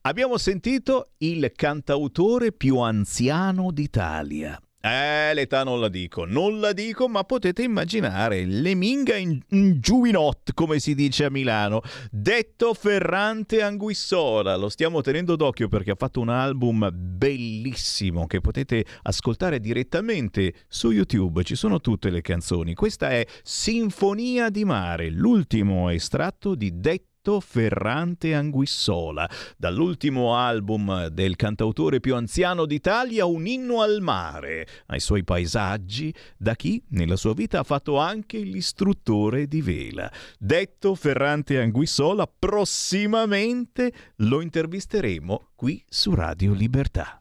Abbiamo 0.00 0.36
sentito 0.36 1.10
il 1.18 1.52
cantautore 1.54 2.50
più 2.50 2.78
anziano 2.78 3.70
d'Italia. 3.70 4.60
Eh, 4.86 5.32
l'età 5.32 5.64
non 5.64 5.80
la 5.80 5.88
dico, 5.88 6.26
non 6.26 6.60
la 6.60 6.74
dico, 6.74 7.08
ma 7.08 7.24
potete 7.24 7.62
immaginare 7.62 8.44
l'eminga 8.44 9.16
in, 9.16 9.40
in 9.48 9.80
giuinot, 9.80 10.52
come 10.52 10.78
si 10.78 10.94
dice 10.94 11.24
a 11.24 11.30
Milano, 11.30 11.80
detto 12.10 12.74
Ferrante 12.74 13.62
Anguissola. 13.62 14.56
Lo 14.56 14.68
stiamo 14.68 15.00
tenendo 15.00 15.36
d'occhio 15.36 15.68
perché 15.68 15.92
ha 15.92 15.96
fatto 15.96 16.20
un 16.20 16.28
album 16.28 16.90
bellissimo 16.92 18.26
che 18.26 18.42
potete 18.42 18.84
ascoltare 19.04 19.58
direttamente 19.58 20.52
su 20.68 20.90
YouTube. 20.90 21.44
Ci 21.44 21.54
sono 21.54 21.80
tutte 21.80 22.10
le 22.10 22.20
canzoni. 22.20 22.74
Questa 22.74 23.08
è 23.08 23.26
Sinfonia 23.42 24.50
di 24.50 24.66
mare, 24.66 25.08
l'ultimo 25.08 25.88
estratto 25.88 26.54
di 26.54 26.78
Detto 26.78 27.13
Ferrante 27.40 28.34
Anguissola. 28.34 29.28
Dall'ultimo 29.56 30.36
album 30.36 31.08
del 31.08 31.36
cantautore 31.36 32.00
più 32.00 32.14
anziano 32.14 32.66
d'Italia, 32.66 33.26
un 33.26 33.46
inno 33.46 33.80
al 33.80 34.00
mare, 34.00 34.66
ai 34.86 35.00
suoi 35.00 35.24
paesaggi, 35.24 36.14
da 36.36 36.54
chi 36.54 36.82
nella 36.90 37.16
sua 37.16 37.34
vita 37.34 37.60
ha 37.60 37.64
fatto 37.64 37.98
anche 37.98 38.38
l'istruttore 38.38 39.46
di 39.46 39.62
vela. 39.62 40.10
Detto 40.38 40.94
Ferrante 40.94 41.60
Anguissola, 41.60 42.26
prossimamente 42.26 43.92
lo 44.16 44.40
intervisteremo 44.40 45.50
qui 45.54 45.82
su 45.88 46.14
Radio 46.14 46.52
Libertà. 46.52 47.18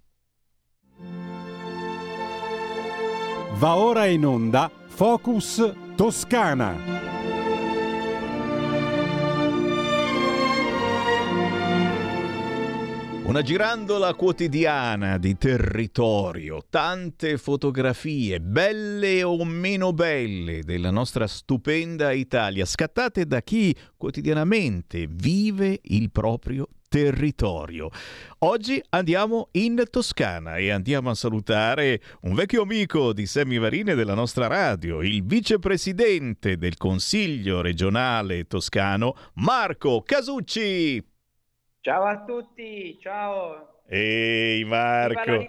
Va 3.56 3.76
ora 3.76 4.06
in 4.06 4.26
onda 4.26 4.70
Focus 4.88 5.74
Toscana. 5.96 7.03
Una 13.26 13.42
girandola 13.42 14.14
quotidiana 14.16 15.18
di 15.18 15.38
territorio, 15.38 16.66
tante 16.70 17.38
fotografie, 17.38 18.42
belle 18.42 19.24
o 19.24 19.44
meno 19.46 19.94
belle, 19.94 20.62
della 20.64 20.92
nostra 20.92 21.26
stupenda 21.26 22.12
Italia, 22.12 22.66
scattate 22.66 23.26
da 23.26 23.42
chi 23.42 23.74
quotidianamente 23.96 25.08
vive 25.10 25.80
il 25.84 26.12
proprio 26.12 26.68
territorio. 26.90 27.90
Oggi 28.40 28.84
andiamo 28.90 29.48
in 29.54 29.82
Toscana 29.90 30.58
e 30.58 30.70
andiamo 30.70 31.10
a 31.10 31.16
salutare 31.16 32.02
un 32.24 32.36
vecchio 32.36 32.64
amico 32.64 33.14
di 33.14 33.26
Semivarine 33.26 33.96
della 33.96 34.16
nostra 34.16 34.48
radio, 34.48 35.02
il 35.02 35.24
vicepresidente 35.24 36.58
del 36.58 36.76
Consiglio 36.76 37.62
regionale 37.62 38.48
toscano, 38.48 39.16
Marco 39.36 40.02
Casucci. 40.02 41.13
Ciao 41.84 42.06
a 42.06 42.24
tutti, 42.24 42.98
ciao. 43.02 43.82
Ehi 43.90 44.64
Marco. 44.64 45.46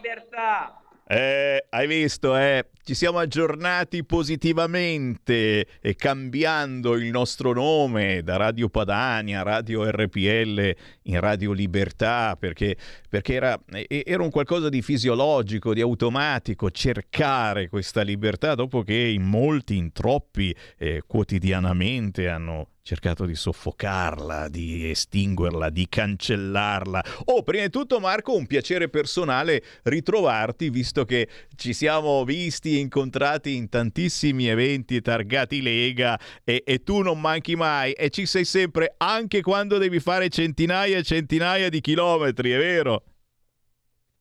Eh, 1.07 1.65
hai 1.69 1.87
visto, 1.87 2.37
eh? 2.37 2.71
Ci 2.83 2.95
siamo 2.95 3.19
aggiornati 3.21 4.03
positivamente 4.03 5.65
e 5.81 5.95
cambiando 5.95 6.95
il 6.97 7.09
nostro 7.13 7.53
nome 7.53 8.25
da 8.25 8.37
Radio 8.37 8.69
Padania, 8.69 9.43
Radio 9.43 9.89
RPL 9.89 10.75
in 11.03 11.21
Radio 11.21 11.53
Libertà, 11.53 12.37
perché, 12.37 12.77
perché 13.09 13.35
era, 13.35 13.57
era, 13.87 14.25
un 14.25 14.31
qualcosa 14.31 14.69
di 14.69 14.83
fisiologico, 14.83 15.73
di 15.73 15.83
automatico, 15.83 16.69
cercare 16.73 17.69
questa 17.69 18.03
libertà 18.03 18.57
dopo 18.57 18.83
che 18.83 18.97
in 18.97 19.23
molti, 19.23 19.77
in 19.77 19.93
troppi, 19.93 20.53
eh, 20.79 21.05
quotidianamente 21.07 22.29
hanno 22.29 22.71
cercato 22.85 23.25
di 23.25 23.35
soffocarla, 23.35 24.49
di 24.49 24.91
estinguerla, 24.91 25.71
di 25.71 25.89
cancellarla. 25.89 27.03
Oh, 27.25 27.43
prima 27.43 27.65
di 27.65 27.71
tutto 27.71 27.99
Marco, 27.99 28.37
un 28.37 28.47
piacere 28.47 28.91
personale 28.91 29.63
ritrovarti, 29.85 30.69
visto 30.69 31.07
che 31.07 31.27
ci 31.57 31.73
siamo 31.73 32.23
visti 32.25 32.77
e 32.77 32.81
incontrati 32.81 33.57
in 33.57 33.71
tantissimi 33.71 34.49
eventi 34.49 35.01
targati 35.01 35.63
Lega 35.63 36.21
e, 36.45 36.63
e, 36.67 36.83
tu 36.83 37.01
non 37.01 37.23
manchi 37.23 37.57
mai 37.57 37.93
e 37.93 38.11
ci 38.11 38.27
sei 38.27 38.45
sempre 38.45 38.93
anche 38.99 39.41
quando 39.41 39.79
devi 39.79 39.99
fare 39.99 40.29
centinaia 40.29 40.99
e 40.99 41.03
centinaia 41.03 41.71
di 41.71 41.81
chilometri, 41.81 42.51
è 42.51 42.59
vero? 42.59 43.03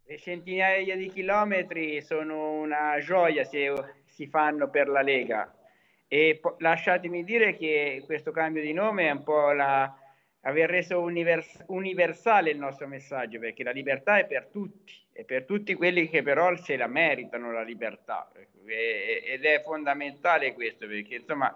Le 0.05 0.17
centinaia 0.17 0.95
di 0.95 1.09
chilometri 1.09 2.01
sono 2.01 2.53
una 2.53 2.97
gioia 3.01 3.43
se 3.43 3.73
si 4.05 4.25
fanno 4.27 4.69
per 4.69 4.87
la 4.87 5.01
Lega 5.01 5.53
e 6.13 6.37
po- 6.39 6.57
lasciatemi 6.59 7.23
dire 7.23 7.55
che 7.57 8.03
questo 8.05 8.29
cambio 8.29 8.61
di 8.61 8.71
nome 8.71 9.07
è 9.07 9.11
un 9.11 9.23
po' 9.23 9.51
la, 9.51 9.91
aver 10.41 10.69
reso 10.69 11.01
univers- 11.01 11.63
universale 11.69 12.51
il 12.51 12.59
nostro 12.59 12.87
messaggio, 12.87 13.39
perché 13.39 13.63
la 13.63 13.71
libertà 13.71 14.19
è 14.19 14.27
per 14.27 14.45
tutti, 14.51 14.93
e 15.11 15.23
per 15.23 15.45
tutti 15.45 15.73
quelli 15.73 16.07
che 16.09 16.21
però 16.21 16.55
se 16.55 16.77
la 16.77 16.85
meritano 16.85 17.51
la 17.51 17.63
libertà. 17.63 18.31
E- 18.63 19.23
ed 19.25 19.43
è 19.43 19.63
fondamentale 19.63 20.53
questo, 20.53 20.85
perché 20.85 21.15
insomma 21.15 21.51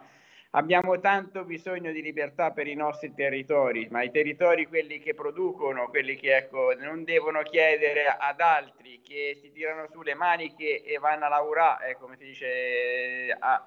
abbiamo 0.52 1.00
tanto 1.00 1.44
bisogno 1.44 1.92
di 1.92 2.02
libertà 2.02 2.50
per 2.50 2.66
i 2.66 2.74
nostri 2.74 3.14
territori, 3.14 3.88
ma 3.92 4.02
i 4.02 4.10
territori, 4.10 4.66
quelli 4.66 4.98
che 4.98 5.14
producono, 5.14 5.88
quelli 5.90 6.16
che 6.16 6.36
ecco, 6.36 6.74
non 6.74 7.04
devono 7.04 7.44
chiedere 7.44 8.08
ad 8.08 8.42
altri, 8.42 9.02
che 9.04 9.38
si 9.40 9.52
tirano 9.52 9.88
su 9.92 10.02
le 10.02 10.16
maniche 10.16 10.82
e 10.84 10.98
vanno 10.98 11.26
a 11.26 11.30
lavorare, 11.30 11.92
eh, 11.92 11.94
come 11.94 12.18
si 12.18 12.26
dice, 12.26 13.36
a, 13.38 13.64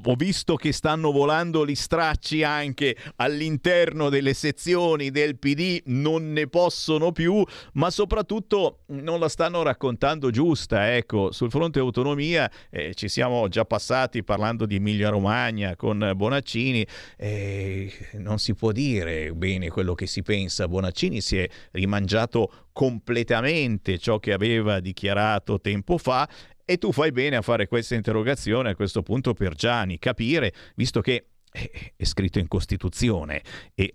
ho 0.05 0.15
visto 0.15 0.57
che 0.57 0.73
stanno 0.73 1.11
volando 1.11 1.67
gli 1.67 1.75
stracci 1.75 2.43
anche 2.43 2.97
all'interno 3.17 4.09
delle 4.09 4.35
sezioni 4.35 5.11
del 5.11 5.39
PD, 5.39 5.83
non 5.87 6.33
ne 6.33 6.47
possono 6.47 7.13
più, 7.13 7.45
ma 7.75 7.91
soprattutto 7.91 8.81
non 8.87 9.19
la 9.19 9.29
stanno 9.29 9.63
raccontando 9.63 10.31
giusta. 10.31 10.95
Ecco, 10.95 11.33
sul 11.33 11.51
fronte 11.51 11.79
autonomia 11.79 12.51
eh, 12.71 12.95
ci 12.95 13.09
siamo 13.09 13.49
già 13.49 13.65
passati 13.65 14.23
parlando 14.23 14.67
di 14.67 14.77
Emilia 14.77 15.09
Romagna 15.09 15.77
con 15.77 16.13
Bonaccini, 16.15 16.87
eh, 17.17 17.93
non 18.15 18.39
si 18.39 18.55
può 18.55 18.73
dire 18.73 19.33
bene 19.33 19.69
quello 19.69 19.95
che 19.95 20.07
si 20.07 20.23
pensa. 20.23 20.69
Bonaccini 20.69 21.21
si 21.21 21.39
è 21.39 21.49
rimangiato 21.73 22.67
completamente 22.73 23.99
ciò 23.99 24.19
che 24.21 24.33
aveva 24.33 24.79
dichiarato 24.79 25.61
tempo 25.61 25.99
fa 25.99 26.29
e 26.71 26.77
tu 26.77 26.93
fai 26.93 27.13
bene 27.13 27.37
a 27.37 27.41
fare 27.41 27.67
questa 27.67 27.95
interrogazione 27.95 28.69
a 28.69 28.75
questo 28.75 29.01
punto 29.01 29.33
per 29.33 29.55
Gianni, 29.55 29.99
capire, 29.99 30.53
visto 30.75 31.01
che 31.01 31.29
è 31.51 32.05
scritto 32.05 32.39
in 32.39 32.47
Costituzione 32.47 33.41
e 33.75 33.95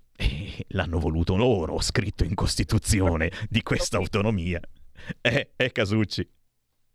l'hanno 0.69 0.97
voluto 0.97 1.35
loro, 1.35 1.79
scritto 1.81 2.23
in 2.23 2.33
Costituzione 2.33 3.31
di 3.47 3.61
questa 3.61 3.97
autonomia. 3.97 4.59
Eh, 5.21 5.51
eh 5.55 5.71
Casucci. 5.71 6.27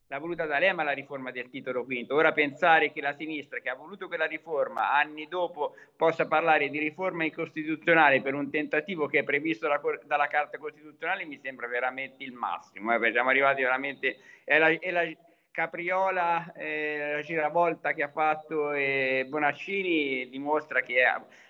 L'ha 0.08 0.18
voluta 0.18 0.46
D'Alema 0.46 0.82
la 0.82 0.90
riforma 0.90 1.30
del 1.30 1.48
titolo 1.48 1.84
quinto. 1.84 2.16
Ora 2.16 2.32
pensare 2.32 2.90
che 2.90 3.00
la 3.00 3.14
sinistra 3.14 3.60
che 3.60 3.68
ha 3.68 3.76
voluto 3.76 4.08
quella 4.08 4.26
riforma 4.26 4.90
anni 4.90 5.28
dopo 5.28 5.74
possa 5.96 6.26
parlare 6.26 6.70
di 6.70 6.78
riforma 6.80 7.22
incostituzionale 7.22 8.20
per 8.20 8.34
un 8.34 8.50
tentativo 8.50 9.06
che 9.06 9.20
è 9.20 9.22
previsto 9.22 9.68
da, 9.68 9.80
dalla 10.04 10.26
Carta 10.26 10.58
Costituzionale 10.58 11.24
mi 11.24 11.38
sembra 11.40 11.68
veramente 11.68 12.24
il 12.24 12.32
massimo. 12.32 12.92
Eh, 12.92 13.12
siamo 13.12 13.28
arrivati 13.28 13.62
veramente... 13.62 14.16
È 14.42 14.58
la, 14.58 14.70
è 14.70 14.90
la, 14.90 15.02
Capriola, 15.58 16.52
eh, 16.52 17.14
la 17.14 17.20
giravolta 17.20 17.92
che 17.92 18.04
ha 18.04 18.08
fatto 18.10 18.70
eh, 18.70 19.26
Bonaccini 19.28 20.28
dimostra 20.28 20.82
che 20.82 21.02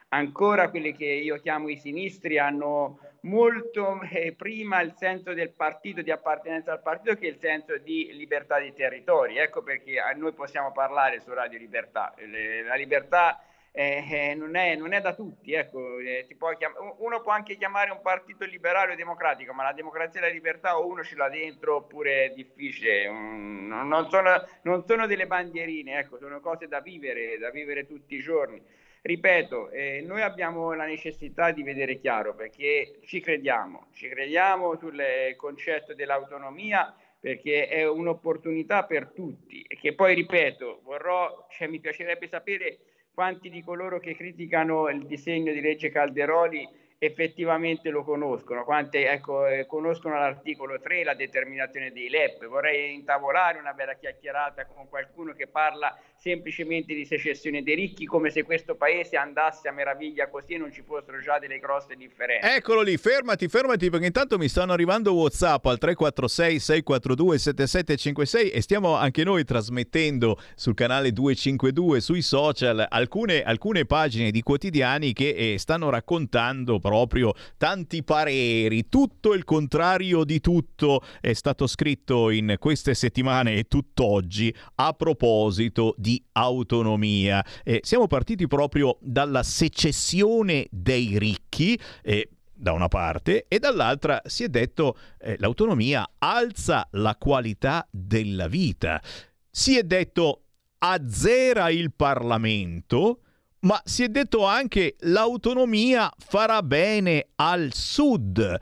ancora 0.09 0.71
quelli 0.71 0.97
che 0.97 1.05
io 1.05 1.37
chiamo 1.37 1.69
i 1.69 1.77
sinistri 1.77 2.39
hanno 2.39 3.01
molto 3.23 4.01
eh, 4.11 4.33
prima 4.33 4.81
il 4.81 4.95
senso 4.97 5.35
del 5.35 5.51
partito, 5.51 6.01
di 6.01 6.11
appartenenza 6.11 6.73
al 6.73 6.81
partito, 6.81 7.17
che 7.17 7.27
il 7.27 7.39
senso 7.39 7.77
di 7.77 8.09
libertà 8.15 8.59
dei 8.59 8.73
territori. 8.73 9.37
Ecco 9.37 9.63
perché 9.63 10.01
noi 10.17 10.33
possiamo 10.33 10.73
parlare 10.73 11.21
su 11.21 11.31
Radio 11.35 11.59
Libertà. 11.59 12.15
Le, 12.17 12.63
la 12.63 12.77
libertà 12.77 13.39
eh, 13.73 14.05
eh, 14.11 14.35
non, 14.35 14.57
è, 14.57 14.75
non, 14.77 14.93
è, 14.93 15.01
da 15.01 15.15
tutti. 15.15 15.53
Ecco. 15.53 15.99
Eh, 15.99 16.27
chiam- 16.59 16.95
uno 16.99 17.21
può 17.21 17.33
anche 17.33 17.57
chiamare 17.57 17.91
un 17.91 18.01
partito 18.03 18.45
liberale 18.45 18.93
o 18.93 18.97
democratico, 18.97 19.53
ma 19.53 19.65
la 19.65 19.73
democrazia 19.73 20.21
e 20.21 20.23
la 20.25 20.33
libertà 20.33 20.79
o 20.79 20.87
uno 20.87 21.03
ce 21.03 21.17
l'ha 21.17 21.29
dentro 21.29 21.77
oppure 21.77 22.27
è 22.27 22.31
difficile. 22.31 23.09
Mm, 23.09 23.69
non, 23.69 24.09
sono, 24.11 24.31
non, 24.63 24.85
sono, 24.87 25.07
delle 25.07 25.27
bandierine, 25.27 25.99
ecco, 25.99 26.19
sono 26.19 26.41
cose 26.41 26.69
da 26.69 26.81
vivere, 26.81 27.39
da 27.39 27.51
vivere 27.51 27.87
tutti 27.87 28.15
i 28.15 28.21
giorni. 28.21 28.61
Ripeto, 29.01 29.71
eh, 29.71 30.03
noi 30.05 30.23
abbiamo 30.23 30.73
la 30.75 30.85
necessità 30.85 31.53
di 31.53 31.63
vedere 31.63 31.99
chiaro 31.99 32.35
perché 32.35 32.99
ci 33.05 33.21
crediamo, 33.21 33.87
ci 33.93 34.09
crediamo 34.09 34.77
sul 34.77 35.01
concetto 35.37 35.95
dell'autonomia 35.95 36.95
perché 37.21 37.69
è 37.69 37.87
un'opportunità 37.89 38.85
per 38.85 39.09
tutti 39.09 39.63
e 39.63 39.77
che 39.77 39.95
poi, 39.95 40.15
ripeto, 40.15 40.81
vorrò, 40.83 41.47
cioè, 41.51 41.69
mi 41.69 41.81
piacerebbe 41.81 42.29
sapere 42.29 42.79
quanti 43.19 43.51
di 43.51 43.65
coloro 43.65 43.99
che 43.99 44.15
criticano 44.15 44.89
il 44.91 45.05
disegno 45.05 45.53
di 45.53 45.61
legge 45.61 45.91
Calderoli 45.91 46.65
effettivamente 46.99 47.91
lo 47.91 48.03
conoscono, 48.03 48.65
quanti 48.65 48.99
ecco, 48.99 49.47
eh, 49.47 49.67
conoscono 49.67 50.19
l'articolo 50.19 50.81
3, 50.81 51.05
la 51.05 51.15
determinazione 51.15 51.93
dei 51.93 52.09
LEP. 52.09 52.47
Vorrei 52.47 52.95
intavolare 52.95 53.59
una 53.59 53.73
vera 53.73 53.95
chiacchierata 53.95 54.67
con 54.67 54.89
qualcuno 54.89 55.33
che 55.33 55.47
parla 55.47 55.97
semplicemente 56.17 56.95
di 56.95 57.05
secessione 57.05 57.63
dei 57.63 57.77
ricchi, 57.77 58.05
come 58.05 58.31
se 58.31 58.43
questo 58.43 58.75
paese 58.75 59.17
andasse 59.17 59.69
a 59.69 59.73
meraviglia 59.73 60.29
così 60.29 60.55
e 60.55 60.59
non 60.59 60.73
ci 60.73 60.83
fossero 60.83 61.21
già 61.21 61.39
delle 61.39 61.61
grosse 61.61 61.95
differenze. 61.95 62.57
Eccolo 62.57 62.83
lì, 62.83 62.97
fermati, 62.97 63.47
fermati, 63.47 63.89
perché 63.89 64.07
intanto 64.07 64.37
mi 64.37 64.49
stanno 64.49 64.73
arrivando 64.73 65.15
WhatsApp 65.15 65.65
al 65.67 65.79
346 65.79 66.59
642 66.59 67.39
7756 67.39 68.51
e 68.51 68.61
stiamo 68.61 68.97
anche 68.97 69.23
noi 69.23 69.45
trasmettendo 69.45 70.37
sul 70.57 70.75
canale 70.75 71.13
252 71.13 72.01
sui 72.01 72.23
social 72.23 72.85
alcune, 72.89 73.43
alcune 73.43 73.85
pagine 73.85 74.33
di 74.33 74.43
quotidiani 74.43 75.13
che 75.13 75.29
eh, 75.29 75.59
stanno 75.59 75.89
raccontando 75.91 76.81
proprio 76.89 77.35
tanti 77.57 78.03
pareri, 78.03 78.89
tutto 78.89 79.35
il 79.35 79.45
contrario 79.45 80.25
di 80.25 80.41
tutto 80.41 81.03
è 81.21 81.33
stato 81.33 81.67
scritto 81.67 82.31
in 82.31 82.57
queste 82.59 82.95
settimane 82.95 83.55
e 83.55 83.65
tutt'oggi 83.65 84.55
a 84.77 84.93
proposito 84.95 85.95
di 85.97 86.23
autonomia. 86.33 87.45
Eh, 87.63 87.81
siamo 87.83 88.07
partiti 88.07 88.47
proprio 88.47 88.97
dalla 89.01 89.43
secessione 89.43 90.67
dei 90.71 91.19
ricchi. 91.19 91.79
Eh, 92.03 92.31
da 92.61 92.73
una 92.73 92.89
parte 92.89 93.45
e 93.47 93.61
dall'altra 93.61 94.21
si 94.25 94.43
è 94.43 94.49
detto 94.49 94.97
eh, 95.21 95.37
l'autonomia 95.39 96.05
alza 96.19 96.89
la 96.93 97.15
qualità 97.17 97.87
della 97.89 98.49
vita. 98.49 99.01
Si 99.49 99.79
è 99.79 99.85
detto 99.85 100.43
azzera 100.79 101.71
il 101.71 101.93
Parlamento 101.93 103.21
ma 103.61 103.81
si 103.85 104.03
è 104.03 104.09
detto 104.09 104.45
anche 104.45 104.97
l'autonomia 105.01 106.13
farà 106.19 106.63
bene 106.63 107.29
al 107.37 107.71
sud. 107.73 108.59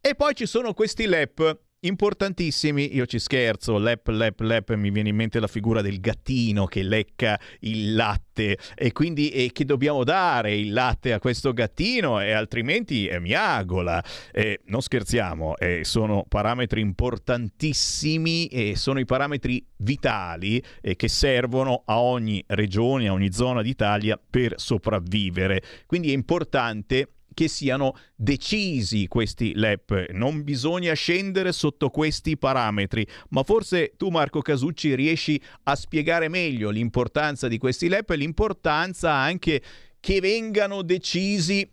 E 0.00 0.14
poi 0.14 0.34
ci 0.34 0.46
sono 0.46 0.72
questi 0.74 1.06
LEP 1.06 1.58
importantissimi, 1.82 2.94
io 2.94 3.06
ci 3.06 3.18
scherzo, 3.18 3.78
lep, 3.78 4.08
lep, 4.08 4.40
lep, 4.40 4.74
mi 4.74 4.90
viene 4.90 5.08
in 5.08 5.16
mente 5.16 5.40
la 5.40 5.46
figura 5.46 5.80
del 5.80 6.00
gattino 6.00 6.66
che 6.66 6.82
lecca 6.82 7.40
il 7.60 7.94
latte 7.94 8.58
e 8.74 8.92
quindi 8.92 9.30
e 9.30 9.50
che 9.52 9.64
dobbiamo 9.64 10.04
dare 10.04 10.54
il 10.54 10.72
latte 10.72 11.12
a 11.12 11.18
questo 11.18 11.52
gattino 11.52 12.20
e 12.20 12.32
altrimenti 12.32 13.06
eh, 13.06 13.18
miagola. 13.18 14.02
Eh, 14.30 14.60
non 14.66 14.82
scherziamo, 14.82 15.56
eh, 15.56 15.80
sono 15.84 16.24
parametri 16.28 16.80
importantissimi 16.82 18.46
e 18.48 18.76
sono 18.76 18.98
i 18.98 19.06
parametri 19.06 19.64
vitali 19.76 20.62
eh, 20.82 20.96
che 20.96 21.08
servono 21.08 21.82
a 21.86 22.00
ogni 22.00 22.44
regione, 22.48 23.08
a 23.08 23.12
ogni 23.12 23.32
zona 23.32 23.62
d'Italia 23.62 24.20
per 24.28 24.54
sopravvivere. 24.56 25.62
Quindi 25.86 26.10
è 26.10 26.14
importante 26.14 27.08
che 27.34 27.48
siano 27.48 27.96
decisi 28.14 29.06
questi 29.06 29.52
LEP. 29.54 30.10
Non 30.10 30.42
bisogna 30.44 30.92
scendere 30.94 31.52
sotto 31.52 31.90
questi 31.90 32.36
parametri, 32.36 33.06
ma 33.30 33.42
forse 33.42 33.94
tu 33.96 34.08
Marco 34.08 34.40
Casucci 34.40 34.94
riesci 34.94 35.40
a 35.64 35.74
spiegare 35.74 36.28
meglio 36.28 36.70
l'importanza 36.70 37.48
di 37.48 37.58
questi 37.58 37.88
LEP 37.88 38.10
e 38.10 38.16
l'importanza 38.16 39.12
anche 39.12 39.62
che 40.00 40.20
vengano 40.20 40.82
decisi 40.82 41.68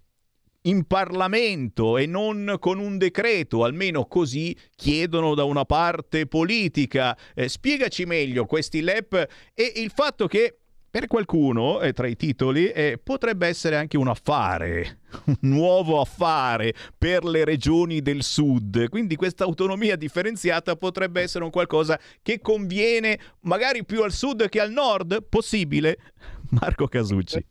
in 0.67 0.85
Parlamento 0.85 1.97
e 1.97 2.05
non 2.05 2.57
con 2.59 2.79
un 2.79 2.97
decreto, 2.97 3.63
almeno 3.63 4.05
così 4.05 4.55
chiedono 4.75 5.33
da 5.33 5.45
una 5.45 5.65
parte 5.65 6.27
politica. 6.27 7.17
Eh, 7.33 7.47
spiegaci 7.47 8.05
meglio 8.05 8.45
questi 8.45 8.81
LEP 8.81 9.27
e 9.53 9.73
il 9.77 9.91
fatto 9.91 10.27
che 10.27 10.57
per 10.89 11.07
qualcuno, 11.07 11.81
eh, 11.81 11.93
tra 11.93 12.07
i 12.07 12.15
titoli, 12.15 12.69
eh, 12.69 12.99
potrebbe 13.01 13.47
essere 13.47 13.75
anche 13.75 13.97
un 13.97 14.07
affare, 14.07 14.99
un 15.25 15.37
nuovo 15.41 15.99
affare 15.99 16.73
per 16.97 17.23
le 17.23 17.43
regioni 17.43 18.01
del 18.01 18.23
sud. 18.23 18.89
Quindi 18.89 19.15
questa 19.15 19.43
autonomia 19.43 19.95
differenziata 19.95 20.75
potrebbe 20.75 21.21
essere 21.21 21.43
un 21.43 21.51
qualcosa 21.51 21.99
che 22.21 22.39
conviene 22.39 23.19
magari 23.41 23.85
più 23.85 24.03
al 24.03 24.11
sud 24.11 24.47
che 24.49 24.59
al 24.59 24.71
nord? 24.71 25.23
Possibile? 25.27 25.97
Marco 26.51 26.87
Casucci 26.87 27.45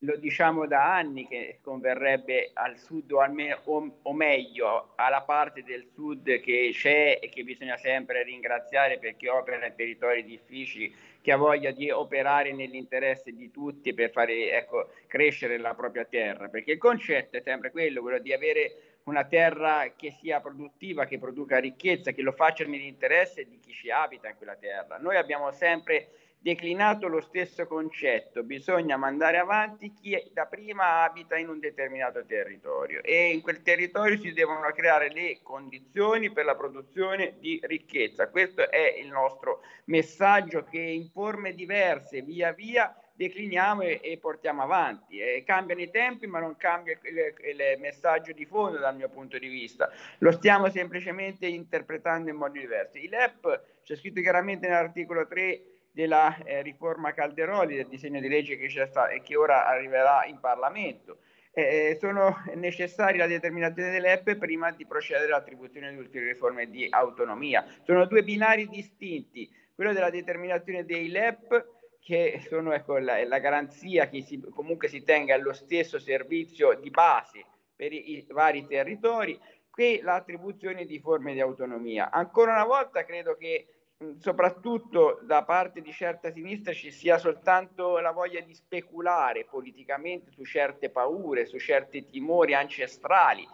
lo 0.00 0.16
diciamo 0.16 0.66
da 0.66 0.94
anni 0.94 1.26
che 1.26 1.58
converrebbe 1.62 2.50
al 2.52 2.78
sud 2.78 3.10
o, 3.12 3.20
almeno, 3.20 3.58
o, 3.64 3.98
o, 4.02 4.12
meglio 4.12 4.92
alla 4.96 5.22
parte 5.22 5.62
del 5.64 5.88
sud 5.94 6.40
che 6.40 6.70
c'è 6.72 7.18
e 7.20 7.28
che 7.28 7.42
bisogna 7.42 7.76
sempre 7.76 8.22
ringraziare 8.22 8.98
perché 8.98 9.30
opera 9.30 9.66
in 9.66 9.74
territori 9.74 10.24
difficili, 10.24 10.94
che 11.26 11.32
ha 11.32 11.36
voglia 11.36 11.72
di 11.72 11.90
operare 11.90 12.52
nell'interesse 12.52 13.32
di 13.32 13.50
tutti 13.50 13.92
per 13.94 14.12
fare 14.12 14.52
ecco, 14.52 14.90
crescere 15.08 15.58
la 15.58 15.74
propria 15.74 16.04
terra, 16.04 16.46
perché 16.46 16.70
il 16.70 16.78
concetto 16.78 17.36
è 17.36 17.40
sempre 17.40 17.72
quello, 17.72 18.00
quello 18.00 18.20
di 18.20 18.32
avere 18.32 18.98
una 19.06 19.24
terra 19.24 19.92
che 19.96 20.12
sia 20.12 20.40
produttiva, 20.40 21.04
che 21.04 21.18
produca 21.18 21.58
ricchezza, 21.58 22.12
che 22.12 22.22
lo 22.22 22.30
faccia 22.30 22.64
nell'interesse 22.64 23.44
di 23.48 23.58
chi 23.58 23.72
ci 23.72 23.90
abita 23.90 24.28
in 24.28 24.36
quella 24.36 24.54
terra. 24.54 24.98
Noi 24.98 25.16
abbiamo 25.16 25.50
sempre 25.50 26.10
declinato 26.46 27.08
lo 27.08 27.20
stesso 27.20 27.66
concetto, 27.66 28.44
bisogna 28.44 28.96
mandare 28.96 29.36
avanti 29.36 29.92
chi 29.92 30.16
da 30.32 30.46
prima 30.46 31.02
abita 31.02 31.36
in 31.36 31.48
un 31.48 31.58
determinato 31.58 32.24
territorio 32.24 33.02
e 33.02 33.32
in 33.32 33.40
quel 33.40 33.62
territorio 33.62 34.16
si 34.16 34.32
devono 34.32 34.60
creare 34.72 35.10
le 35.10 35.40
condizioni 35.42 36.30
per 36.30 36.44
la 36.44 36.54
produzione 36.54 37.34
di 37.40 37.58
ricchezza. 37.64 38.28
Questo 38.28 38.70
è 38.70 38.94
il 38.96 39.08
nostro 39.08 39.62
messaggio 39.86 40.62
che 40.62 40.78
in 40.78 41.10
forme 41.10 41.52
diverse 41.52 42.22
via 42.22 42.52
via 42.52 42.96
decliniamo 43.12 43.82
e, 43.82 43.98
e 44.00 44.16
portiamo 44.18 44.62
avanti. 44.62 45.18
E 45.18 45.42
cambiano 45.44 45.80
i 45.80 45.90
tempi, 45.90 46.28
ma 46.28 46.38
non 46.38 46.56
cambia 46.56 46.96
il, 47.02 47.34
il, 47.50 47.80
messaggio 47.80 48.30
di 48.30 48.44
fondo 48.44 48.78
dal 48.78 48.94
mio 48.94 49.08
punto 49.08 49.36
di 49.36 49.48
vista. 49.48 49.90
Lo 50.18 50.30
stiamo 50.30 50.70
semplicemente 50.70 51.46
interpretando 51.46 52.30
in 52.30 52.36
modi 52.36 52.60
diversi. 52.60 53.02
Il 53.02 53.10
LEP 53.10 53.62
c'è 53.82 53.96
scritto 53.96 54.20
chiaramente 54.20 54.68
nell'articolo 54.68 55.26
3 55.26 55.75
della 55.96 56.36
eh, 56.44 56.60
riforma 56.60 57.14
Calderoli, 57.14 57.74
del 57.74 57.88
disegno 57.88 58.20
di 58.20 58.28
legge 58.28 58.58
che 58.58 58.66
c'è 58.66 58.86
stato 58.86 59.12
e 59.12 59.22
che 59.22 59.34
ora 59.34 59.66
arriverà 59.66 60.26
in 60.26 60.38
Parlamento. 60.38 61.20
Eh, 61.52 61.96
sono 61.98 62.42
necessari 62.54 63.16
la 63.16 63.26
determinazione 63.26 63.90
delle 63.90 64.20
dell'EP 64.22 64.36
prima 64.36 64.70
di 64.72 64.84
procedere 64.84 65.32
all'attribuzione 65.32 65.90
di 65.90 65.96
ulteriori 65.96 66.34
forme 66.34 66.68
di 66.68 66.86
autonomia. 66.90 67.64
Sono 67.84 68.04
due 68.04 68.22
binari 68.22 68.68
distinti, 68.68 69.50
quello 69.74 69.94
della 69.94 70.10
determinazione 70.10 70.84
dei 70.84 71.08
LEP 71.08 71.66
che 71.98 72.42
sono 72.46 72.74
ecco, 72.74 72.98
la, 72.98 73.26
la, 73.26 73.38
garanzia 73.38 74.10
che 74.10 74.20
si, 74.20 74.38
comunque 74.54 74.88
si 74.88 75.02
tenga 75.02 75.34
allo 75.34 75.54
stesso 75.54 75.98
servizio 75.98 76.74
di 76.74 76.90
base 76.90 77.42
per 77.74 77.94
i, 77.94 78.18
i 78.18 78.26
vari 78.28 78.66
territori, 78.66 79.40
che 79.74 80.00
l'attribuzione 80.02 80.84
di 80.84 80.98
forme 80.98 81.32
di 81.32 81.40
autonomia. 81.40 82.10
Ancora 82.10 82.52
una 82.52 82.66
volta 82.66 83.02
credo 83.06 83.34
che 83.34 83.75
soprattutto 84.18 85.20
da 85.22 85.42
parte 85.42 85.80
di 85.80 85.90
certa 85.90 86.30
sinistra 86.30 86.72
ci 86.72 86.90
sia 86.90 87.16
soltanto 87.16 87.98
la 87.98 88.10
voglia 88.10 88.40
di 88.40 88.54
speculare 88.54 89.44
politicamente 89.44 90.30
su 90.30 90.44
certe 90.44 90.90
paure, 90.90 91.46
su 91.46 91.58
certi 91.58 92.06
timori 92.06 92.54
ancestrali. 92.54 93.46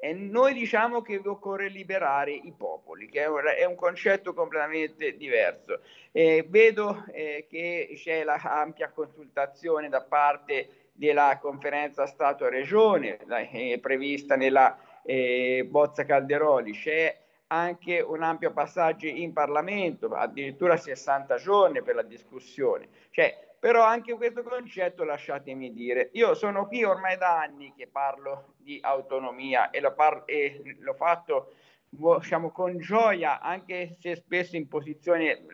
E 0.00 0.12
noi 0.12 0.54
diciamo 0.54 1.02
che 1.02 1.20
occorre 1.24 1.68
liberare 1.68 2.30
i 2.30 2.54
popoli, 2.56 3.08
che 3.08 3.24
è 3.24 3.64
un 3.64 3.74
concetto 3.74 4.32
completamente 4.32 5.16
diverso. 5.16 5.80
Eh, 6.12 6.46
vedo 6.48 7.04
eh, 7.10 7.46
che 7.50 7.90
c'è 7.96 8.22
l'ampia 8.22 8.92
consultazione 8.92 9.88
da 9.88 10.02
parte 10.02 10.90
della 10.92 11.36
conferenza 11.40 12.06
Stato-Regione, 12.06 13.18
eh, 13.50 13.80
prevista 13.80 14.36
nella 14.36 14.78
eh, 15.02 15.66
bozza 15.68 16.04
Calderoli, 16.04 16.72
c'è 16.72 17.26
anche 17.48 18.00
un 18.00 18.22
ampio 18.22 18.52
passaggio 18.52 19.06
in 19.06 19.32
Parlamento, 19.32 20.08
addirittura 20.08 20.76
60 20.76 21.36
giorni 21.36 21.82
per 21.82 21.94
la 21.94 22.02
discussione. 22.02 22.88
Cioè, 23.10 23.56
però 23.58 23.82
anche 23.82 24.14
questo 24.14 24.42
concetto 24.42 25.04
lasciatemi 25.04 25.72
dire, 25.72 26.10
io 26.12 26.34
sono 26.34 26.66
qui 26.66 26.84
ormai 26.84 27.16
da 27.16 27.40
anni 27.40 27.72
che 27.76 27.88
parlo 27.88 28.54
di 28.58 28.78
autonomia 28.82 29.70
e 29.70 29.80
l'ho, 29.80 29.94
par- 29.94 30.22
e 30.26 30.76
l'ho 30.78 30.94
fatto 30.94 31.54
diciamo, 31.88 32.50
con 32.50 32.78
gioia, 32.78 33.40
anche 33.40 33.96
se 33.98 34.14
spesso 34.16 34.56
in 34.56 34.68
posizione, 34.68 35.44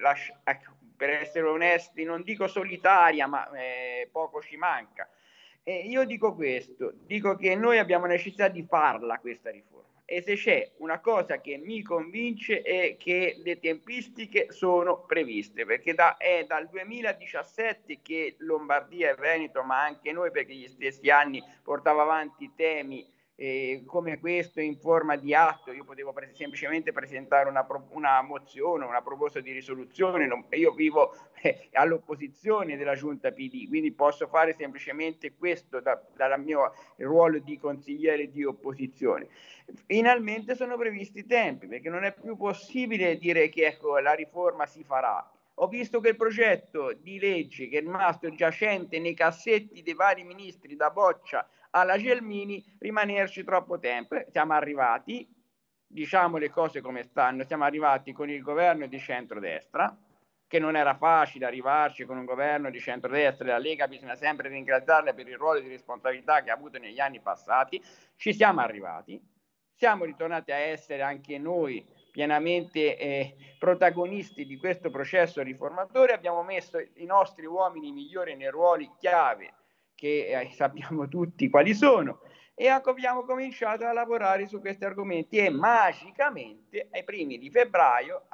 ecco, 0.43 0.73
per 0.97 1.11
essere 1.11 1.47
onesti, 1.47 2.05
non 2.05 2.23
dico 2.23 2.47
solitaria, 2.47 3.27
ma 3.27 3.49
eh, 3.53 4.09
poco 4.11 4.43
ci 4.43 4.57
manca. 4.57 5.09
E 5.63 5.87
io 5.87 6.05
dico 6.05 6.35
questo, 6.35 6.93
dico 6.95 7.37
che 7.37 7.55
noi 7.55 7.79
abbiamo 7.79 8.05
necessità 8.05 8.49
di 8.49 8.65
farla 8.65 9.19
questa 9.19 9.51
riforma 9.51 9.94
e 10.07 10.23
se 10.23 10.35
c'è 10.35 10.73
una 10.79 11.01
cosa 11.01 11.41
che 11.41 11.57
mi 11.57 11.83
convince 11.83 12.61
è 12.63 12.97
che 12.99 13.41
le 13.43 13.59
tempistiche 13.59 14.49
sono 14.51 15.05
previste, 15.07 15.65
perché 15.65 15.95
da, 15.95 16.17
è 16.17 16.45
dal 16.47 16.69
2017 16.69 18.01
che 18.03 18.37
Lombardia 18.39 19.11
e 19.11 19.15
Veneto, 19.15 19.63
ma 19.63 19.83
anche 19.83 20.13
noi 20.13 20.31
perché 20.31 20.55
gli 20.55 20.69
stessi 20.69 21.09
anni 21.09 21.43
portava 21.63 22.03
avanti 22.03 22.53
temi 22.55 23.14
eh, 23.37 23.83
come 23.87 24.21
questo 24.21 24.61
in 24.61 24.79
forma 24.79 25.17
di 25.17 25.35
atto, 25.35 25.73
io 25.73 25.85
potevo 25.85 26.13
pre- 26.13 26.33
semplicemente 26.35 26.93
presentare 26.93 27.49
una, 27.49 27.65
pro- 27.65 27.89
una, 27.91 28.23
mozione, 28.23 28.85
una 28.85 29.03
proposta 29.03 29.41
di 29.41 29.51
risoluzione, 29.53 30.27
non, 30.27 30.45
io 30.51 30.73
vivo 30.73 31.15
eh, 31.43 31.69
all'opposizione 31.73 32.77
della 32.77 32.95
giunta 32.95 33.33
PD, 33.33 33.67
quindi 33.67 33.93
posso 33.93 34.29
fare 34.29 34.53
semplicemente 34.53 35.35
questo 35.35 35.81
da, 35.81 36.01
dal 36.15 36.41
mio 36.41 36.73
ruolo 36.97 37.39
di 37.41 37.59
consigliere 37.59 38.31
di 38.31 38.45
opposizione. 38.45 39.29
Finalmente 39.87 40.55
sono 40.55 40.77
previsti 40.77 41.21
i 41.21 41.27
tempi, 41.27 41.67
perché 41.67 41.89
non 41.89 42.05
è 42.05 42.13
più 42.13 42.37
possibile 42.37 43.17
dire 43.19 43.49
che 43.49 43.67
ecco, 43.67 43.99
la 43.99 44.13
riforma 44.13 44.67
si 44.67 44.85
farà. 44.85 45.29
Ho 45.59 45.69
visto 45.69 46.01
che 46.01 46.09
il 46.09 46.17
progetto 46.17 46.93
di 46.93 47.19
legge 47.21 47.69
che 47.69 47.79
è 47.79 47.81
rimasto 47.81 48.29
giacente 48.31 48.99
nei 48.99 49.15
cassetti 49.15 49.83
dei 49.83 49.95
vari 49.95 50.25
ministri 50.25 50.75
da 50.75 50.91
Boccia 50.91 51.47
alla 51.75 51.99
Gelmini 51.99 52.65
rimanerci 52.79 53.45
troppo 53.45 53.79
tempo. 53.79 54.17
Siamo 54.31 54.55
arrivati, 54.55 55.29
diciamo 55.87 56.37
le 56.37 56.51
cose 56.51 56.81
come 56.81 57.03
stanno, 57.03 57.45
siamo 57.45 57.65
arrivati 57.65 58.13
con 58.13 58.31
il 58.31 58.43
governo 58.43 58.87
di 58.87 58.99
centrodestra, 58.99 59.97
che 60.47 60.59
non 60.59 60.77
era 60.77 60.95
facile 60.95 61.47
arrivarci 61.47 62.05
con 62.05 62.17
un 62.17 62.25
governo 62.25 62.71
di 62.71 62.79
centrodestra, 62.79 63.49
la 63.49 63.59
Lega 63.59 63.89
bisogna 63.89 64.15
sempre 64.15 64.49
ringraziarla 64.49 65.13
per 65.13 65.27
il 65.27 65.37
ruolo 65.37 65.61
di 65.61 65.69
responsabilità 65.69 66.43
che 66.43 66.51
ha 66.51 66.55
avuto 66.55 66.79
negli 66.79 67.01
anni 67.01 67.21
passati, 67.21 67.83
ci 68.17 68.33
siamo 68.33 68.61
arrivati, 68.61 69.21
siamo 69.75 70.05
ritornati 70.05 70.53
a 70.53 70.57
essere 70.57 71.03
anche 71.03 71.39
noi 71.39 71.85
pienamente 72.13 72.97
eh, 72.97 73.37
protagonisti 73.59 74.47
di 74.47 74.57
questo 74.59 74.91
processo 74.91 75.43
riformatore, 75.43 76.13
abbiamo 76.13 76.45
messo 76.45 76.79
i 76.79 77.05
nostri 77.05 77.47
uomini 77.47 77.91
migliori 77.91 78.37
nei 78.37 78.51
ruoli 78.51 78.89
chiave 78.97 79.55
che 79.95 80.27
eh, 80.29 80.51
sappiamo 80.55 81.09
tutti 81.09 81.49
quali 81.49 81.75
sono 81.75 82.21
e 82.55 82.69
abbiamo 82.69 83.25
cominciato 83.25 83.85
a 83.85 83.93
lavorare 83.93 84.47
su 84.47 84.61
questi 84.61 84.85
argomenti 84.85 85.39
e 85.39 85.51
magicamente 85.51 86.87
ai 86.93 87.03
primi 87.03 87.37
di 87.37 87.51
febbraio, 87.51 88.27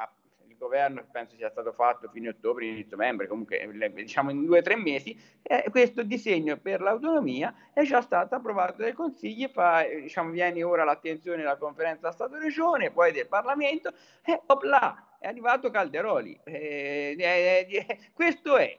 il 0.46 0.56
governo 0.58 1.02
penso 1.10 1.36
sia 1.36 1.48
stato 1.48 1.72
fatto 1.72 2.10
fine 2.10 2.28
ottobre, 2.28 2.66
inizio 2.66 2.96
novembre, 2.98 3.26
comunque 3.26 3.66
diciamo 3.94 4.30
in 4.30 4.44
due 4.44 4.58
o 4.58 4.62
tre 4.62 4.76
mesi, 4.76 5.18
eh, 5.42 5.64
questo 5.70 6.02
disegno 6.02 6.58
per 6.58 6.82
l'autonomia 6.82 7.54
è 7.72 7.82
già 7.82 8.02
stato 8.02 8.34
approvato 8.34 8.82
dai 8.82 8.92
consigli, 8.92 9.48
fa, 9.48 9.84
diciamo, 9.84 10.30
viene 10.30 10.62
ora 10.62 10.84
l'attenzione 10.84 11.38
della 11.38 11.56
conferenza 11.56 12.12
Stato-Regione, 12.12 12.90
poi 12.90 13.12
del 13.12 13.26
Parlamento 13.26 13.90
e 14.22 14.38
opla, 14.46 15.16
è 15.18 15.28
arrivato 15.28 15.70
Calderoli. 15.70 16.38
Eh, 16.44 17.16
eh, 17.18 17.66
eh 17.70 17.98
questo 18.12 18.58
è 18.58 18.78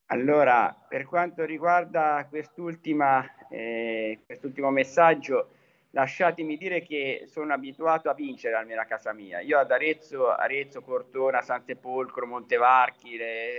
Allora, 0.06 0.72
per 0.88 1.06
quanto 1.06 1.44
riguarda 1.44 2.28
eh, 2.28 4.20
quest'ultimo 4.24 4.70
messaggio, 4.70 5.48
lasciatemi 5.90 6.56
dire 6.56 6.82
che 6.82 7.24
sono 7.26 7.52
abituato 7.52 8.08
a 8.08 8.14
vincere 8.14 8.54
almeno 8.54 8.80
a 8.80 8.84
casa 8.84 9.12
mia. 9.12 9.40
Io 9.40 9.58
ad 9.58 9.72
Arezzo, 9.72 10.30
Arezzo, 10.30 10.82
Cortona, 10.82 11.42
San 11.42 11.64
Sepolcro, 11.64 12.26
Montevarchi, 12.26 13.18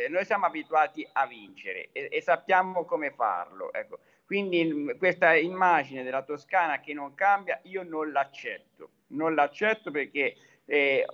noi 0.09 0.23
siamo 0.23 0.45
abituati 0.45 1.05
a 1.11 1.27
vincere 1.27 1.89
e, 1.91 2.07
e 2.09 2.21
sappiamo 2.21 2.85
come 2.85 3.11
farlo. 3.11 3.73
Ecco 3.73 3.99
quindi 4.33 4.95
questa 4.97 5.35
immagine 5.35 6.01
della 6.01 6.23
Toscana 6.23 6.79
che 6.79 6.91
non 6.91 7.13
cambia, 7.13 7.59
io 7.65 7.83
non 7.83 8.11
l'accetto, 8.11 8.89
non 9.09 9.35
l'accetto 9.35 9.91
perché 9.91 10.35
eh, 10.65 11.05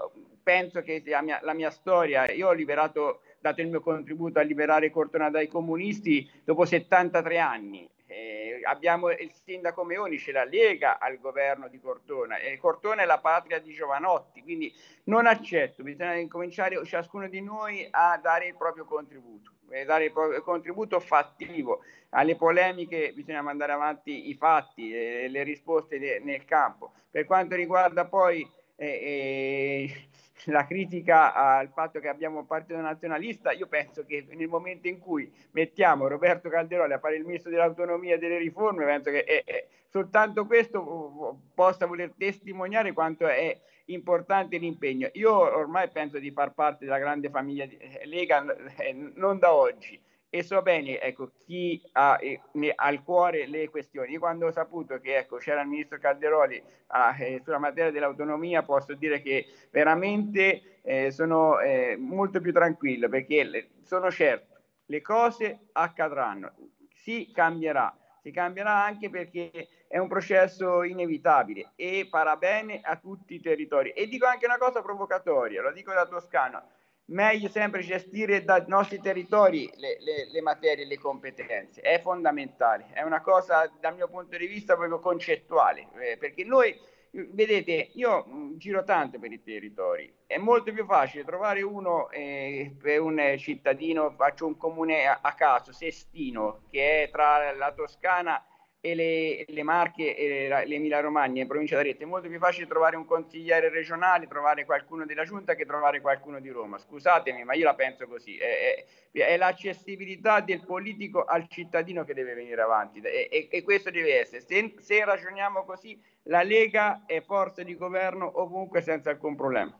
penso 0.41 0.81
che 0.81 1.03
la 1.05 1.21
mia, 1.21 1.39
la 1.43 1.51
mia, 1.51 1.69
storia, 1.69 2.31
io 2.31 2.47
ho 2.47 2.53
liberato, 2.53 3.23
dato 3.41 3.59
il 3.59 3.67
mio 3.67 3.81
contributo 3.81 4.39
a 4.39 4.43
liberare 4.43 4.89
Cortona 4.89 5.29
dai 5.29 5.49
comunisti 5.49 6.31
dopo 6.45 6.63
73 6.63 7.39
anni. 7.39 7.89
Eh, 8.05 8.61
abbiamo 8.63 9.09
il 9.09 9.33
sindaco 9.33 9.83
Meoni, 9.83 10.15
c'è 10.15 10.31
la 10.31 10.45
Lega 10.45 10.97
al 10.97 11.19
governo 11.19 11.67
di 11.67 11.77
Cortona. 11.77 12.37
E 12.37 12.57
Cortona 12.57 13.01
è 13.01 13.05
la 13.05 13.19
patria 13.19 13.59
di 13.59 13.73
Giovanotti, 13.73 14.41
quindi 14.41 14.73
non 15.03 15.27
accetto, 15.27 15.83
bisogna 15.83 16.15
incominciare 16.15 16.81
ciascuno 16.85 17.27
di 17.27 17.41
noi 17.41 17.85
a 17.91 18.17
dare 18.17 18.47
il 18.47 18.55
proprio 18.55 18.85
contributo, 18.85 19.51
dare 19.85 20.05
il 20.05 20.11
proprio 20.11 20.41
contributo 20.41 20.99
fattivo 20.99 21.81
alle 22.09 22.35
polemiche 22.35 23.11
bisogna 23.13 23.41
mandare 23.41 23.71
avanti 23.71 24.29
i 24.29 24.35
fatti 24.35 24.91
e 24.93 25.23
eh, 25.23 25.27
le 25.29 25.43
risposte 25.43 25.99
de- 25.99 26.19
nel 26.23 26.45
campo. 26.45 26.91
Per 27.09 27.25
quanto 27.25 27.55
riguarda 27.55 28.05
poi 28.05 28.49
eh, 28.75 28.87
eh, 28.87 30.07
la 30.45 30.65
critica 30.65 31.33
al 31.33 31.69
fatto 31.69 31.99
che 31.99 32.07
abbiamo 32.07 32.39
un 32.39 32.45
partito 32.45 32.79
nazionalista, 32.79 33.51
io 33.51 33.67
penso 33.67 34.05
che 34.05 34.25
nel 34.29 34.47
momento 34.47 34.87
in 34.87 34.99
cui 34.99 35.31
mettiamo 35.51 36.07
Roberto 36.07 36.49
Calderoli 36.49 36.93
a 36.93 36.99
fare 36.99 37.17
il 37.17 37.25
ministro 37.25 37.51
dell'autonomia 37.51 38.15
e 38.15 38.17
delle 38.17 38.37
riforme, 38.37 38.85
penso 38.85 39.11
che 39.11 39.23
è, 39.23 39.67
soltanto 39.89 40.45
questo 40.45 41.41
possa 41.53 41.85
voler 41.85 42.13
testimoniare 42.17 42.93
quanto 42.93 43.27
è 43.27 43.59
importante 43.91 44.57
l'impegno. 44.57 45.09
Io 45.13 45.31
ormai 45.33 45.89
penso 45.89 46.19
di 46.19 46.31
far 46.31 46.53
parte 46.53 46.85
della 46.85 46.97
grande 46.97 47.29
famiglia 47.29 47.65
di 47.65 47.77
Lega 48.05 48.45
eh, 48.77 48.93
non 48.93 49.39
da 49.39 49.53
oggi 49.53 49.99
e 50.31 50.43
so 50.43 50.61
bene 50.61 50.99
ecco, 50.99 51.31
chi 51.45 51.81
ha 51.93 52.17
eh, 52.21 52.39
al 52.75 53.03
cuore 53.03 53.47
le 53.47 53.69
questioni. 53.69 54.11
Io 54.13 54.19
quando 54.19 54.47
ho 54.47 54.51
saputo 54.51 54.99
che 54.99 55.17
ecco, 55.17 55.37
c'era 55.37 55.61
il 55.61 55.67
ministro 55.67 55.97
Calderoli 55.97 56.61
ah, 56.87 57.15
eh, 57.19 57.41
sulla 57.43 57.57
materia 57.57 57.91
dell'autonomia 57.91 58.61
posso 58.63 58.93
dire 58.93 59.21
che 59.21 59.45
veramente 59.71 60.81
eh, 60.83 61.11
sono 61.11 61.59
eh, 61.59 61.97
molto 61.97 62.41
più 62.41 62.53
tranquillo 62.53 63.09
perché 63.09 63.43
le, 63.43 63.69
sono 63.83 64.11
certo 64.11 64.49
le 64.89 65.01
cose 65.01 65.67
accadranno, 65.73 66.51
si 66.91 67.29
cambierà, 67.31 67.95
si 68.29 68.31
cambierà 68.31 68.83
anche 68.83 69.09
perché 69.09 69.67
è 69.87 69.97
un 69.97 70.07
processo 70.07 70.83
inevitabile 70.83 71.71
e 71.75 72.07
farà 72.09 72.37
bene 72.37 72.79
a 72.83 72.95
tutti 72.95 73.33
i 73.35 73.41
territori. 73.41 73.91
E 73.91 74.07
dico 74.07 74.27
anche 74.27 74.45
una 74.45 74.57
cosa 74.57 74.81
provocatoria, 74.81 75.61
lo 75.61 75.71
dico 75.71 75.91
da 75.91 76.05
toscano, 76.05 76.61
meglio 77.05 77.49
sempre 77.49 77.81
gestire 77.81 78.43
dai 78.43 78.63
nostri 78.67 79.01
territori 79.01 79.69
le, 79.77 79.97
le, 79.99 80.29
le 80.31 80.41
materie 80.41 80.85
le 80.85 80.99
competenze, 80.99 81.81
è 81.81 81.99
fondamentale, 82.01 82.91
è 82.93 83.01
una 83.01 83.21
cosa 83.21 83.69
dal 83.79 83.95
mio 83.95 84.07
punto 84.07 84.37
di 84.37 84.45
vista 84.45 84.75
proprio 84.75 84.99
concettuale, 84.99 85.87
eh, 85.99 86.17
perché 86.17 86.43
noi, 86.43 86.79
vedete, 87.11 87.91
io 87.93 88.25
giro 88.57 88.83
tanto 88.83 89.19
per 89.19 89.31
i 89.31 89.41
territori, 89.41 90.13
è 90.27 90.37
molto 90.37 90.71
più 90.71 90.85
facile 90.85 91.23
trovare 91.23 91.61
uno 91.61 92.09
eh, 92.09 92.75
per 92.79 93.01
un 93.01 93.35
cittadino, 93.37 94.11
faccio 94.11 94.45
un 94.45 94.57
comune 94.57 95.07
a, 95.07 95.19
a 95.21 95.33
caso, 95.33 95.71
Sestino, 95.71 96.61
che 96.69 97.03
è 97.03 97.09
tra 97.09 97.53
la 97.53 97.71
Toscana 97.73 98.43
le, 98.81 99.45
le 99.45 99.63
Marche 99.63 100.15
e 100.15 100.47
l'Emilia 100.65 101.01
Romagna 101.01 101.41
in 101.41 101.47
provincia 101.47 101.75
d'Arezzo 101.75 102.03
è 102.03 102.05
molto 102.05 102.29
più 102.29 102.39
facile 102.39 102.67
trovare 102.67 102.95
un 102.95 103.05
consigliere 103.05 103.69
regionale, 103.69 104.27
trovare 104.27 104.65
qualcuno 104.65 105.05
della 105.05 105.25
giunta 105.25 105.55
che 105.55 105.65
trovare 105.65 105.99
qualcuno 106.01 106.39
di 106.39 106.49
Roma. 106.49 106.77
Scusatemi, 106.77 107.43
ma 107.43 107.53
io 107.53 107.65
la 107.65 107.75
penso 107.75 108.07
così. 108.07 108.37
È, 108.37 108.85
è, 109.11 109.25
è 109.25 109.37
l'accessibilità 109.37 110.39
del 110.39 110.63
politico 110.65 111.25
al 111.25 111.47
cittadino 111.49 112.05
che 112.05 112.13
deve 112.13 112.33
venire 112.33 112.61
avanti 112.61 113.01
e, 113.01 113.47
e 113.51 113.63
questo 113.63 113.91
deve 113.91 114.19
essere. 114.19 114.41
Se, 114.41 114.75
se 114.79 115.03
ragioniamo 115.03 115.65
così, 115.65 116.01
la 116.23 116.43
Lega 116.43 117.03
è 117.05 117.21
forza 117.21 117.63
di 117.63 117.75
governo 117.75 118.41
ovunque 118.41 118.81
senza 118.81 119.09
alcun 119.09 119.35
problema. 119.35 119.77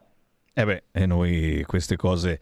Eh 0.53 0.65
beh, 0.65 0.83
e 0.91 1.05
noi 1.05 1.63
queste 1.65 1.95
cose 1.95 2.39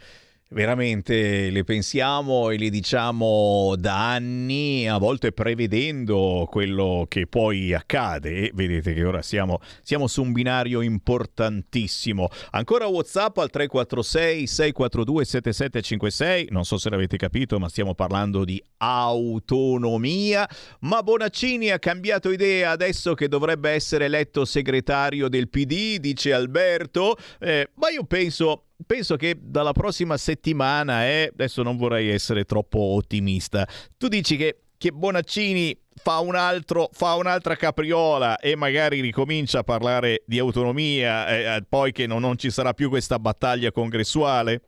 veramente 0.49 1.49
le 1.49 1.63
pensiamo 1.63 2.49
e 2.49 2.57
le 2.57 2.69
diciamo 2.69 3.75
da 3.77 4.11
anni, 4.11 4.87
a 4.87 4.97
volte 4.97 5.31
prevedendo 5.31 6.47
quello 6.49 7.05
che 7.07 7.27
poi 7.27 7.73
accade. 7.73 8.47
E 8.47 8.51
vedete 8.53 8.93
che 8.93 9.03
ora 9.03 9.21
siamo, 9.21 9.59
siamo 9.81 10.07
su 10.07 10.21
un 10.21 10.31
binario 10.31 10.81
importantissimo. 10.81 12.29
Ancora 12.51 12.87
WhatsApp 12.87 13.37
al 13.37 13.49
346 13.49 14.47
642 14.47 15.25
7756. 15.25 16.47
Non 16.51 16.63
so 16.63 16.77
se 16.77 16.89
l'avete 16.89 17.17
capito, 17.17 17.59
ma 17.59 17.69
stiamo 17.69 17.93
parlando 17.93 18.45
di 18.45 18.63
autonomia. 18.77 20.47
Ma 20.81 21.03
Bonaccini 21.03 21.71
ha 21.71 21.79
cambiato 21.79 22.31
idea 22.31 22.71
adesso 22.71 23.13
che 23.13 23.27
dovrebbe 23.27 23.71
essere 23.71 24.05
eletto 24.05 24.45
segretario 24.45 25.27
del 25.27 25.49
PD, 25.49 25.97
dice 25.97 26.33
Alberto. 26.33 27.17
Eh, 27.39 27.69
ma 27.75 27.89
io 27.89 28.03
penso 28.05 28.66
penso 28.85 29.15
che 29.15 29.37
dalla 29.39 29.71
prossima 29.71 30.17
settimana, 30.17 31.05
eh, 31.05 31.29
adesso 31.31 31.63
non 31.63 31.77
vorrei 31.77 32.09
essere 32.09 32.43
troppo 32.43 32.79
ottimista, 32.79 33.67
tu 33.97 34.07
dici 34.07 34.37
che, 34.37 34.63
che 34.77 34.91
Bonaccini 34.91 35.77
fa, 35.95 36.19
un 36.19 36.35
altro, 36.35 36.89
fa 36.91 37.15
un'altra 37.15 37.55
capriola 37.55 38.37
e 38.37 38.55
magari 38.55 39.01
ricomincia 39.01 39.59
a 39.59 39.63
parlare 39.63 40.23
di 40.25 40.39
autonomia, 40.39 41.27
eh, 41.27 41.55
eh 41.55 41.63
poi 41.67 41.91
che 41.91 42.05
non, 42.07 42.21
non 42.21 42.37
ci 42.37 42.49
sarà 42.49 42.73
più 42.73 42.89
questa 42.89 43.19
battaglia 43.19 43.71
congressuale? 43.71 44.61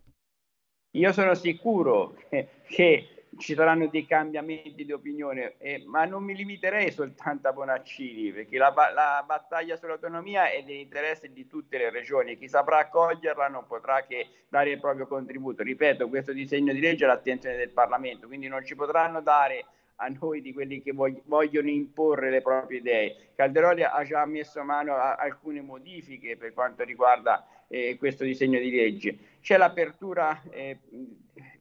Io 0.93 1.13
sono 1.13 1.35
sicuro 1.35 2.15
che, 2.29 2.47
che 2.67 3.18
ci 3.37 3.53
saranno 3.53 3.87
dei 3.87 4.05
cambiamenti 4.05 4.83
di 4.85 4.91
opinione, 4.91 5.55
eh, 5.59 5.83
ma 5.85 6.05
non 6.05 6.23
mi 6.23 6.35
limiterei 6.35 6.91
soltanto 6.91 7.47
a 7.47 7.53
Bonaccini, 7.53 8.31
perché 8.31 8.57
la, 8.57 8.73
la 8.93 9.23
battaglia 9.25 9.75
sull'autonomia 9.75 10.49
è 10.49 10.63
dell'interesse 10.63 11.31
di 11.31 11.47
tutte 11.47 11.77
le 11.77 11.89
regioni. 11.89 12.37
Chi 12.37 12.47
saprà 12.47 12.79
accoglierla 12.79 13.47
non 13.47 13.65
potrà 13.67 14.05
che 14.05 14.27
dare 14.47 14.71
il 14.71 14.79
proprio 14.79 15.07
contributo. 15.07 15.63
Ripeto, 15.63 16.09
questo 16.09 16.33
disegno 16.33 16.73
di 16.73 16.79
legge 16.79 17.05
è 17.05 17.07
all'attenzione 17.07 17.55
del 17.55 17.69
Parlamento, 17.69 18.27
quindi 18.27 18.47
non 18.47 18.65
ci 18.65 18.75
potranno 18.75 19.21
dare 19.21 19.65
a 20.01 20.07
noi 20.19 20.41
di 20.41 20.53
quelli 20.53 20.81
che 20.81 20.93
vog- 20.93 21.21
vogliono 21.25 21.69
imporre 21.69 22.29
le 22.29 22.41
proprie 22.41 22.79
idee. 22.79 23.31
Calderoli 23.35 23.83
ha 23.83 24.03
già 24.03 24.25
messo 24.25 24.63
mano 24.63 24.95
a 24.95 25.15
alcune 25.15 25.61
modifiche 25.61 26.37
per 26.37 26.53
quanto 26.53 26.83
riguarda 26.83 27.45
eh, 27.67 27.97
questo 27.97 28.23
disegno 28.23 28.59
di 28.59 28.71
legge. 28.71 29.17
C'è 29.41 29.57
l'apertura 29.57 30.41
eh, 30.49 30.79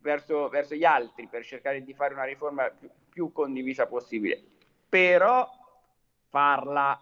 verso, 0.01 0.49
verso, 0.49 0.75
gli 0.75 0.85
altri 0.85 1.27
per 1.27 1.45
cercare 1.45 1.83
di 1.83 1.95
fare 1.95 2.15
una 2.15 2.25
riforma 2.25 2.69
più, 2.71 2.89
più 3.09 3.33
condivisa 3.33 3.87
possibile, 3.87 4.43
però 4.89 5.49
farla, 6.29 6.99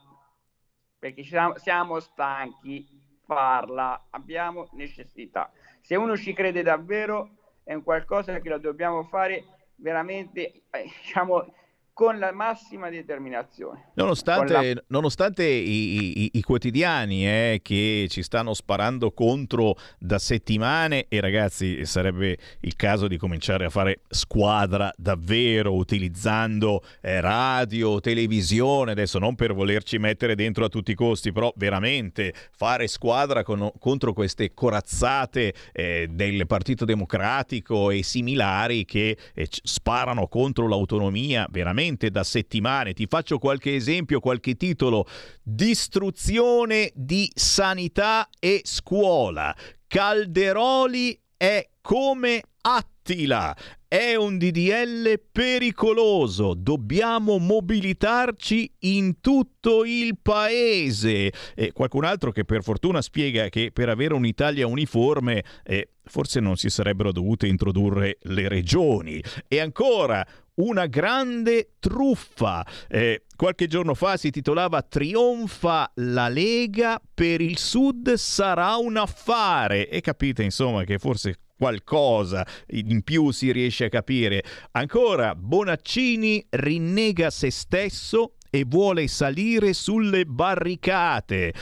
perché 0.99 1.23
siamo, 1.23 1.57
siamo 1.59 2.01
stanchi, 2.01 2.87
farla, 3.25 4.07
abbiamo 4.11 4.69
necessità. 4.73 5.51
Se 5.81 5.97
uno 5.97 6.17
ci 6.17 6.33
crede 6.33 6.63
davvero 6.63 7.31
è 7.65 7.75
un 7.75 7.83
qualcosa 7.83 8.39
che 8.41 8.49
lo 8.49 8.59
dobbiamo 8.59 9.03
fare 9.05 9.45
veramente, 9.77 10.63
eh, 10.71 10.83
diciamo, 10.83 11.53
con 11.97 12.19
la 12.19 12.31
massima 12.31 12.91
determinazione. 12.91 13.93
Nonostante, 13.95 14.75
la... 14.75 14.83
nonostante 14.89 15.47
i, 15.47 16.25
i, 16.25 16.31
i, 16.35 16.43
quotidiani 16.43 17.27
eh, 17.27 17.61
che 17.63 18.07
ci 18.11 18.23
stanno 18.23 18.53
sparando 18.53 19.13
contro 19.13 19.77
da 19.99 20.19
settimane 20.19 21.07
e 21.09 21.23
ragazzi 21.23 21.87
sarebbe 21.87 22.37
il 22.61 22.77
caso 22.77 23.07
di 23.09 23.17
cominciare 23.17 23.65
a 23.65 23.71
fare 23.71 24.01
squadra 24.11 24.93
davvero 24.99 25.73
utilizzando 25.73 26.83
eh, 27.01 27.23
radio, 27.23 27.99
televisione, 28.01 28.91
adesso 28.91 29.19
non 29.19 29.35
per 29.35 29.55
volerci 29.55 29.97
mettere 29.97 30.35
dentro 30.35 30.67
a 30.67 30.69
tutti 30.69 30.91
i 30.91 30.95
costi, 30.95 31.33
però 31.33 31.51
veramente 31.57 32.35
fare 32.55 32.89
squadra 32.89 33.43
con, 33.43 33.73
contro 33.79 34.13
queste 34.13 34.53
corazzate 34.53 35.55
eh, 35.73 36.09
del 36.11 36.47
Partito 36.47 36.85
Democratico 36.85 37.91
e 37.91 38.03
similari 38.03 38.85
che 38.85 39.17
eh, 39.33 39.49
sparano 39.51 40.27
contro 40.27 40.69
l'autonomia, 40.69 41.47
veramente 41.51 41.85
veramente 41.87 42.11
da 42.11 42.25
settimane. 42.25 42.93
Ti 42.93 43.07
faccio 43.07 43.39
qualche 43.39 43.75
esempio, 43.75 44.21
qualche 44.21 44.57
titolo. 44.57 45.07
Distruzione 45.43 46.91
di 46.95 47.31
sanità 47.35 48.29
e 48.39 48.63
scuola. 48.65 49.55
Calderoli 49.87 51.19
è 51.37 51.69
come 51.81 52.43
Attila. 52.63 53.57
È 53.89 54.17
un 54.17 54.37
DDL 54.37 55.21
pericoloso, 55.31 56.55
dobbiamo 56.55 57.39
mobilitarci 57.39 58.71
in 58.81 59.21
tutto 59.21 59.85
il 59.85 60.19
paese. 60.21 61.33
E 61.55 61.71
qualcun 61.73 62.05
altro 62.05 62.33
che 62.33 62.45
per 62.45 62.65
fortuna 62.65 63.01
spiega 63.01 63.49
che 63.49 63.71
per 63.73 63.89
avere 63.89 64.13
un'Italia 64.15 64.67
uniforme 64.67 65.45
eh, 65.63 65.91
forse 66.03 66.41
non 66.41 66.57
si 66.57 66.69
sarebbero 66.69 67.13
dovute 67.13 67.47
introdurre 67.47 68.19
le 68.23 68.49
regioni. 68.49 69.23
E 69.47 69.61
ancora, 69.61 70.27
una 70.57 70.87
grande 70.87 71.73
truffa. 71.79 72.65
Eh, 72.89 73.25
qualche 73.35 73.67
giorno 73.67 73.95
fa 73.95 74.17
si 74.17 74.31
titolava 74.31 74.83
Trionfa 74.83 75.91
la 75.97 76.29
Lega, 76.29 77.01
per 77.15 77.41
il 77.41 77.59
Sud 77.59 78.15
sarà 78.15 78.77
un 78.77 78.97
affare. 78.97 79.89
E 79.89 80.01
capite 80.01 80.43
insomma 80.43 80.85
che 80.85 80.99
forse 80.99 81.39
qualcosa 81.57 82.47
in 82.69 83.03
più 83.03 83.31
si 83.31 83.51
riesce 83.51 83.87
a 83.87 83.89
capire. 83.89 84.43
Ancora, 84.73 85.35
Bonaccini 85.35 86.45
rinnega 86.51 87.31
se 87.31 87.51
stesso 87.51 88.35
e 88.51 88.65
vuole 88.67 89.09
salire 89.09 89.73
sulle 89.73 90.25
barricate. 90.25 91.53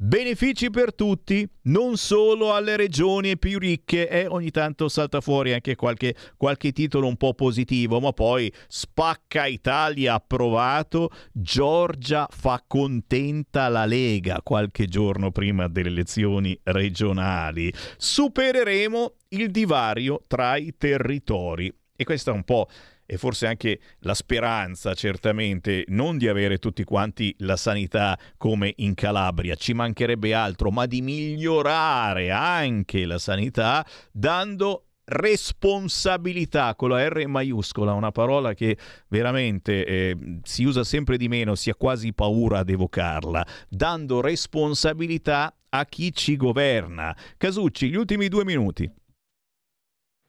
Benefici 0.00 0.70
per 0.70 0.94
tutti, 0.94 1.44
non 1.62 1.96
solo 1.96 2.54
alle 2.54 2.76
regioni 2.76 3.36
più 3.36 3.58
ricche 3.58 4.08
e 4.08 4.28
ogni 4.28 4.52
tanto 4.52 4.88
salta 4.88 5.20
fuori 5.20 5.52
anche 5.52 5.74
qualche, 5.74 6.14
qualche 6.36 6.70
titolo 6.70 7.08
un 7.08 7.16
po' 7.16 7.34
positivo, 7.34 7.98
ma 7.98 8.12
poi 8.12 8.50
spacca 8.68 9.46
Italia 9.46 10.14
approvato, 10.14 11.10
Giorgia 11.32 12.28
fa 12.30 12.62
contenta 12.64 13.66
la 13.66 13.86
Lega 13.86 14.40
qualche 14.44 14.86
giorno 14.86 15.32
prima 15.32 15.66
delle 15.66 15.88
elezioni 15.88 16.56
regionali. 16.62 17.72
Supereremo 17.96 19.14
il 19.30 19.50
divario 19.50 20.22
tra 20.28 20.54
i 20.54 20.76
territori. 20.78 21.74
E 21.96 22.04
questa 22.04 22.30
è 22.30 22.34
un 22.34 22.44
po' 22.44 22.68
e 23.10 23.16
forse 23.16 23.46
anche 23.46 23.80
la 24.00 24.12
speranza, 24.12 24.92
certamente, 24.92 25.84
non 25.88 26.18
di 26.18 26.28
avere 26.28 26.58
tutti 26.58 26.84
quanti 26.84 27.34
la 27.38 27.56
sanità 27.56 28.18
come 28.36 28.74
in 28.76 28.92
Calabria, 28.92 29.54
ci 29.54 29.72
mancherebbe 29.72 30.34
altro, 30.34 30.70
ma 30.70 30.84
di 30.84 31.00
migliorare 31.00 32.30
anche 32.30 33.06
la 33.06 33.16
sanità 33.16 33.86
dando 34.12 34.88
responsabilità 35.06 36.74
con 36.74 36.90
la 36.90 37.08
R 37.08 37.26
maiuscola, 37.26 37.94
una 37.94 38.10
parola 38.10 38.52
che 38.52 38.76
veramente 39.08 39.86
eh, 39.86 40.16
si 40.42 40.64
usa 40.64 40.84
sempre 40.84 41.16
di 41.16 41.28
meno, 41.28 41.54
si 41.54 41.70
ha 41.70 41.74
quasi 41.74 42.12
paura 42.12 42.58
ad 42.58 42.68
evocarla, 42.68 43.46
dando 43.70 44.20
responsabilità 44.20 45.56
a 45.70 45.86
chi 45.86 46.12
ci 46.12 46.36
governa. 46.36 47.16
Casucci, 47.38 47.88
gli 47.88 47.96
ultimi 47.96 48.28
due 48.28 48.44
minuti. 48.44 48.90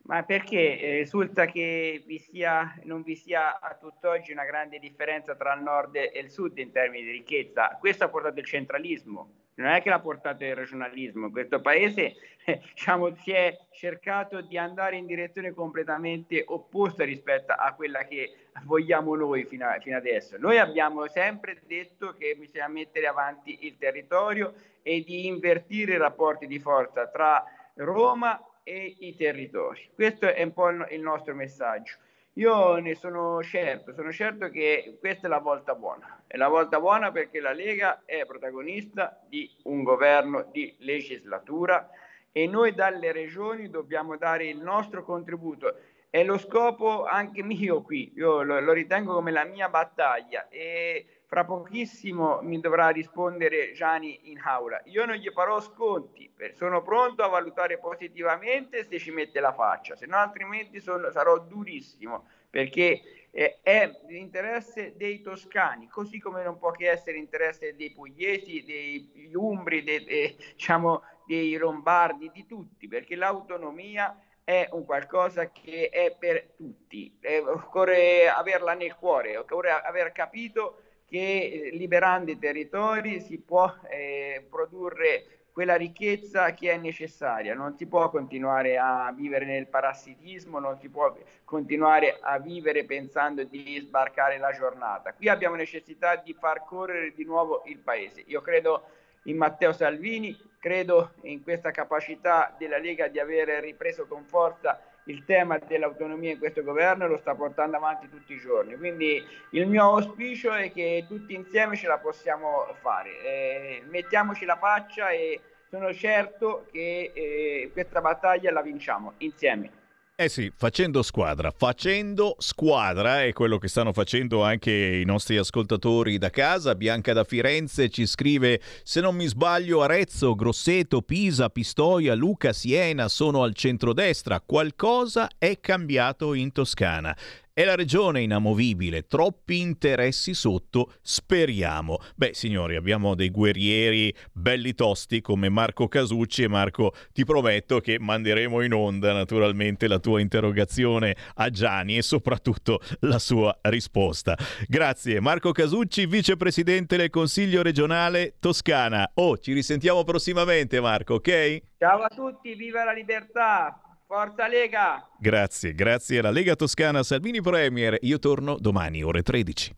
Ma 0.09 0.23
perché 0.23 0.79
eh, 0.79 0.97
risulta 0.97 1.45
che 1.45 2.03
vi 2.07 2.17
sia, 2.17 2.73
non 2.85 3.03
vi 3.03 3.15
sia 3.15 3.59
a 3.59 3.75
tutt'oggi 3.75 4.31
una 4.31 4.43
grande 4.43 4.79
differenza 4.79 5.35
tra 5.35 5.53
il 5.53 5.61
nord 5.61 5.95
e 5.95 6.11
il 6.15 6.31
sud 6.31 6.57
in 6.57 6.71
termini 6.71 7.03
di 7.03 7.11
ricchezza? 7.11 7.77
Questo 7.79 8.05
ha 8.05 8.09
portato 8.09 8.39
il 8.39 8.45
centralismo, 8.45 9.33
non 9.53 9.67
è 9.67 9.83
che 9.83 9.89
l'ha 9.89 9.99
portato 9.99 10.43
il 10.43 10.55
regionalismo. 10.55 11.27
In 11.27 11.31
questo 11.31 11.61
paese 11.61 12.15
eh, 12.43 12.59
diciamo, 12.73 13.13
si 13.17 13.29
è 13.33 13.55
cercato 13.69 14.41
di 14.41 14.57
andare 14.57 14.95
in 14.95 15.05
direzione 15.05 15.53
completamente 15.53 16.43
opposta 16.47 17.03
rispetto 17.03 17.53
a 17.55 17.71
quella 17.75 18.05
che 18.05 18.47
vogliamo 18.63 19.13
noi 19.13 19.45
fino, 19.45 19.67
a, 19.67 19.77
fino 19.79 19.95
adesso. 19.95 20.39
Noi 20.39 20.57
abbiamo 20.57 21.07
sempre 21.07 21.61
detto 21.67 22.15
che 22.17 22.35
bisogna 22.35 22.67
mettere 22.67 23.05
avanti 23.05 23.67
il 23.67 23.77
territorio 23.77 24.55
e 24.81 25.03
di 25.03 25.27
invertire 25.27 25.93
i 25.93 25.97
rapporti 25.97 26.47
di 26.47 26.57
forza 26.57 27.07
tra 27.09 27.45
Roma 27.75 28.43
e 28.69 28.95
i 28.99 29.15
territori. 29.15 29.89
Questo 29.95 30.31
è 30.31 30.43
un 30.43 30.53
po' 30.53 30.69
il 30.69 31.01
nostro 31.01 31.33
messaggio. 31.33 31.97
Io 32.33 32.77
ne 32.77 32.93
sono 32.93 33.41
certo, 33.41 33.93
sono 33.93 34.11
certo 34.11 34.49
che 34.49 34.97
questa 34.99 35.25
è 35.25 35.29
la 35.29 35.39
volta 35.39 35.73
buona. 35.73 36.23
È 36.27 36.37
la 36.37 36.47
volta 36.47 36.79
buona 36.79 37.11
perché 37.11 37.39
la 37.39 37.51
Lega 37.51 38.03
è 38.05 38.23
protagonista 38.27 39.19
di 39.27 39.49
un 39.63 39.81
governo 39.81 40.47
di 40.51 40.75
legislatura 40.79 41.89
e 42.31 42.45
noi 42.45 42.75
dalle 42.75 43.11
regioni 43.11 43.71
dobbiamo 43.71 44.15
dare 44.17 44.45
il 44.45 44.61
nostro 44.61 45.03
contributo. 45.03 45.75
È 46.07 46.23
lo 46.23 46.37
scopo 46.37 47.05
anche 47.05 47.41
mio 47.41 47.81
qui, 47.81 48.13
io 48.15 48.43
lo, 48.43 48.59
lo 48.59 48.71
ritengo 48.71 49.15
come 49.15 49.31
la 49.31 49.45
mia 49.45 49.67
battaglia 49.67 50.47
e 50.47 51.18
fra 51.29 51.45
pochissimo 51.45 52.39
mi 52.41 52.59
dovrà 52.59 52.89
rispondere 52.89 53.71
Gianni 53.73 54.31
in 54.31 54.39
aula. 54.43 54.81
Io 54.85 55.05
non 55.05 55.15
gli 55.15 55.29
farò 55.29 55.61
sconti, 55.61 56.33
sono 56.53 56.81
pronto 56.81 57.21
a 57.21 57.27
valutare 57.27 57.77
positivamente 57.77 58.87
se 58.89 58.97
ci 58.97 59.11
mette 59.11 59.39
la 59.39 59.53
faccia, 59.53 59.95
se 59.95 60.07
no 60.07 60.17
altrimenti 60.17 60.81
sono, 60.81 61.11
sarò 61.11 61.37
durissimo 61.37 62.25
perché 62.49 63.27
eh, 63.29 63.59
è 63.61 63.91
l'interesse 64.07 64.95
dei 64.97 65.21
toscani, 65.21 65.87
così 65.87 66.19
come 66.19 66.43
non 66.43 66.57
può 66.57 66.71
che 66.71 66.89
essere 66.89 67.19
interesse 67.19 67.75
dei 67.75 67.91
pugliesi, 67.91 68.63
dei 68.65 69.31
umbri, 69.35 69.83
dei, 69.83 70.03
dei, 70.03 70.35
diciamo, 70.53 71.03
dei 71.27 71.55
lombardi, 71.57 72.31
di 72.33 72.47
tutti, 72.47 72.87
perché 72.87 73.15
l'autonomia 73.15 74.19
è 74.43 74.67
un 74.71 74.83
qualcosa 74.83 75.51
che 75.51 75.89
è 75.89 76.15
per 76.17 76.53
tutti, 76.55 77.15
eh, 77.21 77.37
occorre 77.37 78.27
averla 78.29 78.73
nel 78.73 78.95
cuore, 78.95 79.37
occorre 79.37 79.69
aver 79.69 80.11
capito 80.11 80.85
che 81.09 81.71
liberando 81.73 82.31
i 82.31 82.39
territori 82.39 83.19
si 83.19 83.39
può 83.39 83.73
eh, 83.89 84.45
produrre 84.49 85.39
quella 85.51 85.75
ricchezza 85.75 86.53
che 86.53 86.71
è 86.71 86.77
necessaria. 86.77 87.53
Non 87.53 87.75
si 87.75 87.85
può 87.85 88.09
continuare 88.09 88.77
a 88.77 89.11
vivere 89.13 89.43
nel 89.43 89.67
parassitismo, 89.67 90.59
non 90.59 90.77
si 90.79 90.87
può 90.87 91.13
continuare 91.43 92.17
a 92.21 92.39
vivere 92.39 92.85
pensando 92.85 93.43
di 93.43 93.77
sbarcare 93.79 94.37
la 94.37 94.53
giornata. 94.53 95.13
Qui 95.13 95.27
abbiamo 95.27 95.55
necessità 95.55 96.15
di 96.15 96.33
far 96.33 96.63
correre 96.63 97.13
di 97.13 97.25
nuovo 97.25 97.63
il 97.65 97.79
paese. 97.79 98.23
Io 98.27 98.39
credo 98.39 98.83
in 99.23 99.35
Matteo 99.35 99.73
Salvini, 99.73 100.37
credo 100.59 101.11
in 101.23 101.43
questa 101.43 101.71
capacità 101.71 102.55
della 102.57 102.77
Lega 102.77 103.07
di 103.07 103.19
aver 103.19 103.61
ripreso 103.61 104.05
con 104.07 104.23
forza 104.23 104.79
il 105.09 105.25
tema 105.25 105.57
dell'autonomia 105.57 106.31
in 106.31 106.39
questo 106.39 106.63
governo 106.63 107.07
lo 107.07 107.17
sta 107.17 107.35
portando 107.35 107.77
avanti 107.77 108.09
tutti 108.09 108.33
i 108.33 108.39
giorni. 108.39 108.75
Quindi 108.77 109.21
il 109.51 109.67
mio 109.67 109.83
auspicio 109.83 110.53
è 110.53 110.71
che 110.71 111.05
tutti 111.07 111.33
insieme 111.33 111.75
ce 111.75 111.87
la 111.87 111.97
possiamo 111.97 112.67
fare. 112.81 113.09
Eh, 113.23 113.83
mettiamoci 113.89 114.45
la 114.45 114.57
faccia 114.57 115.09
e 115.09 115.41
sono 115.69 115.93
certo 115.93 116.67
che 116.71 117.11
eh, 117.13 117.69
questa 117.73 118.01
battaglia 118.01 118.51
la 118.51 118.61
vinciamo 118.61 119.13
insieme. 119.17 119.78
Eh 120.21 120.27
sì, 120.27 120.51
facendo 120.53 121.01
squadra, 121.01 121.49
facendo 121.49 122.35
squadra 122.39 123.23
è 123.23 123.31
quello 123.31 123.57
che 123.57 123.69
stanno 123.69 123.93
facendo 123.93 124.43
anche 124.43 124.69
i 124.69 125.05
nostri 125.05 125.37
ascoltatori 125.37 126.17
da 126.17 126.29
casa. 126.29 126.75
Bianca 126.75 127.13
da 127.13 127.23
Firenze 127.23 127.87
ci 127.87 128.05
scrive: 128.05 128.59
Se 128.83 128.99
non 128.99 129.15
mi 129.15 129.27
sbaglio, 129.27 129.81
Arezzo, 129.81 130.35
Grosseto, 130.35 131.01
Pisa, 131.03 131.47
Pistoia, 131.47 132.15
Luca, 132.15 132.51
Siena 132.51 133.07
sono 133.07 133.43
al 133.43 133.53
centrodestra. 133.53 134.41
Qualcosa 134.45 135.29
è 135.37 135.57
cambiato 135.61 136.33
in 136.33 136.51
Toscana. 136.51 137.15
È 137.59 137.65
la 137.65 137.75
regione 137.75 138.21
inamovibile, 138.21 139.05
troppi 139.05 139.59
interessi 139.59 140.33
sotto, 140.33 140.93
speriamo. 141.01 141.97
Beh, 142.15 142.33
signori, 142.33 142.77
abbiamo 142.77 143.15
dei 143.15 143.29
guerrieri 143.29 144.15
belli 144.31 144.73
tosti 144.73 145.19
come 145.19 145.49
Marco 145.49 145.89
Casucci 145.89 146.43
e 146.43 146.47
Marco, 146.47 146.93
ti 147.11 147.25
prometto 147.25 147.81
che 147.81 147.99
manderemo 147.99 148.61
in 148.61 148.71
onda 148.71 149.11
naturalmente 149.11 149.89
la 149.89 149.99
tua 149.99 150.21
interrogazione 150.21 151.17
a 151.33 151.49
Gianni 151.49 151.97
e 151.97 152.01
soprattutto 152.01 152.79
la 153.01 153.19
sua 153.19 153.53
risposta. 153.63 154.37
Grazie, 154.65 155.19
Marco 155.19 155.51
Casucci, 155.51 156.05
vicepresidente 156.05 156.95
del 156.95 157.09
Consiglio 157.09 157.61
regionale 157.61 158.35
Toscana. 158.39 159.11
Oh, 159.15 159.37
ci 159.37 159.51
risentiamo 159.51 160.05
prossimamente, 160.05 160.79
Marco, 160.79 161.15
ok? 161.15 161.61
Ciao 161.77 162.03
a 162.03 162.07
tutti, 162.07 162.55
viva 162.55 162.85
la 162.85 162.93
libertà! 162.93 163.88
Forza 164.11 164.47
Lega! 164.47 165.07
Grazie, 165.19 165.75
grazie 165.75 166.17
alla 166.17 166.31
Lega 166.31 166.55
Toscana 166.55 167.03
Salvini 167.03 167.41
Premier. 167.41 167.95
Io 168.01 168.17
torno 168.17 168.55
domani 168.57 169.03
ore 169.03 169.21
13. 169.21 169.75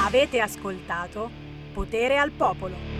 Avete 0.00 0.40
ascoltato 0.40 1.30
Potere 1.74 2.16
al 2.16 2.30
Popolo. 2.30 2.91